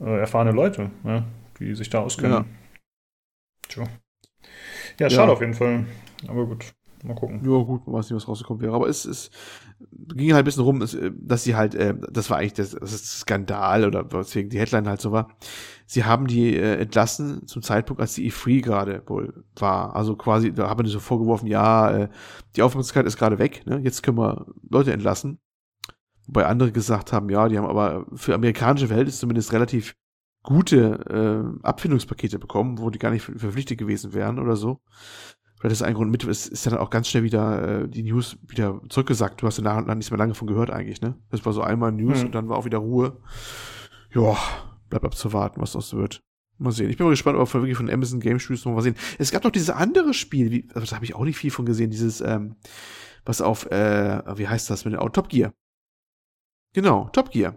äh, 0.00 0.20
erfahrene 0.20 0.52
Leute, 0.52 0.90
ja, 1.04 1.24
die 1.60 1.74
sich 1.74 1.90
da 1.90 2.00
auskennen. 2.00 2.32
Ja. 2.32 2.44
Tja. 3.68 3.84
Ja, 4.98 5.10
schade 5.10 5.28
ja. 5.28 5.32
auf 5.32 5.40
jeden 5.40 5.54
Fall. 5.54 5.84
Aber 6.26 6.46
gut. 6.46 6.72
Mal 7.04 7.14
gucken. 7.14 7.40
Ja, 7.44 7.62
gut, 7.62 7.86
man 7.86 7.96
weiß 7.96 8.10
nicht, 8.10 8.16
was 8.16 8.28
rausgekommen 8.28 8.62
wäre. 8.62 8.74
Aber 8.74 8.88
es, 8.88 9.04
es 9.04 9.30
ging 9.90 10.32
halt 10.32 10.42
ein 10.42 10.44
bisschen 10.44 10.62
rum, 10.62 10.80
dass 10.80 11.44
sie 11.44 11.54
halt, 11.54 11.74
äh, 11.74 11.94
das 12.10 12.30
war 12.30 12.38
eigentlich 12.38 12.54
das, 12.54 12.72
das 12.72 13.20
Skandal 13.20 13.86
oder 13.86 14.10
weswegen 14.12 14.50
die 14.50 14.58
Headline 14.58 14.88
halt 14.88 15.00
so 15.00 15.12
war. 15.12 15.28
Sie 15.86 16.04
haben 16.04 16.26
die 16.26 16.56
äh, 16.56 16.80
entlassen 16.80 17.46
zum 17.46 17.62
Zeitpunkt, 17.62 18.00
als 18.00 18.14
die 18.14 18.30
E3 18.30 18.62
gerade 18.62 19.02
wohl 19.06 19.44
war. 19.56 19.94
Also 19.96 20.16
quasi, 20.16 20.52
da 20.52 20.68
haben 20.68 20.84
die 20.84 20.90
so 20.90 21.00
vorgeworfen, 21.00 21.46
ja, 21.46 21.90
äh, 21.90 22.08
die 22.56 22.62
Aufmerksamkeit 22.62 23.06
ist 23.06 23.16
gerade 23.16 23.38
weg, 23.38 23.66
ne? 23.66 23.80
jetzt 23.82 24.02
können 24.02 24.18
wir 24.18 24.46
Leute 24.68 24.92
entlassen. 24.92 25.38
Wobei 26.26 26.46
andere 26.46 26.72
gesagt 26.72 27.12
haben, 27.12 27.28
ja, 27.28 27.48
die 27.48 27.58
haben 27.58 27.66
aber 27.66 28.06
für 28.14 28.34
amerikanische 28.34 28.86
Verhältnisse 28.86 29.20
zumindest 29.20 29.52
relativ 29.52 29.94
gute 30.42 31.56
äh, 31.62 31.66
Abfindungspakete 31.66 32.38
bekommen, 32.38 32.78
wo 32.78 32.90
die 32.90 32.98
gar 32.98 33.10
nicht 33.10 33.24
verpflichtet 33.24 33.78
gewesen 33.78 34.14
wären 34.14 34.38
oder 34.38 34.56
so. 34.56 34.80
Vielleicht 35.64 35.80
ist 35.80 35.82
ein 35.82 35.94
Grund 35.94 36.10
mit, 36.10 36.22
ist, 36.24 36.48
ist 36.48 36.66
dann 36.66 36.76
auch 36.76 36.90
ganz 36.90 37.08
schnell 37.08 37.22
wieder 37.22 37.84
äh, 37.84 37.88
die 37.88 38.02
News 38.02 38.36
wieder 38.46 38.82
zurückgesagt. 38.90 39.40
Du 39.40 39.46
hast 39.46 39.56
ja 39.56 39.64
nach 39.64 39.78
und 39.78 39.86
nach 39.86 39.94
nichts 39.94 40.10
mehr 40.10 40.18
lange 40.18 40.34
von 40.34 40.46
gehört 40.46 40.68
eigentlich, 40.68 41.00
ne? 41.00 41.14
Das 41.30 41.46
war 41.46 41.54
so 41.54 41.62
einmal 41.62 41.90
News 41.90 42.18
mhm. 42.18 42.26
und 42.26 42.34
dann 42.34 42.50
war 42.50 42.58
auch 42.58 42.66
wieder 42.66 42.76
Ruhe. 42.76 43.16
Ja, 44.14 44.36
bleibt 44.90 45.06
abzuwarten, 45.06 45.62
was 45.62 45.72
das 45.72 45.94
wird. 45.94 46.20
Mal 46.58 46.70
sehen. 46.70 46.90
Ich 46.90 46.98
bin 46.98 47.06
mal 47.06 47.12
gespannt, 47.12 47.38
ob 47.38 47.48
wir 47.54 47.62
wirklich 47.62 47.78
von 47.78 47.88
Amazon 47.88 48.20
Game 48.20 48.38
Studios 48.40 48.66
noch 48.66 48.74
mal 48.74 48.82
sehen. 48.82 48.94
Es 49.18 49.30
gab 49.30 49.42
noch 49.42 49.52
dieses 49.52 49.70
andere 49.70 50.12
Spiel, 50.12 50.50
wie, 50.50 50.68
also 50.74 50.86
da 50.86 50.96
habe 50.96 51.06
ich 51.06 51.14
auch 51.14 51.24
nicht 51.24 51.38
viel 51.38 51.50
von 51.50 51.64
gesehen, 51.64 51.88
dieses, 51.88 52.20
ähm, 52.20 52.56
was 53.24 53.40
auf, 53.40 53.64
äh, 53.70 54.22
wie 54.36 54.46
heißt 54.46 54.68
das 54.68 54.84
mit 54.84 54.92
dem 54.92 55.00
Auto? 55.00 55.22
Top 55.22 55.30
Gear. 55.30 55.54
Genau, 56.74 57.08
Top 57.14 57.30
Gear. 57.30 57.56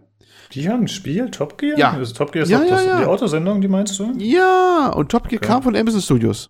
Die 0.53 0.69
haben 0.69 0.83
ein 0.83 0.87
Spiel, 0.87 1.29
Top 1.29 1.57
Gear? 1.57 1.77
Ja. 1.77 1.91
Also 1.91 2.13
Top 2.13 2.31
Gear 2.31 2.43
ist 2.43 2.51
ja, 2.51 2.59
doch 2.59 2.67
ja, 2.67 2.71
das, 2.71 2.85
ja. 2.85 2.99
die 2.99 3.05
Autosendung, 3.05 3.59
die 3.59 3.67
meinst 3.67 3.99
du? 3.99 4.13
Ja, 4.17 4.93
und 4.95 5.11
Top 5.11 5.27
Gear 5.27 5.41
okay. 5.41 5.51
kam 5.51 5.63
von 5.63 5.75
Amazon 5.75 6.01
Studios. 6.01 6.49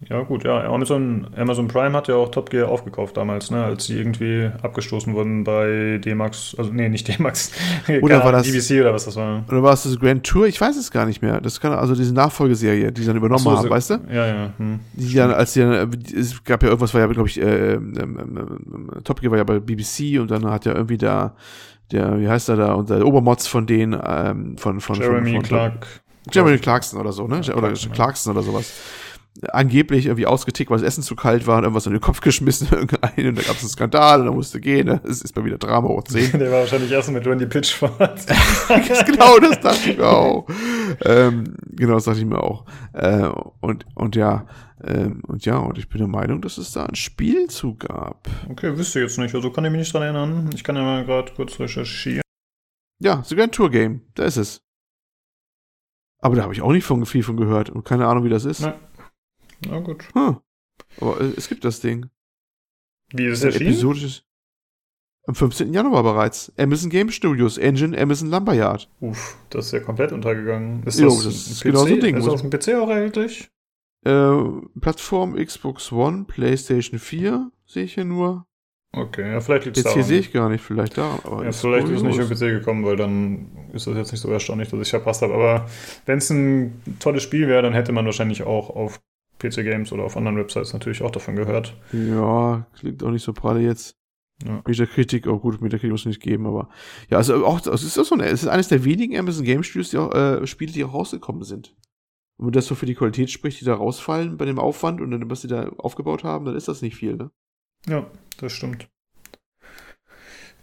Ja, 0.00 0.22
gut, 0.22 0.44
ja. 0.44 0.62
Amazon, 0.62 1.26
Amazon 1.36 1.66
Prime 1.66 1.96
hat 1.96 2.06
ja 2.06 2.14
auch 2.14 2.30
Top 2.30 2.50
Gear 2.50 2.68
aufgekauft 2.68 3.16
damals, 3.16 3.50
ne, 3.50 3.64
als 3.64 3.86
sie 3.86 3.98
irgendwie 3.98 4.48
abgestoßen 4.62 5.12
wurden 5.12 5.42
bei 5.42 5.98
D-Max, 5.98 6.54
also 6.56 6.72
nee, 6.72 6.88
nicht 6.88 7.08
D-Max, 7.08 7.50
oder 8.02 8.22
war 8.22 8.30
das 8.30 8.46
BBC 8.46 8.80
oder 8.80 8.94
was 8.94 9.06
das 9.06 9.16
war. 9.16 9.42
Oder 9.48 9.60
war 9.60 9.72
es 9.72 9.82
das 9.82 9.98
Grand 9.98 10.24
Tour? 10.24 10.46
Ich 10.46 10.60
weiß 10.60 10.76
es 10.76 10.92
gar 10.92 11.04
nicht 11.04 11.20
mehr. 11.20 11.40
Das 11.40 11.60
kann 11.60 11.72
also 11.72 11.96
diese 11.96 12.14
Nachfolgeserie, 12.14 12.92
die 12.92 13.00
sie 13.00 13.08
dann 13.08 13.16
übernommen 13.16 13.42
so, 13.42 13.50
haben, 13.50 13.62
so, 13.64 13.70
weißt 13.70 13.90
du? 13.90 13.94
Ja, 14.08 14.26
ja. 14.26 14.52
Hm. 14.56 14.78
Die 14.92 15.14
dann, 15.14 15.32
als 15.32 15.54
die 15.54 15.60
dann, 15.60 15.90
es 16.16 16.44
gab 16.44 16.62
ja 16.62 16.68
irgendwas, 16.68 16.94
war 16.94 17.00
ja, 17.00 17.06
glaube 17.08 17.28
ich, 17.28 17.40
äh, 17.40 17.72
ähm, 17.74 17.94
ähm, 17.98 18.90
Top 19.02 19.20
Gear 19.20 19.32
war 19.32 19.38
ja 19.38 19.44
bei 19.44 19.58
BBC 19.58 20.20
und 20.20 20.30
dann 20.30 20.48
hat 20.48 20.64
ja 20.64 20.74
irgendwie 20.74 20.98
da 20.98 21.34
der, 21.90 22.20
wie 22.20 22.28
heißt 22.28 22.50
er 22.50 22.56
da, 22.56 22.74
und 22.74 22.88
der 22.88 23.04
Obermods 23.04 23.48
von 23.48 23.66
denen, 23.66 24.00
ähm, 24.06 24.56
von, 24.58 24.80
von, 24.80 24.96
Jeremy 24.96 25.32
von, 25.32 25.40
von, 25.40 25.42
Clark. 25.42 25.86
Jeremy 26.30 26.58
Clarkson 26.58 27.00
oder 27.00 27.10
so, 27.10 27.26
ne? 27.26 27.40
Ja, 27.42 27.56
oder 27.56 27.72
Clarkson 27.72 28.32
oder 28.32 28.42
sowas 28.42 28.72
angeblich 29.52 30.06
irgendwie 30.06 30.26
ausgetickt, 30.26 30.70
weil 30.70 30.78
das 30.78 30.86
Essen 30.86 31.02
zu 31.02 31.14
kalt 31.14 31.46
war 31.46 31.58
und 31.58 31.64
irgendwas 31.64 31.86
in 31.86 31.92
den 31.92 32.00
Kopf 32.00 32.20
geschmissen 32.20 32.68
irgendein 32.72 33.28
und 33.28 33.38
da 33.38 33.42
gab 33.42 33.56
es 33.56 33.62
einen 33.62 33.70
Skandal 33.70 34.20
und 34.20 34.26
er 34.26 34.32
musste 34.32 34.60
gehen. 34.60 34.86
Ne? 34.86 35.00
Es 35.04 35.22
ist 35.22 35.36
mal 35.36 35.44
wieder 35.44 35.58
Drama 35.58 35.88
hoch 35.88 36.04
10. 36.04 36.32
Der 36.38 36.50
war 36.50 36.60
wahrscheinlich 36.60 36.90
erst 36.90 37.10
mit 37.10 37.26
Randy 37.26 37.46
Pitchford. 37.46 37.98
genau, 39.06 39.38
das 39.38 39.60
dachte 39.60 39.90
ich 39.90 39.98
mir 39.98 40.08
auch. 40.08 40.46
Ähm, 41.04 41.54
genau, 41.70 41.94
das 41.94 42.04
dachte 42.04 42.18
ich 42.18 42.26
mir 42.26 42.42
auch. 42.42 42.64
Äh, 42.92 43.28
und, 43.60 43.86
und 43.94 44.16
ja, 44.16 44.46
ähm, 44.84 45.22
und 45.26 45.44
ja, 45.44 45.58
und 45.58 45.78
ich 45.78 45.88
bin 45.88 45.98
der 45.98 46.08
Meinung, 46.08 46.40
dass 46.40 46.58
es 46.58 46.72
da 46.72 46.86
ein 46.86 46.94
Spiel 46.94 47.48
zu 47.48 47.74
gab. 47.76 48.28
Okay, 48.48 48.76
wüsste 48.76 49.00
jetzt 49.00 49.18
nicht. 49.18 49.34
Also 49.34 49.50
kann 49.50 49.64
ich 49.64 49.70
mich 49.70 49.80
nicht 49.80 49.92
dran 49.92 50.02
erinnern. 50.02 50.50
Ich 50.54 50.64
kann 50.64 50.76
ja 50.76 50.82
mal 50.82 51.04
gerade 51.04 51.32
kurz 51.34 51.58
recherchieren. 51.58 52.22
Ja, 53.00 53.22
sogar 53.24 53.44
ein 53.44 53.52
Tour 53.52 53.70
Game. 53.70 54.02
Da 54.14 54.24
ist 54.24 54.36
es. 54.36 54.62
Aber 56.20 56.34
da 56.34 56.42
habe 56.42 56.52
ich 56.52 56.62
auch 56.62 56.72
nicht 56.72 56.84
von, 56.84 57.06
viel 57.06 57.22
von 57.22 57.36
gehört 57.36 57.70
und 57.70 57.84
keine 57.84 58.06
Ahnung, 58.06 58.24
wie 58.24 58.28
das 58.28 58.44
ist. 58.44 58.62
Nein. 58.62 58.74
Na 59.66 59.80
gut. 59.80 60.04
Hm. 60.14 60.38
Aber 61.00 61.20
äh, 61.20 61.32
es 61.36 61.48
gibt 61.48 61.64
das 61.64 61.80
Ding. 61.80 62.06
Wie 63.12 63.26
ist 63.26 63.38
es 63.38 63.44
erschienen? 63.44 63.70
Episodisch. 63.70 64.22
Am 65.26 65.34
15. 65.34 65.74
Januar 65.74 66.02
bereits. 66.02 66.52
Amazon 66.56 66.88
Game 66.90 67.10
Studios, 67.10 67.58
Engine, 67.58 67.98
Amazon 68.00 68.30
Lumberyard. 68.30 68.88
Uff, 69.00 69.36
das 69.50 69.66
ist 69.66 69.72
ja 69.72 69.80
komplett 69.80 70.12
untergegangen. 70.12 70.82
Ist 70.84 70.98
jo, 70.98 71.08
das, 71.08 71.24
das 71.24 71.46
ist 71.48 71.62
genau 71.62 71.80
so 71.80 71.94
ein 71.94 72.00
Ding. 72.00 72.16
Ist 72.16 72.26
das 72.26 72.34
auf 72.34 72.40
dem 72.40 72.50
PC 72.50 72.74
auch 72.80 72.88
erhältlich? 72.88 73.50
Äh, 74.06 74.32
Plattform 74.80 75.34
Xbox 75.34 75.92
One, 75.92 76.24
PlayStation 76.26 76.98
4, 76.98 77.50
sehe 77.66 77.84
ich 77.84 77.94
hier 77.94 78.06
nur. 78.06 78.46
Okay, 78.92 79.30
ja, 79.32 79.40
vielleicht 79.40 79.66
liegt 79.66 79.76
es 79.76 79.84
Jetzt 79.84 79.92
hier 79.92 80.02
sehe 80.02 80.20
ich 80.20 80.32
gar 80.32 80.48
nicht, 80.48 80.62
vielleicht 80.62 80.96
da. 80.96 81.18
Aber 81.24 81.44
ja, 81.44 81.52
vielleicht 81.52 81.88
ist 81.88 81.98
es 81.98 82.02
nicht 82.02 82.20
auf 82.20 82.30
PC 82.30 82.38
gekommen, 82.38 82.86
weil 82.86 82.96
dann 82.96 83.68
ist 83.74 83.86
das 83.86 83.96
jetzt 83.96 84.12
nicht 84.12 84.22
so 84.22 84.30
erstaunlich, 84.30 84.70
dass 84.70 84.80
ich 84.80 84.88
verpasst 84.88 85.20
habe. 85.20 85.34
Aber 85.34 85.68
wenn 86.06 86.18
es 86.18 86.30
ein 86.30 86.82
tolles 87.00 87.22
Spiel 87.22 87.48
wäre, 87.48 87.60
dann 87.60 87.74
hätte 87.74 87.92
man 87.92 88.06
wahrscheinlich 88.06 88.44
auch 88.44 88.70
auf 88.70 88.98
PC 89.38 89.62
Games 89.64 89.92
oder 89.92 90.04
auf 90.04 90.16
anderen 90.16 90.36
Websites 90.36 90.72
natürlich 90.72 91.02
auch 91.02 91.10
davon 91.10 91.36
gehört. 91.36 91.76
Ja, 91.92 92.66
klingt 92.78 93.02
auch 93.02 93.10
nicht 93.10 93.24
so 93.24 93.32
pralle 93.32 93.60
jetzt. 93.60 93.96
Ja. 94.46 94.62
Mit 94.66 94.78
der 94.78 94.86
Kritik, 94.86 95.26
oh 95.26 95.38
gut, 95.38 95.60
mit 95.60 95.72
der 95.72 95.80
Kritik 95.80 95.92
muss 95.92 96.02
es 96.02 96.06
nicht 96.06 96.22
geben, 96.22 96.46
aber 96.46 96.68
ja, 97.10 97.16
also 97.16 97.44
auch, 97.44 97.66
es 97.66 97.82
ist 97.82 97.94
so 97.94 98.14
eine, 98.14 98.26
es 98.26 98.44
ist 98.44 98.48
eines 98.48 98.68
der 98.68 98.84
wenigen 98.84 99.18
Amazon 99.18 99.44
Game 99.44 99.64
Studios, 99.64 99.90
die 99.90 99.98
auch, 99.98 100.14
äh, 100.14 100.46
Spiele, 100.46 100.72
die 100.72 100.84
auch 100.84 100.94
rausgekommen 100.94 101.42
sind. 101.42 101.74
Und 102.36 102.46
wenn 102.46 102.52
das 102.52 102.66
so 102.66 102.76
für 102.76 102.86
die 102.86 102.94
Qualität 102.94 103.30
spricht, 103.30 103.60
die 103.60 103.64
da 103.64 103.74
rausfallen 103.74 104.36
bei 104.36 104.44
dem 104.44 104.60
Aufwand 104.60 105.00
und 105.00 105.10
dann, 105.10 105.28
was 105.28 105.40
sie 105.40 105.48
da 105.48 105.70
aufgebaut 105.78 106.22
haben, 106.22 106.44
dann 106.44 106.54
ist 106.54 106.68
das 106.68 106.82
nicht 106.82 106.94
viel, 106.94 107.16
ne? 107.16 107.32
Ja, 107.88 108.06
das 108.38 108.52
stimmt. 108.52 108.88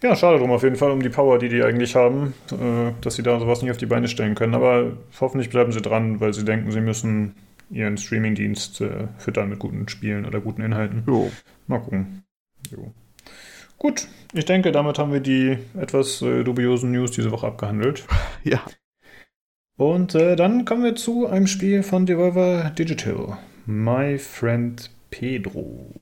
Ja, 0.02 0.16
schade 0.16 0.38
drum 0.38 0.52
auf 0.52 0.64
jeden 0.64 0.76
Fall 0.76 0.92
um 0.92 1.02
die 1.02 1.10
Power, 1.10 1.40
die 1.40 1.50
die 1.50 1.64
eigentlich 1.64 1.96
haben, 1.96 2.34
äh, 2.52 2.92
dass 3.02 3.16
sie 3.16 3.24
da 3.24 3.40
sowas 3.40 3.62
nicht 3.62 3.72
auf 3.72 3.78
die 3.78 3.86
Beine 3.86 4.08
stellen 4.08 4.36
können. 4.36 4.54
Aber 4.54 4.98
hoffentlich 5.20 5.50
bleiben 5.50 5.72
sie 5.72 5.82
dran, 5.82 6.20
weil 6.20 6.34
sie 6.34 6.46
denken, 6.46 6.72
sie 6.72 6.82
müssen 6.82 7.36
ihren 7.70 7.98
Streamingdienst 7.98 8.82
äh, 8.82 9.08
füttern 9.18 9.50
mit 9.50 9.60
guten 9.60 9.88
Spielen 9.88 10.26
oder 10.26 10.42
guten 10.42 10.62
Inhalten. 10.62 11.04
Jo. 11.08 11.32
Mal 11.68 11.80
gucken. 11.80 12.24
Jo. 12.72 12.92
Gut, 13.78 14.08
ich 14.34 14.46
denke, 14.46 14.72
damit 14.72 14.98
haben 14.98 15.12
wir 15.12 15.20
die 15.20 15.58
etwas 15.78 16.22
äh, 16.22 16.44
dubiosen 16.44 16.92
News 16.92 17.12
diese 17.12 17.32
Woche 17.32 17.48
abgehandelt. 17.48 18.06
Ja. 18.44 18.62
Und 19.78 20.14
äh, 20.14 20.36
dann 20.36 20.66
kommen 20.66 20.84
wir 20.84 20.96
zu 20.96 21.28
einem 21.28 21.48
Spiel 21.48 21.82
von 21.84 22.06
Devolver 22.06 22.70
Digital. 22.70 23.38
My 23.66 24.20
Friend 24.20 24.90
Pedro. 25.10 25.96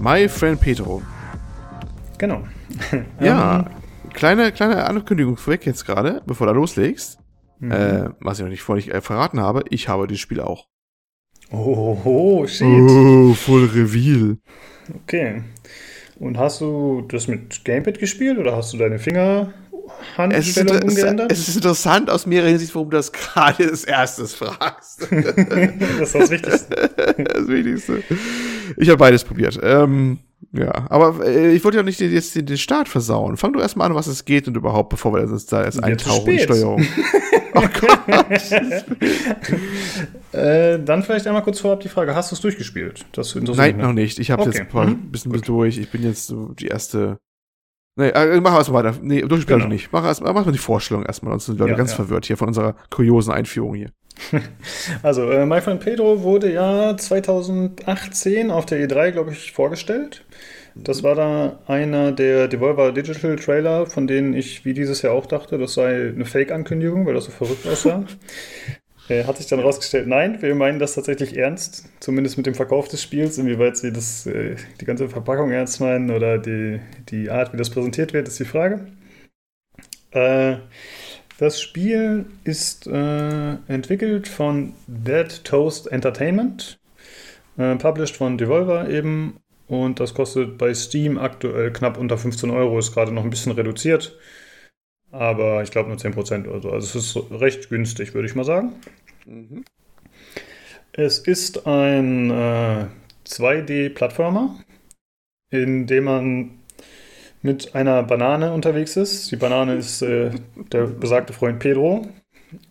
My 0.00 0.28
Friend 0.28 0.58
Pedro. 0.58 1.02
Genau. 2.18 2.42
Ja, 3.20 3.66
kleine, 4.14 4.50
kleine 4.50 4.86
Ankündigung 4.86 5.36
vorweg 5.36 5.66
jetzt 5.66 5.84
gerade, 5.84 6.22
bevor 6.24 6.46
du 6.46 6.54
loslegst. 6.54 7.18
Mhm. 7.58 7.70
Äh, 7.70 8.08
was 8.20 8.38
ich 8.38 8.44
noch 8.44 8.50
nicht 8.50 8.62
vorhin 8.62 8.90
äh, 8.90 9.02
verraten 9.02 9.40
habe, 9.40 9.64
ich 9.68 9.88
habe 9.88 10.06
dieses 10.06 10.22
Spiel 10.22 10.40
auch. 10.40 10.68
Oh, 11.50 11.98
oh, 12.04 12.46
shit. 12.46 12.66
Oh, 12.66 13.34
voll 13.34 13.66
Reveal. 13.66 14.38
Okay. 15.02 15.42
Und 16.18 16.38
hast 16.38 16.62
du 16.62 17.02
das 17.08 17.28
mit 17.28 17.64
Gamepad 17.64 17.98
gespielt 17.98 18.38
oder 18.38 18.56
hast 18.56 18.72
du 18.72 18.78
deine 18.78 18.98
Finger 18.98 19.52
Handstellung 20.16 20.82
umgeändert? 20.82 21.30
Es 21.30 21.48
ist 21.48 21.56
interessant 21.56 22.08
aus 22.08 22.24
mehreren 22.24 22.50
Hinsicht, 22.50 22.74
warum 22.74 22.88
du 22.88 22.96
das 22.96 23.12
gerade 23.12 23.68
als 23.68 23.84
erstes 23.84 24.34
fragst. 24.34 25.02
das 25.10 26.14
ist 26.14 26.14
das 26.14 26.30
Wichtigste. 26.30 26.90
das 27.18 27.48
Wichtigste. 27.48 28.02
Ich 28.76 28.88
habe 28.88 28.98
beides 28.98 29.24
probiert. 29.24 29.58
Ähm, 29.62 30.18
ja, 30.52 30.86
aber 30.88 31.24
äh, 31.24 31.54
ich 31.54 31.62
wollte 31.64 31.76
ja 31.78 31.82
nicht 31.82 32.00
jetzt 32.00 32.34
den, 32.34 32.46
den 32.46 32.56
Start 32.56 32.88
versauen. 32.88 33.36
Fang 33.36 33.52
du 33.52 33.60
erstmal 33.60 33.88
an, 33.88 33.94
was 33.94 34.06
es 34.06 34.24
geht 34.24 34.48
und 34.48 34.56
überhaupt, 34.56 34.88
bevor 34.88 35.14
wir 35.14 35.22
uns 35.22 35.46
da 35.46 35.64
erst 35.64 35.82
eintauchen 35.82 36.30
in 36.32 36.38
Steuerung. 36.40 36.84
oh 37.54 37.60
Gott. 37.80 38.00
äh, 40.32 40.78
dann 40.82 41.02
vielleicht 41.02 41.26
einmal 41.26 41.42
kurz 41.42 41.60
vorab 41.60 41.80
die 41.80 41.88
Frage, 41.88 42.14
hast 42.14 42.30
du 42.32 42.34
es 42.34 42.40
durchgespielt? 42.40 43.04
Das 43.12 43.34
Nein, 43.34 43.76
noch 43.76 43.92
nicht. 43.92 44.18
Ich 44.18 44.30
habe 44.30 44.42
okay. 44.42 44.50
jetzt 44.50 44.60
ein 44.60 44.68
paar, 44.68 44.86
mhm. 44.86 45.10
bisschen 45.10 45.32
Gut. 45.32 45.46
durch. 45.46 45.78
Ich 45.78 45.90
bin 45.90 46.02
jetzt 46.02 46.26
so 46.26 46.54
die 46.54 46.66
erste 46.68 47.18
Nee, 47.96 48.08
äh, 48.08 48.40
mach 48.40 48.54
erstmal 48.54 48.84
weiter. 48.84 48.98
Nee, 49.02 49.20
durchspielen 49.22 49.60
genau. 49.60 49.72
nicht. 49.72 49.92
Mach, 49.92 50.04
erst, 50.04 50.22
mach 50.22 50.32
mal 50.32 50.52
die 50.52 50.58
Vorstellung 50.58 51.04
erstmal, 51.04 51.32
sonst 51.32 51.46
sind 51.46 51.56
die 51.56 51.60
Leute 51.60 51.72
ja, 51.72 51.76
ganz 51.76 51.90
ja. 51.90 51.96
verwirrt 51.96 52.24
hier 52.24 52.36
von 52.36 52.48
unserer 52.48 52.74
kuriosen 52.88 53.32
Einführung 53.32 53.74
hier. 53.74 53.90
Also, 55.02 55.30
äh, 55.30 55.46
My 55.46 55.60
Friend 55.60 55.80
Pedro 55.80 56.22
wurde 56.22 56.52
ja 56.52 56.96
2018 56.96 58.50
auf 58.50 58.66
der 58.66 58.86
E3, 58.86 59.12
glaube 59.12 59.32
ich, 59.32 59.52
vorgestellt. 59.52 60.24
Das 60.74 61.02
war 61.02 61.14
da 61.14 61.58
einer 61.66 62.12
der 62.12 62.48
Devolver 62.48 62.92
Digital 62.92 63.36
Trailer, 63.36 63.86
von 63.86 64.06
denen 64.06 64.34
ich 64.34 64.64
wie 64.64 64.72
dieses 64.74 65.02
Jahr 65.02 65.14
auch 65.14 65.26
dachte, 65.26 65.58
das 65.58 65.74
sei 65.74 66.10
eine 66.10 66.24
Fake-Ankündigung, 66.24 67.06
weil 67.06 67.14
das 67.14 67.24
so 67.24 67.32
verrückt 67.32 67.66
aussah. 67.66 68.04
Äh, 69.08 69.24
hat 69.26 69.36
sich 69.38 69.46
dann 69.46 69.60
rausgestellt, 69.60 70.06
nein, 70.06 70.40
wir 70.42 70.54
meinen 70.54 70.78
das 70.78 70.94
tatsächlich 70.94 71.36
ernst, 71.36 71.88
zumindest 72.00 72.36
mit 72.36 72.46
dem 72.46 72.54
Verkauf 72.54 72.88
des 72.88 73.02
Spiels. 73.02 73.38
Inwieweit 73.38 73.76
sie 73.76 73.92
das, 73.92 74.26
äh, 74.26 74.56
die 74.80 74.84
ganze 74.84 75.08
Verpackung 75.08 75.50
ernst 75.50 75.80
meinen 75.80 76.10
oder 76.10 76.38
die, 76.38 76.80
die 77.10 77.30
Art, 77.30 77.52
wie 77.52 77.56
das 77.56 77.70
präsentiert 77.70 78.12
wird, 78.12 78.28
ist 78.28 78.38
die 78.38 78.44
Frage. 78.44 78.86
Äh, 80.12 80.56
das 81.40 81.60
Spiel 81.60 82.26
ist 82.44 82.86
äh, 82.86 83.54
entwickelt 83.66 84.28
von 84.28 84.74
Dead 84.86 85.44
Toast 85.44 85.90
Entertainment, 85.90 86.78
äh, 87.58 87.74
published 87.76 88.16
von 88.16 88.38
Devolver 88.38 88.88
eben 88.88 89.40
und 89.66 89.98
das 89.98 90.14
kostet 90.14 90.58
bei 90.58 90.72
Steam 90.74 91.18
aktuell 91.18 91.72
knapp 91.72 91.98
unter 91.98 92.18
15 92.18 92.50
Euro, 92.50 92.78
ist 92.78 92.92
gerade 92.92 93.12
noch 93.12 93.24
ein 93.24 93.30
bisschen 93.30 93.52
reduziert 93.52 94.16
aber 95.10 95.62
ich 95.62 95.70
glaube 95.70 95.88
nur 95.88 95.98
10% 95.98 96.46
oder 96.48 96.60
so. 96.60 96.70
Also 96.70 96.98
es 96.98 97.16
ist 97.16 97.30
recht 97.30 97.68
günstig, 97.68 98.14
würde 98.14 98.28
ich 98.28 98.34
mal 98.34 98.44
sagen. 98.44 98.74
Mhm. 99.26 99.64
Es 100.92 101.18
ist 101.18 101.66
ein 101.66 102.30
äh, 102.30 102.86
2D-Plattformer, 103.26 104.58
in 105.50 105.86
dem 105.86 106.04
man 106.04 106.59
mit 107.42 107.74
einer 107.74 108.02
Banane 108.02 108.52
unterwegs 108.52 108.96
ist. 108.96 109.30
Die 109.30 109.36
Banane 109.36 109.74
ist 109.74 110.02
äh, 110.02 110.30
der 110.72 110.86
besagte 110.86 111.32
Freund 111.32 111.58
Pedro. 111.58 112.06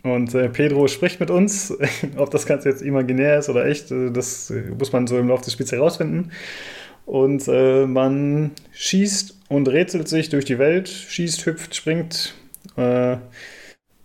Und 0.03 0.35
äh, 0.35 0.49
Pedro 0.49 0.87
spricht 0.87 1.19
mit 1.19 1.31
uns. 1.31 1.75
Ob 2.17 2.29
das 2.31 2.45
Ganze 2.45 2.69
jetzt 2.69 2.81
imaginär 2.81 3.39
ist 3.39 3.49
oder 3.49 3.65
echt, 3.65 3.91
äh, 3.91 4.11
das 4.11 4.51
äh, 4.51 4.71
muss 4.77 4.91
man 4.91 5.07
so 5.07 5.17
im 5.17 5.29
Laufe 5.29 5.43
des 5.43 5.53
Spiels 5.53 5.71
herausfinden. 5.71 6.31
Und 7.05 7.47
äh, 7.47 7.87
man 7.87 8.51
schießt 8.71 9.37
und 9.49 9.67
rätselt 9.67 10.07
sich 10.07 10.29
durch 10.29 10.45
die 10.45 10.59
Welt, 10.59 10.87
schießt, 10.89 11.45
hüpft, 11.45 11.75
springt 11.75 12.35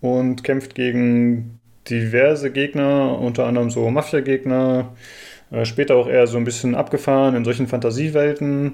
und 0.01 0.43
kämpft 0.43 0.75
gegen 0.75 1.59
diverse 1.89 2.51
Gegner, 2.51 3.17
unter 3.19 3.45
anderem 3.45 3.69
so 3.69 3.89
Mafia-Gegner, 3.89 4.93
später 5.63 5.95
auch 5.95 6.09
eher 6.09 6.27
so 6.27 6.37
ein 6.37 6.43
bisschen 6.43 6.75
abgefahren 6.75 7.35
in 7.35 7.45
solchen 7.45 7.67
Fantasiewelten 7.67 8.73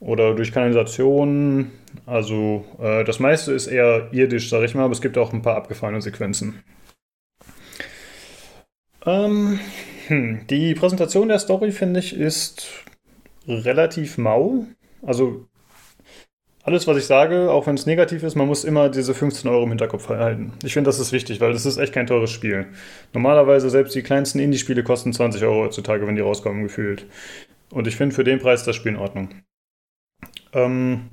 oder 0.00 0.34
durch 0.34 0.52
Kanalisationen. 0.52 1.72
Also 2.06 2.64
äh, 2.80 3.04
das 3.04 3.18
meiste 3.20 3.52
ist 3.52 3.66
eher 3.66 4.08
irdisch, 4.12 4.50
sag 4.50 4.62
ich 4.64 4.74
mal, 4.74 4.84
aber 4.84 4.92
es 4.92 5.00
gibt 5.00 5.18
auch 5.18 5.32
ein 5.32 5.42
paar 5.42 5.56
abgefahrene 5.56 6.00
Sequenzen. 6.00 6.62
Ähm, 9.06 9.58
hm, 10.08 10.46
die 10.48 10.74
Präsentation 10.74 11.28
der 11.28 11.38
Story, 11.38 11.72
finde 11.72 12.00
ich, 12.00 12.16
ist 12.16 12.84
relativ 13.46 14.18
mau. 14.18 14.66
Also 15.02 15.46
alles, 16.62 16.86
was 16.86 16.98
ich 16.98 17.06
sage, 17.06 17.50
auch 17.50 17.66
wenn 17.66 17.76
es 17.76 17.86
negativ 17.86 18.22
ist, 18.22 18.34
man 18.34 18.46
muss 18.46 18.64
immer 18.64 18.90
diese 18.90 19.14
15 19.14 19.50
Euro 19.50 19.62
im 19.62 19.70
Hinterkopf 19.70 20.10
halten. 20.10 20.52
Ich 20.62 20.74
finde, 20.74 20.88
das 20.88 20.98
ist 20.98 21.12
wichtig, 21.12 21.40
weil 21.40 21.52
das 21.52 21.64
ist 21.64 21.78
echt 21.78 21.94
kein 21.94 22.06
teures 22.06 22.30
Spiel. 22.30 22.66
Normalerweise 23.14 23.70
selbst 23.70 23.94
die 23.94 24.02
kleinsten 24.02 24.38
Indie-Spiele 24.38 24.82
kosten 24.82 25.14
20 25.14 25.42
Euro 25.44 25.64
heutzutage, 25.64 26.06
wenn 26.06 26.16
die 26.16 26.20
rauskommen, 26.20 26.64
gefühlt. 26.64 27.06
Und 27.70 27.86
ich 27.86 27.96
finde 27.96 28.14
für 28.14 28.24
den 28.24 28.38
Preis 28.38 28.64
das 28.64 28.76
Spiel 28.76 28.92
in 28.92 28.98
Ordnung. 28.98 29.30
Ähm 30.52 31.10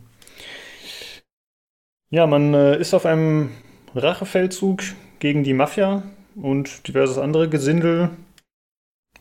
ja, 2.09 2.27
man 2.27 2.53
äh, 2.53 2.79
ist 2.79 2.93
auf 2.93 3.05
einem 3.05 3.49
Rachefeldzug 3.93 4.81
gegen 5.19 5.43
die 5.43 5.53
Mafia 5.53 6.03
und 6.36 6.88
diverses 6.88 7.17
andere 7.17 7.49
Gesindel 7.49 8.11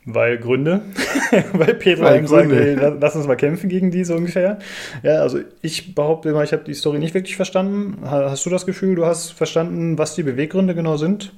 weil 0.06 0.38
Gründe, 0.38 0.82
weil 1.52 1.74
Pedro 1.74 2.04
einem 2.04 2.26
sagt, 2.26 2.52
ey, 2.52 2.74
lass 2.74 3.16
uns 3.16 3.26
mal 3.26 3.36
kämpfen 3.36 3.68
gegen 3.68 3.90
die 3.90 4.04
so 4.04 4.14
ungefähr. 4.14 4.58
Ja, 5.02 5.22
also 5.22 5.40
ich 5.62 5.94
behaupte 5.94 6.28
immer, 6.28 6.44
ich 6.44 6.52
habe 6.52 6.64
die 6.64 6.74
Story 6.74 6.98
nicht 6.98 7.14
wirklich 7.14 7.36
verstanden. 7.36 7.98
Hast 8.02 8.44
du 8.44 8.50
das 8.50 8.66
Gefühl, 8.66 8.96
du 8.96 9.06
hast 9.06 9.32
verstanden, 9.32 9.96
was 9.96 10.14
die 10.14 10.22
Beweggründe 10.22 10.74
genau 10.74 10.96
sind? 10.96 11.32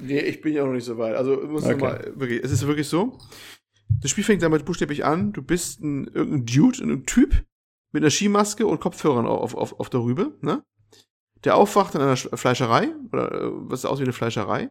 Nee, 0.00 0.20
ich 0.20 0.40
bin 0.40 0.54
ja 0.54 0.64
noch 0.64 0.72
nicht 0.72 0.84
so 0.84 0.98
weit. 0.98 1.14
Also 1.14 1.36
muss 1.46 1.64
okay. 1.64 1.76
mal, 1.76 2.12
wirklich, 2.16 2.42
es 2.42 2.50
ist 2.50 2.66
wirklich 2.66 2.88
so. 2.88 3.18
Das 4.00 4.10
Spiel 4.10 4.24
fängt 4.24 4.42
damit 4.42 4.64
buchstäblich 4.64 5.04
an, 5.04 5.32
du 5.32 5.42
bist 5.42 5.80
ein 5.80 6.08
irgendein 6.12 6.46
Dude, 6.46 6.82
ein 6.82 7.06
Typ 7.06 7.44
mit 7.92 8.02
einer 8.02 8.10
Skimaske 8.10 8.66
und 8.66 8.80
Kopfhörern 8.80 9.26
auf, 9.26 9.54
auf, 9.54 9.78
auf 9.78 9.90
der 9.90 10.00
Rübe, 10.00 10.36
ne? 10.40 10.64
Der 11.44 11.56
aufwacht 11.56 11.94
in 11.94 12.00
einer 12.00 12.16
Fleischerei, 12.16 12.94
oder 13.12 13.32
äh, 13.32 13.50
was 13.52 13.84
aussieht 13.84 14.02
wie 14.02 14.08
eine 14.08 14.12
Fleischerei, 14.12 14.70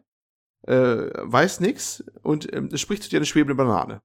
äh, 0.66 1.10
weiß 1.22 1.60
nix 1.60 2.04
und 2.22 2.52
ähm, 2.54 2.76
spricht 2.76 3.02
zu 3.02 3.08
dir 3.08 3.18
eine 3.18 3.26
schwebende 3.26 3.54
Banane. 3.54 4.02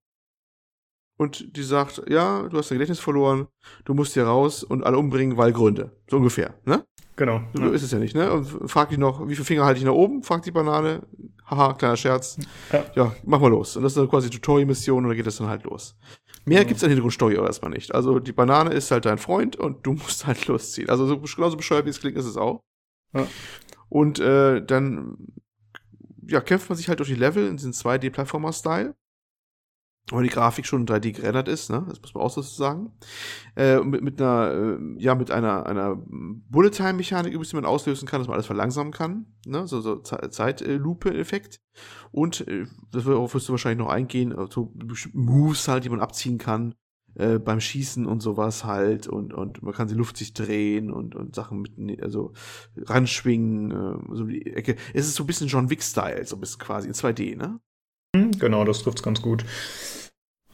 Und 1.18 1.55
die 1.55 1.64
sagt, 1.64 2.03
ja, 2.09 2.43
du 2.43 2.57
hast 2.57 2.72
dein 2.72 2.78
Gedächtnis 2.78 2.99
verloren, 2.99 3.47
du 3.86 3.93
musst 3.93 4.14
hier 4.14 4.26
raus 4.26 4.64
und 4.64 4.84
alle 4.84 4.97
umbringen, 4.97 5.38
weil 5.38 5.53
Gründe. 5.53 5.91
So 6.09 6.18
ungefähr, 6.18 6.55
ne? 6.66 6.86
Genau. 7.16 7.41
So 7.53 7.64
ja. 7.64 7.70
ist 7.72 7.84
es 7.84 7.91
ja 7.91 7.99
nicht, 7.99 8.16
ne? 8.16 8.32
Und 8.32 8.70
frag 8.70 8.89
dich 8.89 8.97
noch, 8.97 9.28
wie 9.28 9.36
viele 9.36 9.45
Finger 9.45 9.66
halte 9.66 9.80
ich 9.80 9.86
nach 9.86 9.93
oben? 9.93 10.24
Fragt 10.24 10.45
die 10.45 10.51
Banane. 10.51 11.05
Haha, 11.45 11.74
kleiner 11.74 11.97
Scherz. 11.97 12.38
Ja, 12.72 12.86
ja 12.95 13.16
mach 13.24 13.39
mal 13.39 13.49
los. 13.49 13.78
Und 13.78 13.84
das 13.84 13.91
ist 13.91 13.97
dann 13.97 14.09
quasi 14.09 14.30
Tutorial-Mission 14.30 15.03
und 15.03 15.09
dann 15.09 15.18
geht 15.18 15.28
es 15.28 15.38
dann 15.38 15.47
halt 15.47 15.64
los. 15.64 15.95
Mehr 16.46 16.60
ja. 16.60 16.64
gibt's 16.66 16.84
an 16.84 16.89
Hintergrundstory 16.89 17.38
aber 17.38 17.48
erstmal 17.48 17.72
nicht. 17.72 17.94
Also 17.94 18.20
die 18.20 18.34
Banane 18.34 18.72
ist 18.72 18.91
halt 18.91 19.06
dein 19.06 19.18
Freund 19.18 19.56
und 19.56 19.86
du 19.86 19.94
musst 19.94 20.26
halt 20.26 20.48
losziehen. 20.48 20.89
Also 20.89 21.06
so, 21.06 21.20
genauso 21.20 21.58
bescheuert 21.58 21.86
wie 21.86 21.89
es 21.89 22.00
klingt, 22.00 22.18
ist 22.18 22.26
es 22.26 22.38
auch. 22.38 22.62
Ja. 23.14 23.28
Und 23.89 24.20
äh, 24.20 24.64
dann 24.66 25.18
ja, 26.28 26.41
kämpft 26.41 26.70
man 26.70 26.78
sich 26.78 26.89
halt 26.89 27.00
durch 27.00 27.10
die 27.10 27.16
Level 27.16 27.48
in 27.48 27.58
diesem 27.58 27.72
2D-Plattformer-Style. 27.72 28.96
Weil 30.12 30.24
die 30.24 30.30
Grafik 30.30 30.66
schon 30.66 30.86
3D 30.86 31.14
gerendert 31.14 31.47
ist, 31.47 31.70
ne? 31.70 31.86
Das 31.88 32.01
muss 32.01 32.14
man 32.14 32.24
auch 32.24 32.30
so 32.30 32.41
sagen. 32.41 32.91
Äh, 33.56 33.80
mit, 33.80 34.04
mit 34.04 34.22
einer, 34.22 34.51
äh, 34.51 35.01
ja, 35.01 35.16
mit 35.16 35.32
einer, 35.32 35.66
einer 35.66 35.95
Bullet-Time-Mechanik 35.95 37.34
die 37.34 37.56
man 37.56 37.66
auslösen 37.66 38.08
kann, 38.08 38.20
dass 38.20 38.28
man 38.28 38.36
alles 38.36 38.45
verlangsamen 38.45 38.91
kann, 38.91 39.28
ne? 39.45 39.66
So, 39.66 39.80
so 39.80 39.97
Zeitlupe-Effekt. 39.97 41.62
Und, 42.12 42.45
äh, 42.47 42.66
das 42.91 43.06
wirst 43.06 43.47
du 43.47 43.54
wahrscheinlich 43.54 43.86
noch 43.86 43.91
eingehen, 43.91 44.34
äh, 44.34 44.47
so 44.49 44.74
Moves 45.14 45.68
halt, 45.70 45.86
die 45.86 45.89
man 45.89 46.01
abziehen 46.01 46.38
kann, 46.38 46.76
äh, 47.16 47.39
beim 47.39 47.60
Schießen 47.60 48.06
und 48.06 48.22
sowas 48.22 48.66
halt 48.66 49.08
und, 49.08 49.34
und 49.34 49.62
man 49.62 49.74
kann 49.74 49.88
die 49.88 49.93
Luft 49.93 50.18
sich 50.18 50.34
drehen 50.34 50.91
und, 50.91 51.16
und 51.16 51.36
Sachen 51.36 51.62
mit, 51.62 52.01
also 52.01 52.34
ranschwingen, 52.76 53.72
äh, 53.72 54.16
so 54.16 54.26
die 54.26 54.47
Ecke. 54.47 54.76
Es 54.93 55.08
ist 55.08 55.16
so 55.16 55.24
ein 55.24 55.28
bisschen 55.28 55.47
John 55.47 55.70
Wick-Style, 55.70 56.26
so 56.26 56.36
ein 56.36 56.39
bisschen 56.39 56.60
quasi 56.60 56.88
in 56.88 56.93
2D, 56.93 57.38
ne? 57.38 57.60
Hm, 58.16 58.32
genau, 58.32 58.64
das 58.64 58.84
trifft's 58.84 59.04
ganz 59.04 59.22
gut. 59.22 59.45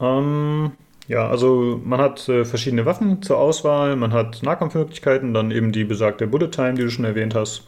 Ähm, 0.00 0.72
ja, 1.08 1.28
also 1.28 1.80
man 1.84 2.00
hat 2.00 2.28
äh, 2.28 2.44
verschiedene 2.44 2.86
Waffen 2.86 3.22
zur 3.22 3.38
Auswahl, 3.38 3.96
man 3.96 4.12
hat 4.12 4.42
Nahkampfmöglichkeiten, 4.42 5.34
dann 5.34 5.50
eben 5.50 5.72
die 5.72 5.84
besagte 5.84 6.26
Bullet 6.26 6.48
Time, 6.48 6.74
die 6.74 6.82
du 6.82 6.90
schon 6.90 7.04
erwähnt 7.04 7.34
hast. 7.34 7.66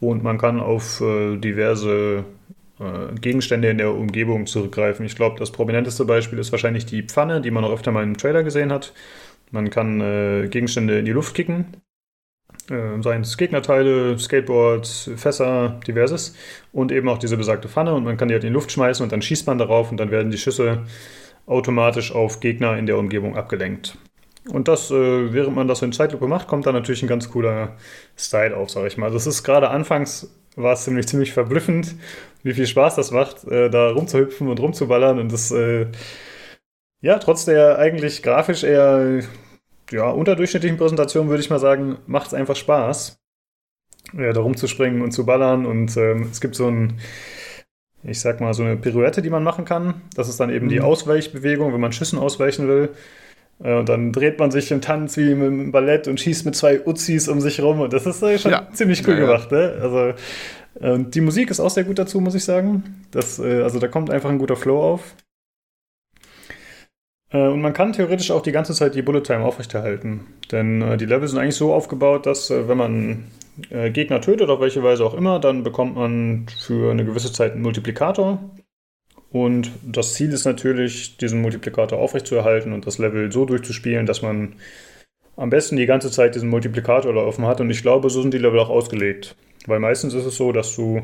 Und 0.00 0.22
man 0.22 0.38
kann 0.38 0.60
auf 0.60 1.00
äh, 1.00 1.36
diverse 1.38 2.24
äh, 2.78 3.14
Gegenstände 3.20 3.70
in 3.70 3.78
der 3.78 3.94
Umgebung 3.94 4.46
zurückgreifen. 4.46 5.06
Ich 5.06 5.16
glaube, 5.16 5.38
das 5.38 5.50
prominenteste 5.50 6.04
Beispiel 6.04 6.38
ist 6.38 6.52
wahrscheinlich 6.52 6.86
die 6.86 7.02
Pfanne, 7.02 7.40
die 7.40 7.50
man 7.50 7.64
auch 7.64 7.72
öfter 7.72 7.90
mal 7.92 8.02
im 8.02 8.16
Trailer 8.16 8.42
gesehen 8.42 8.72
hat. 8.72 8.92
Man 9.50 9.70
kann 9.70 10.00
äh, 10.00 10.48
Gegenstände 10.48 10.98
in 10.98 11.04
die 11.04 11.12
Luft 11.12 11.34
kicken, 11.34 11.78
äh, 12.70 13.00
seien 13.00 13.22
es 13.22 13.36
Gegnerteile, 13.36 14.18
Skateboards, 14.18 15.10
Fässer, 15.16 15.80
diverses. 15.86 16.36
Und 16.72 16.92
eben 16.92 17.08
auch 17.08 17.18
diese 17.18 17.36
besagte 17.36 17.68
Pfanne 17.68 17.94
und 17.94 18.04
man 18.04 18.16
kann 18.16 18.28
die 18.28 18.34
halt 18.34 18.44
in 18.44 18.50
die 18.50 18.54
Luft 18.54 18.72
schmeißen 18.72 19.02
und 19.04 19.12
dann 19.12 19.22
schießt 19.22 19.46
man 19.46 19.58
darauf 19.58 19.90
und 19.90 19.98
dann 19.98 20.10
werden 20.10 20.30
die 20.30 20.38
Schüsse 20.38 20.82
automatisch 21.46 22.12
auf 22.12 22.40
Gegner 22.40 22.76
in 22.76 22.86
der 22.86 22.98
Umgebung 22.98 23.36
abgelenkt. 23.36 23.98
Und 24.48 24.68
das, 24.68 24.90
äh, 24.90 25.32
während 25.32 25.56
man 25.56 25.68
das 25.68 25.82
in 25.82 25.92
Zeitlupe 25.92 26.26
macht, 26.26 26.48
kommt 26.48 26.66
da 26.66 26.72
natürlich 26.72 27.02
ein 27.02 27.08
ganz 27.08 27.30
cooler 27.30 27.76
Style 28.16 28.56
auf, 28.56 28.70
sag 28.70 28.86
ich 28.86 28.98
mal. 28.98 29.10
Das 29.10 29.26
ist 29.26 29.42
gerade 29.42 29.70
anfangs 29.70 30.30
war 30.56 30.74
es 30.74 30.84
ziemlich, 30.84 31.08
ziemlich 31.08 31.32
verblüffend, 31.32 31.94
wie 32.42 32.54
viel 32.54 32.66
Spaß 32.66 32.94
das 32.96 33.10
macht, 33.10 33.44
äh, 33.44 33.70
da 33.70 33.90
rumzuhüpfen 33.90 34.48
und 34.48 34.60
rumzuballern 34.60 35.18
und 35.18 35.32
das, 35.32 35.50
äh, 35.50 35.86
ja, 37.00 37.18
trotz 37.18 37.44
der 37.44 37.78
eigentlich 37.78 38.22
grafisch 38.22 38.62
eher 38.62 39.22
ja, 39.90 40.10
unterdurchschnittlichen 40.10 40.78
Präsentation, 40.78 41.28
würde 41.28 41.42
ich 41.42 41.50
mal 41.50 41.58
sagen, 41.58 41.98
macht 42.06 42.28
es 42.28 42.34
einfach 42.34 42.56
Spaß, 42.56 43.18
da 44.12 44.40
rumzuspringen 44.40 45.02
und 45.02 45.12
zu 45.12 45.26
ballern 45.26 45.66
und 45.66 45.96
ähm, 45.96 46.28
es 46.30 46.40
gibt 46.40 46.54
so 46.54 46.68
ein 46.68 47.00
ich 48.04 48.20
sag 48.20 48.40
mal, 48.40 48.54
so 48.54 48.62
eine 48.62 48.76
Pirouette, 48.76 49.22
die 49.22 49.30
man 49.30 49.42
machen 49.42 49.64
kann. 49.64 50.02
Das 50.14 50.28
ist 50.28 50.38
dann 50.38 50.50
eben 50.50 50.66
mhm. 50.66 50.70
die 50.70 50.80
Ausweichbewegung, 50.80 51.72
wenn 51.72 51.80
man 51.80 51.92
Schüssen 51.92 52.18
ausweichen 52.18 52.68
will. 52.68 52.90
Äh, 53.62 53.74
und 53.74 53.88
dann 53.88 54.12
dreht 54.12 54.38
man 54.38 54.50
sich 54.50 54.70
im 54.70 54.80
Tanz 54.80 55.16
wie 55.16 55.32
im 55.32 55.72
Ballett 55.72 56.06
und 56.06 56.20
schießt 56.20 56.44
mit 56.44 56.54
zwei 56.54 56.86
Uzis 56.86 57.28
um 57.28 57.40
sich 57.40 57.60
rum. 57.60 57.80
Und 57.80 57.92
das 57.92 58.06
ist 58.06 58.20
schon 58.40 58.52
ja. 58.52 58.68
ziemlich 58.72 59.06
cool 59.06 59.14
ja, 59.14 59.26
gemacht. 59.26 59.50
Ne? 59.50 59.78
Also, 59.80 60.12
die 60.76 61.20
Musik 61.20 61.52
ist 61.52 61.60
auch 61.60 61.70
sehr 61.70 61.84
gut 61.84 62.00
dazu, 62.00 62.20
muss 62.20 62.34
ich 62.34 62.44
sagen. 62.44 63.04
Das, 63.12 63.38
äh, 63.38 63.62
also 63.62 63.78
da 63.78 63.86
kommt 63.86 64.10
einfach 64.10 64.28
ein 64.28 64.38
guter 64.38 64.56
Flow 64.56 64.82
auf. 64.82 65.14
Äh, 67.30 67.46
und 67.46 67.60
man 67.62 67.72
kann 67.72 67.92
theoretisch 67.92 68.32
auch 68.32 68.42
die 68.42 68.50
ganze 68.50 68.74
Zeit 68.74 68.96
die 68.96 69.02
Bullet 69.02 69.20
Time 69.20 69.44
aufrechterhalten. 69.44 70.26
Denn 70.50 70.98
die 70.98 71.06
Level 71.06 71.28
sind 71.28 71.38
eigentlich 71.38 71.54
so 71.54 71.72
aufgebaut, 71.72 72.26
dass 72.26 72.50
wenn 72.50 72.76
man 72.76 73.24
Gegner 73.70 74.20
tötet, 74.20 74.48
auf 74.50 74.60
welche 74.60 74.82
Weise 74.82 75.04
auch 75.04 75.14
immer, 75.14 75.38
dann 75.38 75.62
bekommt 75.62 75.94
man 75.94 76.46
für 76.58 76.90
eine 76.90 77.04
gewisse 77.04 77.32
Zeit 77.32 77.52
einen 77.52 77.62
Multiplikator. 77.62 78.38
Und 79.30 79.70
das 79.82 80.14
Ziel 80.14 80.32
ist 80.32 80.44
natürlich, 80.44 81.16
diesen 81.16 81.40
Multiplikator 81.40 81.98
aufrechtzuerhalten 81.98 82.72
und 82.72 82.86
das 82.86 82.98
Level 82.98 83.30
so 83.32 83.44
durchzuspielen, 83.44 84.06
dass 84.06 84.22
man 84.22 84.54
am 85.36 85.50
besten 85.50 85.76
die 85.76 85.86
ganze 85.86 86.10
Zeit 86.10 86.34
diesen 86.34 86.48
Multiplikator 86.48 87.12
laufen 87.12 87.46
hat. 87.46 87.60
Und 87.60 87.70
ich 87.70 87.82
glaube, 87.82 88.10
so 88.10 88.22
sind 88.22 88.32
die 88.32 88.38
Level 88.38 88.60
auch 88.60 88.70
ausgelegt. 88.70 89.36
Weil 89.66 89.80
meistens 89.80 90.14
ist 90.14 90.24
es 90.24 90.36
so, 90.36 90.52
dass 90.52 90.76
du 90.76 91.02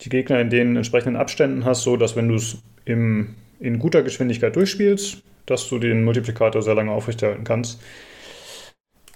die 0.00 0.08
Gegner 0.08 0.40
in 0.40 0.50
den 0.50 0.76
entsprechenden 0.76 1.16
Abständen 1.16 1.64
hast, 1.64 1.82
so 1.82 1.96
dass 1.96 2.16
wenn 2.16 2.28
du 2.28 2.36
es 2.36 2.58
in 2.86 3.78
guter 3.78 4.02
Geschwindigkeit 4.02 4.56
durchspielst, 4.56 5.22
dass 5.46 5.68
du 5.68 5.78
den 5.78 6.04
Multiplikator 6.04 6.62
sehr 6.62 6.74
lange 6.74 6.90
aufrechterhalten 6.92 7.44
kannst. 7.44 7.80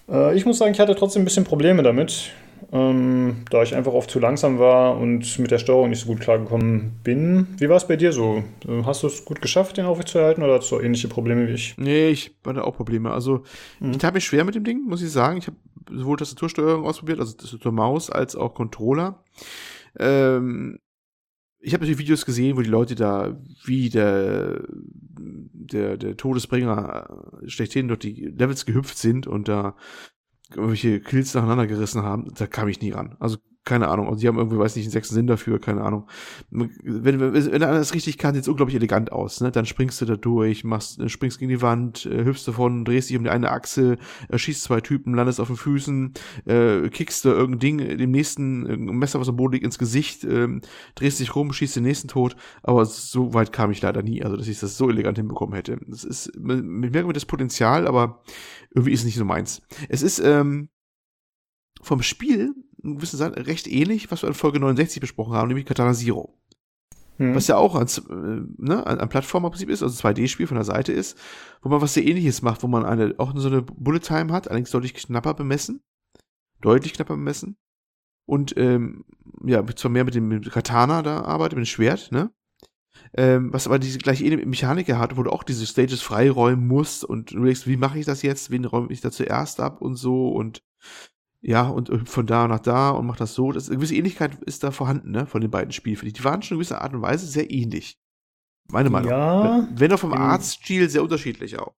Äh, 0.09 0.37
ich 0.37 0.47
muss 0.47 0.59
sagen, 0.59 0.73
ich 0.73 0.81
hatte 0.81 0.95
trotzdem 0.95 1.23
ein 1.23 1.25
bisschen 1.25 1.45
Probleme 1.45 1.83
damit 1.83 2.33
ähm, 2.73 3.45
da 3.51 3.63
ich 3.63 3.75
einfach 3.75 3.93
oft 3.93 4.11
zu 4.11 4.19
langsam 4.19 4.59
war 4.59 4.97
und 4.99 5.39
mit 5.39 5.51
der 5.51 5.59
Steuerung 5.59 5.91
nicht 5.91 6.01
so 6.01 6.07
gut 6.07 6.21
klargekommen 6.21 6.93
bin. 7.03 7.49
Wie 7.59 7.69
war 7.69 7.77
es 7.77 7.87
bei 7.87 7.97
dir 7.97 8.13
so? 8.13 8.43
Hast 8.85 9.03
du 9.03 9.07
es 9.07 9.25
gut 9.25 9.41
geschafft, 9.41 9.77
den 9.77 9.87
aufrechtzuerhalten 9.87 10.43
oder 10.43 10.55
hast 10.55 10.71
du 10.71 10.81
ähnliche 10.81 11.09
Probleme 11.09 11.47
wie 11.49 11.53
ich? 11.53 11.77
Nee, 11.77 12.09
ich 12.09 12.35
hatte 12.47 12.65
auch 12.65 12.77
Probleme. 12.77 13.11
Also, 13.11 13.43
mhm. 13.81 13.93
ich 13.93 14.05
habe 14.05 14.15
mich 14.15 14.25
schwer 14.25 14.45
mit 14.45 14.55
dem 14.55 14.65
Ding, 14.65 14.85
muss 14.87 15.03
ich 15.03 15.11
sagen. 15.11 15.39
Ich 15.39 15.47
habe 15.47 15.57
sowohl 15.91 16.17
Tastatursteuerung 16.17 16.85
ausprobiert, 16.85 17.21
also 17.21 17.37
Tastatur 17.37 17.73
Maus, 17.73 18.11
als 18.11 18.37
auch 18.37 18.55
Controller. 18.55 19.23
Ähm, 19.99 20.79
ich 21.65 21.73
habe 21.73 21.83
natürlich 21.83 22.01
Videos 22.01 22.27
gesehen, 22.27 22.57
wo 22.59 22.61
die 22.61 22.69
Leute 22.69 22.95
da 22.95 23.39
wie 23.65 23.89
der, 23.89 24.65
der, 25.17 25.97
der 25.97 26.17
Todesbringer 26.17 27.41
schlechthin 27.47 27.89
durch 27.89 28.01
die 28.01 28.27
Levels 28.27 28.67
gehüpft 28.67 28.99
sind 28.99 29.27
und 29.27 29.49
da 29.49 29.75
irgendwelche 30.57 31.01
Kills 31.01 31.35
nacheinander 31.35 31.67
gerissen 31.67 32.03
haben, 32.03 32.33
da 32.35 32.47
kam 32.47 32.69
ich 32.69 32.81
nie 32.81 32.91
ran. 32.91 33.17
Also 33.21 33.39
keine 33.65 33.89
Ahnung. 33.89 34.09
Und 34.09 34.21
die 34.21 34.29
haben 34.29 34.37
irgendwie, 34.37 34.59
weiß 34.59 34.77
nicht, 34.77 34.85
einen 34.85 34.93
sechsten 34.93 35.15
Sinn 35.15 35.27
dafür, 35.27 35.61
keine 35.61 35.83
Ahnung. 35.83 36.07
Wenn, 36.51 36.71
wenn, 37.21 37.33
wenn 37.33 37.63
einer 37.63 37.73
das 37.73 37.95
richtig 37.95 38.19
kann, 38.19 38.35
sieht 38.35 38.43
es 38.43 38.49
unglaublich 38.49 38.77
elegant 38.77 39.11
aus. 39.11 39.41
Ne? 39.41 39.51
Dann 39.51 39.67
springst 39.67 40.01
du 40.01 40.05
da 40.05 40.17
durch, 40.17 40.65
machst, 40.65 41.01
äh, 41.01 41.09
springst 41.09 41.39
gegen 41.39 41.49
die 41.49 41.63
Wand, 41.63 42.07
äh, 42.07 42.25
hüpfst 42.25 42.47
davon, 42.47 42.85
drehst 42.85 43.11
dich 43.11 43.17
um 43.17 43.25
die 43.25 43.31
eine 43.31 43.51
Achse, 43.51 43.97
äh, 44.29 44.39
schießt 44.39 44.63
zwei 44.63 44.81
Typen, 44.81 45.15
landest 45.15 45.41
auf 45.41 45.49
den 45.49 45.57
Füßen, 45.57 46.13
äh, 46.45 46.89
kickst 46.91 47.25
da 47.25 47.31
irgendein 47.31 47.59
Ding, 47.61 47.99
dem 47.99 48.11
nächsten 48.11 48.67
äh, 48.67 48.77
Messer, 48.77 49.21
was 49.21 49.29
am 49.29 49.37
Boden 49.37 49.55
liegt, 49.55 49.65
ins 49.65 49.79
Gesicht, 49.79 50.25
äh, 50.25 50.49
drehst 50.95 51.21
dich 51.21 51.35
rum, 51.35 51.53
schießt 51.53 51.77
den 51.77 51.85
nächsten 51.85 52.09
tot. 52.09 52.37
Aber 52.63 52.85
so 52.85 53.33
weit 53.33 53.53
kam 53.53 53.71
ich 53.71 53.81
leider 53.81 54.03
nie, 54.03 54.23
also 54.23 54.37
dass 54.37 54.49
ich 54.49 54.61
das 54.61 54.77
so 54.77 54.91
elegant 54.91 55.17
hinbekommen 55.17 55.55
hätte. 55.55 55.79
Das 55.87 56.05
ist, 56.05 56.29
ich 56.35 56.43
merke 56.43 57.07
mir 57.07 57.13
das 57.13 57.27
Potenzial, 57.27 57.87
aber 57.87 58.23
irgendwie 58.75 58.93
ist 58.93 59.01
es 59.01 59.07
nicht 59.07 59.17
so 59.17 59.25
meins. 59.25 59.63
Es 59.89 60.03
ist, 60.03 60.19
ähm, 60.19 60.69
vom 61.85 62.03
Spiel 62.03 62.55
ein 62.85 62.99
bisschen 62.99 63.21
recht 63.21 63.67
ähnlich, 63.67 64.11
was 64.11 64.23
wir 64.23 64.29
in 64.29 64.35
Folge 64.35 64.61
69 64.61 65.01
besprochen 65.01 65.35
haben, 65.35 65.49
nämlich 65.49 65.67
Katana 65.67 65.93
Zero. 65.93 66.39
Hm. 67.17 67.35
Was 67.35 67.47
ja 67.47 67.57
auch 67.57 67.77
ein, 67.77 67.87
äh, 67.87 68.63
ne, 68.63 68.87
ein 68.87 69.09
Plattformerprinzip 69.09 69.69
ist, 69.69 69.83
also 69.83 70.07
2D-Spiel 70.07 70.47
von 70.47 70.57
der 70.57 70.65
Seite 70.65 70.93
ist, 70.93 71.17
wo 71.63 71.69
man 71.69 71.81
was 71.81 71.95
sehr 71.95 72.05
ähnliches 72.05 72.43
macht, 72.43 72.63
wo 72.63 72.67
man 72.67 72.85
eine, 72.85 73.15
auch 73.19 73.33
so 73.37 73.49
eine 73.49 73.63
Bullet 73.63 74.01
Time 74.01 74.33
hat, 74.33 74.49
allerdings 74.49 74.71
deutlich 74.71 74.95
knapper 74.95 75.35
bemessen. 75.35 75.83
Deutlich 76.61 76.93
knapper 76.93 77.15
bemessen. 77.15 77.57
Und 78.27 78.57
ähm, 78.57 79.05
ja, 79.45 79.65
zwar 79.77 79.91
mehr 79.91 80.05
mit 80.05 80.15
dem, 80.15 80.41
Katana 80.43 81.03
da 81.03 81.23
arbeitet, 81.23 81.59
mit 81.59 81.67
dem 81.67 81.71
Schwert, 81.71 82.11
ne? 82.11 82.33
Ähm, 83.17 83.53
was 83.53 83.67
aber 83.67 83.79
diese 83.79 83.99
gleiche 83.99 84.25
Mechanik 84.39 84.93
hat, 84.93 85.17
wo 85.17 85.23
du 85.23 85.31
auch 85.31 85.45
diese 85.45 85.67
Stages 85.67 86.03
freiräumen 86.03 86.67
musst 86.67 87.05
und 87.05 87.33
du 87.33 87.45
denkst, 87.45 87.67
wie 87.67 87.77
mache 87.77 87.99
ich 87.99 88.07
das 88.07 88.23
jetzt? 88.23 88.51
Wen 88.51 88.65
räume 88.65 88.91
ich 88.91 89.01
da 89.01 89.11
zuerst 89.11 89.61
ab 89.61 89.81
und 89.81 89.97
so 89.97 90.31
und 90.31 90.63
ja, 91.47 91.69
und 91.69 92.09
von 92.09 92.27
da 92.27 92.49
nach 92.49 92.61
da 92.61 92.91
und 92.91 93.05
macht 93.07 93.21
das 93.21 93.35
so. 93.35 93.53
Das, 93.53 93.69
eine 93.69 93.77
gewisse 93.77 93.95
Ähnlichkeit 93.95 94.43
ist 94.47 94.65
da 94.65 94.71
vorhanden, 94.71 95.11
ne, 95.11 95.27
von 95.27 95.43
den 95.43 95.51
beiden 95.51 95.73
Spielen. 95.73 95.99
Die 96.01 96.25
waren 96.25 96.41
schon 96.41 96.57
in 96.57 96.61
gewisser 96.61 96.81
Art 96.81 96.95
und 96.95 97.03
Weise 97.03 97.27
sehr 97.27 97.51
ähnlich. 97.51 97.99
Meine 98.71 98.89
Meinung. 98.89 99.11
Ja. 99.11 99.69
Wenn 99.75 99.93
auch 99.93 99.99
vom 99.99 100.15
Artstil 100.15 100.89
sehr 100.89 101.03
unterschiedlich 101.03 101.59
auch. 101.59 101.75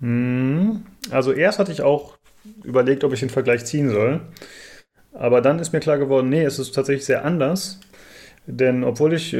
Hm. 0.00 0.82
Also 1.08 1.30
erst 1.30 1.60
hatte 1.60 1.70
ich 1.70 1.82
auch 1.82 2.18
überlegt, 2.64 3.04
ob 3.04 3.12
ich 3.12 3.20
den 3.20 3.30
Vergleich 3.30 3.64
ziehen 3.64 3.90
soll. 3.90 4.22
Aber 5.12 5.40
dann 5.40 5.60
ist 5.60 5.72
mir 5.72 5.78
klar 5.78 5.98
geworden, 5.98 6.28
nee, 6.28 6.42
es 6.42 6.58
ist 6.58 6.74
tatsächlich 6.74 7.04
sehr 7.04 7.24
anders. 7.24 7.78
Denn 8.46 8.82
obwohl 8.82 9.12
ich, 9.12 9.36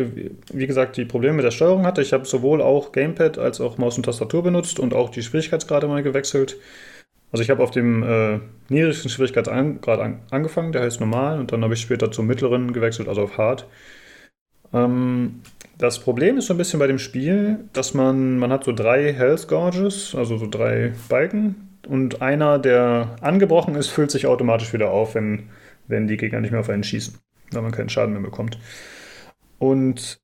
wie 0.53 0.67
gesagt, 0.69 0.97
die 0.97 1.07
Probleme 1.07 1.35
mit 1.35 1.45
der 1.45 1.51
Steuerung 1.51 1.87
hatte, 1.87 2.03
ich 2.03 2.13
habe 2.13 2.25
sowohl 2.25 2.63
auch 2.63 2.93
Gamepad 2.93 3.37
als 3.39 3.61
auch 3.61 3.79
Maus 3.79 3.97
und 3.97 4.05
Tastatur 4.05 4.45
benutzt 4.45 4.79
und 4.79 4.95
auch 4.95 5.11
die 5.11 5.23
Schwierigkeitsgrade 5.23 5.89
mal 5.89 6.05
gewechselt. 6.05 6.57
Also 7.33 7.43
ich 7.43 7.51
habe 7.51 7.63
auf 7.63 7.71
dem 7.71 8.03
äh, 8.03 8.41
niedrigsten 8.69 9.11
Schwierigkeitsgrad 9.11 10.01
an, 10.01 10.21
angefangen, 10.31 10.73
der 10.73 10.83
heißt 10.83 11.01
normal, 11.01 11.39
und 11.39 11.53
dann 11.53 11.63
habe 11.63 11.75
ich 11.75 11.81
später 11.81 12.11
zum 12.11 12.27
mittleren 12.27 12.73
gewechselt, 12.73 13.09
also 13.09 13.23
auf 13.23 13.39
hart. 13.39 13.67
Ähm, 14.73 15.43
das 15.79 16.01
Problem 16.01 16.39
ist 16.39 16.47
so 16.47 16.55
ein 16.55 16.59
bisschen 16.59 16.79
bei 16.81 16.87
dem 16.87 16.99
Spiel, 16.99 17.65
dass 17.73 17.95
man, 17.95 18.39
man 18.39 18.53
hat 18.53 18.65
so 18.65 18.73
drei 18.73 19.13
Health 19.13 19.49
Gorges, 19.49 20.15
also 20.15 20.37
so 20.37 20.47
drei 20.49 20.93
Balken, 21.09 21.79
und 21.89 22.21
einer, 22.21 22.59
der 22.59 23.17
angebrochen 23.21 23.75
ist, 23.75 23.89
füllt 23.89 24.11
sich 24.11 24.27
automatisch 24.27 24.73
wieder 24.73 24.91
auf, 24.91 25.15
wenn, 25.15 25.49
wenn 25.89 26.07
die 26.07 26.17
Gegner 26.17 26.41
nicht 26.41 26.51
mehr 26.51 26.61
auf 26.61 26.69
einen 26.69 26.85
schießen, 26.85 27.19
weil 27.53 27.63
man 27.63 27.73
keinen 27.73 27.89
Schaden 27.89 28.13
mehr 28.13 28.23
bekommt. 28.23 28.59
Und 29.59 30.21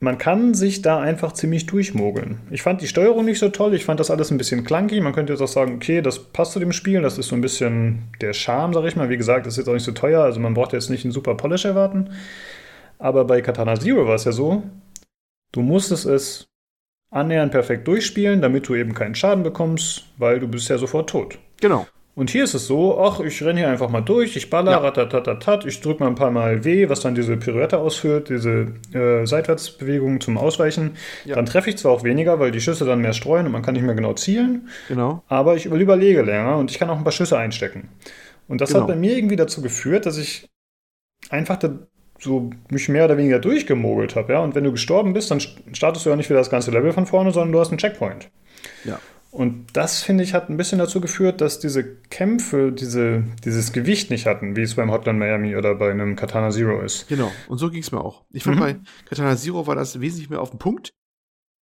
man 0.00 0.16
kann 0.16 0.54
sich 0.54 0.80
da 0.80 0.98
einfach 0.98 1.32
ziemlich 1.32 1.66
durchmogeln. 1.66 2.40
Ich 2.50 2.62
fand 2.62 2.80
die 2.80 2.88
Steuerung 2.88 3.26
nicht 3.26 3.38
so 3.38 3.50
toll, 3.50 3.74
ich 3.74 3.84
fand 3.84 4.00
das 4.00 4.10
alles 4.10 4.30
ein 4.30 4.38
bisschen 4.38 4.64
clunky. 4.64 5.00
Man 5.00 5.12
könnte 5.12 5.34
jetzt 5.34 5.42
auch 5.42 5.48
sagen, 5.48 5.74
okay, 5.76 6.00
das 6.00 6.18
passt 6.18 6.52
zu 6.52 6.58
dem 6.58 6.72
Spiel, 6.72 7.02
das 7.02 7.18
ist 7.18 7.28
so 7.28 7.34
ein 7.36 7.42
bisschen 7.42 8.08
der 8.22 8.32
Charme, 8.32 8.72
sag 8.72 8.86
ich 8.86 8.96
mal. 8.96 9.10
Wie 9.10 9.18
gesagt, 9.18 9.44
das 9.44 9.54
ist 9.54 9.58
jetzt 9.58 9.68
auch 9.68 9.74
nicht 9.74 9.84
so 9.84 9.92
teuer, 9.92 10.22
also 10.24 10.40
man 10.40 10.54
braucht 10.54 10.72
jetzt 10.72 10.88
nicht 10.88 11.04
einen 11.04 11.12
super 11.12 11.34
Polish 11.34 11.66
erwarten. 11.66 12.10
Aber 12.98 13.26
bei 13.26 13.42
Katana 13.42 13.78
Zero 13.78 14.06
war 14.06 14.14
es 14.14 14.24
ja 14.24 14.32
so, 14.32 14.62
du 15.52 15.60
musstest 15.60 16.06
es 16.06 16.48
annähernd 17.10 17.52
perfekt 17.52 17.86
durchspielen, 17.86 18.40
damit 18.40 18.68
du 18.68 18.74
eben 18.74 18.94
keinen 18.94 19.14
Schaden 19.14 19.42
bekommst, 19.42 20.06
weil 20.16 20.40
du 20.40 20.48
bist 20.48 20.68
ja 20.70 20.78
sofort 20.78 21.10
tot. 21.10 21.38
Genau. 21.60 21.86
Und 22.20 22.28
hier 22.28 22.44
ist 22.44 22.52
es 22.52 22.66
so, 22.66 23.00
ach, 23.00 23.20
ich 23.20 23.42
renne 23.42 23.60
hier 23.60 23.70
einfach 23.70 23.88
mal 23.88 24.02
durch, 24.02 24.36
ich 24.36 24.50
baller, 24.50 24.72
ja. 24.72 24.76
ratatatatat, 24.76 25.64
ich 25.64 25.80
drücke 25.80 26.02
mal 26.02 26.10
ein 26.10 26.16
paar 26.16 26.30
Mal 26.30 26.66
W, 26.66 26.90
was 26.90 27.00
dann 27.00 27.14
diese 27.14 27.38
Pirouette 27.38 27.78
ausführt, 27.78 28.28
diese 28.28 28.74
äh, 28.92 29.24
Seitwärtsbewegung 29.24 30.20
zum 30.20 30.36
Ausweichen. 30.36 30.98
Ja. 31.24 31.36
Dann 31.36 31.46
treffe 31.46 31.70
ich 31.70 31.78
zwar 31.78 31.92
auch 31.92 32.04
weniger, 32.04 32.38
weil 32.38 32.50
die 32.50 32.60
Schüsse 32.60 32.84
dann 32.84 33.00
mehr 33.00 33.14
streuen 33.14 33.46
und 33.46 33.52
man 33.52 33.62
kann 33.62 33.72
nicht 33.72 33.84
mehr 33.84 33.94
genau 33.94 34.12
zielen. 34.12 34.68
Genau. 34.88 35.24
Aber 35.28 35.56
ich 35.56 35.64
überlege 35.64 36.20
länger 36.20 36.58
und 36.58 36.70
ich 36.70 36.78
kann 36.78 36.90
auch 36.90 36.98
ein 36.98 37.04
paar 37.04 37.10
Schüsse 37.10 37.38
einstecken. 37.38 37.88
Und 38.48 38.60
das 38.60 38.68
genau. 38.68 38.82
hat 38.82 38.88
bei 38.88 38.96
mir 38.96 39.16
irgendwie 39.16 39.36
dazu 39.36 39.62
geführt, 39.62 40.04
dass 40.04 40.18
ich 40.18 40.46
einfach 41.30 41.56
da 41.56 41.70
so 42.18 42.50
mich 42.68 42.90
mehr 42.90 43.06
oder 43.06 43.16
weniger 43.16 43.38
durchgemogelt 43.38 44.14
habe, 44.14 44.34
ja. 44.34 44.40
Und 44.40 44.54
wenn 44.54 44.64
du 44.64 44.72
gestorben 44.72 45.14
bist, 45.14 45.30
dann 45.30 45.40
startest 45.72 46.04
du 46.04 46.10
ja 46.10 46.16
nicht 46.16 46.28
wieder 46.28 46.40
das 46.40 46.50
ganze 46.50 46.70
Level 46.70 46.92
von 46.92 47.06
vorne, 47.06 47.32
sondern 47.32 47.52
du 47.52 47.60
hast 47.60 47.70
einen 47.70 47.78
Checkpoint. 47.78 48.28
Ja. 48.84 48.98
Und 49.30 49.76
das, 49.76 50.02
finde 50.02 50.24
ich, 50.24 50.34
hat 50.34 50.50
ein 50.50 50.56
bisschen 50.56 50.78
dazu 50.78 51.00
geführt, 51.00 51.40
dass 51.40 51.60
diese 51.60 51.84
Kämpfe 51.84 52.72
diese, 52.72 53.24
dieses 53.44 53.72
Gewicht 53.72 54.10
nicht 54.10 54.26
hatten, 54.26 54.56
wie 54.56 54.62
es 54.62 54.74
beim 54.74 54.90
Hotline 54.90 55.18
Miami 55.18 55.56
oder 55.56 55.76
bei 55.76 55.90
einem 55.90 56.16
Katana 56.16 56.50
Zero 56.50 56.80
ist. 56.80 57.06
Genau, 57.08 57.30
und 57.48 57.58
so 57.58 57.70
ging 57.70 57.80
es 57.80 57.92
mir 57.92 58.02
auch. 58.02 58.24
Ich 58.30 58.42
fand, 58.42 58.56
mhm. 58.56 58.60
bei 58.60 58.76
Katana 59.04 59.36
Zero 59.36 59.66
war 59.68 59.76
das 59.76 60.00
wesentlich 60.00 60.30
mehr 60.30 60.40
auf 60.40 60.50
den 60.50 60.58
Punkt. 60.58 60.94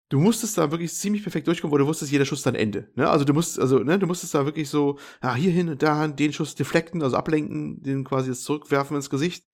Du 0.09 0.19
musstest 0.21 0.57
da 0.57 0.71
wirklich 0.71 0.93
ziemlich 0.93 1.23
perfekt 1.23 1.47
durchkommen, 1.47 1.73
wo 1.73 1.77
du 1.77 1.85
wusstest, 1.85 2.13
jeder 2.13 2.23
Schuss 2.23 2.41
dann 2.41 2.55
Ende. 2.55 2.89
Ne? 2.95 3.09
Also 3.09 3.25
du 3.25 3.33
musst, 3.33 3.59
also, 3.59 3.79
ne, 3.79 3.99
du 3.99 4.07
musstest 4.07 4.33
da 4.33 4.45
wirklich 4.45 4.69
so, 4.69 4.97
ja, 5.21 5.35
hier 5.35 5.51
hin 5.51 5.67
und 5.67 5.83
da 5.83 6.07
den 6.07 6.31
Schuss 6.31 6.55
deflekten, 6.55 7.03
also 7.03 7.17
ablenken, 7.17 7.83
den 7.83 8.05
quasi 8.05 8.29
jetzt 8.29 8.45
zurückwerfen 8.45 8.95
ins 8.95 9.09
Gesicht, 9.09 9.45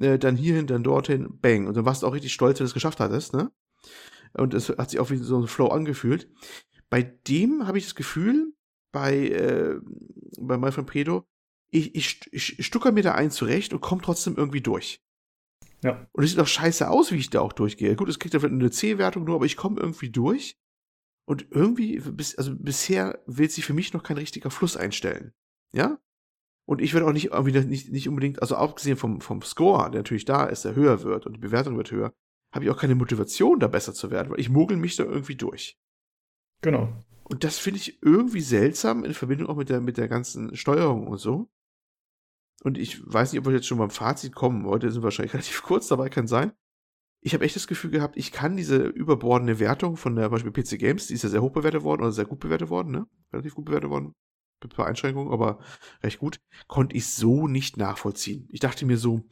äh, 0.00 0.18
dann 0.18 0.34
hierhin, 0.34 0.66
dann 0.66 0.82
dorthin, 0.82 1.38
bang. 1.40 1.68
Und 1.68 1.76
dann 1.76 1.84
warst 1.84 2.02
du 2.02 2.08
auch 2.08 2.14
richtig 2.14 2.32
stolz, 2.32 2.58
wenn 2.58 2.64
du 2.64 2.68
es 2.68 2.74
geschafft 2.74 2.98
hattest, 2.98 3.34
ne? 3.34 3.52
Und 4.36 4.52
es 4.52 4.68
hat 4.68 4.90
sich 4.90 4.98
auch 4.98 5.10
wie 5.10 5.16
so 5.16 5.40
ein 5.40 5.46
Flow 5.46 5.68
angefühlt. 5.68 6.28
Bei 6.94 7.02
dem 7.02 7.66
habe 7.66 7.76
ich 7.76 7.86
das 7.86 7.96
Gefühl, 7.96 8.54
bei, 8.92 9.26
äh, 9.26 9.80
bei 10.38 10.56
Malfred 10.56 10.86
Predo, 10.86 11.26
ich, 11.72 11.92
ich, 11.96 12.32
ich 12.32 12.64
stucker 12.64 12.92
mir 12.92 13.02
da 13.02 13.16
einen 13.16 13.32
zurecht 13.32 13.72
und 13.72 13.80
komme 13.80 14.00
trotzdem 14.00 14.36
irgendwie 14.36 14.60
durch. 14.60 15.02
Ja. 15.82 16.06
Und 16.12 16.22
es 16.22 16.30
sieht 16.30 16.38
auch 16.38 16.46
scheiße 16.46 16.88
aus, 16.88 17.10
wie 17.10 17.16
ich 17.16 17.30
da 17.30 17.40
auch 17.40 17.52
durchgehe. 17.52 17.96
Gut, 17.96 18.08
es 18.08 18.20
kriegt 18.20 18.32
ja 18.32 18.38
vielleicht 18.38 18.54
eine 18.54 18.70
C-Wertung 18.70 19.24
nur, 19.24 19.34
aber 19.34 19.44
ich 19.44 19.56
komme 19.56 19.80
irgendwie 19.80 20.10
durch. 20.10 20.56
Und 21.26 21.50
irgendwie, 21.50 21.98
bis, 21.98 22.38
also 22.38 22.54
bisher 22.54 23.20
will 23.26 23.50
sich 23.50 23.64
für 23.64 23.74
mich 23.74 23.92
noch 23.92 24.04
kein 24.04 24.18
richtiger 24.18 24.52
Fluss 24.52 24.76
einstellen. 24.76 25.32
Ja? 25.72 25.98
Und 26.64 26.80
ich 26.80 26.94
werde 26.94 27.08
auch 27.08 27.12
nicht, 27.12 27.32
nicht, 27.32 27.90
nicht 27.90 28.08
unbedingt, 28.08 28.40
also 28.40 28.54
abgesehen 28.54 28.96
vom, 28.96 29.20
vom 29.20 29.42
Score, 29.42 29.90
der 29.90 29.98
natürlich 29.98 30.26
da 30.26 30.44
ist, 30.44 30.64
der 30.64 30.76
höher 30.76 31.02
wird 31.02 31.26
und 31.26 31.32
die 31.32 31.40
Bewertung 31.40 31.76
wird 31.76 31.90
höher, 31.90 32.14
habe 32.54 32.64
ich 32.64 32.70
auch 32.70 32.78
keine 32.78 32.94
Motivation, 32.94 33.58
da 33.58 33.66
besser 33.66 33.94
zu 33.94 34.12
werden, 34.12 34.30
weil 34.30 34.38
ich 34.38 34.48
mogel 34.48 34.76
mich 34.76 34.94
da 34.94 35.02
irgendwie 35.02 35.34
durch. 35.34 35.76
Genau. 36.64 36.88
Und 37.24 37.44
das 37.44 37.58
finde 37.58 37.78
ich 37.78 38.02
irgendwie 38.02 38.40
seltsam 38.40 39.04
in 39.04 39.14
Verbindung 39.14 39.48
auch 39.48 39.56
mit 39.56 39.68
der, 39.68 39.80
mit 39.80 39.98
der 39.98 40.08
ganzen 40.08 40.56
Steuerung 40.56 41.06
und 41.06 41.18
so. 41.18 41.50
Und 42.62 42.78
ich 42.78 43.00
weiß 43.04 43.32
nicht, 43.32 43.40
ob 43.40 43.46
wir 43.46 43.52
jetzt 43.52 43.66
schon 43.66 43.78
beim 43.78 43.90
Fazit 43.90 44.34
kommen. 44.34 44.64
Heute 44.66 44.90
sind 44.90 45.02
wir 45.02 45.04
wahrscheinlich 45.04 45.34
relativ 45.34 45.62
kurz 45.62 45.88
dabei, 45.88 46.08
kann 46.08 46.26
sein. 46.26 46.52
Ich 47.20 47.34
habe 47.34 47.44
echt 47.44 47.56
das 47.56 47.66
Gefühl 47.66 47.90
gehabt, 47.90 48.16
ich 48.16 48.32
kann 48.32 48.56
diese 48.56 48.84
überbordene 48.84 49.58
Wertung 49.58 49.96
von 49.96 50.16
der 50.16 50.28
Beispiel 50.28 50.52
PC 50.52 50.78
Games, 50.78 51.06
die 51.06 51.14
ist 51.14 51.22
ja 51.22 51.30
sehr 51.30 51.42
hoch 51.42 51.52
bewertet 51.52 51.82
worden 51.82 52.02
oder 52.02 52.12
sehr 52.12 52.26
gut 52.26 52.40
bewertet 52.40 52.68
worden, 52.68 52.92
ne? 52.92 53.06
Relativ 53.32 53.54
gut 53.54 53.64
bewertet 53.64 53.88
worden 53.88 54.14
mit 54.62 54.72
ein 54.72 54.76
paar 54.76 54.86
Einschränkungen, 54.86 55.32
aber 55.32 55.58
recht 56.02 56.18
gut, 56.18 56.40
konnte 56.66 56.96
ich 56.96 57.06
so 57.06 57.46
nicht 57.48 57.76
nachvollziehen. 57.76 58.48
Ich 58.50 58.60
dachte 58.60 58.84
mir 58.86 58.98
so, 58.98 59.22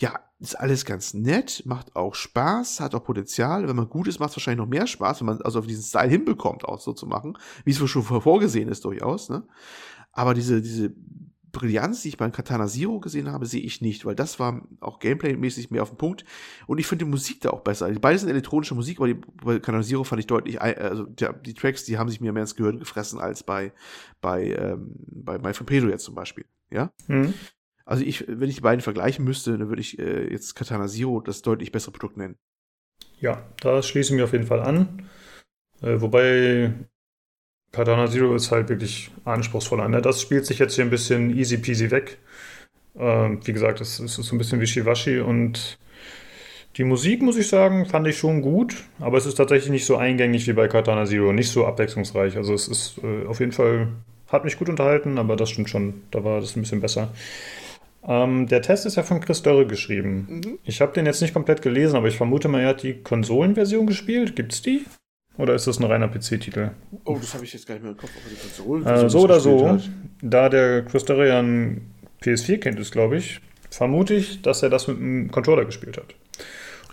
ja, 0.00 0.18
ist 0.40 0.54
alles 0.54 0.86
ganz 0.86 1.12
nett, 1.12 1.62
macht 1.66 1.94
auch 1.94 2.14
Spaß, 2.14 2.80
hat 2.80 2.94
auch 2.94 3.04
Potenzial. 3.04 3.68
Wenn 3.68 3.76
man 3.76 3.90
gut 3.90 4.08
ist, 4.08 4.18
macht 4.18 4.30
es 4.30 4.36
wahrscheinlich 4.36 4.64
noch 4.64 4.70
mehr 4.70 4.86
Spaß, 4.86 5.20
wenn 5.20 5.26
man 5.26 5.42
also 5.42 5.58
auf 5.58 5.66
diesen 5.66 5.84
Style 5.84 6.08
hinbekommt, 6.08 6.64
auch 6.64 6.80
so 6.80 6.94
zu 6.94 7.06
machen, 7.06 7.36
wie 7.64 7.70
es 7.70 7.90
schon 7.90 8.02
vorgesehen 8.02 8.68
ist 8.68 8.84
durchaus. 8.86 9.28
Ne? 9.28 9.46
Aber 10.12 10.32
diese, 10.32 10.62
diese 10.62 10.94
Brillanz, 11.52 12.02
die 12.02 12.08
ich 12.08 12.16
beim 12.16 12.32
Katana 12.32 12.66
Zero 12.66 13.00
gesehen 13.00 13.30
habe, 13.30 13.44
sehe 13.44 13.60
ich 13.60 13.82
nicht, 13.82 14.06
weil 14.06 14.14
das 14.14 14.38
war 14.38 14.62
auch 14.80 14.98
Gameplay-mäßig 15.00 15.70
mehr 15.70 15.82
auf 15.82 15.90
den 15.90 15.98
Punkt. 15.98 16.24
Und 16.66 16.78
ich 16.78 16.86
finde 16.86 17.04
die 17.04 17.10
Musik 17.10 17.42
da 17.42 17.50
auch 17.50 17.60
besser. 17.60 17.90
Beide 18.00 18.18
sind 18.18 18.30
elektronische 18.30 18.74
Musik, 18.74 18.98
aber 18.98 19.08
die, 19.08 19.20
bei 19.44 19.58
Katana 19.58 19.82
Zero 19.82 20.04
fand 20.04 20.20
ich 20.20 20.26
deutlich, 20.26 20.62
also 20.62 21.04
der, 21.04 21.34
die 21.34 21.52
Tracks, 21.52 21.84
die 21.84 21.98
haben 21.98 22.08
sich 22.08 22.22
mir 22.22 22.32
mehr 22.32 22.42
ins 22.42 22.56
Gehirn 22.56 22.78
gefressen 22.78 23.20
als 23.20 23.42
bei, 23.42 23.72
bei, 24.22 24.54
ähm, 24.54 24.94
bei 25.06 25.38
My 25.38 25.52
Pedro 25.52 25.90
jetzt 25.90 26.04
zum 26.04 26.14
Beispiel. 26.14 26.46
Ja? 26.70 26.90
Mhm. 27.08 27.34
Also 27.90 28.04
ich, 28.04 28.24
wenn 28.28 28.48
ich 28.48 28.54
die 28.54 28.60
beiden 28.60 28.82
vergleichen 28.82 29.24
müsste, 29.24 29.58
dann 29.58 29.68
würde 29.68 29.82
ich 29.82 29.98
äh, 29.98 30.32
jetzt 30.32 30.54
Katana 30.54 30.86
Zero 30.86 31.20
das 31.20 31.42
deutlich 31.42 31.72
bessere 31.72 31.90
Produkt 31.90 32.16
nennen. 32.16 32.36
Ja, 33.18 33.42
da 33.60 33.82
schließe 33.82 34.10
ich 34.10 34.14
mich 34.14 34.22
auf 34.22 34.32
jeden 34.32 34.46
Fall 34.46 34.60
an. 34.60 35.08
Äh, 35.82 36.00
wobei 36.00 36.72
Katana 37.72 38.08
Zero 38.08 38.36
ist 38.36 38.52
halt 38.52 38.68
wirklich 38.68 39.10
anspruchsvoller. 39.24 39.88
Ne? 39.88 40.00
Das 40.00 40.22
spielt 40.22 40.46
sich 40.46 40.60
jetzt 40.60 40.76
hier 40.76 40.84
ein 40.84 40.90
bisschen 40.90 41.36
easy 41.36 41.58
peasy 41.58 41.90
weg. 41.90 42.18
Ähm, 42.96 43.40
wie 43.44 43.52
gesagt, 43.52 43.80
es 43.80 43.98
ist 43.98 44.14
so 44.14 44.36
ein 44.36 44.38
bisschen 44.38 44.60
wischiwaschi 44.60 45.18
und 45.18 45.76
die 46.76 46.84
Musik, 46.84 47.22
muss 47.22 47.36
ich 47.36 47.48
sagen, 47.48 47.86
fand 47.86 48.06
ich 48.06 48.18
schon 48.18 48.40
gut, 48.40 48.84
aber 49.00 49.18
es 49.18 49.26
ist 49.26 49.34
tatsächlich 49.34 49.70
nicht 49.70 49.84
so 49.84 49.96
eingängig 49.96 50.46
wie 50.46 50.52
bei 50.52 50.68
Katana 50.68 51.06
Zero, 51.06 51.32
nicht 51.32 51.50
so 51.50 51.66
abwechslungsreich. 51.66 52.36
Also 52.36 52.54
es 52.54 52.68
ist 52.68 52.98
äh, 53.02 53.26
auf 53.26 53.40
jeden 53.40 53.50
Fall, 53.50 53.88
hat 54.28 54.44
mich 54.44 54.58
gut 54.58 54.68
unterhalten, 54.68 55.18
aber 55.18 55.34
das 55.34 55.50
stimmt 55.50 55.70
schon, 55.70 56.02
da 56.12 56.22
war 56.22 56.40
das 56.40 56.54
ein 56.54 56.62
bisschen 56.62 56.80
besser. 56.80 57.12
Ähm, 58.06 58.46
der 58.46 58.62
Test 58.62 58.86
ist 58.86 58.96
ja 58.96 59.02
von 59.02 59.20
Chris 59.20 59.42
Dörre 59.42 59.66
geschrieben. 59.66 60.26
Mhm. 60.28 60.58
Ich 60.64 60.80
habe 60.80 60.92
den 60.92 61.06
jetzt 61.06 61.20
nicht 61.20 61.34
komplett 61.34 61.62
gelesen, 61.62 61.96
aber 61.96 62.08
ich 62.08 62.16
vermute 62.16 62.48
mal, 62.48 62.60
er 62.60 62.68
hat 62.68 62.82
die 62.82 62.94
Konsolenversion 63.02 63.86
gespielt. 63.86 64.36
Gibt's 64.36 64.62
die? 64.62 64.84
Oder 65.36 65.54
ist 65.54 65.66
das 65.66 65.78
ein 65.78 65.84
reiner 65.84 66.08
PC-Titel? 66.08 66.70
Oh, 67.04 67.16
das 67.18 67.34
habe 67.34 67.44
ich 67.44 67.52
jetzt 67.52 67.66
gar 67.66 67.74
nicht 67.74 67.82
mehr 67.82 67.92
im 67.92 67.98
Kopf, 67.98 68.10
aber 68.14 68.28
die 68.34 68.36
Konsole. 68.36 69.04
Äh, 69.04 69.08
so 69.10 69.20
oder 69.20 69.40
so, 69.40 69.68
hat. 69.68 69.88
da 70.22 70.48
der 70.48 70.84
Chris 70.84 71.04
ja 71.08 71.40
ein 71.40 71.94
PS4-Kind 72.22 72.78
ist, 72.78 72.90
glaube 72.92 73.16
ich, 73.16 73.40
vermute 73.70 74.14
ich, 74.14 74.42
dass 74.42 74.62
er 74.62 74.70
das 74.70 74.88
mit 74.88 74.98
einem 74.98 75.30
Controller 75.30 75.64
gespielt 75.64 75.96
hat. 75.96 76.14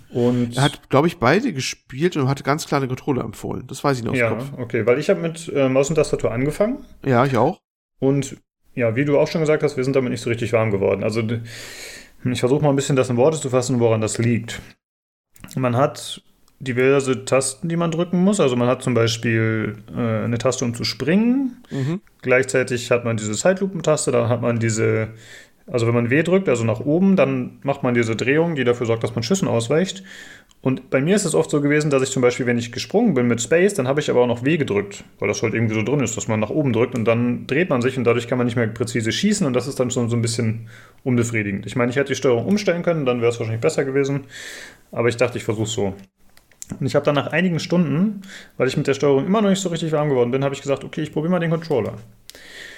Und 0.10 0.55
er 0.55 0.64
hat, 0.64 0.89
glaube 0.89 1.08
ich, 1.08 1.18
beide 1.18 1.51
gespielt 1.51 2.16
und 2.16 2.30
hat 2.30 2.43
ganz 2.43 2.66
klar 2.66 2.80
eine 2.80 2.88
Controller 2.88 3.24
empfohlen. 3.26 3.66
Das 3.68 3.84
weiß 3.84 3.97
ich 3.97 4.03
noch 4.05 4.16
Ja, 4.16 4.30
Kopf. 4.30 4.51
okay, 4.58 4.86
weil 4.86 4.99
ich 4.99 5.10
habe 5.10 5.20
mit 5.20 5.51
äh, 5.53 5.68
Maus 5.68 5.89
und 5.89 5.95
Tastatur 5.95 6.32
angefangen. 6.32 6.86
Ja, 7.05 7.26
ich 7.26 7.36
auch. 7.36 7.60
Und 7.99 8.38
ja, 8.78 8.95
wie 8.95 9.05
du 9.05 9.17
auch 9.17 9.28
schon 9.28 9.41
gesagt 9.41 9.63
hast, 9.63 9.75
wir 9.75 9.84
sind 9.84 9.95
damit 9.95 10.11
nicht 10.11 10.21
so 10.21 10.30
richtig 10.30 10.53
warm 10.53 10.69
geworden. 10.69 11.03
Also 11.03 11.23
ich 12.23 12.39
versuche 12.39 12.63
mal 12.63 12.69
ein 12.69 12.75
bisschen 12.75 12.95
das 12.95 13.09
in 13.09 13.17
Worte 13.17 13.39
zu 13.39 13.49
fassen, 13.49 13.80
woran 13.80 14.01
das 14.01 14.19
liegt. 14.19 14.61
Man 15.55 15.75
hat 15.75 16.21
diverse 16.59 17.25
Tasten, 17.25 17.69
die 17.69 17.75
man 17.75 17.89
drücken 17.89 18.23
muss. 18.23 18.39
Also 18.39 18.55
man 18.55 18.67
hat 18.67 18.84
zum 18.84 18.93
Beispiel 18.93 19.78
äh, 19.95 20.25
eine 20.25 20.38
Taste, 20.38 20.63
um 20.63 20.75
zu 20.75 20.84
springen. 20.84 21.57
Mhm. 21.71 22.01
Gleichzeitig 22.21 22.91
hat 22.91 23.03
man 23.03 23.17
diese 23.17 23.34
Zeitlupen-Taste, 23.34 24.11
dann 24.11 24.30
hat 24.30 24.43
man 24.43 24.59
diese, 24.59 25.09
also 25.65 25.88
wenn 25.88 25.95
man 25.95 26.11
W 26.11 26.21
drückt, 26.21 26.47
also 26.47 26.63
nach 26.63 26.80
oben, 26.80 27.15
dann 27.15 27.57
macht 27.63 27.82
man 27.82 27.95
diese 27.95 28.15
Drehung, 28.15 28.53
die 28.53 28.63
dafür 28.63 28.86
sorgt, 28.86 29.03
dass 29.03 29.15
man 29.15 29.23
Schüssen 29.23 29.47
ausweicht. 29.47 30.03
Und 30.62 30.89
bei 30.89 31.01
mir 31.01 31.16
ist 31.16 31.26
es 31.26 31.36
oft 31.36 31.51
so 31.51 31.62
gewesen, 31.62 31.91
dass 31.91 32.01
ich 32.01 32.10
zum 32.10 32.22
Beispiel, 32.22 32.45
wenn 32.45 32.58
ich 32.58 32.72
gesprungen 32.72 33.14
bin 33.14 33.28
mit 33.28 33.41
Space, 33.41 33.76
dann 33.76 33.88
habe 33.88 33.99
ich 33.99 34.10
aber 34.10 34.22
auch 34.22 34.28
noch 34.28 34.43
W 34.43 34.58
gedrückt, 34.58 35.03
weil 35.20 35.28
das 35.28 35.43
halt 35.43 35.53
irgendwie 35.53 35.76
so 35.76 35.84
drin 35.84 35.99
ist, 35.99 36.18
dass 36.18 36.28
man 36.28 36.39
nach 36.39 36.49
oben 36.49 36.74
drückt 36.74 36.95
und 36.95 37.05
dann 37.05 37.45
dreht 37.45 37.70
man 37.70 37.82
sich 37.82 37.97
und 37.97 38.03
dadurch 38.05 38.28
kann 38.28 38.38
man 38.38 38.47
nicht 38.47 38.55
mehr 38.55 38.68
präzise 38.68 39.12
schießen 39.12 39.45
und 39.45 39.53
das 39.53 39.68
ist 39.68 39.80
dann 39.80 39.91
schon 39.91 40.10
so 40.10 40.16
ein 40.16 40.22
bisschen 40.22 40.68
unbefriedigend. 41.03 41.68
Ich 41.68 41.76
meine, 41.76 41.91
ich 41.91 41.95
hätte 41.95 42.10
die 42.10 42.16
Steuerung 42.16 42.45
umstellen 42.45 42.82
können, 42.82 43.05
dann 43.05 43.22
wäre 43.22 43.32
es 43.32 43.39
wahrscheinlich 43.39 43.62
besser 43.62 43.86
gewesen, 43.86 44.22
aber 44.91 45.10
ich 45.10 45.18
dachte, 45.18 45.38
ich 45.38 45.43
versuche 45.43 45.66
es 45.66 45.74
so. 45.74 45.93
Und 46.80 46.86
ich 46.86 46.95
habe 46.95 47.05
dann 47.05 47.16
nach 47.16 47.28
einigen 47.28 47.60
Stunden, 47.60 48.24
weil 48.58 48.68
ich 48.68 48.76
mit 48.76 48.88
der 48.88 48.93
Steuerung 48.93 49.26
immer 49.26 49.41
noch 49.41 49.49
nicht 49.49 49.62
so 49.62 49.70
richtig 49.70 49.91
warm 49.91 50.10
geworden 50.10 50.32
bin, 50.32 50.43
habe 50.43 50.53
ich 50.53 50.62
gesagt, 50.62 50.84
okay, 50.84 51.01
ich 51.01 51.14
probiere 51.14 51.32
mal 51.32 51.39
den 51.39 51.51
Controller. 51.51 51.93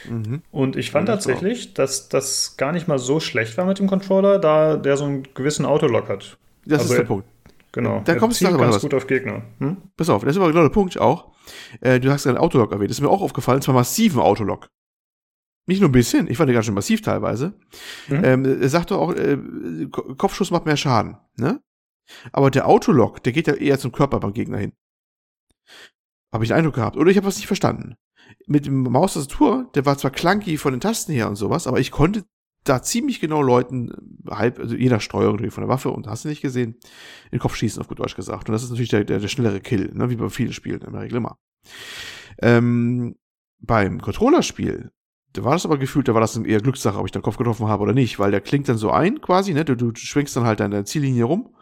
Mhm. 0.08 0.42
Und 0.52 0.76
ich 0.76 0.92
fand 0.92 1.08
ja, 1.08 1.16
tatsächlich, 1.16 1.74
dass 1.74 2.10
das 2.10 2.56
gar 2.58 2.72
nicht 2.72 2.88
mal 2.88 3.00
so 3.00 3.20
schlecht 3.20 3.58
war 3.58 3.66
mit 3.66 3.80
dem 3.80 3.88
Controller, 3.88 4.38
da 4.38 4.78
der 4.78 4.96
so 4.98 5.06
einen 5.06 5.24
gewissen 5.34 5.66
Autolock 5.66 6.08
hat. 6.08 6.38
Das 6.66 6.82
also 6.82 6.94
ist 6.94 6.98
der 6.98 7.00
er, 7.00 7.08
Punkt. 7.08 7.28
Genau. 7.72 8.02
Da 8.04 8.16
kommst 8.16 8.42
du 8.42 8.46
ganz 8.46 8.76
was. 8.76 8.82
gut 8.82 8.94
auf 8.94 9.08
Gegner. 9.08 9.44
Hm? 9.60 9.78
Pass 9.96 10.10
auf, 10.10 10.24
das 10.24 10.32
ist 10.32 10.38
aber 10.38 10.48
genau 10.48 10.64
der 10.64 10.70
Punkt 10.70 11.00
auch. 11.00 11.32
Äh, 11.82 12.00
du 12.00 12.12
hast 12.12 12.24
gerade 12.24 12.40
Autolock 12.40 12.72
erwähnt. 12.72 12.90
Das 12.90 12.98
ist 12.98 13.02
mir 13.02 13.10
auch 13.10 13.22
aufgefallen, 13.22 13.62
zwar 13.62 13.76
massiven 13.76 14.20
Autolock. 14.20 14.70
Nicht 15.68 15.82
nur 15.82 15.90
ein 15.90 15.94
bisschen, 15.94 16.28
ich 16.30 16.38
fand 16.38 16.50
den 16.50 16.56
ganz 16.56 16.66
schön 16.66 16.74
massiv 16.74 17.02
teilweise. 17.02 17.54
Mhm. 18.08 18.24
Ähm, 18.24 18.62
er 18.62 18.70
sagt 18.70 18.90
doch 18.90 19.00
auch, 19.00 19.14
äh, 19.14 19.38
Kopfschuss 20.18 20.50
macht 20.50 20.66
mehr 20.66 20.78
Schaden. 20.78 21.18
Ne? 21.36 21.62
Aber 22.32 22.50
der 22.50 22.68
Autolock, 22.68 23.22
der 23.24 23.34
geht 23.34 23.46
ja 23.46 23.54
eher 23.54 23.78
zum 23.78 23.92
Körper 23.92 24.20
beim 24.20 24.34
Gegner 24.34 24.58
hin. 24.58 24.74
Habe 26.34 26.44
ich 26.44 26.50
den 26.50 26.58
Eindruck 26.58 26.76
gehabt. 26.76 26.98
Oder 26.98 27.12
ich 27.12 27.18
habe 27.18 27.28
was 27.28 27.38
nicht 27.38 27.48
verstanden. 27.48 27.96
Mit 28.48 28.66
dem 28.66 28.84
Maustastatur, 28.84 29.70
der 29.76 29.86
war 29.86 29.98
zwar 29.98 30.12
clunky 30.12 30.58
von 30.58 30.74
den 30.74 30.82
Tasten 30.82 31.12
her 31.12 31.30
und 31.30 31.36
sowas, 31.36 31.68
aber 31.68 31.80
ich 31.80 31.92
konnte 31.92 32.26
da 32.64 32.82
ziemlich 32.82 33.20
genau 33.20 33.42
Leuten, 33.42 33.92
halb, 34.30 34.60
also 34.60 34.76
je 34.76 34.90
nach 34.90 35.02
Steuerung 35.02 35.38
von 35.50 35.62
der 35.62 35.70
Waffe 35.70 35.90
und 35.90 36.08
hast 36.08 36.26
du 36.26 36.30
nicht 36.30 36.42
gesehen, 36.42 36.76
in 37.26 37.38
den 37.38 37.40
Kopf 37.40 37.56
schießen, 37.56 37.82
auf 37.82 37.88
gut 37.88 38.00
Deutsch 38.00 38.16
gesagt. 38.16 38.50
Und 38.50 38.54
das 38.54 38.64
ist 38.64 38.70
natürlich 38.70 38.90
der, 38.90 39.06
der, 39.06 39.20
der 39.20 39.28
schnellere 39.28 39.62
Kill, 39.62 39.92
ne, 39.94 40.10
wie 40.10 40.16
bei 40.16 40.30
vielen 40.30 40.54
Spielen 40.54 40.82
in 40.82 40.92
der 40.92 41.02
Regel 41.02 41.18
immer. 41.18 41.38
Ähm, 42.42 43.16
beim 43.60 44.02
Controllerspiel, 44.02 44.92
da 45.34 45.44
war 45.44 45.54
das 45.54 45.66
aber 45.66 45.78
gefühlt, 45.78 46.08
da 46.08 46.14
war 46.14 46.22
das 46.22 46.36
eher 46.38 46.62
Glückssache, 46.62 46.98
ob 46.98 47.06
ich 47.06 47.12
den 47.12 47.22
Kopf 47.22 47.38
getroffen 47.38 47.68
habe 47.68 47.84
oder 47.84 47.94
nicht, 47.94 48.20
weil 48.20 48.32
der 48.32 48.42
klingt 48.42 48.68
dann 48.68 48.78
so 48.78 48.92
ein, 48.92 49.22
quasi, 49.22 49.54
ne, 49.54 49.66
du, 49.66 49.76
du 49.76 49.92
schwingst 49.96 50.36
dann 50.36 50.44
halt 50.44 50.62
an 50.62 50.72
der 50.72 50.86
Ziellinie 50.86 51.24
rum 51.26 51.54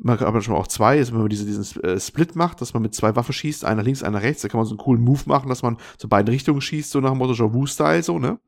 man 0.00 0.16
kann 0.16 0.28
aber 0.28 0.40
schon 0.40 0.54
auch 0.54 0.68
zwei, 0.68 0.98
also 0.98 1.12
wenn 1.12 1.20
man 1.20 1.28
diese, 1.28 1.44
diesen 1.44 1.82
äh, 1.82 1.98
Split 1.98 2.36
macht, 2.36 2.60
dass 2.60 2.72
man 2.72 2.82
mit 2.82 2.94
zwei 2.94 3.16
Waffen 3.16 3.32
schießt, 3.32 3.64
einer 3.64 3.82
links, 3.82 4.02
einer 4.02 4.22
rechts, 4.22 4.42
da 4.42 4.48
kann 4.48 4.58
man 4.58 4.66
so 4.66 4.72
einen 4.72 4.78
coolen 4.78 5.02
Move 5.02 5.22
machen, 5.26 5.48
dass 5.48 5.62
man 5.62 5.76
zu 5.98 6.08
beiden 6.08 6.28
Richtungen 6.28 6.60
schießt, 6.60 6.90
so 6.90 7.00
nach 7.00 7.10
dem 7.10 7.18
Motto 7.18 7.34
Javu-Style, 7.34 8.02
so, 8.02 8.18
ne? 8.18 8.38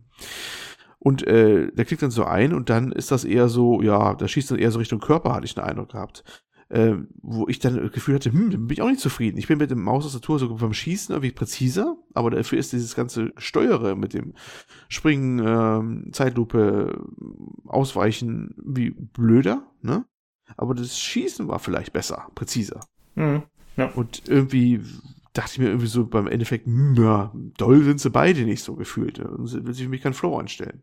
Und 1.03 1.27
äh, 1.27 1.73
der 1.73 1.85
klickt 1.87 2.03
dann 2.03 2.11
so 2.11 2.25
ein 2.25 2.53
und 2.53 2.69
dann 2.69 2.93
ist 2.93 3.11
das 3.11 3.25
eher 3.25 3.49
so, 3.49 3.81
ja, 3.81 4.15
da 4.15 4.29
schießt 4.29 4.51
dann 4.51 4.59
eher 4.59 4.71
so 4.71 4.79
Richtung 4.79 5.01
Körper, 5.01 5.33
hatte 5.33 5.47
ich 5.47 5.55
den 5.55 5.65
Eindruck 5.65 5.93
gehabt. 5.93 6.25
Äh, 6.69 6.99
wo 7.23 7.49
ich 7.49 7.59
dann 7.59 7.75
das 7.75 7.91
Gefühl 7.91 8.15
hatte, 8.15 8.33
hm, 8.33 8.51
bin 8.51 8.71
ich 8.71 8.83
auch 8.83 8.89
nicht 8.89 9.01
zufrieden. 9.01 9.39
Ich 9.39 9.49
bin 9.49 9.59
mit 9.59 9.73
dem 9.73 9.83
Maustastatur 9.83 10.39
so 10.39 10.55
beim 10.55 10.73
Schießen 10.73 11.13
irgendwie 11.13 11.33
präziser, 11.33 11.97
aber 12.15 12.31
dafür 12.31 12.59
ist 12.59 12.73
dieses 12.73 12.95
ganze 12.95 13.33
Steuere 13.39 13.97
mit 13.97 14.15
dem 14.15 14.35
Springen, 14.89 15.41
ähm, 15.45 16.13
Zeitlupe, 16.13 17.05
Ausweichen 17.67 18.55
wie 18.63 18.91
blöder, 18.91 19.67
ne? 19.83 20.05
aber 20.57 20.75
das 20.75 20.99
Schießen 20.99 21.49
war 21.49 21.59
vielleicht 21.59 21.93
besser, 21.93 22.29
präziser. 22.35 22.81
Mhm. 23.15 23.43
Ja. 23.77 23.87
Und 23.95 24.29
irgendwie 24.29 24.81
dachte 25.33 25.53
ich 25.53 25.59
mir 25.59 25.67
irgendwie 25.67 25.87
so 25.87 26.07
beim 26.07 26.27
Endeffekt, 26.27 26.67
hm, 26.67 26.95
ja, 26.97 27.33
doll 27.57 27.85
sind 27.85 28.01
sie 28.01 28.11
beide 28.11 28.43
nicht 28.43 28.63
so 28.63 28.75
gefühlt. 28.75 29.19
Und 29.21 29.53
will 29.65 29.75
sich 29.75 29.85
für 29.85 29.91
mich 29.91 30.03
kein 30.03 30.15
Flow 30.15 30.37
anstellen. 30.37 30.83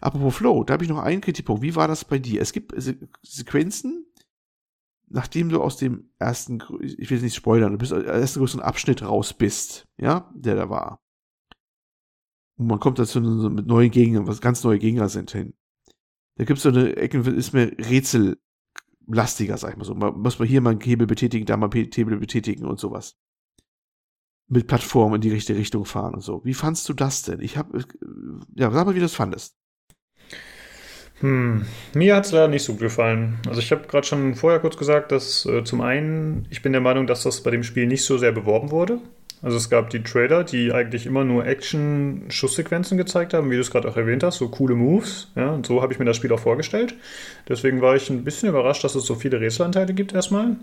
Apropos 0.00 0.36
Flow, 0.36 0.64
da 0.64 0.74
habe 0.74 0.84
ich 0.84 0.90
noch 0.90 0.98
einen 0.98 1.20
Kritikpunkt. 1.20 1.62
Wie 1.62 1.76
war 1.76 1.88
das 1.88 2.04
bei 2.04 2.18
dir? 2.18 2.40
Es 2.42 2.52
gibt 2.52 2.74
Sequenzen, 3.22 4.06
nachdem 5.08 5.48
du 5.48 5.62
aus 5.62 5.76
dem 5.76 6.10
ersten, 6.18 6.62
ich 6.80 7.10
will 7.10 7.20
nicht 7.20 7.34
spoilern, 7.34 7.72
du 7.72 7.78
bist 7.78 7.92
aus 7.92 8.02
dem 8.02 8.10
ersten 8.10 8.40
größeren 8.40 8.62
Abschnitt 8.62 9.02
raus 9.02 9.32
bist, 9.32 9.86
ja, 9.98 10.30
der 10.34 10.56
da 10.56 10.70
war. 10.70 11.02
Und 12.56 12.66
man 12.66 12.80
kommt 12.80 12.98
dazu 12.98 13.20
mit 13.20 13.66
neuen 13.66 13.90
Gegnern, 13.90 14.26
was 14.26 14.42
ganz 14.42 14.62
neue 14.62 14.78
Gegner 14.78 15.08
sind 15.08 15.30
hin. 15.30 15.54
Da 16.36 16.44
gibt 16.44 16.58
es 16.58 16.62
so 16.62 16.68
eine 16.68 16.96
Ecke, 16.96 17.18
ist 17.18 17.52
mir 17.54 17.72
Rätsel 17.78 18.38
lastiger, 19.06 19.56
sag 19.56 19.72
ich 19.72 19.76
mal 19.76 19.84
so. 19.84 19.94
Man 19.94 20.20
muss 20.20 20.38
man 20.38 20.46
hier 20.46 20.60
mal 20.60 20.70
einen 20.70 20.80
Hebel 20.80 21.06
betätigen, 21.06 21.46
da 21.46 21.56
mal 21.56 21.70
einen 21.72 21.90
Hebel 21.90 22.18
betätigen 22.18 22.66
und 22.66 22.78
sowas. 22.78 23.16
Mit 24.50 24.66
Plattformen 24.66 25.14
in 25.14 25.20
die 25.20 25.30
richtige 25.30 25.58
Richtung 25.58 25.84
fahren 25.84 26.14
und 26.14 26.22
so. 26.22 26.44
Wie 26.44 26.54
fandst 26.54 26.88
du 26.88 26.92
das 26.92 27.22
denn? 27.22 27.40
Ich 27.40 27.56
habe, 27.56 27.84
ja, 28.56 28.70
sag 28.70 28.84
mal, 28.84 28.94
wie 28.94 28.98
du 28.98 29.04
das 29.04 29.14
fandest. 29.14 29.54
Hm, 31.20 31.66
mir 31.94 32.16
hat 32.16 32.26
es 32.26 32.32
leider 32.32 32.48
nicht 32.48 32.64
so 32.64 32.72
gut 32.72 32.80
gefallen. 32.80 33.38
Also 33.46 33.60
ich 33.60 33.70
habe 33.72 33.86
gerade 33.86 34.06
schon 34.06 34.34
vorher 34.34 34.58
kurz 34.58 34.76
gesagt, 34.76 35.12
dass 35.12 35.46
äh, 35.46 35.62
zum 35.64 35.82
einen, 35.82 36.46
ich 36.50 36.62
bin 36.62 36.72
der 36.72 36.80
Meinung, 36.80 37.06
dass 37.06 37.22
das 37.22 37.42
bei 37.42 37.50
dem 37.50 37.62
Spiel 37.62 37.86
nicht 37.86 38.04
so 38.04 38.18
sehr 38.18 38.32
beworben 38.32 38.70
wurde. 38.70 38.98
Also 39.42 39.56
es 39.56 39.70
gab 39.70 39.88
die 39.90 40.02
Trailer, 40.02 40.44
die 40.44 40.72
eigentlich 40.72 41.06
immer 41.06 41.24
nur 41.24 41.46
Action-Schusssequenzen 41.46 42.98
gezeigt 42.98 43.32
haben, 43.32 43.50
wie 43.50 43.54
du 43.54 43.60
es 43.60 43.70
gerade 43.70 43.88
auch 43.88 43.96
erwähnt 43.96 44.22
hast, 44.22 44.38
so 44.38 44.48
coole 44.48 44.74
Moves. 44.74 45.28
Ja, 45.34 45.50
und 45.50 45.66
so 45.66 45.80
habe 45.80 45.92
ich 45.92 45.98
mir 45.98 46.04
das 46.04 46.16
Spiel 46.16 46.32
auch 46.32 46.40
vorgestellt. 46.40 46.94
Deswegen 47.48 47.80
war 47.80 47.96
ich 47.96 48.10
ein 48.10 48.24
bisschen 48.24 48.50
überrascht, 48.50 48.84
dass 48.84 48.94
es 48.94 49.04
so 49.04 49.14
viele 49.14 49.40
Rätselanteile 49.40 49.94
gibt 49.94 50.12
erstmal. 50.12 50.56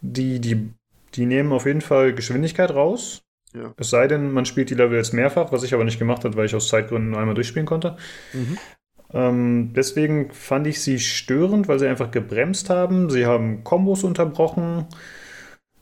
Die, 0.00 0.40
die, 0.40 0.70
die 1.16 1.26
nehmen 1.26 1.52
auf 1.52 1.66
jeden 1.66 1.80
Fall 1.80 2.14
Geschwindigkeit 2.14 2.70
raus. 2.70 3.22
Ja. 3.54 3.72
Es 3.78 3.90
sei 3.90 4.06
denn, 4.06 4.32
man 4.32 4.44
spielt 4.44 4.70
die 4.70 4.74
Level 4.74 4.96
jetzt 4.96 5.14
mehrfach, 5.14 5.52
was 5.52 5.62
ich 5.62 5.72
aber 5.72 5.84
nicht 5.84 5.98
gemacht 5.98 6.24
habe, 6.24 6.36
weil 6.36 6.46
ich 6.46 6.54
aus 6.54 6.68
Zeitgründen 6.68 7.10
nur 7.10 7.20
einmal 7.20 7.34
durchspielen 7.34 7.66
konnte. 7.66 7.96
Mhm. 8.32 8.58
Ähm, 9.12 9.72
deswegen 9.74 10.30
fand 10.32 10.66
ich 10.66 10.80
sie 10.82 10.98
störend, 10.98 11.68
weil 11.68 11.78
sie 11.78 11.86
einfach 11.86 12.10
gebremst 12.10 12.70
haben. 12.70 13.08
Sie 13.08 13.24
haben 13.24 13.64
Kombos 13.64 14.04
unterbrochen. 14.04 14.86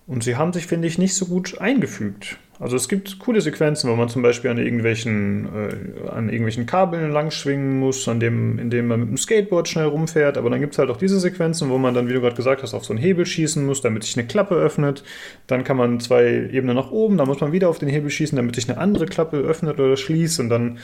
Und 0.07 0.23
sie 0.23 0.37
haben 0.37 0.53
sich, 0.53 0.67
finde 0.67 0.87
ich, 0.87 0.99
nicht 0.99 1.15
so 1.15 1.27
gut 1.27 1.59
eingefügt. 1.59 2.39
Also 2.61 2.77
es 2.77 2.89
gibt 2.89 3.19
coole 3.19 3.41
Sequenzen, 3.41 3.91
wo 3.91 3.97
man 3.97 4.09
zum 4.09 4.23
Beispiel 4.23 4.51
an 4.51 4.59
irgendwelchen, 4.59 5.47
äh, 5.47 6.09
an 6.09 6.29
irgendwelchen 6.29 6.67
Kabeln 6.67 7.11
langschwingen 7.11 7.81
muss, 7.81 8.07
an 8.07 8.21
dem, 8.21 8.59
indem 8.59 8.87
man 8.87 9.01
mit 9.01 9.09
dem 9.09 9.17
Skateboard 9.17 9.67
schnell 9.67 9.87
rumfährt. 9.87 10.39
Aber 10.39 10.51
dann 10.51 10.61
gibt 10.61 10.75
es 10.75 10.79
halt 10.79 10.89
auch 10.91 10.97
diese 10.97 11.19
Sequenzen, 11.19 11.69
wo 11.69 11.79
man 11.79 11.95
dann, 11.95 12.09
wie 12.09 12.13
du 12.13 12.21
gerade 12.21 12.37
gesagt 12.37 12.63
hast, 12.63 12.73
auf 12.73 12.85
so 12.85 12.93
einen 12.93 13.03
Hebel 13.03 13.27
schießen 13.27 13.65
muss, 13.67 13.81
damit 13.81 14.05
sich 14.05 14.17
eine 14.17 14.27
Klappe 14.27 14.55
öffnet. 14.55 15.03
Dann 15.49 15.65
kann 15.65 15.77
man 15.77 15.99
zwei 15.99 16.49
Ebenen 16.53 16.77
nach 16.77 16.93
oben, 16.93 17.17
dann 17.17 17.27
muss 17.27 17.41
man 17.41 17.53
wieder 17.53 17.69
auf 17.69 17.79
den 17.79 17.89
Hebel 17.89 18.11
schießen, 18.11 18.37
damit 18.37 18.55
sich 18.55 18.71
eine 18.71 18.79
andere 18.79 19.07
Klappe 19.07 19.39
öffnet 19.39 19.81
oder 19.81 19.97
schließt. 19.97 20.39
Und 20.39 20.49
dann, 20.49 20.79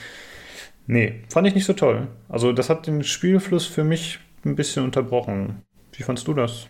nee, 0.87 1.21
fand 1.29 1.47
ich 1.47 1.55
nicht 1.55 1.65
so 1.65 1.73
toll. 1.73 2.07
Also 2.27 2.51
das 2.51 2.69
hat 2.69 2.85
den 2.85 3.03
Spielfluss 3.03 3.65
für 3.65 3.85
mich 3.85 4.19
ein 4.43 4.55
bisschen 4.55 4.83
unterbrochen. 4.83 5.61
Wie 5.93 6.03
fandst 6.03 6.27
du 6.27 6.33
das? 6.33 6.67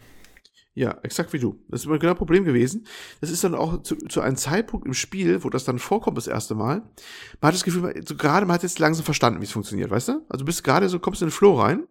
Ja, 0.73 0.98
exakt 1.03 1.34
wie 1.34 1.39
du. 1.39 1.61
Das 1.68 1.81
ist 1.81 1.85
immer 1.85 1.99
genau 1.99 2.14
ein 2.14 2.18
Problem 2.18 2.45
gewesen. 2.45 2.88
Das 3.19 3.30
ist 3.30 3.43
dann 3.43 3.56
auch 3.56 3.84
zu, 3.84 3.98
zu 3.98 4.22
einem 4.22 4.38
Zeitpunkt 4.38 4.88
im 4.88 4.93
Spiel, 4.93 5.43
wo 5.43 5.49
das 5.49 5.65
dann 5.65 5.80
vorkommt 5.80 6.18
das 6.18 6.27
erste 6.27 6.56
Mal. 6.56 6.77
Man 6.77 7.48
hat 7.48 7.53
das 7.53 7.64
Gefühl, 7.64 8.02
so 8.07 8.15
gerade 8.15 8.45
man 8.45 8.53
hat 8.53 8.64
jetzt 8.64 8.80
langsam 8.80 9.03
verstanden, 9.03 9.41
wie 9.41 9.45
es 9.45 9.52
funktioniert, 9.52 9.91
weißt 9.91 10.07
du? 10.10 10.26
Also 10.30 10.45
bist 10.45 10.64
gerade 10.64 10.88
so, 10.88 10.99
kommst 10.99 11.22
in 11.22 11.27
den 11.27 11.34
Flow 11.34 11.60
rein 11.60 11.88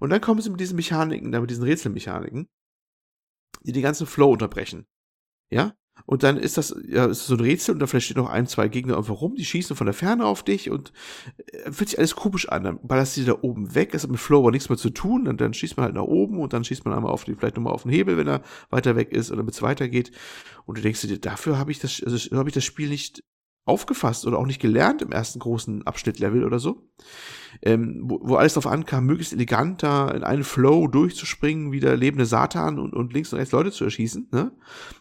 und 0.00 0.10
dann 0.10 0.20
kommst 0.20 0.46
du 0.46 0.50
mit 0.50 0.60
diesen 0.60 0.76
Mechaniken, 0.76 1.32
da 1.32 1.40
mit 1.40 1.48
diesen 1.48 1.64
Rätselmechaniken, 1.64 2.46
die 3.62 3.72
den 3.72 3.82
ganzen 3.82 4.06
Flow 4.06 4.32
unterbrechen. 4.32 4.86
Ja? 5.50 5.74
Und 6.06 6.22
dann 6.22 6.36
ist 6.36 6.58
das, 6.58 6.74
ja, 6.86 7.06
ist 7.06 7.26
so 7.26 7.34
ein 7.34 7.40
Rätsel 7.40 7.74
und 7.74 7.80
da 7.80 7.86
vielleicht 7.86 8.06
stehen 8.06 8.18
noch 8.18 8.28
ein, 8.28 8.46
zwei 8.46 8.68
Gegner 8.68 8.96
einfach 8.98 9.20
rum, 9.20 9.36
die 9.36 9.44
schießen 9.44 9.74
von 9.74 9.86
der 9.86 9.94
Ferne 9.94 10.26
auf 10.26 10.42
dich 10.42 10.70
und 10.70 10.92
äh, 11.46 11.72
fühlt 11.72 11.88
sich 11.88 11.98
alles 11.98 12.14
komisch 12.14 12.48
an. 12.48 12.64
Dann 12.64 12.78
ballerst 12.82 13.16
du 13.16 13.20
die 13.22 13.26
da 13.26 13.38
oben 13.40 13.74
weg, 13.74 13.94
es 13.94 14.02
hat 14.02 14.10
mit 14.10 14.20
Flow 14.20 14.40
aber 14.40 14.50
nichts 14.50 14.68
mehr 14.68 14.76
zu 14.76 14.90
tun 14.90 15.26
und 15.28 15.40
dann 15.40 15.54
schießt 15.54 15.76
man 15.76 15.84
halt 15.84 15.94
nach 15.94 16.02
oben 16.02 16.40
und 16.40 16.52
dann 16.52 16.64
schießt 16.64 16.84
man 16.84 16.94
einmal 16.94 17.12
auf 17.12 17.24
die, 17.24 17.34
vielleicht 17.34 17.56
nochmal 17.56 17.72
auf 17.72 17.84
den 17.84 17.92
Hebel, 17.92 18.18
wenn 18.18 18.28
er 18.28 18.42
weiter 18.70 18.96
weg 18.96 19.12
ist 19.12 19.30
oder 19.30 19.38
damit 19.38 19.54
es 19.54 19.62
weitergeht. 19.62 20.10
Und 20.66 20.76
du 20.76 20.82
denkst 20.82 21.00
dir, 21.02 21.18
dafür 21.18 21.58
habe 21.58 21.70
ich 21.70 21.78
das, 21.78 22.02
also 22.04 22.36
habe 22.36 22.48
ich 22.48 22.54
das 22.54 22.64
Spiel 22.64 22.88
nicht 22.88 23.22
aufgefasst 23.64 24.26
oder 24.26 24.38
auch 24.38 24.46
nicht 24.46 24.60
gelernt 24.60 25.00
im 25.00 25.12
ersten 25.12 25.38
großen 25.38 25.86
Abschnittlevel 25.86 26.44
oder 26.44 26.58
so. 26.58 26.82
Ähm, 27.66 28.02
wo, 28.04 28.20
wo 28.22 28.34
alles 28.36 28.52
darauf 28.52 28.70
ankam, 28.70 29.06
möglichst 29.06 29.32
elegant 29.32 29.82
da 29.82 30.10
in 30.10 30.22
einen 30.22 30.44
Flow 30.44 30.86
durchzuspringen, 30.86 31.72
wie 31.72 31.80
der 31.80 31.96
lebende 31.96 32.26
Satan 32.26 32.78
und, 32.78 32.92
und 32.92 33.14
links 33.14 33.32
und 33.32 33.38
rechts 33.38 33.52
Leute 33.52 33.72
zu 33.72 33.84
erschießen. 33.84 34.28
Ne? 34.32 34.52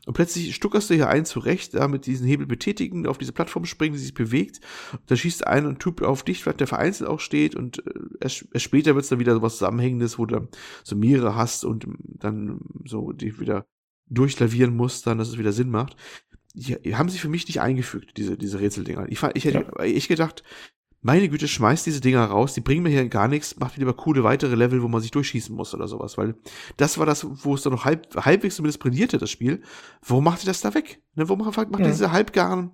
Und 0.05 0.13
plötzlich 0.13 0.55
stuckerst 0.55 0.89
du 0.89 0.93
hier 0.93 1.09
ein 1.09 1.25
zurecht, 1.25 1.73
da 1.73 1.89
mit 1.89 2.05
diesen 2.05 2.25
Hebel 2.25 2.45
betätigen, 2.45 3.05
auf 3.05 3.17
diese 3.17 3.33
Plattform 3.33 3.65
springen, 3.65 3.95
die 3.95 3.99
sich 3.99 4.13
bewegt. 4.13 4.61
Da 5.07 5.17
schießt 5.17 5.45
ein 5.45 5.65
und 5.65 5.79
Typ 5.79 6.01
auf 6.01 6.23
dich, 6.23 6.41
der 6.41 6.67
vereinzelt 6.67 7.09
auch 7.09 7.19
steht 7.19 7.55
und 7.55 7.85
äh, 7.85 7.91
erst, 8.21 8.47
erst 8.53 8.63
später 8.63 8.95
wird 8.95 9.03
es 9.03 9.09
dann 9.09 9.19
wieder 9.19 9.33
so 9.33 9.41
was 9.41 9.57
Zusammenhängendes, 9.57 10.17
wo 10.17 10.25
du 10.25 10.35
dann 10.35 10.47
so 10.85 10.95
mehrere 10.95 11.35
hast 11.35 11.65
und 11.65 11.85
dann 11.99 12.61
so 12.85 13.11
die 13.11 13.39
wieder 13.41 13.65
durchlavieren 14.09 14.73
musst, 14.73 15.05
dann, 15.05 15.17
dass 15.17 15.27
es 15.27 15.37
wieder 15.37 15.51
Sinn 15.51 15.69
macht 15.69 15.97
die 16.53 16.95
haben 16.95 17.09
sich 17.09 17.19
für 17.19 17.29
mich 17.29 17.47
nicht 17.47 17.61
eingefügt, 17.61 18.17
diese, 18.17 18.37
diese 18.37 18.59
Rätseldinger. 18.59 19.07
Ich, 19.09 19.23
ich 19.33 19.45
hätte 19.45 19.65
ja. 19.75 19.83
ich 19.83 20.07
gedacht, 20.07 20.43
meine 21.03 21.29
Güte, 21.29 21.47
schmeißt 21.47 21.85
diese 21.85 22.01
Dinger 22.01 22.25
raus, 22.25 22.53
die 22.53 22.61
bringen 22.61 22.83
mir 22.83 22.89
hier 22.89 23.07
gar 23.07 23.27
nichts, 23.27 23.57
macht 23.59 23.77
lieber 23.77 23.93
coole 23.93 24.23
weitere 24.23 24.55
Level, 24.55 24.81
wo 24.81 24.87
man 24.87 25.01
sich 25.01 25.11
durchschießen 25.11 25.55
muss 25.55 25.73
oder 25.73 25.87
sowas, 25.87 26.17
weil 26.17 26.35
das 26.77 26.97
war 26.97 27.05
das, 27.05 27.27
wo 27.43 27.53
es 27.53 27.61
dann 27.61 27.73
noch 27.73 27.85
halb, 27.85 28.15
halbwegs 28.15 28.55
zumindest 28.55 28.79
brillierte, 28.79 29.17
das 29.17 29.29
Spiel. 29.29 29.61
Warum 30.05 30.23
macht 30.23 30.43
ihr 30.43 30.47
das 30.47 30.61
da 30.61 30.73
weg? 30.73 31.01
Ne, 31.15 31.29
warum 31.29 31.45
macht, 31.45 31.57
macht 31.71 31.79
ja. 31.79 31.87
diese 31.87 32.11
halbgaren, 32.11 32.71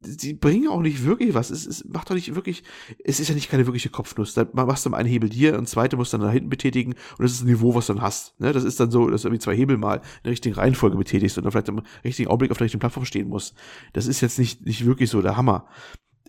die 0.00 0.34
bringen 0.34 0.68
auch 0.68 0.80
nicht 0.80 1.04
wirklich 1.04 1.34
was. 1.34 1.50
Es, 1.50 1.66
es 1.66 1.84
macht 1.84 2.10
doch 2.10 2.14
nicht 2.14 2.34
wirklich, 2.34 2.62
es 3.04 3.18
ist 3.18 3.28
ja 3.28 3.34
nicht 3.34 3.50
keine 3.50 3.66
wirkliche 3.66 3.88
Kopfnuss. 3.88 4.34
Da 4.34 4.46
machst 4.52 4.84
du 4.84 4.90
mal 4.90 4.98
einen 4.98 5.08
Hebel 5.08 5.30
hier, 5.30 5.58
und 5.58 5.68
zweite 5.68 5.96
musst 5.96 6.12
du 6.12 6.18
dann 6.18 6.26
da 6.26 6.32
hinten 6.32 6.50
betätigen 6.50 6.92
und 6.92 7.22
das 7.22 7.32
ist 7.32 7.42
ein 7.42 7.46
Niveau, 7.46 7.74
was 7.74 7.86
du 7.86 7.94
dann 7.94 8.02
hast. 8.02 8.38
Ne? 8.40 8.52
Das 8.52 8.64
ist 8.64 8.78
dann 8.78 8.90
so, 8.90 9.08
dass 9.08 9.22
du 9.22 9.28
irgendwie 9.28 9.42
zwei 9.42 9.56
Hebel 9.56 9.78
mal 9.78 9.96
in 9.96 10.02
der 10.24 10.32
richtigen 10.32 10.54
Reihenfolge 10.54 10.96
betätigst 10.96 11.38
und 11.38 11.44
dann 11.44 11.52
vielleicht 11.52 11.68
im 11.68 11.82
richtigen 12.04 12.28
Augenblick 12.28 12.50
auf 12.50 12.58
der 12.58 12.66
richtigen 12.66 12.80
Plattform 12.80 13.04
stehen 13.04 13.28
musst. 13.28 13.54
Das 13.92 14.06
ist 14.06 14.20
jetzt 14.20 14.38
nicht, 14.38 14.64
nicht 14.64 14.84
wirklich 14.84 15.10
so 15.10 15.22
der 15.22 15.36
Hammer. 15.36 15.66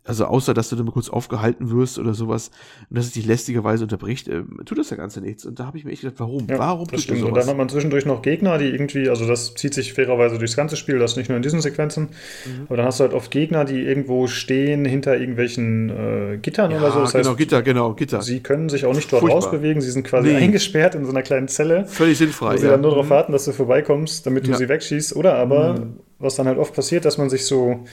Also 0.07 0.25
außer, 0.25 0.53
dass 0.53 0.69
du 0.69 0.75
dann 0.75 0.85
mal 0.85 0.91
kurz 0.91 1.09
aufgehalten 1.09 1.69
wirst 1.69 1.99
oder 1.99 2.13
sowas 2.13 2.51
und 2.89 2.97
dass 2.97 3.05
es 3.05 3.11
dich 3.11 3.25
lästigerweise 3.25 3.84
unterbricht, 3.84 4.27
äh, 4.29 4.43
tut 4.65 4.77
das 4.77 4.89
ja 4.89 4.97
Ganze 4.97 5.19
nichts. 5.19 5.45
Und 5.45 5.59
da 5.59 5.65
habe 5.65 5.77
ich 5.77 5.84
mir 5.84 5.91
echt 5.91 6.01
gedacht, 6.01 6.19
warum? 6.19 6.47
Ja, 6.49 6.59
warum 6.59 6.88
das 6.88 7.03
stimmt. 7.03 7.23
Und 7.23 7.35
dann 7.35 7.45
hat 7.45 7.57
man 7.57 7.67
zwischendurch 7.67 8.05
noch 8.05 8.21
Gegner, 8.21 8.57
die 8.57 8.69
irgendwie, 8.69 9.09
also 9.09 9.27
das 9.27 9.53
zieht 9.55 9.73
sich 9.73 9.93
fairerweise 9.93 10.38
durchs 10.38 10.55
ganze 10.55 10.77
Spiel, 10.77 10.97
das 10.97 11.17
nicht 11.17 11.27
nur 11.27 11.35
in 11.35 11.43
diesen 11.43 11.59
Sequenzen, 11.59 12.03
mhm. 12.45 12.63
aber 12.67 12.77
dann 12.77 12.85
hast 12.85 12.99
du 12.99 13.03
halt 13.03 13.13
oft 13.13 13.31
Gegner, 13.31 13.65
die 13.65 13.81
irgendwo 13.81 14.27
stehen 14.27 14.85
hinter 14.85 15.19
irgendwelchen 15.19 15.89
äh, 15.89 16.38
Gittern 16.38 16.71
ja, 16.71 16.77
oder 16.77 16.91
so. 16.91 16.99
Das 17.01 17.11
genau, 17.11 17.29
heißt, 17.29 17.38
Gitter, 17.38 17.61
genau, 17.61 17.93
Gitter. 17.93 18.21
Sie 18.21 18.39
können 18.39 18.69
sich 18.69 18.85
auch 18.85 18.95
nicht 18.95 19.11
dort 19.11 19.21
Furchtbar. 19.21 19.41
rausbewegen, 19.43 19.81
sie 19.81 19.91
sind 19.91 20.05
quasi 20.05 20.29
nee. 20.29 20.38
eingesperrt 20.38 20.95
in 20.95 21.03
so 21.03 21.11
einer 21.11 21.21
kleinen 21.21 21.49
Zelle. 21.49 21.85
Völlig 21.85 22.17
sinnfrei. 22.17 22.53
Wo 22.53 22.57
sie 22.57 22.67
dann 22.67 22.81
nur 22.81 22.91
darauf 22.91 23.07
mhm. 23.07 23.11
warten, 23.11 23.31
dass 23.34 23.45
du 23.45 23.51
vorbeikommst, 23.51 24.25
damit 24.25 24.47
du 24.47 24.55
sie 24.55 24.69
wegschießt. 24.69 25.15
Oder 25.15 25.35
aber, 25.35 25.73
mhm. 25.73 25.99
was 26.19 26.35
dann 26.35 26.47
halt 26.47 26.57
oft 26.57 26.73
passiert, 26.73 27.03
dass 27.03 27.17
man 27.17 27.29
sich 27.29 27.45
so 27.45 27.84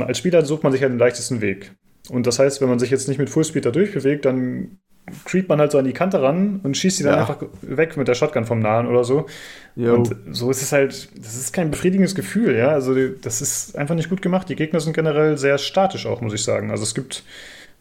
als 0.00 0.18
Spieler 0.18 0.44
sucht 0.44 0.62
man 0.62 0.72
sich 0.72 0.82
halt 0.82 0.92
den 0.92 0.98
leichtesten 0.98 1.40
Weg. 1.40 1.74
Und 2.10 2.26
das 2.26 2.38
heißt, 2.38 2.60
wenn 2.60 2.68
man 2.68 2.78
sich 2.78 2.90
jetzt 2.90 3.08
nicht 3.08 3.18
mit 3.18 3.30
Fullspeed 3.30 3.64
da 3.64 3.70
durchbewegt, 3.70 4.24
dann 4.24 4.78
creept 5.24 5.48
man 5.48 5.58
halt 5.58 5.72
so 5.72 5.78
an 5.78 5.84
die 5.84 5.92
Kante 5.92 6.22
ran 6.22 6.60
und 6.62 6.76
schießt 6.76 6.98
sie 6.98 7.04
dann 7.04 7.14
ja. 7.14 7.20
einfach 7.20 7.42
weg 7.62 7.96
mit 7.96 8.08
der 8.08 8.14
Shotgun 8.14 8.44
vom 8.44 8.60
Nahen 8.60 8.86
oder 8.86 9.04
so. 9.04 9.26
Jo. 9.74 9.94
Und 9.94 10.14
so 10.30 10.50
ist 10.50 10.62
es 10.62 10.72
halt, 10.72 11.08
das 11.16 11.34
ist 11.34 11.52
kein 11.52 11.70
befriedigendes 11.70 12.14
Gefühl, 12.14 12.56
ja. 12.56 12.68
Also 12.68 12.94
das 13.08 13.42
ist 13.42 13.76
einfach 13.76 13.94
nicht 13.94 14.10
gut 14.10 14.22
gemacht. 14.22 14.48
Die 14.48 14.56
Gegner 14.56 14.80
sind 14.80 14.94
generell 14.94 15.36
sehr 15.38 15.58
statisch 15.58 16.06
auch, 16.06 16.20
muss 16.20 16.34
ich 16.34 16.42
sagen. 16.42 16.70
Also 16.70 16.84
es 16.84 16.94
gibt 16.94 17.24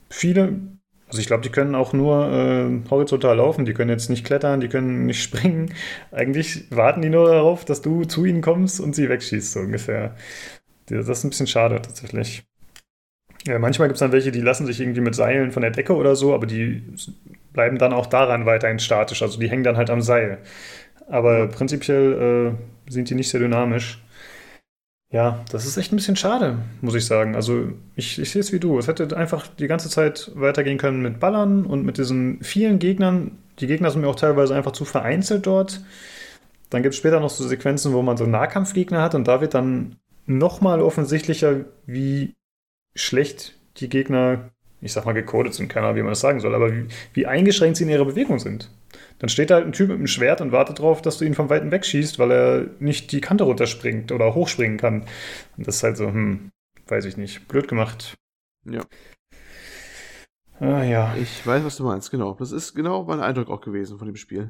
viele, 0.09 0.59
also 1.07 1.19
ich 1.19 1.27
glaube, 1.27 1.43
die 1.43 1.49
können 1.49 1.75
auch 1.75 1.93
nur 1.93 2.27
äh, 2.27 2.89
horizontal 2.89 3.38
laufen, 3.38 3.65
die 3.65 3.73
können 3.73 3.91
jetzt 3.91 4.09
nicht 4.09 4.25
klettern, 4.25 4.59
die 4.59 4.67
können 4.67 5.05
nicht 5.05 5.21
springen. 5.23 5.73
Eigentlich 6.11 6.65
warten 6.71 7.01
die 7.01 7.09
nur 7.09 7.27
darauf, 7.27 7.65
dass 7.65 7.81
du 7.81 8.03
zu 8.05 8.25
ihnen 8.25 8.41
kommst 8.41 8.79
und 8.79 8.95
sie 8.95 9.09
wegschießt, 9.09 9.53
so 9.53 9.59
ungefähr. 9.59 10.15
Das 10.97 11.09
ist 11.09 11.23
ein 11.23 11.30
bisschen 11.30 11.47
schade 11.47 11.81
tatsächlich. 11.81 12.43
Ja, 13.45 13.57
manchmal 13.57 13.88
gibt 13.88 13.95
es 13.95 13.99
dann 13.99 14.11
welche, 14.11 14.31
die 14.31 14.41
lassen 14.41 14.65
sich 14.68 14.80
irgendwie 14.80 15.01
mit 15.01 15.15
Seilen 15.15 15.51
von 15.51 15.61
der 15.61 15.72
Decke 15.72 15.95
oder 15.95 16.15
so, 16.15 16.34
aber 16.34 16.45
die 16.45 16.84
bleiben 17.53 17.77
dann 17.77 17.93
auch 17.93 18.05
daran 18.05 18.45
weiterhin 18.45 18.80
statisch. 18.80 19.22
Also 19.22 19.39
die 19.39 19.49
hängen 19.49 19.63
dann 19.63 19.77
halt 19.77 19.89
am 19.89 20.01
Seil. 20.01 20.39
Aber 21.07 21.47
prinzipiell 21.47 22.55
äh, 22.88 22.91
sind 22.91 23.09
die 23.09 23.15
nicht 23.15 23.30
sehr 23.30 23.39
dynamisch. 23.39 24.01
Ja, 25.11 25.43
das 25.51 25.65
ist 25.65 25.76
echt 25.76 25.91
ein 25.91 25.97
bisschen 25.97 26.15
schade, 26.15 26.59
muss 26.80 26.95
ich 26.95 27.05
sagen. 27.05 27.35
Also 27.35 27.73
ich, 27.95 28.18
ich 28.19 28.31
sehe 28.31 28.39
es 28.39 28.53
wie 28.53 28.59
du. 28.59 28.77
Es 28.80 28.88
hätte 28.88 29.15
einfach 29.18 29.47
die 29.47 29.68
ganze 29.68 29.89
Zeit 29.89 30.31
weitergehen 30.35 30.77
können 30.77 31.01
mit 31.01 31.19
Ballern 31.19 31.65
und 31.65 31.84
mit 31.84 31.97
diesen 31.97 32.41
vielen 32.43 32.80
Gegnern. 32.80 33.38
Die 33.59 33.68
Gegner 33.68 33.91
sind 33.91 34.01
mir 34.01 34.07
auch 34.07 34.15
teilweise 34.15 34.55
einfach 34.55 34.72
zu 34.72 34.85
vereinzelt 34.85 35.45
dort. 35.47 35.81
Dann 36.69 36.84
gibt 36.84 36.93
es 36.93 36.99
später 36.99 37.19
noch 37.19 37.30
so 37.30 37.45
Sequenzen, 37.45 37.91
wo 37.91 38.01
man 38.01 38.15
so 38.15 38.26
Nahkampfgegner 38.26 39.01
hat 39.01 39.13
und 39.13 39.27
da 39.27 39.41
wird 39.41 39.53
dann 39.53 39.97
nochmal 40.26 40.81
offensichtlicher, 40.81 41.65
wie 41.85 42.34
schlecht 42.95 43.60
die 43.77 43.89
Gegner, 43.89 44.52
ich 44.81 44.93
sag 44.93 45.06
mal, 45.06 45.14
gecodet 45.14 45.53
sind, 45.53 45.69
keine 45.69 45.88
Ahnung, 45.88 45.98
wie 45.98 46.03
man 46.03 46.11
das 46.11 46.22
sagen 46.22 46.39
soll, 46.39 46.56
aber 46.56 46.72
wie, 46.72 46.88
wie 47.14 47.26
eingeschränkt 47.26 47.77
sie 47.77 47.84
in 47.84 47.89
ihrer 47.89 48.06
Bewegung 48.06 48.39
sind. 48.39 48.69
Dann 49.19 49.30
steht 49.30 49.49
da 49.49 49.56
halt 49.56 49.68
ein 49.68 49.72
Typ 49.72 49.89
mit 49.89 49.98
einem 49.98 50.07
Schwert 50.07 50.41
und 50.41 50.52
wartet 50.52 50.80
darauf, 50.80 51.02
dass 51.02 51.18
du 51.18 51.26
ihn 51.26 51.35
vom 51.35 51.49
Weiten 51.49 51.72
wegschießt, 51.72 52.19
weil 52.19 52.31
er 52.31 52.65
nicht 52.80 53.11
die 53.11 53.22
Kante 53.22 53.43
runterspringt 53.43 54.11
oder 54.11 54.34
hochspringen 54.34 54.77
kann. 54.77 55.06
Und 55.57 55.68
das 55.68 55.77
ist 55.77 55.84
halt 55.84 55.98
so, 55.98 56.07
hm, 56.07 56.49
weiß 56.88 57.06
ich 57.06 57.18
nicht. 57.18 57.48
Blöd 57.48 57.68
gemacht. 57.68 58.15
Ja. 58.65 58.81
Ah, 60.61 60.83
ja. 60.83 61.15
Ich 61.15 61.45
weiß, 61.45 61.65
was 61.65 61.77
du 61.77 61.83
meinst, 61.83 62.11
genau. 62.11 62.35
Das 62.35 62.51
ist 62.51 62.75
genau 62.75 63.03
mein 63.05 63.19
Eindruck 63.19 63.49
auch 63.49 63.61
gewesen 63.61 63.97
von 63.97 64.05
dem 64.05 64.15
Spiel. 64.15 64.47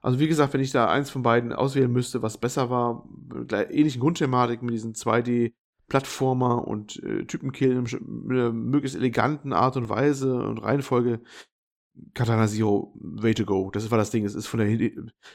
Also 0.00 0.18
wie 0.18 0.26
gesagt, 0.26 0.54
wenn 0.54 0.62
ich 0.62 0.70
da 0.70 0.88
eins 0.88 1.10
von 1.10 1.22
beiden 1.22 1.52
auswählen 1.52 1.92
müsste, 1.92 2.22
was 2.22 2.38
besser 2.38 2.70
war, 2.70 3.06
ähnlichen 3.50 4.00
Grundthematik 4.00 4.62
mit 4.62 4.72
diesen 4.72 4.94
2D 4.94 5.52
Plattformer 5.86 6.66
und 6.66 7.02
äh, 7.02 7.26
Typenkill 7.26 7.72
in 7.72 8.30
einer 8.30 8.52
möglichst 8.52 8.96
eleganten 8.96 9.52
Art 9.52 9.76
und 9.76 9.90
Weise 9.90 10.34
und 10.34 10.58
Reihenfolge, 10.58 11.20
Katana 12.14 12.46
Zero 12.46 12.94
Way 12.94 13.34
to 13.34 13.44
Go. 13.44 13.70
Das 13.70 13.90
war 13.90 13.98
das 13.98 14.10
Ding. 14.10 14.24
Es 14.24 14.34
ist 14.34 14.46
von 14.46 14.60
der, 14.60 14.90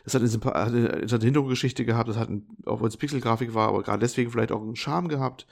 das 0.05 0.15
hat 0.15 0.23
eine, 0.23 0.91
eine 0.91 1.07
Hintergrundgeschichte 1.07 1.85
gehabt, 1.85 2.09
das 2.09 2.17
hat, 2.17 2.29
ein, 2.29 2.47
auch 2.65 2.79
wenn 2.79 2.87
es 2.87 2.97
Pixelgrafik 2.97 3.53
war, 3.53 3.67
aber 3.67 3.83
gerade 3.83 3.99
deswegen 3.99 4.31
vielleicht 4.31 4.51
auch 4.51 4.61
einen 4.63 4.75
Charme 4.75 5.07
gehabt. 5.07 5.45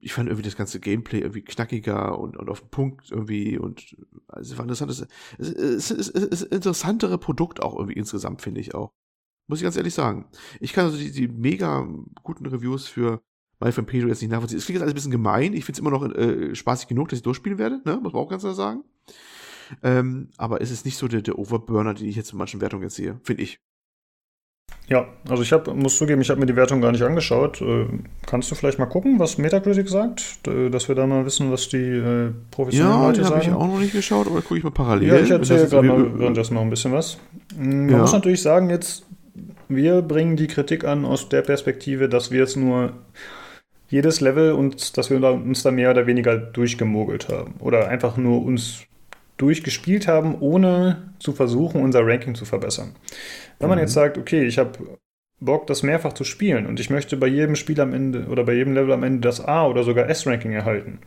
Ich 0.00 0.12
fand 0.14 0.28
irgendwie 0.28 0.48
das 0.48 0.56
ganze 0.56 0.80
Gameplay 0.80 1.20
irgendwie 1.20 1.42
knackiger 1.42 2.18
und, 2.18 2.36
und 2.36 2.48
auf 2.48 2.60
den 2.60 2.70
Punkt 2.70 3.10
irgendwie 3.10 3.58
und 3.58 3.96
also 4.28 4.54
fand 4.54 4.70
das, 4.70 4.80
es, 4.80 5.06
es, 5.38 5.90
es, 5.90 6.08
es, 6.08 6.42
interessantere 6.42 7.18
Produkt 7.18 7.62
auch 7.62 7.74
irgendwie 7.74 7.98
insgesamt, 7.98 8.42
finde 8.42 8.60
ich 8.60 8.74
auch. 8.74 8.92
Muss 9.46 9.58
ich 9.58 9.64
ganz 9.64 9.76
ehrlich 9.76 9.94
sagen. 9.94 10.26
Ich 10.60 10.72
kann 10.72 10.86
also 10.86 10.96
die, 10.96 11.10
die 11.10 11.28
mega 11.28 11.86
guten 12.22 12.46
Reviews 12.46 12.86
für 12.86 13.20
My 13.60 13.72
Friend 13.72 13.86
Pedro 13.86 14.08
jetzt 14.08 14.22
nicht 14.22 14.30
nachvollziehen. 14.30 14.58
Es 14.58 14.64
klingt 14.64 14.76
jetzt 14.76 14.82
alles 14.82 14.92
ein 14.92 14.94
bisschen 14.94 15.10
gemein. 15.10 15.52
Ich 15.52 15.64
finde 15.64 15.76
es 15.76 15.78
immer 15.80 15.90
noch 15.90 16.04
äh, 16.14 16.54
spaßig 16.54 16.88
genug, 16.88 17.08
dass 17.08 17.18
ich 17.18 17.22
durchspielen 17.22 17.58
werde, 17.58 17.82
ne? 17.84 17.98
Muss 18.02 18.12
man 18.12 18.22
auch 18.22 18.30
ganz 18.30 18.42
klar 18.42 18.54
sagen. 18.54 18.84
Ähm, 19.82 20.30
aber 20.36 20.60
es 20.60 20.70
ist 20.70 20.84
nicht 20.84 20.96
so 20.96 21.08
der, 21.08 21.22
der 21.22 21.38
Overburner, 21.38 21.94
den 21.94 22.08
ich 22.08 22.16
jetzt 22.16 22.32
in 22.32 22.38
manchen 22.38 22.60
Wertungen 22.60 22.84
jetzt 22.84 22.96
sehe, 22.96 23.20
finde 23.22 23.42
ich. 23.42 23.60
Ja, 24.90 25.06
also 25.28 25.44
ich 25.44 25.52
hab, 25.52 25.72
muss 25.72 25.96
zugeben, 25.96 26.20
ich 26.20 26.30
habe 26.30 26.40
mir 26.40 26.46
die 26.46 26.56
Wertung 26.56 26.80
gar 26.80 26.90
nicht 26.90 27.02
angeschaut. 27.02 27.62
Äh, 27.62 27.86
kannst 28.26 28.50
du 28.50 28.56
vielleicht 28.56 28.80
mal 28.80 28.86
gucken, 28.86 29.20
was 29.20 29.38
Metacritic 29.38 29.88
sagt, 29.88 30.40
dass 30.42 30.88
wir 30.88 30.96
da 30.96 31.06
mal 31.06 31.24
wissen, 31.24 31.52
was 31.52 31.68
die 31.68 31.76
äh, 31.76 32.32
professionellen 32.50 32.98
ja, 32.98 33.06
Leute 33.06 33.22
sagen? 33.22 33.30
Ja, 33.30 33.36
habe 33.36 33.44
ich 33.44 33.52
auch 33.52 33.66
noch 33.68 33.78
nicht 33.78 33.92
geschaut, 33.92 34.26
aber 34.26 34.42
gucke 34.42 34.58
ich 34.58 34.64
mal 34.64 34.72
parallel. 34.72 35.08
Ja, 35.08 35.20
ich 35.20 35.30
erzähle 35.30 35.68
gerade 35.68 35.86
mal 35.86 36.18
währenddessen 36.18 36.54
noch 36.54 36.62
ein 36.62 36.70
bisschen 36.70 36.92
was. 36.92 37.18
Mm, 37.56 37.86
man 37.86 37.88
ja. 37.90 37.98
muss 37.98 38.12
natürlich 38.12 38.42
sagen, 38.42 38.68
jetzt, 38.68 39.06
wir 39.68 40.02
bringen 40.02 40.36
die 40.36 40.48
Kritik 40.48 40.84
an 40.84 41.04
aus 41.04 41.28
der 41.28 41.42
Perspektive, 41.42 42.08
dass 42.08 42.32
wir 42.32 42.40
jetzt 42.40 42.56
nur 42.56 42.94
jedes 43.90 44.20
Level 44.20 44.52
und 44.52 44.98
dass 44.98 45.08
wir 45.08 45.22
uns 45.22 45.62
da 45.62 45.70
mehr 45.70 45.92
oder 45.92 46.08
weniger 46.08 46.36
durchgemogelt 46.36 47.28
haben. 47.28 47.54
Oder 47.60 47.86
einfach 47.86 48.16
nur 48.16 48.42
uns 48.42 48.86
durchgespielt 49.36 50.08
haben, 50.08 50.36
ohne 50.40 51.12
zu 51.20 51.32
versuchen, 51.32 51.80
unser 51.80 52.04
Ranking 52.04 52.34
zu 52.34 52.44
verbessern. 52.44 52.96
Wenn 53.60 53.68
man 53.68 53.78
mhm. 53.78 53.82
jetzt 53.82 53.92
sagt, 53.92 54.18
okay, 54.18 54.44
ich 54.44 54.58
habe 54.58 54.72
Bock, 55.38 55.66
das 55.66 55.82
mehrfach 55.82 56.12
zu 56.12 56.24
spielen 56.24 56.66
und 56.66 56.80
ich 56.80 56.90
möchte 56.90 57.16
bei 57.16 57.26
jedem 57.26 57.54
Spiel 57.54 57.80
am 57.80 57.94
Ende 57.94 58.26
oder 58.26 58.44
bei 58.44 58.54
jedem 58.54 58.74
Level 58.74 58.92
am 58.92 59.02
Ende 59.02 59.20
das 59.20 59.42
A 59.42 59.66
oder 59.66 59.84
sogar 59.84 60.08
S-Ranking 60.08 60.52
erhalten, 60.52 60.98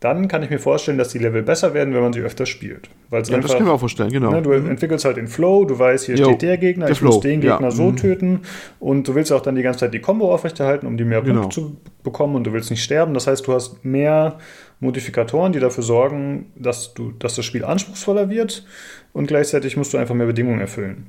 dann 0.00 0.28
kann 0.28 0.42
ich 0.42 0.50
mir 0.50 0.58
vorstellen, 0.58 0.98
dass 0.98 1.08
die 1.08 1.18
Level 1.18 1.42
besser 1.42 1.72
werden, 1.72 1.94
wenn 1.94 2.02
man 2.02 2.12
sie 2.12 2.20
öfter 2.20 2.46
spielt. 2.46 2.90
Weil's 3.10 3.28
ja, 3.28 3.36
einfach, 3.36 3.48
das 3.48 3.56
können 3.56 3.68
wir 3.68 3.72
auch 3.72 3.80
vorstellen, 3.80 4.10
genau. 4.10 4.32
Ne, 4.32 4.42
du 4.42 4.50
mhm. 4.50 4.68
entwickelst 4.68 5.04
halt 5.04 5.16
den 5.16 5.28
Flow, 5.28 5.64
du 5.64 5.78
weißt, 5.78 6.06
hier 6.06 6.16
jo, 6.16 6.24
steht 6.26 6.42
der 6.42 6.58
Gegner, 6.58 6.86
der 6.86 6.92
ich 6.92 6.98
Flow. 6.98 7.12
muss 7.12 7.20
den 7.20 7.40
Gegner 7.40 7.68
ja. 7.68 7.70
so 7.70 7.84
mhm. 7.84 7.96
töten 7.96 8.40
und 8.80 9.08
du 9.08 9.14
willst 9.14 9.32
auch 9.32 9.40
dann 9.40 9.54
die 9.54 9.62
ganze 9.62 9.80
Zeit 9.80 9.94
die 9.94 10.00
Combo 10.00 10.34
aufrechterhalten, 10.34 10.86
um 10.86 10.96
die 10.96 11.04
mehr 11.04 11.22
genau. 11.22 11.42
Punkte 11.42 11.54
zu 11.54 11.76
bekommen 12.02 12.34
und 12.34 12.44
du 12.44 12.52
willst 12.52 12.70
nicht 12.70 12.82
sterben. 12.82 13.14
Das 13.14 13.26
heißt, 13.26 13.46
du 13.46 13.52
hast 13.54 13.84
mehr 13.84 14.38
Modifikatoren, 14.80 15.52
die 15.52 15.60
dafür 15.60 15.84
sorgen, 15.84 16.52
dass, 16.56 16.92
du, 16.92 17.12
dass 17.12 17.36
das 17.36 17.44
Spiel 17.44 17.64
anspruchsvoller 17.64 18.28
wird 18.28 18.66
und 19.14 19.26
gleichzeitig 19.26 19.76
musst 19.76 19.94
du 19.94 19.98
einfach 19.98 20.14
mehr 20.14 20.26
Bedingungen 20.26 20.60
erfüllen. 20.60 21.06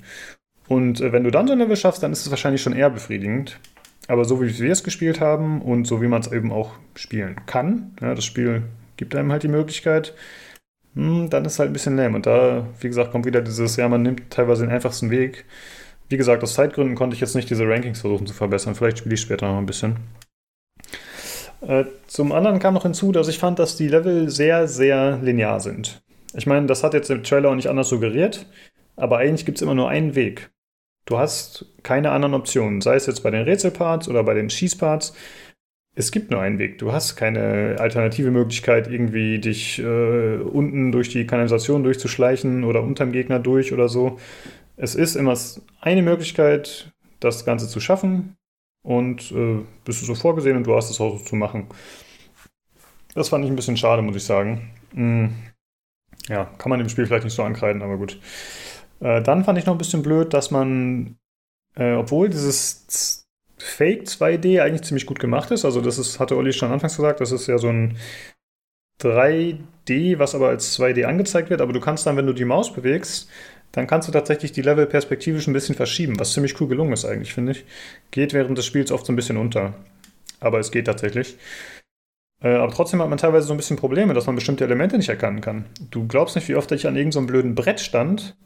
Und 0.67 1.01
äh, 1.01 1.11
wenn 1.11 1.23
du 1.23 1.31
dann 1.31 1.47
so 1.47 1.53
ein 1.53 1.59
Level 1.59 1.75
schaffst, 1.75 2.03
dann 2.03 2.11
ist 2.11 2.25
es 2.25 2.29
wahrscheinlich 2.31 2.61
schon 2.61 2.73
eher 2.73 2.89
befriedigend. 2.89 3.59
Aber 4.07 4.25
so 4.25 4.41
wie 4.41 4.59
wir 4.59 4.71
es 4.71 4.83
gespielt 4.83 5.19
haben 5.19 5.61
und 5.61 5.85
so 5.85 6.01
wie 6.01 6.07
man 6.07 6.21
es 6.21 6.31
eben 6.31 6.51
auch 6.51 6.73
spielen 6.95 7.37
kann, 7.45 7.95
ja, 8.01 8.13
das 8.13 8.25
Spiel 8.25 8.63
gibt 8.97 9.15
einem 9.15 9.31
halt 9.31 9.43
die 9.43 9.47
Möglichkeit, 9.47 10.13
hm, 10.95 11.29
dann 11.29 11.45
ist 11.45 11.59
halt 11.59 11.69
ein 11.69 11.73
bisschen 11.73 11.97
lame. 11.97 12.15
Und 12.15 12.25
da, 12.25 12.67
wie 12.79 12.87
gesagt, 12.87 13.11
kommt 13.11 13.25
wieder 13.25 13.41
dieses, 13.41 13.75
ja, 13.75 13.89
man 13.89 14.01
nimmt 14.01 14.29
teilweise 14.29 14.63
den 14.65 14.71
einfachsten 14.71 15.09
Weg. 15.09 15.45
Wie 16.07 16.17
gesagt, 16.17 16.43
aus 16.43 16.53
Zeitgründen 16.53 16.95
konnte 16.95 17.15
ich 17.15 17.21
jetzt 17.21 17.35
nicht 17.35 17.49
diese 17.49 17.67
Rankings 17.67 18.01
versuchen 18.01 18.27
zu 18.27 18.33
verbessern. 18.33 18.75
Vielleicht 18.75 18.99
spiele 18.99 19.15
ich 19.15 19.21
später 19.21 19.47
noch 19.47 19.57
ein 19.57 19.65
bisschen. 19.65 19.97
Äh, 21.61 21.85
zum 22.07 22.31
anderen 22.31 22.59
kam 22.59 22.75
noch 22.75 22.83
hinzu, 22.83 23.11
dass 23.11 23.27
ich 23.27 23.39
fand, 23.39 23.57
dass 23.59 23.75
die 23.75 23.87
Level 23.87 24.29
sehr, 24.29 24.67
sehr 24.67 25.17
linear 25.17 25.59
sind. 25.59 26.01
Ich 26.35 26.45
meine, 26.45 26.67
das 26.67 26.83
hat 26.83 26.93
jetzt 26.93 27.09
im 27.09 27.23
Trailer 27.23 27.49
auch 27.49 27.55
nicht 27.55 27.69
anders 27.69 27.89
suggeriert, 27.89 28.45
aber 28.97 29.17
eigentlich 29.17 29.45
gibt 29.45 29.57
es 29.57 29.61
immer 29.61 29.73
nur 29.73 29.89
einen 29.89 30.15
Weg. 30.15 30.51
Du 31.05 31.17
hast 31.17 31.65
keine 31.83 32.11
anderen 32.11 32.33
Optionen, 32.33 32.81
sei 32.81 32.95
es 32.95 33.05
jetzt 33.05 33.21
bei 33.21 33.31
den 33.31 33.43
Rätselparts 33.43 34.07
oder 34.09 34.23
bei 34.23 34.33
den 34.33 34.49
Schießparts 34.49 35.13
es 35.95 36.11
gibt 36.11 36.29
nur 36.29 36.41
einen 36.41 36.59
Weg. 36.59 36.77
Du 36.77 36.91
hast 36.91 37.15
keine 37.15 37.77
alternative 37.79 38.29
Möglichkeit, 38.29 38.87
irgendwie 38.87 39.39
dich 39.39 39.79
äh, 39.79 40.37
unten 40.37 40.91
durch 40.91 41.09
die 41.09 41.25
Kanalisation 41.25 41.83
durchzuschleichen 41.83 42.65
oder 42.65 42.83
unterm 42.83 43.13
Gegner 43.13 43.39
durch 43.39 43.71
oder 43.71 43.87
so. 43.87 44.19
Es 44.75 44.93
ist 44.95 45.15
immer 45.15 45.37
eine 45.79 46.01
Möglichkeit, 46.01 46.91
das 47.21 47.45
Ganze 47.45 47.69
zu 47.69 47.79
schaffen 47.79 48.35
und 48.83 49.31
äh, 49.31 49.61
bist 49.85 50.01
du 50.01 50.05
so 50.05 50.15
vorgesehen 50.15 50.57
und 50.57 50.67
du 50.67 50.75
hast 50.75 50.89
es 50.89 50.99
auch 50.99 51.17
so 51.17 51.23
zu 51.23 51.37
machen. 51.37 51.67
Das 53.13 53.29
fand 53.29 53.45
ich 53.45 53.49
ein 53.49 53.55
bisschen 53.55 53.77
schade, 53.77 54.01
muss 54.01 54.17
ich 54.17 54.25
sagen. 54.25 54.69
Hm. 54.93 55.33
Ja, 56.27 56.45
kann 56.57 56.71
man 56.71 56.79
dem 56.79 56.89
Spiel 56.89 57.05
vielleicht 57.05 57.23
nicht 57.23 57.35
so 57.35 57.43
ankreiden, 57.43 57.81
aber 57.81 57.97
gut. 57.97 58.19
Äh, 58.99 59.21
dann 59.21 59.43
fand 59.43 59.57
ich 59.57 59.65
noch 59.65 59.73
ein 59.73 59.79
bisschen 59.79 60.03
blöd, 60.03 60.33
dass 60.33 60.51
man, 60.51 61.17
äh, 61.75 61.93
obwohl 61.93 62.29
dieses 62.29 63.25
Fake 63.57 64.03
2D 64.03 64.61
eigentlich 64.61 64.83
ziemlich 64.83 65.05
gut 65.05 65.19
gemacht 65.19 65.51
ist. 65.51 65.65
Also 65.65 65.81
das 65.81 65.97
ist, 65.97 66.19
hatte 66.19 66.37
Olli 66.37 66.53
schon 66.53 66.71
anfangs 66.71 66.95
gesagt, 66.95 67.21
das 67.21 67.31
ist 67.31 67.47
ja 67.47 67.57
so 67.57 67.69
ein 67.69 67.97
3D, 69.01 70.19
was 70.19 70.35
aber 70.35 70.49
als 70.49 70.77
2D 70.77 71.05
angezeigt 71.05 71.49
wird. 71.49 71.61
Aber 71.61 71.73
du 71.73 71.79
kannst 71.79 72.05
dann, 72.05 72.17
wenn 72.17 72.27
du 72.27 72.33
die 72.33 72.45
Maus 72.45 72.73
bewegst, 72.73 73.29
dann 73.71 73.87
kannst 73.87 74.07
du 74.07 74.11
tatsächlich 74.11 74.51
die 74.53 74.61
Level 74.61 74.85
perspektivisch 74.85 75.47
ein 75.47 75.53
bisschen 75.53 75.75
verschieben, 75.75 76.17
was 76.19 76.33
ziemlich 76.33 76.59
cool 76.61 76.67
gelungen 76.67 76.93
ist 76.93 77.03
eigentlich, 77.03 77.33
finde 77.33 77.51
ich. 77.53 77.65
Geht 78.11 78.33
während 78.33 78.57
des 78.57 78.65
Spiels 78.65 78.91
oft 78.91 79.05
so 79.05 79.11
ein 79.11 79.17
bisschen 79.17 79.37
unter. 79.37 79.73
Aber 80.39 80.59
es 80.59 80.71
geht 80.71 80.85
tatsächlich. 80.85 81.37
Äh, 82.41 82.55
aber 82.55 82.71
trotzdem 82.71 83.01
hat 83.01 83.09
man 83.09 83.17
teilweise 83.17 83.47
so 83.47 83.53
ein 83.53 83.57
bisschen 83.57 83.77
Probleme, 83.77 84.13
dass 84.13 84.27
man 84.27 84.35
bestimmte 84.35 84.63
Elemente 84.63 84.97
nicht 84.97 85.09
erkennen 85.09 85.41
kann. 85.41 85.65
Du 85.91 86.07
glaubst 86.07 86.35
nicht, 86.35 86.47
wie 86.47 86.55
oft 86.55 86.71
ich 86.71 86.87
an 86.87 86.95
irgendeinem 86.95 87.23
so 87.23 87.27
blöden 87.27 87.55
Brett 87.55 87.79
stand 87.79 88.37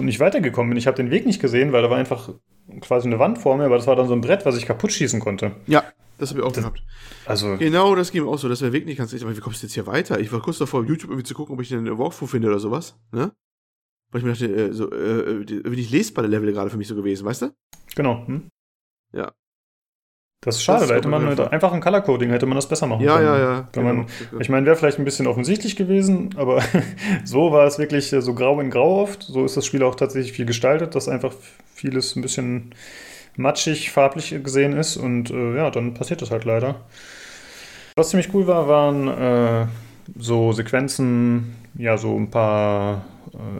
und 0.00 0.06
nicht 0.06 0.20
weitergekommen 0.20 0.70
bin. 0.70 0.78
Ich 0.78 0.86
habe 0.86 0.96
den 0.96 1.10
Weg 1.10 1.26
nicht 1.26 1.40
gesehen, 1.40 1.72
weil 1.72 1.82
da 1.82 1.90
war 1.90 1.98
einfach 1.98 2.30
quasi 2.80 3.08
eine 3.08 3.18
Wand 3.18 3.38
vor 3.38 3.56
mir, 3.56 3.64
aber 3.64 3.76
das 3.76 3.86
war 3.86 3.96
dann 3.96 4.08
so 4.08 4.14
ein 4.14 4.20
Brett, 4.20 4.44
was 4.44 4.56
ich 4.56 4.66
kaputt 4.66 4.92
schießen 4.92 5.20
konnte. 5.20 5.52
Ja, 5.66 5.84
das 6.18 6.30
habe 6.30 6.40
ich 6.40 6.46
auch 6.46 6.52
das, 6.52 6.62
gehabt. 6.64 6.82
Also 7.26 7.56
genau, 7.56 7.94
das 7.94 8.12
ging 8.12 8.24
mir 8.24 8.28
auch 8.28 8.38
so, 8.38 8.48
dass 8.48 8.58
der 8.58 8.72
Weg 8.72 8.86
nicht 8.86 8.98
ganz 8.98 9.12
richtig, 9.12 9.26
aber 9.26 9.36
wie 9.36 9.40
kommst 9.40 9.62
du 9.62 9.66
jetzt 9.66 9.74
hier 9.74 9.86
weiter? 9.86 10.20
Ich 10.20 10.32
war 10.32 10.40
kurz 10.40 10.58
davor, 10.58 10.84
YouTube 10.84 11.10
irgendwie 11.10 11.26
zu 11.26 11.34
gucken, 11.34 11.54
ob 11.54 11.60
ich 11.60 11.72
einen 11.72 11.98
Walkthrough 11.98 12.30
finde 12.30 12.48
oder 12.48 12.58
sowas, 12.58 12.98
ne? 13.12 13.32
Weil 14.10 14.20
ich 14.20 14.24
mir 14.24 14.32
dachte, 14.32 14.46
äh, 14.46 14.72
so, 14.72 14.90
äh, 14.90 15.44
nicht 15.70 15.92
lesbare 15.92 16.26
Level 16.26 16.52
gerade 16.52 16.70
für 16.70 16.76
mich 16.76 16.88
so 16.88 16.96
gewesen, 16.96 17.24
weißt 17.24 17.42
du? 17.42 17.54
Genau. 17.94 18.26
Hm? 18.26 18.48
Ja. 19.12 19.32
Das 20.42 20.56
ist 20.56 20.62
schade, 20.62 20.80
das 20.80 20.88
da 20.88 20.94
hätte 20.94 21.08
man 21.08 21.28
einfach, 21.28 21.52
einfach 21.52 21.72
ein 21.72 21.82
Color 21.82 22.00
Coding 22.00 22.30
hätte 22.30 22.46
man 22.46 22.56
das 22.56 22.66
besser 22.66 22.86
machen 22.86 23.04
ja, 23.04 23.16
können. 23.16 23.26
Ja, 23.26 23.38
ja, 23.38 23.68
Wenn 23.74 23.84
man, 23.84 23.96
genau. 24.30 24.40
Ich 24.40 24.48
meine, 24.48 24.64
wäre 24.64 24.74
vielleicht 24.74 24.98
ein 24.98 25.04
bisschen 25.04 25.26
offensichtlich 25.26 25.76
gewesen, 25.76 26.30
aber 26.36 26.62
so 27.24 27.52
war 27.52 27.66
es 27.66 27.78
wirklich 27.78 28.08
so 28.08 28.34
grau 28.34 28.58
in 28.58 28.70
grau 28.70 29.02
oft. 29.02 29.22
So 29.22 29.44
ist 29.44 29.58
das 29.58 29.66
Spiel 29.66 29.82
auch 29.82 29.96
tatsächlich 29.96 30.32
viel 30.32 30.46
gestaltet, 30.46 30.94
dass 30.94 31.08
einfach 31.08 31.34
vieles 31.74 32.16
ein 32.16 32.22
bisschen 32.22 32.74
matschig, 33.36 33.90
farblich 33.90 34.34
gesehen 34.42 34.72
ist 34.72 34.96
und 34.96 35.30
äh, 35.30 35.56
ja, 35.56 35.70
dann 35.70 35.92
passiert 35.92 36.22
das 36.22 36.30
halt 36.30 36.46
leider. 36.46 36.76
Was 37.96 38.08
ziemlich 38.08 38.32
cool 38.32 38.46
war, 38.46 38.66
waren 38.66 39.08
äh, 39.08 39.66
so 40.18 40.52
Sequenzen, 40.52 41.54
ja, 41.74 41.98
so 41.98 42.16
ein 42.16 42.30
paar 42.30 42.94
äh, 42.96 43.09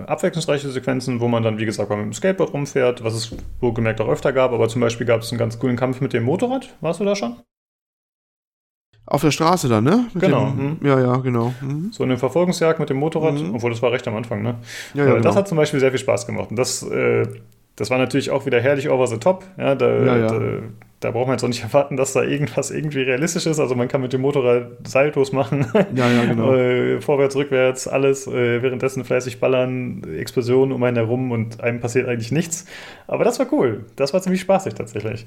abwechslungsreiche 0.07 0.69
Sequenzen, 0.71 1.21
wo 1.21 1.29
man 1.29 1.43
dann, 1.43 1.59
wie 1.59 1.65
gesagt, 1.65 1.91
mit 1.91 1.99
dem 1.99 2.13
Skateboard 2.13 2.53
rumfährt, 2.53 3.05
was 3.05 3.15
es 3.15 3.37
wohlgemerkt 3.61 4.01
auch 4.01 4.09
öfter 4.09 4.33
gab, 4.33 4.53
aber 4.53 4.69
zum 4.69 4.81
Beispiel 4.81 5.07
gab 5.07 5.21
es 5.21 5.31
einen 5.31 5.39
ganz 5.39 5.59
coolen 5.59 5.77
Kampf 5.77 6.01
mit 6.01 6.13
dem 6.13 6.25
Motorrad. 6.25 6.75
Warst 6.81 7.01
du 7.01 7.05
da 7.05 7.17
schon? 7.17 7.37
Auf 9.07 9.23
der 9.23 9.33
Straße 9.33 9.69
dann, 9.69 9.83
ne? 9.85 10.07
Mit 10.15 10.23
genau. 10.23 10.51
Dem, 10.51 10.79
hm. 10.81 10.87
Ja, 10.87 11.01
ja, 11.01 11.17
genau. 11.17 11.53
Mhm. 11.61 11.91
So 11.93 12.05
eine 12.05 12.17
Verfolgungsjagd 12.17 12.79
mit 12.79 12.91
dem 12.91 12.99
Motorrad, 12.99 13.35
mhm. 13.35 13.57
obwohl 13.57 13.71
das 13.71 13.83
war 13.83 13.91
recht 13.91 14.07
am 14.07 14.15
Anfang, 14.15 14.43
ne? 14.43 14.59
Ja, 14.95 15.05
ja, 15.05 15.11
äh, 15.11 15.15
das 15.15 15.23
genau. 15.23 15.35
hat 15.35 15.49
zum 15.49 15.57
Beispiel 15.57 15.81
sehr 15.81 15.91
viel 15.91 15.99
Spaß 15.99 16.27
gemacht. 16.27 16.51
Und 16.51 16.57
das, 16.57 16.83
äh, 16.85 17.27
das 17.75 17.91
war 17.91 17.99
natürlich 17.99 18.31
auch 18.31 18.47
wieder 18.47 18.61
herrlich 18.61 18.89
over 18.89 19.09
the 19.09 19.19
top. 19.19 19.45
Ja, 19.59 19.75
da, 19.75 19.89
ja, 19.89 20.17
ja. 20.17 20.27
da, 20.29 20.59
da 21.01 21.11
braucht 21.11 21.27
man 21.27 21.35
jetzt 21.35 21.45
auch 21.45 21.49
nicht 21.49 21.63
erwarten, 21.65 21.97
dass 21.97 22.13
da 22.13 22.23
irgendwas 22.23 22.71
irgendwie 22.71 23.03
realistisch 23.03 23.47
ist. 23.47 23.59
Also 23.59 23.75
man 23.75 23.89
kann 23.89 24.03
mit 24.03 24.13
dem 24.13 24.21
Motorrad 24.21 24.87
Saltos 24.87 25.33
machen. 25.33 25.67
Ja, 25.95 26.11
ja, 26.11 26.25
genau. 26.25 26.55
äh, 26.55 27.01
vorwärts, 27.01 27.35
rückwärts, 27.37 27.89
alles. 27.89 28.27
Äh, 28.27 28.63
währenddessen 28.63 29.05
fleißig 29.05 29.41
ballern, 29.41 30.05
Explosionen 30.05 30.73
um 30.73 30.83
einen 30.83 30.97
herum 30.97 31.33
und 31.33 31.61
einem 31.63 31.81
passiert 31.81 32.07
eigentlich 32.07 32.33
nichts. 32.33 32.67
Aber 33.07 33.25
das 33.25 33.39
war 33.39 33.53
cool. 33.53 33.87
Das 33.97 34.13
war 34.13 34.23
ziemlich 34.23 34.43
spaßig 34.43 34.75
tatsächlich. 34.75 35.25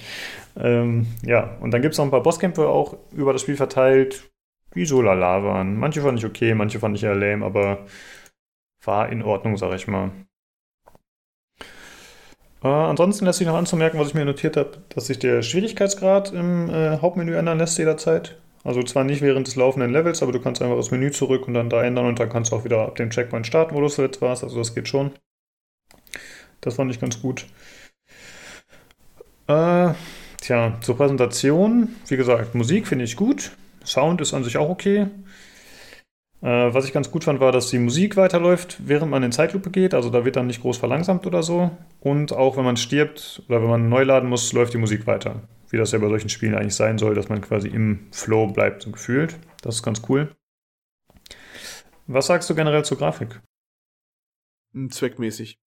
Ähm, 0.60 1.08
ja, 1.26 1.58
und 1.60 1.72
dann 1.72 1.82
gibt 1.82 1.94
es 1.94 1.98
noch 1.98 2.06
ein 2.06 2.12
paar 2.12 2.24
Bosskämpfe 2.24 2.68
auch 2.68 2.96
über 3.12 3.34
das 3.34 3.42
Spiel 3.42 3.58
verteilt, 3.58 4.30
die 4.76 4.86
so 4.86 5.02
lala 5.02 5.44
waren. 5.44 5.78
Manche 5.78 6.02
fand 6.02 6.20
ich 6.20 6.26
okay, 6.26 6.54
manche 6.54 6.80
fand 6.80 6.96
ich 6.96 7.04
eher 7.04 7.16
lame, 7.16 7.46
aber 7.46 7.86
war 8.84 9.10
in 9.10 9.22
Ordnung, 9.22 9.58
sag 9.58 9.74
ich 9.74 9.88
mal. 9.88 10.12
Äh, 12.64 12.68
ansonsten 12.68 13.26
lässt 13.26 13.40
sich 13.40 13.48
noch 13.48 13.56
anzumerken, 13.56 14.00
was 14.00 14.10
ich 14.10 14.14
mir 14.14 14.26
notiert 14.26 14.58
habe, 14.58 14.78
dass 14.90 15.08
sich 15.08 15.20
der 15.20 15.42
Schwierigkeitsgrad 15.42 16.32
im 16.32 16.70
äh, 16.70 16.98
Hauptmenü 17.00 17.36
ändern 17.36 17.58
lässt 17.58 17.78
jederzeit. 17.78 18.38
Also 18.64 18.82
zwar 18.84 19.04
nicht 19.04 19.22
während 19.22 19.48
des 19.48 19.58
laufenden 19.58 19.92
Levels, 19.92 20.24
aber 20.24 20.32
du 20.32 20.40
kannst 20.40 20.62
einfach 20.62 20.78
das 20.78 20.90
Menü 20.90 21.12
zurück 21.12 21.48
und 21.48 21.54
dann 21.54 21.70
da 21.70 21.84
ändern 21.84 22.06
und 22.06 22.20
dann 22.20 22.30
kannst 22.30 22.52
du 22.52 22.56
auch 22.56 22.64
wieder 22.64 22.80
ab 22.80 22.96
dem 22.96 23.10
Checkpoint 23.10 23.46
starten, 23.46 23.76
wo 23.76 23.82
du 23.82 23.90
zuletzt 23.90 24.22
warst. 24.22 24.44
Also 24.44 24.58
das 24.58 24.74
geht 24.74 24.88
schon. 24.88 25.12
Das 26.62 26.76
fand 26.76 26.90
ich 26.90 27.02
ganz 27.02 27.22
gut. 27.22 27.46
Äh, 29.48 29.94
tja, 30.40 30.78
zur 30.80 30.96
Präsentation, 30.96 31.90
wie 32.08 32.16
gesagt, 32.16 32.56
Musik 32.56 32.88
finde 32.88 33.04
ich 33.04 33.18
gut. 33.18 33.52
Sound 33.86 34.22
ist 34.22 34.34
an 34.34 34.46
sich 34.46 34.56
auch 34.56 34.70
okay. 34.70 35.08
Äh, 36.44 36.74
was 36.74 36.84
ich 36.84 36.92
ganz 36.92 37.10
gut 37.10 37.24
fand, 37.24 37.40
war, 37.40 37.54
dass 37.54 37.70
die 37.70 37.80
Musik 37.80 38.18
weiterläuft, 38.18 38.78
während 38.86 39.10
man 39.10 39.24
in 39.24 39.32
Zeitlupe 39.32 39.70
geht. 39.72 39.94
Also 39.94 40.10
da 40.10 40.26
wird 40.26 40.36
dann 40.36 40.48
nicht 40.48 40.62
groß 40.62 40.78
verlangsamt 40.78 41.26
oder 41.26 41.42
so. 41.42 41.72
Und 42.02 42.34
auch 42.34 42.58
wenn 42.58 42.66
man 42.66 42.76
stirbt 42.76 43.42
oder 43.48 43.62
wenn 43.62 43.70
man 43.70 43.88
neu 43.88 44.04
laden 44.04 44.28
muss, 44.28 44.52
läuft 44.52 44.74
die 44.74 44.78
Musik 44.78 45.08
weiter. 45.08 45.42
Wie 45.70 45.78
das 45.78 45.94
ja 45.94 46.00
bei 46.00 46.10
solchen 46.10 46.28
Spielen 46.28 46.56
eigentlich 46.56 46.76
sein 46.76 46.98
soll, 46.98 47.16
dass 47.16 47.30
man 47.30 47.40
quasi 47.40 47.70
im 47.70 48.08
Flow 48.12 48.48
bleibt, 48.48 48.82
so 48.82 48.92
gefühlt. 48.92 49.40
Das 49.62 49.76
ist 49.76 49.84
ganz 49.84 50.02
cool. 50.10 50.36
Was 52.08 52.28
sagst 52.28 52.50
du 52.50 52.56
generell 52.56 52.84
zur 52.84 52.98
Grafik? 52.98 53.42
Hm, 54.74 54.92
zweckmäßig. 54.92 55.60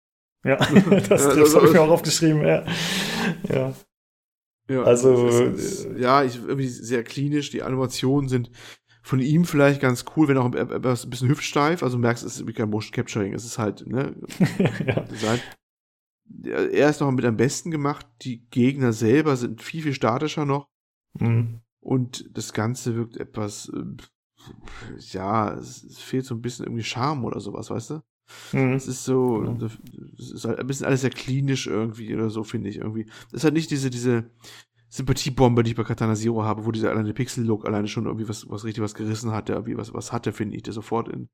Ja, 0.45 0.57
das, 0.91 1.09
das 1.09 1.27
also, 1.27 1.57
habe 1.57 1.69
ich 1.69 1.73
mir 1.73 1.81
auch 1.81 1.89
aufgeschrieben, 1.89 2.43
ja. 2.43 2.65
ja. 3.49 3.75
Ja, 4.69 4.83
also, 4.83 5.29
ist, 5.29 5.89
ja, 5.97 6.25
ich, 6.25 6.37
irgendwie 6.37 6.69
sehr 6.69 7.05
klinisch. 7.05 7.51
Die 7.51 7.63
Animationen 7.63 8.29
sind 8.29 8.51
von 9.07 9.21
ihm 9.21 9.45
vielleicht 9.45 9.81
ganz 9.81 10.05
cool, 10.17 10.27
wenn 10.27 10.37
auch 10.37 10.53
ein 10.53 11.11
bisschen 11.11 11.29
hüftsteif. 11.29 11.85
Also 11.85 11.97
merkst, 11.97 12.25
es 12.25 12.41
ist 12.41 12.49
wie 12.49 12.53
kein 12.53 12.71
Motion 12.71 12.91
Capturing. 12.91 13.35
Es 13.35 13.45
ist 13.45 13.57
halt, 13.57 13.87
ne, 13.87 14.17
ja. 14.85 15.01
Design. 15.03 15.39
Er 16.43 16.91
ist 16.91 17.01
noch 17.01 17.13
mit 17.13 17.25
am 17.25 17.37
besten 17.37 17.71
gemacht. 17.71 18.05
Die 18.23 18.45
Gegner 18.51 18.93
selber 18.93 19.37
sind 19.37 19.63
viel, 19.63 19.83
viel 19.85 19.95
statischer 19.95 20.45
noch. 20.45 20.67
Mhm. 21.21 21.61
Und 21.79 22.37
das 22.37 22.53
Ganze 22.53 22.97
wirkt 22.97 23.17
etwas, 23.19 23.69
äh, 23.69 23.85
ja, 25.13 25.55
es, 25.55 26.01
fehlt 26.01 26.25
so 26.25 26.35
ein 26.35 26.43
bisschen 26.43 26.67
irgendwie 26.67 26.83
Charme 26.83 27.27
oder 27.27 27.39
sowas, 27.39 27.71
weißt 27.71 27.91
du? 27.91 28.03
Mhm. 28.55 28.73
Es 28.73 28.89
ist 28.89 29.05
so, 29.05 29.41
es 30.19 30.33
ist 30.33 30.45
halt 30.47 30.59
ein 30.59 30.67
bisschen 30.67 30.87
alles 30.87 31.03
sehr 31.03 31.11
klinisch 31.11 31.69
irgendwie 31.69 32.13
oder 32.13 32.29
so, 32.29 32.43
finde 32.43 32.71
ich 32.71 32.79
irgendwie. 32.79 33.07
Es 33.29 33.35
ist 33.35 33.45
halt 33.45 33.55
nicht 33.55 33.71
diese, 33.71 33.89
diese 33.89 34.29
Sympathiebombe, 34.97 35.63
die 35.63 35.71
ich 35.71 35.77
bei 35.77 35.85
Katana 35.85 36.15
Zero 36.15 36.45
habe, 36.45 36.65
wo 36.65 36.73
dieser 36.73 36.91
alleine 36.91 37.13
Pixel-Look 37.13 37.67
alleine 37.67 37.87
schon 37.89 38.07
irgendwie 38.07 38.29
was, 38.29 38.49
was 38.49 38.65
richtig 38.65 38.83
was 38.83 38.95
gerissen 38.95 39.33
hat, 39.33 39.49
der 39.49 39.57
irgendwie 39.57 39.77
was, 39.77 39.93
was 39.93 40.13
hatte, 40.13 40.33
finde 40.33 40.57
ich, 40.57 40.63
der 40.63 40.73
sofort 40.73 41.09
in, 41.09 41.29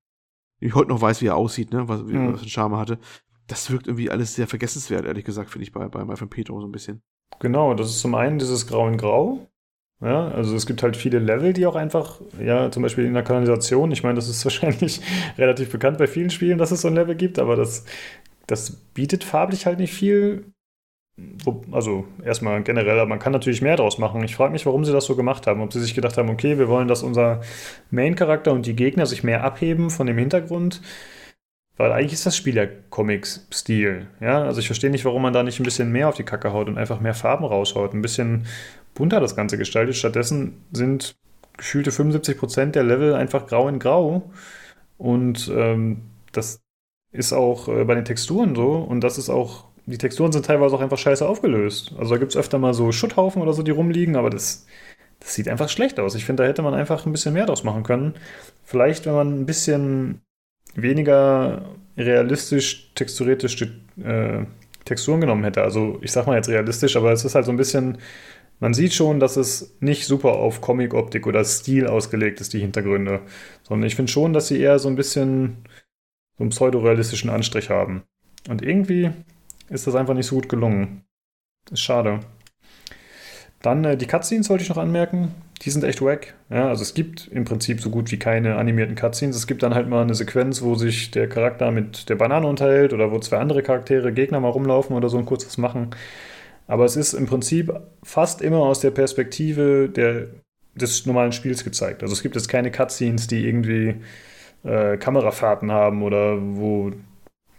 ich 0.61 0.75
heute 0.75 0.91
noch 0.91 1.01
weiß, 1.01 1.23
wie 1.23 1.27
er 1.27 1.37
aussieht, 1.37 1.73
ne, 1.73 1.89
was, 1.89 2.07
wie, 2.09 2.15
mhm. 2.15 2.33
was 2.33 2.41
für 2.41 2.43
einen 2.43 2.51
Charme 2.51 2.77
hatte. 2.77 2.99
Das 3.47 3.71
wirkt 3.71 3.87
irgendwie 3.87 4.11
alles 4.11 4.35
sehr 4.35 4.47
vergessenswert, 4.47 5.05
ehrlich 5.05 5.25
gesagt, 5.25 5.51
finde 5.51 5.65
ich, 5.65 5.73
bei, 5.73 5.87
bei 5.89 6.05
My 6.05 6.15
Pedro 6.15 6.61
so 6.61 6.67
ein 6.67 6.73
bisschen. 6.73 7.03
Genau, 7.41 7.75
das 7.75 7.89
ist 7.89 8.01
zum 8.01 8.15
einen 8.15 8.39
dieses 8.39 8.67
Grau 8.67 8.89
in 8.89 8.97
Grau, 8.97 9.47
ja, 10.03 10.29
also 10.29 10.57
es 10.57 10.67
gibt 10.67 10.83
halt 10.83 10.97
viele 10.97 11.21
Level, 11.21 11.53
die 11.53 11.65
auch 11.65 11.77
einfach, 11.77 12.21
ja, 12.41 12.73
zum 12.73 12.83
Beispiel 12.83 13.05
in 13.05 13.15
der 13.15 13.23
Kanalisation, 13.23 13.93
ich 13.93 14.03
meine, 14.03 14.17
das 14.17 14.29
ist 14.29 14.45
wahrscheinlich 14.45 15.01
relativ 15.39 15.71
bekannt 15.71 15.99
bei 15.99 16.09
vielen 16.09 16.31
Spielen, 16.31 16.59
dass 16.59 16.73
es 16.73 16.81
so 16.81 16.89
ein 16.89 16.95
Level 16.95 17.15
gibt, 17.15 17.39
aber 17.39 17.55
das, 17.55 17.85
das 18.49 18.73
bietet 18.73 19.23
farblich 19.23 19.67
halt 19.67 19.79
nicht 19.79 19.95
viel. 19.95 20.53
Also 21.71 22.07
erstmal 22.25 22.63
generell, 22.63 22.99
aber 22.99 23.09
man 23.09 23.19
kann 23.19 23.33
natürlich 23.33 23.61
mehr 23.61 23.77
draus 23.77 23.99
machen. 23.99 24.25
Ich 24.25 24.35
frage 24.35 24.53
mich, 24.53 24.65
warum 24.65 24.85
sie 24.85 24.93
das 24.93 25.05
so 25.05 25.15
gemacht 25.15 25.47
haben. 25.47 25.61
Ob 25.61 25.73
sie 25.73 25.81
sich 25.81 25.95
gedacht 25.95 26.17
haben, 26.17 26.31
okay, 26.31 26.59
wir 26.59 26.69
wollen, 26.69 26.89
dass 26.89 27.03
unser 27.03 27.43
Main-Charakter 27.91 28.53
und 28.53 28.67
die 28.67 28.75
Gegner 28.75 29.07
sich 29.07 29.23
mehr 29.23 29.45
abheben 29.45 29.91
von 29.91 30.07
dem 30.07 30.19
Hintergrund. 30.19 30.81
Weil 31.77 31.93
eigentlich 31.93 32.15
ist 32.15 32.27
das 32.27 32.37
Spiel 32.37 32.57
ja 32.57 32.67
Comics-Stil. 32.91 34.07
Ja, 34.21 34.43
also 34.43 34.61
ich 34.61 34.67
verstehe 34.67 34.91
nicht, 34.91 35.05
warum 35.05 35.23
man 35.23 35.33
da 35.33 35.43
nicht 35.43 35.61
ein 35.61 35.65
bisschen 35.65 35.91
mehr 35.93 36.09
auf 36.09 36.17
die 36.17 36.23
Kacke 36.23 36.53
haut 36.53 36.69
und 36.69 36.79
einfach 36.79 37.01
mehr 37.01 37.15
Farben 37.15 37.45
raushaut. 37.45 37.95
Ein 37.95 38.03
bisschen 38.03 38.47
bunter 38.95 39.21
das 39.21 39.37
Ganze 39.37 39.59
gestaltet. 39.59 39.97
Stattdessen 39.97 40.65
sind 40.73 41.15
gefühlte 41.57 41.91
75% 41.91 42.73
der 42.73 42.85
Level 42.85 43.15
einfach 43.15 43.47
grau 43.47 43.69
in 43.69 43.79
grau. 43.79 44.31
Und 44.99 45.51
ähm, 45.55 46.03
das 46.33 46.61
ist 47.11 47.33
auch 47.33 47.69
äh, 47.69 47.85
bei 47.85 47.95
den 47.95 48.05
Texturen 48.05 48.55
so. 48.55 48.75
Und 48.77 49.01
das 49.01 49.19
ist 49.19 49.31
auch, 49.31 49.72
die 49.87 49.99
Texturen 49.99 50.33
sind 50.33 50.47
teilweise 50.47 50.75
auch 50.77 50.81
einfach 50.81 50.99
scheiße 50.99 51.27
aufgelöst. 51.27 51.95
Also 51.99 52.15
da 52.15 52.19
gibt 52.19 52.33
es 52.33 52.37
öfter 52.37 52.59
mal 52.59 52.75
so 52.75 52.93
Schutthaufen 52.93 53.43
oder 53.43 53.53
so, 53.53 53.63
die 53.63 53.71
rumliegen, 53.71 54.17
aber 54.17 54.31
das, 54.31 54.67
das 55.21 55.35
sieht 55.35 55.49
einfach 55.49 55.69
schlecht 55.69 55.99
aus. 55.99 56.15
Ich 56.15 56.25
finde, 56.25 56.43
da 56.43 56.49
hätte 56.49 56.63
man 56.63 56.75
einfach 56.75 57.07
ein 57.07 57.13
bisschen 57.13 57.35
mehr 57.35 57.47
draus 57.47 57.65
machen 57.65 57.83
können. 57.83 58.15
Vielleicht, 58.65 59.07
wenn 59.07 59.15
man 59.15 59.41
ein 59.41 59.47
bisschen 59.47 60.21
weniger 60.75 61.65
realistisch 61.97 62.93
texturierte 62.95 63.47
äh, 64.03 64.45
Texturen 64.85 65.21
genommen 65.21 65.45
hätte. 65.45 65.63
Also 65.63 65.99
ich 66.01 66.13
sag 66.13 66.27
mal 66.27 66.37
jetzt 66.37 66.49
realistisch, 66.49 66.97
aber 66.97 67.13
es 67.13 67.25
ist 67.25 67.35
halt 67.35 67.45
so 67.45 67.53
ein 67.53 67.57
bisschen 67.57 67.99
man 68.63 68.75
sieht 68.75 68.95
schon, 68.95 69.19
dass 69.19 69.37
es 69.37 69.77
nicht 69.81 70.07
super 70.07 70.35
auf 70.35 70.61
Comic-Optik 70.61 71.27
oder 71.27 71.45
Stil 71.45 71.89
ausgelegt 71.89 72.41
ist, 72.41 72.53
die 72.53 72.61
Hintergründe. 72.61 73.23
Sondern 73.65 73.89
ich 73.89 73.97
finde 73.97 74.13
schon, 74.13 74.33
dass 74.33 74.47
sie 74.47 74.61
eher 74.61 74.79
so 74.79 74.89
ein 74.89 74.95
bisschen 74.95 75.57
so 76.39 76.45
einen 76.45 76.51
pseudorealistischen 76.51 77.29
Anstrich 77.29 77.71
haben. 77.71 78.05
Und 78.49 78.63
irgendwie 78.63 79.11
ist 79.73 79.87
das 79.87 79.95
einfach 79.95 80.15
nicht 80.15 80.27
so 80.27 80.37
gut 80.37 80.49
gelungen. 80.49 81.05
Ist 81.71 81.81
schade. 81.81 82.21
Dann 83.63 83.85
äh, 83.85 83.97
die 83.97 84.07
Cutscenes 84.07 84.51
wollte 84.51 84.65
ich 84.65 84.69
noch 84.69 84.77
anmerken. 84.77 85.35
Die 85.63 85.71
sind 85.71 85.85
echt 85.85 86.03
wack. 86.03 86.35
Ja, 86.51 86.69
also 86.69 86.83
es 86.83 86.95
gibt 86.95 87.29
im 87.29 87.45
Prinzip 87.45 87.81
so 87.81 87.91
gut 87.91 88.11
wie 88.11 88.19
keine 88.19 88.57
animierten 88.57 88.97
Cutscenes. 88.97 89.37
Es 89.37 89.47
gibt 89.47 89.63
dann 89.63 89.75
halt 89.75 89.89
mal 89.89 90.03
eine 90.03 90.15
Sequenz, 90.15 90.61
wo 90.63 90.75
sich 90.75 91.13
der 91.13 91.29
Charakter 91.29 91.71
mit 91.71 92.09
der 92.09 92.17
Banane 92.17 92.47
unterhält 92.47 92.93
oder 92.93 93.13
wo 93.13 93.19
zwei 93.21 93.39
andere 93.39 93.63
Charaktere, 93.63 94.13
Gegner 94.13 94.41
mal 94.41 94.51
rumlaufen 94.51 94.97
oder 94.97 95.09
so 95.09 95.19
ein 95.19 95.25
kurzes 95.25 95.59
machen. 95.59 95.91
Aber 96.67 96.85
es 96.85 96.97
ist 96.97 97.15
im 97.15 97.27
Prinzip 97.27 97.73
fast 98.03 98.43
immer 98.43 98.59
aus 98.59 98.81
der 98.81 98.91
Perspektive 98.91 99.89
der, 99.89 100.27
des 100.75 101.07
normalen 101.07 101.33
Spiels 101.33 101.65
gezeigt. 101.65 102.03
Also 102.03 102.13
es 102.13 102.23
gibt 102.23 102.35
jetzt 102.35 102.49
keine 102.49 102.73
Cutscenes, 102.73 103.29
die 103.29 103.47
irgendwie 103.47 103.97
äh, 104.65 104.97
Kamerafahrten 104.97 105.71
haben 105.71 106.03
oder 106.03 106.39
wo 106.41 106.91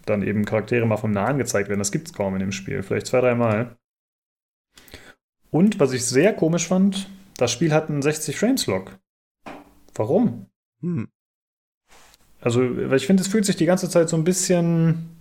dann 0.05 0.21
eben 0.21 0.45
Charaktere 0.45 0.85
mal 0.85 0.97
vom 0.97 1.11
Nahen 1.11 1.37
gezeigt 1.37 1.69
werden. 1.69 1.79
Das 1.79 1.91
gibt 1.91 2.07
es 2.07 2.13
kaum 2.13 2.33
in 2.35 2.39
dem 2.39 2.51
Spiel. 2.51 2.83
Vielleicht 2.83 3.07
zwei, 3.07 3.21
dreimal. 3.21 3.77
Und 5.49 5.79
was 5.79 5.93
ich 5.93 6.05
sehr 6.05 6.33
komisch 6.33 6.67
fand, 6.67 7.09
das 7.37 7.51
Spiel 7.51 7.73
hat 7.73 7.89
einen 7.89 8.01
60 8.01 8.37
Frames 8.37 8.67
Log. 8.67 8.99
Warum? 9.95 10.47
Hm. 10.81 11.07
Also, 12.41 12.61
weil 12.61 12.97
ich 12.97 13.05
finde, 13.05 13.21
es 13.21 13.29
fühlt 13.29 13.45
sich 13.45 13.55
die 13.55 13.65
ganze 13.65 13.89
Zeit 13.89 14.09
so 14.09 14.17
ein 14.17 14.23
bisschen 14.25 15.13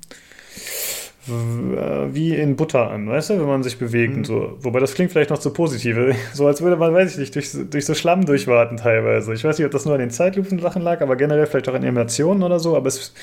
wie 1.27 2.35
in 2.35 2.57
Butter 2.57 2.91
an, 2.91 3.09
weißt 3.09 3.31
du, 3.31 3.39
wenn 3.39 3.47
man 3.47 3.63
sich 3.63 3.79
bewegt 3.79 4.13
mhm. 4.13 4.19
und 4.19 4.25
so. 4.25 4.59
Wobei 4.59 4.81
das 4.81 4.95
klingt 4.95 5.13
vielleicht 5.13 5.31
noch 5.31 5.39
zu 5.39 5.53
positiv. 5.53 5.97
So 6.33 6.47
als 6.49 6.63
würde 6.63 6.77
man, 6.77 6.93
weiß 6.93 7.13
ich 7.13 7.19
nicht, 7.19 7.35
durch, 7.35 7.53
durch 7.71 7.87
so 7.87 7.95
Schlamm 7.95 8.27
durchwarten 8.27 8.77
teilweise. 8.77 9.33
Ich 9.33 9.45
weiß 9.45 9.59
nicht, 9.59 9.67
ob 9.67 9.71
das 9.71 9.85
nur 9.85 9.95
an 9.95 10.01
den 10.01 10.11
Zeitlupen-Sachen 10.11 10.83
lag, 10.83 11.01
aber 11.01 11.15
generell 11.15 11.47
vielleicht 11.47 11.69
auch 11.69 11.75
an 11.75 11.83
Animationen 11.83 12.43
oder 12.43 12.59
so. 12.59 12.77
Aber 12.77 12.89
es, 12.89 13.15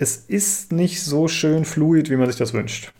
es 0.00 0.16
ist 0.16 0.70
nicht 0.70 1.02
so 1.02 1.26
schön 1.26 1.64
fluid, 1.64 2.08
wie 2.08 2.16
man 2.16 2.28
sich 2.28 2.38
das 2.38 2.54
wünscht. 2.54 2.92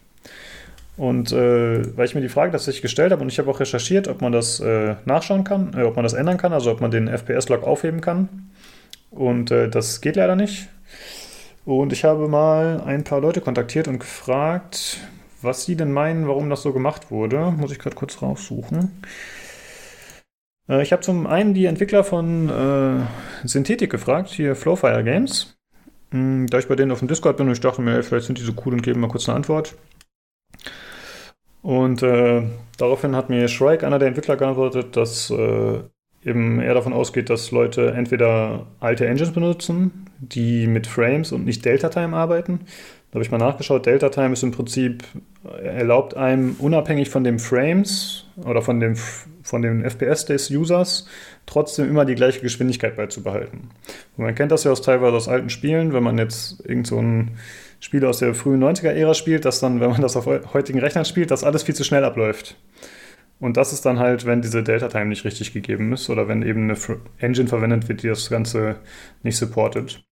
Und 0.97 1.31
äh, 1.31 1.97
weil 1.97 2.07
ich 2.07 2.17
mir 2.17 2.21
die 2.21 2.29
Frage 2.29 2.51
tatsächlich 2.51 2.83
gestellt 2.83 3.13
habe 3.13 3.23
und 3.23 3.29
ich 3.29 3.39
habe 3.39 3.49
auch 3.49 3.61
recherchiert, 3.61 4.09
ob 4.09 4.21
man 4.21 4.33
das 4.33 4.59
äh, 4.59 4.97
nachschauen 5.05 5.45
kann, 5.45 5.75
äh, 5.77 5.83
ob 5.83 5.95
man 5.95 6.03
das 6.03 6.13
ändern 6.13 6.39
kann, 6.39 6.53
also 6.53 6.73
ob 6.73 6.81
man 6.81 6.91
den 6.91 7.07
FPS-Log 7.07 7.63
aufheben 7.63 8.01
kann. 8.01 8.51
Und 9.13 9.53
äh, 9.53 9.69
das 9.69 10.01
geht 10.01 10.17
leider 10.17 10.35
nicht. 10.35 10.69
Und 11.65 11.93
ich 11.93 12.03
habe 12.03 12.27
mal 12.27 12.81
ein 12.85 13.05
paar 13.05 13.21
Leute 13.21 13.41
kontaktiert 13.41 13.87
und 13.87 14.01
gefragt, 14.01 14.99
was 15.41 15.65
sie 15.65 15.77
denn 15.77 15.93
meinen, 15.93 16.27
warum 16.27 16.51
das 16.51 16.63
so 16.63 16.73
gemacht 16.73 17.13
wurde. 17.13 17.53
Muss 17.53 17.71
ich 17.71 17.79
gerade 17.79 17.95
kurz 17.95 18.21
raussuchen. 18.21 18.91
Äh, 20.69 20.83
ich 20.83 20.91
habe 20.91 21.03
zum 21.03 21.29
einen 21.29 21.55
die 21.55 21.67
Entwickler 21.67 22.03
von 22.03 22.49
äh, 22.49 23.47
Synthetik 23.47 23.91
gefragt, 23.91 24.31
hier 24.31 24.57
Flowfire 24.57 25.05
Games. 25.05 25.58
Hm, 26.11 26.47
da 26.47 26.59
ich 26.59 26.69
bei 26.69 26.77
denen 26.77 26.93
auf 26.93 27.01
dem 27.01 27.09
Discord 27.09 27.37
bin 27.37 27.47
und 27.47 27.53
ich 27.53 27.61
dachte 27.61 27.83
mir, 27.83 28.03
vielleicht 28.03 28.27
sind 28.27 28.39
die 28.39 28.43
so 28.43 28.53
cool 28.65 28.73
und 28.73 28.83
geben 28.83 29.01
mal 29.01 29.09
kurz 29.09 29.29
eine 29.29 29.37
Antwort. 29.37 29.75
Und 31.63 32.03
äh, 32.03 32.43
daraufhin 32.79 33.15
hat 33.15 33.29
mir 33.29 33.49
Shrike, 33.49 33.87
einer 33.87 33.99
der 33.99 34.09
Entwickler, 34.09 34.37
geantwortet, 34.37 34.97
dass 34.97 35.31
äh, 35.31 35.81
eben 36.25 36.61
eher 36.61 36.75
davon 36.75 36.93
ausgeht, 36.93 37.31
dass 37.31 37.51
Leute 37.51 37.93
entweder 37.93 38.67
alte 38.81 39.07
Engines 39.07 39.33
benutzen, 39.33 40.07
die 40.19 40.67
mit 40.67 40.87
Frames 40.87 41.33
und 41.33 41.45
nicht 41.45 41.65
Delta-Time 41.65 42.17
arbeiten. 42.17 42.61
Da 43.11 43.15
habe 43.15 43.25
ich 43.25 43.31
mal 43.31 43.39
nachgeschaut. 43.39 43.87
Delta-Time 43.87 44.33
ist 44.33 44.43
im 44.43 44.53
Prinzip, 44.53 45.05
erlaubt 45.63 46.17
einem 46.17 46.57
unabhängig 46.59 47.09
von 47.09 47.25
den 47.25 47.39
Frames 47.39 48.27
oder 48.45 48.63
von 48.63 48.81
dem, 48.81 48.97
von 49.43 49.63
dem 49.63 49.83
FPS 49.83 50.27
des 50.27 50.51
Users 50.51 51.07
trotzdem 51.49 51.89
immer 51.89 52.05
die 52.05 52.15
gleiche 52.15 52.41
Geschwindigkeit 52.41 52.97
beizubehalten. 52.97 53.71
Und 54.17 54.25
man 54.25 54.35
kennt 54.35 54.53
das 54.53 54.65
ja 54.65 54.71
aus 54.71 54.83
teilweise 54.83 55.17
aus 55.17 55.29
alten 55.29 55.51
Spielen, 55.51 55.93
wenn 55.93 56.03
man 56.03 56.19
jetzt 56.19 56.65
irgend 56.65 56.87
so 56.87 56.99
ein 57.01 57.39
Spiel 57.81 58.05
aus 58.05 58.19
der 58.19 58.35
frühen 58.35 58.63
90er-Ära 58.63 59.15
spielt, 59.15 59.45
dass 59.45 59.61
dann, 59.61 59.81
wenn 59.81 59.91
man 59.91 60.03
das 60.03 60.17
auf 60.17 60.27
heutigen 60.27 60.79
Rechnern 60.79 61.05
spielt, 61.05 61.31
dass 61.31 61.45
alles 61.45 61.63
viel 61.63 61.75
zu 61.75 61.85
schnell 61.85 62.05
abläuft. 62.05 62.57
Und 63.41 63.57
das 63.57 63.73
ist 63.73 63.87
dann 63.87 63.99
halt, 63.99 64.27
wenn 64.27 64.43
diese 64.43 64.63
Delta-Time 64.63 65.07
nicht 65.07 65.25
richtig 65.25 65.53
gegeben 65.53 65.93
ist 65.93 66.11
oder 66.11 66.27
wenn 66.29 66.43
eben 66.43 66.65
eine 66.65 66.77
Engine 67.19 67.49
verwendet 67.49 67.89
wird, 67.89 68.03
die 68.03 68.09
das 68.09 68.29
Ganze 68.31 68.77
nicht 69.23 69.37
supportet. 69.37 70.05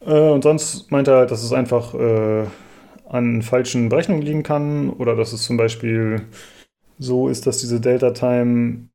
Äh, 0.00 0.30
und 0.30 0.42
sonst 0.42 0.90
meint 0.90 1.08
er 1.08 1.18
halt, 1.18 1.30
dass 1.30 1.44
es 1.44 1.52
einfach 1.52 1.94
äh, 1.94 2.44
an 3.08 3.42
falschen 3.42 3.88
Berechnungen 3.88 4.22
liegen 4.22 4.42
kann 4.42 4.90
oder 4.90 5.14
dass 5.14 5.32
es 5.32 5.42
zum 5.42 5.56
Beispiel 5.56 6.22
so 6.98 7.28
ist, 7.28 7.46
dass 7.46 7.58
diese 7.58 7.80
Delta-Time 7.80 8.88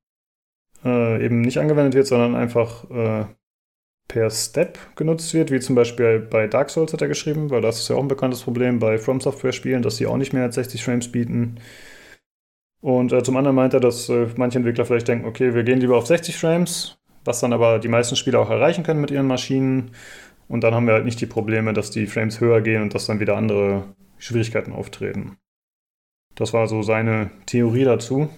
äh, 0.84 1.24
eben 1.24 1.40
nicht 1.40 1.58
angewendet 1.58 1.94
wird, 1.94 2.06
sondern 2.06 2.34
einfach 2.34 2.90
äh, 2.90 3.24
per 4.08 4.30
Step 4.30 4.78
genutzt 4.96 5.32
wird, 5.32 5.50
wie 5.50 5.60
zum 5.60 5.74
Beispiel 5.74 6.18
bei 6.20 6.46
Dark 6.46 6.70
Souls 6.70 6.92
hat 6.92 7.00
er 7.02 7.08
geschrieben, 7.08 7.50
weil 7.50 7.62
das 7.62 7.78
ist 7.78 7.88
ja 7.88 7.96
auch 7.96 8.02
ein 8.02 8.08
bekanntes 8.08 8.42
Problem 8.42 8.78
bei 8.78 8.98
From 8.98 9.20
Software 9.20 9.52
Spielen, 9.52 9.82
dass 9.82 9.96
sie 9.96 10.06
auch 10.06 10.16
nicht 10.16 10.32
mehr 10.32 10.42
als 10.42 10.56
60 10.56 10.84
Frames 10.84 11.10
bieten. 11.10 11.58
Und 12.82 13.12
äh, 13.12 13.22
zum 13.22 13.36
anderen 13.36 13.56
meint 13.56 13.74
er, 13.74 13.80
dass 13.80 14.08
äh, 14.08 14.26
manche 14.36 14.58
Entwickler 14.58 14.84
vielleicht 14.84 15.08
denken, 15.08 15.26
okay, 15.26 15.54
wir 15.54 15.62
gehen 15.62 15.80
lieber 15.80 15.96
auf 15.96 16.06
60 16.06 16.36
Frames, 16.36 16.98
was 17.24 17.40
dann 17.40 17.52
aber 17.52 17.78
die 17.78 17.88
meisten 17.88 18.16
Spieler 18.16 18.40
auch 18.40 18.50
erreichen 18.50 18.82
können 18.82 19.00
mit 19.00 19.10
ihren 19.10 19.28
Maschinen. 19.28 19.92
Und 20.48 20.62
dann 20.64 20.74
haben 20.74 20.86
wir 20.86 20.94
halt 20.94 21.04
nicht 21.04 21.20
die 21.20 21.26
Probleme, 21.26 21.72
dass 21.72 21.90
die 21.90 22.06
Frames 22.06 22.40
höher 22.40 22.60
gehen 22.60 22.82
und 22.82 22.94
dass 22.94 23.06
dann 23.06 23.20
wieder 23.20 23.36
andere 23.36 23.84
Schwierigkeiten 24.18 24.72
auftreten. 24.72 25.38
Das 26.34 26.52
war 26.52 26.66
so 26.66 26.82
seine 26.82 27.30
Theorie 27.46 27.84
dazu. 27.84 28.28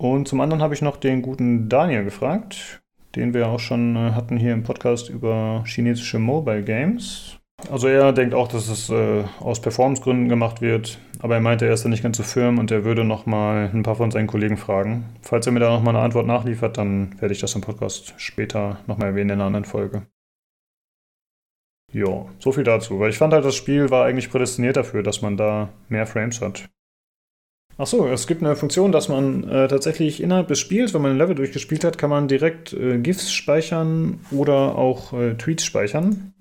Und 0.00 0.28
zum 0.28 0.40
anderen 0.40 0.62
habe 0.62 0.72
ich 0.72 0.80
noch 0.80 0.96
den 0.96 1.20
guten 1.20 1.68
Daniel 1.68 2.04
gefragt, 2.04 2.80
den 3.16 3.34
wir 3.34 3.48
auch 3.48 3.60
schon 3.60 3.96
äh, 3.96 4.12
hatten 4.12 4.38
hier 4.38 4.54
im 4.54 4.62
Podcast 4.62 5.10
über 5.10 5.62
chinesische 5.66 6.18
Mobile 6.18 6.62
Games. 6.62 7.38
Also 7.70 7.86
er 7.86 8.14
denkt 8.14 8.32
auch, 8.32 8.48
dass 8.48 8.70
es 8.70 8.88
äh, 8.88 9.24
aus 9.40 9.60
Performancegründen 9.60 10.30
gemacht 10.30 10.62
wird, 10.62 10.98
aber 11.18 11.34
er 11.34 11.42
meinte, 11.42 11.66
er 11.66 11.74
ist 11.74 11.84
da 11.84 11.90
nicht 11.90 12.02
ganz 12.02 12.16
so 12.16 12.22
firm 12.22 12.58
und 12.58 12.70
er 12.70 12.86
würde 12.86 13.04
noch 13.04 13.26
mal 13.26 13.68
ein 13.74 13.82
paar 13.82 13.96
von 13.96 14.10
seinen 14.10 14.26
Kollegen 14.26 14.56
fragen. 14.56 15.04
Falls 15.20 15.44
er 15.44 15.52
mir 15.52 15.60
da 15.60 15.68
noch 15.68 15.82
mal 15.82 15.90
eine 15.90 16.00
Antwort 16.02 16.26
nachliefert, 16.26 16.78
dann 16.78 17.20
werde 17.20 17.34
ich 17.34 17.40
das 17.42 17.54
im 17.54 17.60
Podcast 17.60 18.14
später 18.16 18.78
noch 18.86 18.96
mal 18.96 19.08
erwähnen 19.08 19.28
in 19.28 19.34
einer 19.34 19.44
anderen 19.44 19.66
Folge. 19.66 20.06
Ja, 21.92 22.24
so 22.38 22.52
viel 22.52 22.64
dazu, 22.64 23.00
weil 23.00 23.10
ich 23.10 23.18
fand 23.18 23.34
halt, 23.34 23.44
das 23.44 23.54
Spiel 23.54 23.90
war 23.90 24.06
eigentlich 24.06 24.30
prädestiniert 24.30 24.78
dafür, 24.78 25.02
dass 25.02 25.20
man 25.20 25.36
da 25.36 25.68
mehr 25.90 26.06
Frames 26.06 26.40
hat. 26.40 26.70
Achso, 27.80 28.06
es 28.08 28.26
gibt 28.26 28.42
eine 28.42 28.56
Funktion, 28.56 28.92
dass 28.92 29.08
man 29.08 29.48
äh, 29.48 29.66
tatsächlich 29.66 30.22
innerhalb 30.22 30.48
des 30.48 30.58
Spiels, 30.58 30.92
wenn 30.92 31.00
man 31.00 31.12
ein 31.12 31.16
Level 31.16 31.34
durchgespielt 31.34 31.82
hat, 31.82 31.96
kann 31.96 32.10
man 32.10 32.28
direkt 32.28 32.74
äh, 32.74 32.98
GIFs 32.98 33.32
speichern 33.32 34.20
oder 34.30 34.76
auch 34.76 35.14
äh, 35.14 35.32
Tweets 35.32 35.64
speichern. 35.64 36.34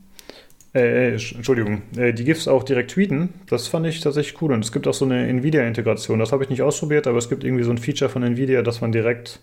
Äh, 0.75 1.11
äh, 1.11 1.11
Entschuldigung, 1.13 1.83
äh, 1.95 2.11
die 2.11 2.25
GIFs 2.25 2.49
auch 2.49 2.63
direkt 2.63 2.91
tweeten. 2.91 3.29
Das 3.47 3.69
fand 3.69 3.87
ich 3.87 4.01
tatsächlich 4.01 4.41
cool. 4.41 4.51
Und 4.51 4.65
es 4.65 4.73
gibt 4.73 4.85
auch 4.85 4.93
so 4.93 5.05
eine 5.05 5.27
Nvidia-Integration. 5.27 6.19
Das 6.19 6.33
habe 6.33 6.43
ich 6.43 6.49
nicht 6.49 6.61
ausprobiert, 6.61 7.07
aber 7.07 7.19
es 7.19 7.29
gibt 7.29 7.45
irgendwie 7.45 7.63
so 7.63 7.71
ein 7.71 7.77
Feature 7.77 8.09
von 8.09 8.21
Nvidia, 8.21 8.61
dass 8.61 8.81
man 8.81 8.91
direkt 8.91 9.39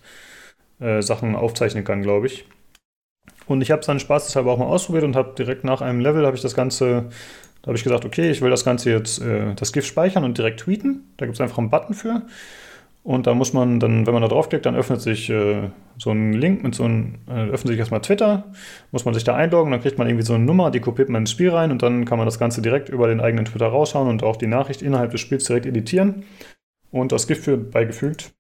Sachen 0.79 1.35
aufzeichnen 1.35 1.85
kann, 1.85 2.03
glaube 2.03 2.27
ich. 2.27 2.45
Und 3.47 3.63
ich 3.63 3.71
habe 3.71 3.81
es 3.81 3.87
dann 3.87 3.99
spaßeshalber 3.99 4.53
auch 4.53 4.59
mal 4.59 4.67
ausprobiert 4.67 5.05
und 5.05 5.17
habe 5.17 5.35
direkt 5.39 5.65
nach 5.65 5.81
einem 5.81 6.01
Level 6.01 6.27
habe 6.27 6.37
ich 6.37 6.43
das 6.43 6.55
Ganze 6.55 7.09
da 7.67 7.71
habe 7.71 7.79
ich 7.79 7.83
gesagt, 7.83 8.05
okay, 8.05 8.31
ich 8.31 8.43
will 8.43 8.51
das 8.51 8.65
Ganze 8.65 8.91
jetzt, 8.91 9.21
äh, 9.21 9.53
das 9.57 9.73
GIF 9.73 9.85
speichern 9.85 10.23
und 10.23 10.39
direkt 10.39 10.61
tweeten. 10.61 11.13
Da 11.17 11.27
gibt 11.27 11.35
es 11.35 11.41
einfach 11.41 11.59
einen 11.59 11.69
Button 11.69 11.95
für. 11.95 12.23
Und 13.03 13.27
da 13.27 13.35
muss 13.35 13.53
man 13.53 13.81
dann, 13.81 14.07
wenn 14.07 14.15
man 14.15 14.23
da 14.23 14.29
draufklickt, 14.29 14.65
dann 14.65 14.77
öffnet 14.77 15.01
sich 15.01 15.29
äh, 15.31 15.71
so 15.99 16.13
ein 16.13 16.33
Link 16.33 16.63
mit 16.63 16.77
so 16.77 16.85
einem, 16.85 17.17
äh, 17.29 17.49
öffnet 17.49 17.73
sich 17.73 17.79
erstmal 17.81 18.03
Twitter, 18.03 18.45
muss 18.93 19.05
man 19.05 19.15
sich 19.15 19.25
da 19.25 19.35
einloggen, 19.35 19.73
dann 19.73 19.81
kriegt 19.81 19.99
man 19.99 20.07
irgendwie 20.07 20.25
so 20.25 20.35
eine 20.35 20.45
Nummer, 20.45 20.71
die 20.71 20.79
kopiert 20.79 21.09
man 21.09 21.23
ins 21.23 21.33
Spiel 21.33 21.51
rein 21.51 21.73
und 21.73 21.83
dann 21.83 22.05
kann 22.05 22.19
man 22.19 22.27
das 22.27 22.39
Ganze 22.39 22.63
direkt 22.63 22.89
über 22.89 23.09
den 23.09 23.21
eigenen 23.21 23.47
Twitter 23.47 23.67
raushauen 23.67 24.09
und 24.09 24.23
auch 24.23 24.37
die 24.37 24.47
Nachricht 24.47 24.81
innerhalb 24.81 25.11
des 25.11 25.21
Spiels 25.21 25.45
direkt 25.45 25.67
editieren 25.67 26.23
und 26.93 27.11
das 27.11 27.27
GIF 27.27 27.43
für 27.43 27.57
beigefügt. 27.57 28.33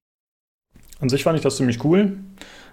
An 1.00 1.08
sich 1.08 1.24
fand 1.24 1.36
ich 1.36 1.42
das 1.42 1.56
ziemlich 1.56 1.84
cool, 1.84 2.18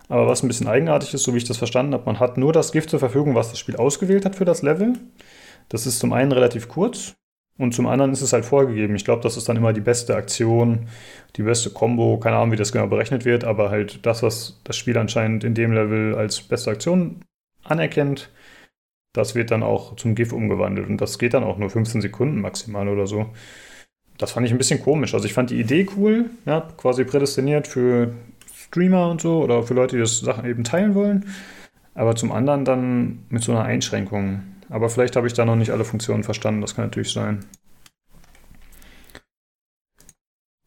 aber 0.07 0.27
was 0.27 0.43
ein 0.43 0.47
bisschen 0.47 0.67
eigenartig 0.67 1.15
ist, 1.15 1.23
so 1.23 1.33
wie 1.33 1.37
ich 1.37 1.45
das 1.45 1.57
verstanden 1.57 1.93
habe, 1.93 2.05
man 2.05 2.19
hat 2.19 2.37
nur 2.37 2.53
das 2.53 2.71
GIF 2.71 2.85
zur 2.85 2.99
Verfügung, 2.99 3.33
was 3.33 3.49
das 3.49 3.57
Spiel 3.57 3.75
ausgewählt 3.75 4.25
hat 4.25 4.35
für 4.35 4.45
das 4.45 4.61
Level. 4.61 4.93
Das 5.69 5.85
ist 5.85 5.99
zum 5.99 6.13
einen 6.13 6.31
relativ 6.31 6.67
kurz 6.67 7.15
und 7.57 7.73
zum 7.73 7.87
anderen 7.87 8.11
ist 8.11 8.21
es 8.21 8.33
halt 8.33 8.45
vorgegeben. 8.45 8.95
Ich 8.95 9.05
glaube, 9.05 9.21
das 9.21 9.37
ist 9.37 9.47
dann 9.47 9.57
immer 9.57 9.73
die 9.73 9.81
beste 9.81 10.15
Aktion, 10.15 10.87
die 11.35 11.43
beste 11.43 11.69
Combo. 11.69 12.17
Keine 12.19 12.37
Ahnung, 12.37 12.51
wie 12.51 12.57
das 12.57 12.71
genau 12.71 12.87
berechnet 12.87 13.25
wird, 13.25 13.43
aber 13.43 13.69
halt 13.69 14.05
das, 14.05 14.23
was 14.23 14.59
das 14.63 14.75
Spiel 14.75 14.97
anscheinend 14.97 15.43
in 15.43 15.53
dem 15.53 15.71
Level 15.71 16.15
als 16.15 16.41
beste 16.41 16.71
Aktion 16.71 17.21
anerkennt, 17.63 18.31
das 19.13 19.35
wird 19.35 19.51
dann 19.51 19.61
auch 19.61 19.95
zum 19.95 20.15
GIF 20.15 20.33
umgewandelt. 20.33 20.89
Und 20.89 20.99
das 20.99 21.19
geht 21.19 21.35
dann 21.35 21.43
auch 21.43 21.57
nur 21.57 21.69
15 21.69 22.01
Sekunden 22.01 22.41
maximal 22.41 22.87
oder 22.87 23.05
so. 23.05 23.27
Das 24.17 24.31
fand 24.31 24.45
ich 24.47 24.51
ein 24.51 24.57
bisschen 24.57 24.81
komisch. 24.81 25.13
Also 25.13 25.25
ich 25.25 25.33
fand 25.33 25.51
die 25.51 25.59
Idee 25.59 25.87
cool, 25.95 26.31
ja, 26.45 26.61
quasi 26.77 27.03
prädestiniert 27.03 27.67
für 27.67 28.13
Streamer 28.55 29.09
und 29.09 29.21
so 29.21 29.43
oder 29.43 29.63
für 29.63 29.75
Leute, 29.75 29.95
die 29.95 30.01
das 30.01 30.19
Sachen 30.19 30.45
eben 30.45 30.63
teilen 30.63 30.95
wollen. 30.95 31.25
Aber 31.93 32.15
zum 32.15 32.31
anderen 32.31 32.65
dann 32.65 33.25
mit 33.29 33.43
so 33.43 33.51
einer 33.51 33.63
Einschränkung. 33.63 34.41
Aber 34.73 34.89
vielleicht 34.89 35.15
habe 35.15 35.27
ich 35.27 35.33
da 35.33 35.45
noch 35.45 35.55
nicht 35.55 35.69
alle 35.69 35.85
Funktionen 35.85 36.23
verstanden, 36.23 36.61
das 36.61 36.73
kann 36.73 36.85
natürlich 36.85 37.13
sein. 37.13 37.45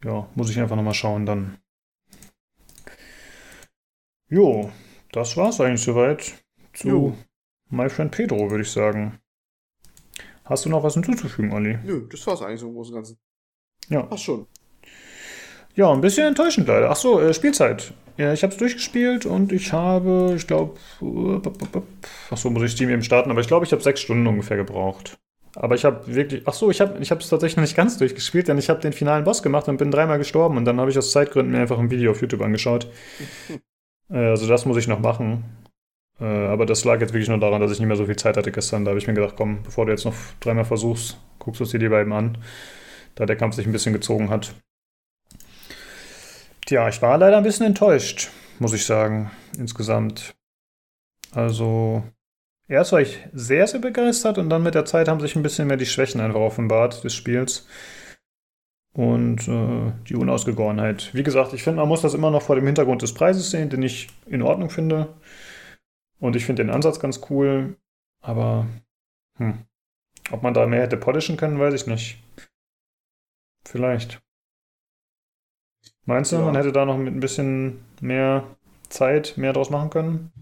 Ja, 0.05 0.31
muss 0.37 0.49
ich 0.49 0.61
einfach 0.61 0.77
nochmal 0.77 0.95
schauen 0.95 1.27
dann. 1.27 1.59
Jo, 4.29 4.71
das 5.11 5.37
war's 5.37 5.61
eigentlich 5.61 5.83
soweit 5.83 6.45
zu 6.73 6.89
jo. 6.89 7.19
My 7.69 7.91
Friend 7.91 8.13
Pedro, 8.13 8.49
würde 8.49 8.63
ich 8.63 8.71
sagen. 8.71 9.19
Hast 10.45 10.65
du 10.65 10.69
noch 10.69 10.85
was 10.85 10.95
hinzuzufügen, 10.95 11.53
Olli? 11.53 11.77
Nö, 11.83 12.07
das 12.09 12.25
war's 12.29 12.43
eigentlich 12.43 12.61
so 12.61 12.69
im 12.69 12.75
Großen 12.75 12.95
und 12.95 12.99
Ganzen. 12.99 13.19
Ja. 13.89 14.03
Passt 14.05 14.23
schon. 14.23 14.47
Ja, 15.77 15.93
ein 15.93 16.01
bisschen 16.01 16.27
enttäuschend 16.27 16.67
leider. 16.69 16.91
Achso, 16.91 17.21
äh, 17.21 17.35
Spielzeit. 17.35 17.93
Ja, 18.17 18.33
ich 18.33 18.43
habe 18.43 18.53
es 18.53 18.59
durchgespielt 18.59 19.27
und 19.27 19.53
ich 19.53 19.75
habe, 19.75 20.33
ich 20.37 20.47
glaube, 20.47 20.79
achso, 22.31 22.49
muss 22.49 22.63
ich 22.63 22.73
Steam 22.73 22.89
eben 22.89 23.03
starten, 23.03 23.31
aber 23.31 23.41
ich 23.43 23.47
glaube, 23.47 23.67
ich 23.67 23.73
habe 23.73 23.83
sechs 23.83 24.01
Stunden 24.01 24.27
ungefähr 24.27 24.57
gebraucht. 24.57 25.19
Aber 25.55 25.75
ich 25.75 25.85
habe 25.85 26.15
wirklich, 26.15 26.49
achso, 26.49 26.71
ich 26.71 26.81
habe 26.81 26.99
ich 27.01 27.11
es 27.11 27.29
tatsächlich 27.29 27.57
noch 27.57 27.63
nicht 27.63 27.77
ganz 27.77 27.99
durchgespielt, 27.99 28.49
denn 28.49 28.57
ich 28.57 28.71
habe 28.71 28.81
den 28.81 28.95
finalen 28.95 29.25
Boss 29.25 29.43
gemacht 29.43 29.69
und 29.69 29.77
bin 29.77 29.91
dreimal 29.91 30.17
gestorben 30.17 30.57
und 30.57 30.65
dann 30.65 30.81
habe 30.81 30.91
ich 30.91 30.97
aus 30.97 31.13
Zeitgründen 31.13 31.53
mir 31.53 31.61
einfach 31.61 31.79
ein 31.79 31.91
Video 31.91 32.11
auf 32.11 32.23
YouTube 32.23 32.41
angeschaut. 32.41 32.91
äh, 34.11 34.17
also 34.17 34.47
das 34.47 34.65
muss 34.65 34.79
ich 34.79 34.89
noch 34.89 35.01
machen. 35.01 35.45
Äh, 36.19 36.25
aber 36.25 36.65
das 36.65 36.85
lag 36.85 37.01
jetzt 37.01 37.13
wirklich 37.13 37.29
nur 37.29 37.39
daran, 37.39 37.61
dass 37.61 37.73
ich 37.73 37.81
nicht 37.81 37.89
mehr 37.89 37.97
so 37.97 38.07
viel 38.07 38.17
Zeit 38.17 38.39
hatte 38.39 38.51
gestern. 38.51 38.87
Da 38.87 38.91
habe 38.91 38.99
ich 38.99 39.07
mir 39.07 39.15
gedacht, 39.15 39.35
komm, 39.37 39.63
bevor 39.63 39.85
du 39.85 39.93
jetzt 39.93 40.07
noch 40.07 40.15
dreimal 40.41 40.65
versuchst, 40.65 41.19
guckst 41.39 41.61
du 41.61 41.65
es 41.65 41.71
dir 41.71 41.79
lieber 41.79 42.01
eben 42.01 42.15
an. 42.15 42.39
Da 43.15 43.27
der 43.27 43.37
Kampf 43.37 43.57
sich 43.57 43.67
ein 43.67 43.73
bisschen 43.73 43.93
gezogen 43.93 44.31
hat. 44.31 44.55
Tja, 46.67 46.89
ich 46.89 47.01
war 47.01 47.17
leider 47.17 47.37
ein 47.37 47.45
bisschen 47.45 47.65
enttäuscht, 47.65 48.29
muss 48.59 48.73
ich 48.73 48.85
sagen, 48.85 49.31
insgesamt. 49.57 50.35
Also, 51.33 52.03
erst 52.67 52.91
war 52.91 53.01
ich 53.01 53.21
sehr, 53.33 53.69
sehr 53.69 53.79
begeistert 53.79 54.37
und 54.37 54.51
dann 54.51 54.65
mit 54.65 54.75
der 54.75 54.85
Zeit 54.85 55.07
haben 55.07 55.21
sich 55.21 55.37
ein 55.37 55.45
bisschen 55.45 55.69
mehr 55.69 55.77
die 55.77 55.87
Schwächen 55.87 56.21
einfach 56.21 56.41
offenbart 56.41 57.05
des 57.05 57.15
Spiels. 57.15 57.69
Und 58.93 59.47
äh, 59.47 59.93
die 60.09 60.17
Unausgegorenheit. 60.17 61.15
Wie 61.15 61.23
gesagt, 61.23 61.53
ich 61.53 61.63
finde, 61.63 61.81
man 61.81 61.89
muss 61.89 62.01
das 62.01 62.15
immer 62.15 62.33
noch 62.33 62.43
vor 62.43 62.57
dem 62.57 62.67
Hintergrund 62.67 63.01
des 63.03 63.15
Preises 63.15 63.51
sehen, 63.51 63.71
den 63.71 63.83
ich 63.83 64.09
in 64.27 64.43
Ordnung 64.43 64.71
finde. 64.71 65.15
Und 66.19 66.35
ich 66.35 66.47
finde 66.47 66.65
den 66.65 66.71
Ansatz 66.71 66.99
ganz 66.99 67.21
cool. 67.31 67.77
Aber 68.23 68.67
hm, 69.37 69.67
ob 70.33 70.43
man 70.43 70.55
da 70.55 70.67
mehr 70.67 70.83
hätte 70.83 70.97
polischen 70.97 71.37
können, 71.37 71.61
weiß 71.61 71.75
ich 71.75 71.87
nicht. 71.87 72.25
Vielleicht. 73.65 74.26
Meinst 76.07 76.33
du, 76.33 76.37
ja. 76.37 76.45
man 76.45 76.57
hätte 76.57 76.73
da 76.73 76.85
noch 76.85 76.97
mit 76.97 77.13
ein 77.13 77.21
bisschen 77.21 77.81
mehr 78.01 78.45
Zeit 78.89 79.35
mehr 79.37 79.53
draus 79.53 79.71
machen 79.71 79.91
können? 79.91 80.33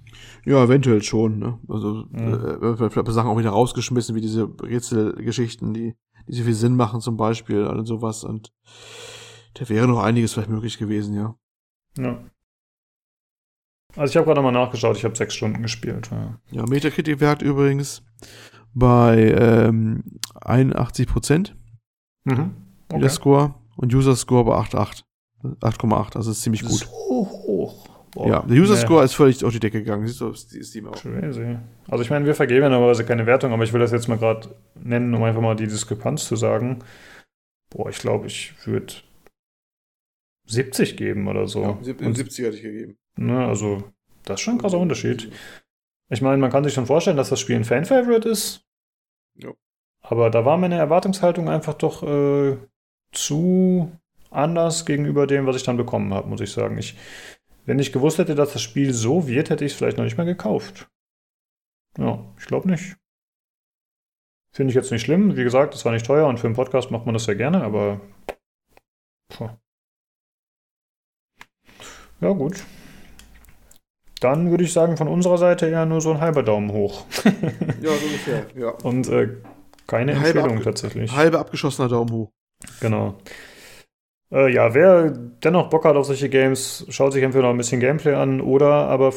Ja, 0.44 0.62
eventuell 0.62 1.02
schon. 1.02 1.38
Ne? 1.38 1.58
Also 1.68 2.04
mhm. 2.10 2.62
äh, 2.62 2.90
vielleicht 2.90 3.12
Sachen 3.12 3.30
auch 3.30 3.38
wieder 3.38 3.50
rausgeschmissen, 3.50 4.14
wie 4.14 4.20
diese 4.20 4.48
Rätselgeschichten, 4.62 5.72
die, 5.72 5.96
die 6.28 6.34
so 6.34 6.44
viel 6.44 6.54
Sinn 6.54 6.76
machen 6.76 7.00
zum 7.00 7.16
Beispiel 7.16 7.64
und 7.64 7.86
sowas. 7.86 8.24
Und 8.24 8.52
da 9.54 9.68
wäre 9.68 9.88
noch 9.88 10.02
einiges 10.02 10.34
vielleicht 10.34 10.50
möglich 10.50 10.78
gewesen, 10.78 11.14
ja. 11.14 11.34
Ja. 11.98 12.18
Also 13.96 14.10
ich 14.10 14.16
habe 14.16 14.26
gerade 14.26 14.42
mal 14.42 14.50
nachgeschaut, 14.50 14.96
ich 14.96 15.04
habe 15.04 15.16
sechs 15.16 15.34
Stunden 15.34 15.62
gespielt. 15.62 16.10
Ja, 16.10 16.38
ja 16.50 16.66
Metacritic-Wert 16.66 17.42
übrigens 17.42 18.02
bei 18.74 19.32
ähm, 19.38 20.02
81 20.34 21.06
Prozent. 21.06 21.56
Mhm. 22.24 22.54
Okay. 22.88 23.00
Der 23.00 23.10
Score 23.10 23.54
und 23.76 23.94
User 23.94 24.16
Score 24.16 24.44
bei 24.44 24.56
8,8. 24.56 25.04
8,8, 25.60 26.16
also 26.16 26.30
ist 26.30 26.42
ziemlich 26.42 26.62
gut. 26.62 26.72
So 26.72 26.86
hoch. 26.86 27.88
Boah. 28.14 28.28
Ja, 28.28 28.42
der 28.42 28.56
User 28.56 28.76
Score 28.76 29.00
nee. 29.00 29.06
ist 29.06 29.14
völlig 29.14 29.44
auf 29.44 29.52
die 29.52 29.58
Decke 29.58 29.80
gegangen. 29.80 30.06
Siehst 30.06 30.20
du, 30.20 30.32
Steam 30.34 30.86
auch. 30.86 30.92
Crazy. 30.92 31.58
Also 31.88 32.02
ich 32.02 32.10
meine, 32.10 32.26
wir 32.26 32.34
vergeben 32.36 32.62
ja 32.62 32.68
normalerweise 32.68 33.04
keine 33.04 33.26
Wertung, 33.26 33.52
aber 33.52 33.64
ich 33.64 33.72
will 33.72 33.80
das 33.80 33.90
jetzt 33.90 34.06
mal 34.06 34.18
gerade 34.18 34.54
nennen, 34.76 35.12
um 35.14 35.22
einfach 35.24 35.40
mal 35.40 35.56
die 35.56 35.66
Diskrepanz 35.66 36.26
zu 36.26 36.36
sagen. 36.36 36.78
Boah, 37.70 37.88
ich 37.90 37.98
glaube, 37.98 38.28
ich 38.28 38.54
würde 38.66 38.94
70 40.46 40.96
geben 40.96 41.26
oder 41.26 41.48
so. 41.48 41.62
Ja, 41.62 41.78
70 41.82 42.44
hätte 42.44 42.56
ich 42.56 42.62
gegeben. 42.62 42.98
Ne, 43.16 43.44
also, 43.44 43.82
das 44.24 44.36
ist 44.36 44.42
schon 44.42 44.54
ein 44.54 44.60
krasser 44.60 44.78
Unterschied. 44.78 45.32
Ich 46.08 46.22
meine, 46.22 46.36
man 46.36 46.50
kann 46.50 46.62
sich 46.62 46.74
schon 46.74 46.86
vorstellen, 46.86 47.16
dass 47.16 47.30
das 47.30 47.40
Spiel 47.40 47.56
ein 47.56 47.64
Fan-Favorite 47.64 48.28
ist. 48.28 48.64
Ja. 49.34 49.50
Aber 50.02 50.30
da 50.30 50.44
war 50.44 50.56
meine 50.56 50.76
Erwartungshaltung 50.76 51.48
einfach 51.48 51.74
doch 51.74 52.02
äh, 52.02 52.58
zu 53.10 53.90
anders 54.34 54.84
gegenüber 54.86 55.26
dem, 55.26 55.46
was 55.46 55.56
ich 55.56 55.62
dann 55.62 55.76
bekommen 55.76 56.12
habe, 56.12 56.28
muss 56.28 56.40
ich 56.40 56.52
sagen. 56.52 56.78
Ich, 56.78 56.96
wenn 57.66 57.78
ich 57.78 57.92
gewusst 57.92 58.18
hätte, 58.18 58.34
dass 58.34 58.52
das 58.52 58.62
Spiel 58.62 58.92
so 58.92 59.26
wird, 59.26 59.50
hätte 59.50 59.64
ich 59.64 59.72
es 59.72 59.78
vielleicht 59.78 59.96
noch 59.96 60.04
nicht 60.04 60.16
mehr 60.16 60.26
gekauft. 60.26 60.88
Ja, 61.98 62.24
ich 62.38 62.46
glaube 62.46 62.68
nicht. 62.68 62.96
Finde 64.52 64.70
ich 64.70 64.76
jetzt 64.76 64.92
nicht 64.92 65.02
schlimm. 65.02 65.36
Wie 65.36 65.44
gesagt, 65.44 65.74
das 65.74 65.84
war 65.84 65.92
nicht 65.92 66.06
teuer 66.06 66.28
und 66.28 66.38
für 66.38 66.46
einen 66.46 66.56
Podcast 66.56 66.90
macht 66.90 67.06
man 67.06 67.14
das 67.14 67.26
ja 67.26 67.34
gerne, 67.34 67.62
aber. 67.62 68.00
Puh. 69.28 69.50
Ja, 72.20 72.30
gut. 72.30 72.62
Dann 74.20 74.50
würde 74.50 74.64
ich 74.64 74.72
sagen, 74.72 74.96
von 74.96 75.08
unserer 75.08 75.38
Seite 75.38 75.68
eher 75.68 75.86
nur 75.86 76.00
so 76.00 76.12
ein 76.12 76.20
halber 76.20 76.42
Daumen 76.42 76.72
hoch. 76.72 77.04
ja, 77.24 77.90
so 77.90 78.06
ungefähr, 78.06 78.46
ja. 78.56 78.70
Und 78.70 79.08
äh, 79.08 79.28
keine 79.86 80.12
Empfehlung 80.12 80.62
tatsächlich. 80.62 81.12
Halbe 81.12 81.38
abgeschossener 81.38 81.88
Daumen 81.88 82.10
hoch. 82.10 82.30
Genau. 82.80 83.18
Äh, 84.34 84.52
ja, 84.52 84.74
wer 84.74 85.10
dennoch 85.10 85.70
Bock 85.70 85.84
hat 85.84 85.96
auf 85.96 86.06
solche 86.06 86.28
Games, 86.28 86.84
schaut 86.88 87.12
sich 87.12 87.22
entweder 87.22 87.44
noch 87.44 87.50
ein 87.50 87.56
bisschen 87.56 87.80
Gameplay 87.80 88.14
an 88.14 88.40
oder 88.40 88.88
aber 88.88 89.14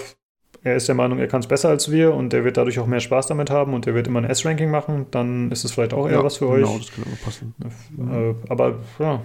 er 0.63 0.75
ist 0.75 0.87
der 0.87 0.95
Meinung, 0.95 1.17
er 1.17 1.27
kann 1.27 1.39
es 1.39 1.47
besser 1.47 1.69
als 1.69 1.91
wir 1.91 2.13
und 2.13 2.33
der 2.33 2.43
wird 2.43 2.57
dadurch 2.57 2.77
auch 2.79 2.85
mehr 2.85 2.99
Spaß 2.99 3.27
damit 3.27 3.49
haben 3.49 3.73
und 3.73 3.85
der 3.85 3.95
wird 3.95 4.07
immer 4.07 4.21
ein 4.21 4.29
S-Ranking 4.29 4.69
machen, 4.69 5.07
dann 5.11 5.51
ist 5.51 5.63
es 5.63 5.71
vielleicht 5.71 5.93
auch 5.93 6.07
eher 6.07 6.17
ja, 6.17 6.23
was 6.23 6.37
für 6.37 6.45
genau, 6.45 6.55
euch. 6.55 6.61
Genau, 6.63 6.77
das 6.77 6.91
kann 6.91 7.03
immer 7.05 7.15
passen. 7.23 7.55
Äh, 7.97 8.51
aber 8.51 8.79
ja, 8.99 9.21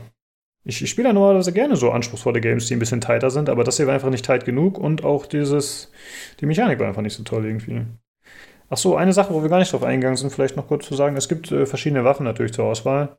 ich, 0.65 0.83
ich 0.83 0.89
spiele 0.89 1.09
ja 1.09 1.13
normalerweise 1.13 1.53
gerne 1.53 1.77
so 1.77 1.91
anspruchsvolle 1.91 2.41
Games, 2.41 2.67
die 2.67 2.77
ein 2.77 2.79
bisschen 2.79 3.01
tighter 3.01 3.31
sind, 3.31 3.51
aber 3.51 3.65
das 3.65 3.77
hier 3.77 3.87
war 3.87 3.95
einfach 3.95 4.11
nicht 4.11 4.25
tight 4.25 4.45
genug 4.45 4.79
und 4.79 5.05
auch 5.05 5.27
dieses, 5.27 5.91
die 6.41 6.47
Mechanik 6.47 6.79
war 6.79 6.87
einfach 6.87 7.03
nicht 7.03 7.17
so 7.17 7.25
toll 7.25 7.45
irgendwie. 7.45 7.85
Ach 8.71 8.79
so, 8.79 8.97
eine 8.97 9.13
Sache, 9.13 9.35
wo 9.35 9.43
wir 9.43 9.51
gar 9.51 9.59
nicht 9.59 9.73
drauf 9.73 9.83
eingegangen 9.83 10.17
sind, 10.17 10.33
vielleicht 10.33 10.57
noch 10.57 10.69
kurz 10.69 10.87
zu 10.87 10.95
sagen, 10.95 11.17
es 11.17 11.29
gibt 11.29 11.53
äh, 11.53 11.67
verschiedene 11.67 12.05
Waffen 12.05 12.25
natürlich 12.25 12.53
zur 12.53 12.65
Auswahl, 12.65 13.19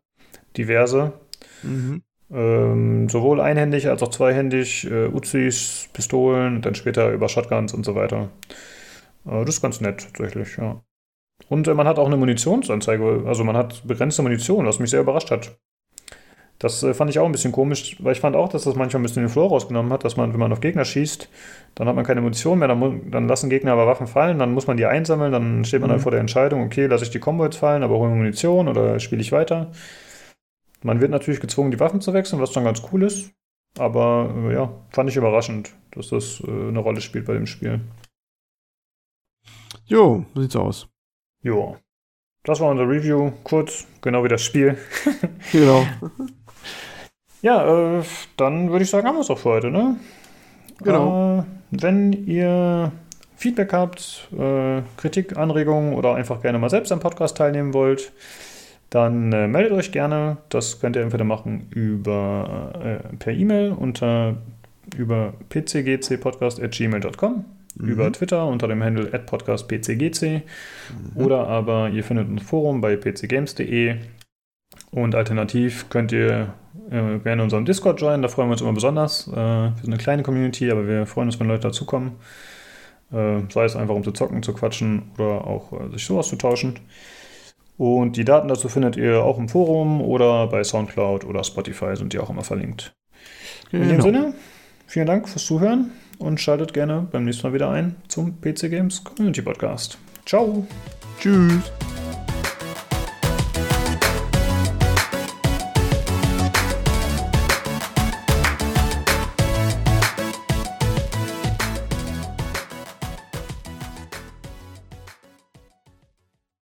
diverse. 0.55 1.13
Mhm. 1.61 2.01
Ähm, 2.33 3.09
sowohl 3.09 3.39
einhändig 3.39 3.87
als 3.87 4.01
auch 4.01 4.09
zweihändig, 4.09 4.89
äh, 4.89 5.07
Uzis, 5.07 5.87
Pistolen, 5.93 6.61
dann 6.61 6.73
später 6.73 7.11
über 7.11 7.29
Shotguns 7.29 7.73
und 7.73 7.85
so 7.85 7.93
weiter. 7.93 8.29
Äh, 9.25 9.45
das 9.45 9.55
ist 9.55 9.61
ganz 9.61 9.81
nett, 9.81 10.01
tatsächlich, 10.01 10.57
ja. 10.57 10.81
Und 11.49 11.67
äh, 11.67 11.73
man 11.75 11.87
hat 11.87 11.99
auch 11.99 12.07
eine 12.07 12.17
Munitionsanzeige, 12.17 13.23
also 13.27 13.43
man 13.43 13.55
hat 13.55 13.87
begrenzte 13.87 14.23
Munition, 14.23 14.65
was 14.65 14.79
mich 14.79 14.89
sehr 14.89 15.01
überrascht 15.01 15.29
hat. 15.29 15.57
Das 16.57 16.81
äh, 16.81 16.93
fand 16.93 17.11
ich 17.11 17.19
auch 17.19 17.25
ein 17.25 17.31
bisschen 17.31 17.51
komisch, 17.51 17.97
weil 17.99 18.13
ich 18.13 18.19
fand 18.19 18.35
auch, 18.35 18.49
dass 18.49 18.63
das 18.63 18.75
manchmal 18.75 19.01
ein 19.01 19.03
bisschen 19.03 19.23
den 19.23 19.29
Floor 19.29 19.49
rausgenommen 19.49 19.91
hat, 19.91 20.03
dass 20.03 20.17
man, 20.17 20.33
wenn 20.33 20.39
man 20.39 20.53
auf 20.53 20.61
Gegner 20.61 20.85
schießt, 20.85 21.29
dann 21.75 21.87
hat 21.87 21.95
man 21.95 22.05
keine 22.05 22.21
Munition 22.21 22.57
mehr, 22.57 22.67
dann, 22.67 23.11
dann 23.11 23.27
lassen 23.27 23.49
Gegner 23.49 23.73
aber 23.73 23.85
Waffen 23.85 24.07
fallen, 24.07 24.39
dann 24.39 24.53
muss 24.53 24.65
man 24.65 24.77
die 24.77 24.85
einsammeln, 24.85 25.31
dann 25.31 25.65
steht 25.65 25.81
man 25.81 25.89
mhm. 25.89 25.93
dann 25.93 26.01
vor 26.01 26.11
der 26.11 26.21
Entscheidung, 26.21 26.63
okay, 26.63 26.87
lasse 26.87 27.03
ich 27.03 27.11
die 27.11 27.19
Combo 27.19 27.43
jetzt 27.43 27.57
fallen, 27.57 27.83
aber 27.83 27.97
hole 27.97 28.09
mir 28.09 28.15
Munition 28.15 28.67
oder 28.67 28.99
spiele 28.99 29.21
ich 29.21 29.31
weiter. 29.31 29.71
Man 30.83 31.01
wird 31.01 31.11
natürlich 31.11 31.39
gezwungen, 31.39 31.71
die 31.71 31.79
Waffen 31.79 32.01
zu 32.01 32.13
wechseln, 32.13 32.41
was 32.41 32.51
dann 32.51 32.65
ganz 32.65 32.81
cool 32.91 33.03
ist. 33.03 33.33
Aber 33.77 34.33
äh, 34.35 34.53
ja, 34.53 34.71
fand 34.89 35.09
ich 35.09 35.15
überraschend, 35.15 35.71
dass 35.91 36.09
das 36.09 36.41
äh, 36.45 36.67
eine 36.67 36.79
Rolle 36.79 37.01
spielt 37.01 37.25
bei 37.25 37.33
dem 37.33 37.47
Spiel. 37.47 37.79
Jo, 39.85 40.25
so 40.35 40.41
sieht's 40.41 40.55
aus. 40.55 40.87
Jo. 41.41 41.77
Das 42.43 42.59
war 42.59 42.69
unser 42.69 42.87
Review. 42.87 43.31
Kurz, 43.43 43.87
genau 44.01 44.23
wie 44.23 44.27
das 44.27 44.43
Spiel. 44.43 44.77
genau. 45.51 45.85
ja, 47.41 47.99
äh, 47.99 48.03
dann 48.37 48.69
würde 48.69 48.83
ich 48.83 48.89
sagen, 48.89 49.07
haben 49.07 49.15
wir 49.15 49.21
es 49.21 49.29
auch 49.29 49.39
für 49.39 49.49
heute, 49.49 49.71
ne? 49.71 49.97
Genau. 50.79 51.39
Äh, 51.39 51.43
wenn 51.71 52.13
ihr 52.27 52.91
Feedback 53.35 53.73
habt, 53.73 54.29
äh, 54.37 54.81
Kritik, 54.97 55.37
Anregungen 55.37 55.95
oder 55.95 56.15
einfach 56.15 56.41
gerne 56.41 56.59
mal 56.59 56.69
selbst 56.69 56.91
am 56.91 56.99
Podcast 56.99 57.37
teilnehmen 57.37 57.73
wollt, 57.73 58.11
dann 58.93 59.33
äh, 59.33 59.47
meldet 59.47 59.71
euch 59.71 59.91
gerne. 59.91 60.37
Das 60.49 60.79
könnt 60.79 60.95
ihr 60.95 61.01
entweder 61.01 61.23
machen 61.23 61.65
über, 61.71 62.73
äh, 62.83 63.15
per 63.15 63.33
E-Mail 63.33 63.71
unter 63.71 64.37
über 64.95 65.33
pcgcpodcast.gmail.com, 65.49 67.45
mhm. 67.75 67.87
über 67.87 68.11
Twitter 68.11 68.45
unter 68.45 68.67
dem 68.67 68.83
Handle 68.83 69.05
podcastpcgc 69.05 70.21
mhm. 70.21 70.43
oder 71.15 71.47
aber 71.47 71.89
ihr 71.89 72.03
findet 72.03 72.29
ein 72.29 72.37
Forum 72.37 72.81
bei 72.81 72.95
pcgames.de 72.95 73.95
und 74.91 75.15
alternativ 75.15 75.89
könnt 75.89 76.11
ihr 76.11 76.53
äh, 76.91 77.17
gerne 77.17 77.41
unserem 77.41 77.65
Discord 77.65 77.99
joinen, 77.99 78.21
da 78.21 78.27
freuen 78.27 78.49
wir 78.49 78.53
uns 78.53 78.61
immer 78.61 78.73
besonders. 78.73 79.27
Äh, 79.27 79.35
wir 79.35 79.73
sind 79.81 79.91
eine 79.91 80.03
kleine 80.03 80.21
Community, 80.21 80.69
aber 80.69 80.87
wir 80.87 81.07
freuen 81.07 81.29
uns, 81.29 81.39
wenn 81.39 81.47
Leute 81.47 81.61
dazukommen. 81.61 82.11
Äh, 83.11 83.39
sei 83.49 83.65
es 83.65 83.75
einfach 83.75 83.95
um 83.95 84.03
zu 84.03 84.11
zocken, 84.11 84.43
zu 84.43 84.53
quatschen 84.53 85.11
oder 85.17 85.47
auch 85.47 85.73
äh, 85.73 85.89
sich 85.93 86.05
so 86.05 86.19
auszutauschen. 86.19 86.75
Und 87.77 88.17
die 88.17 88.25
Daten 88.25 88.47
dazu 88.47 88.69
findet 88.69 88.97
ihr 88.97 89.23
auch 89.23 89.37
im 89.37 89.49
Forum 89.49 90.01
oder 90.01 90.47
bei 90.47 90.63
Soundcloud 90.63 91.25
oder 91.25 91.43
Spotify 91.43 91.95
sind 91.95 92.13
die 92.13 92.19
auch 92.19 92.29
immer 92.29 92.43
verlinkt. 92.43 92.93
Genau. 93.71 93.83
In 93.83 93.89
dem 93.89 93.97
genau. 93.97 94.03
Sinne, 94.03 94.33
vielen 94.85 95.07
Dank 95.07 95.27
fürs 95.27 95.45
Zuhören 95.45 95.91
und 96.19 96.39
schaltet 96.39 96.73
gerne 96.73 97.07
beim 97.11 97.25
nächsten 97.25 97.47
Mal 97.47 97.53
wieder 97.53 97.69
ein 97.69 97.95
zum 98.07 98.39
PC 98.39 98.69
Games 98.69 99.03
Community 99.03 99.41
Podcast. 99.41 99.97
Ciao. 100.25 100.65
Tschüss. 101.19 101.71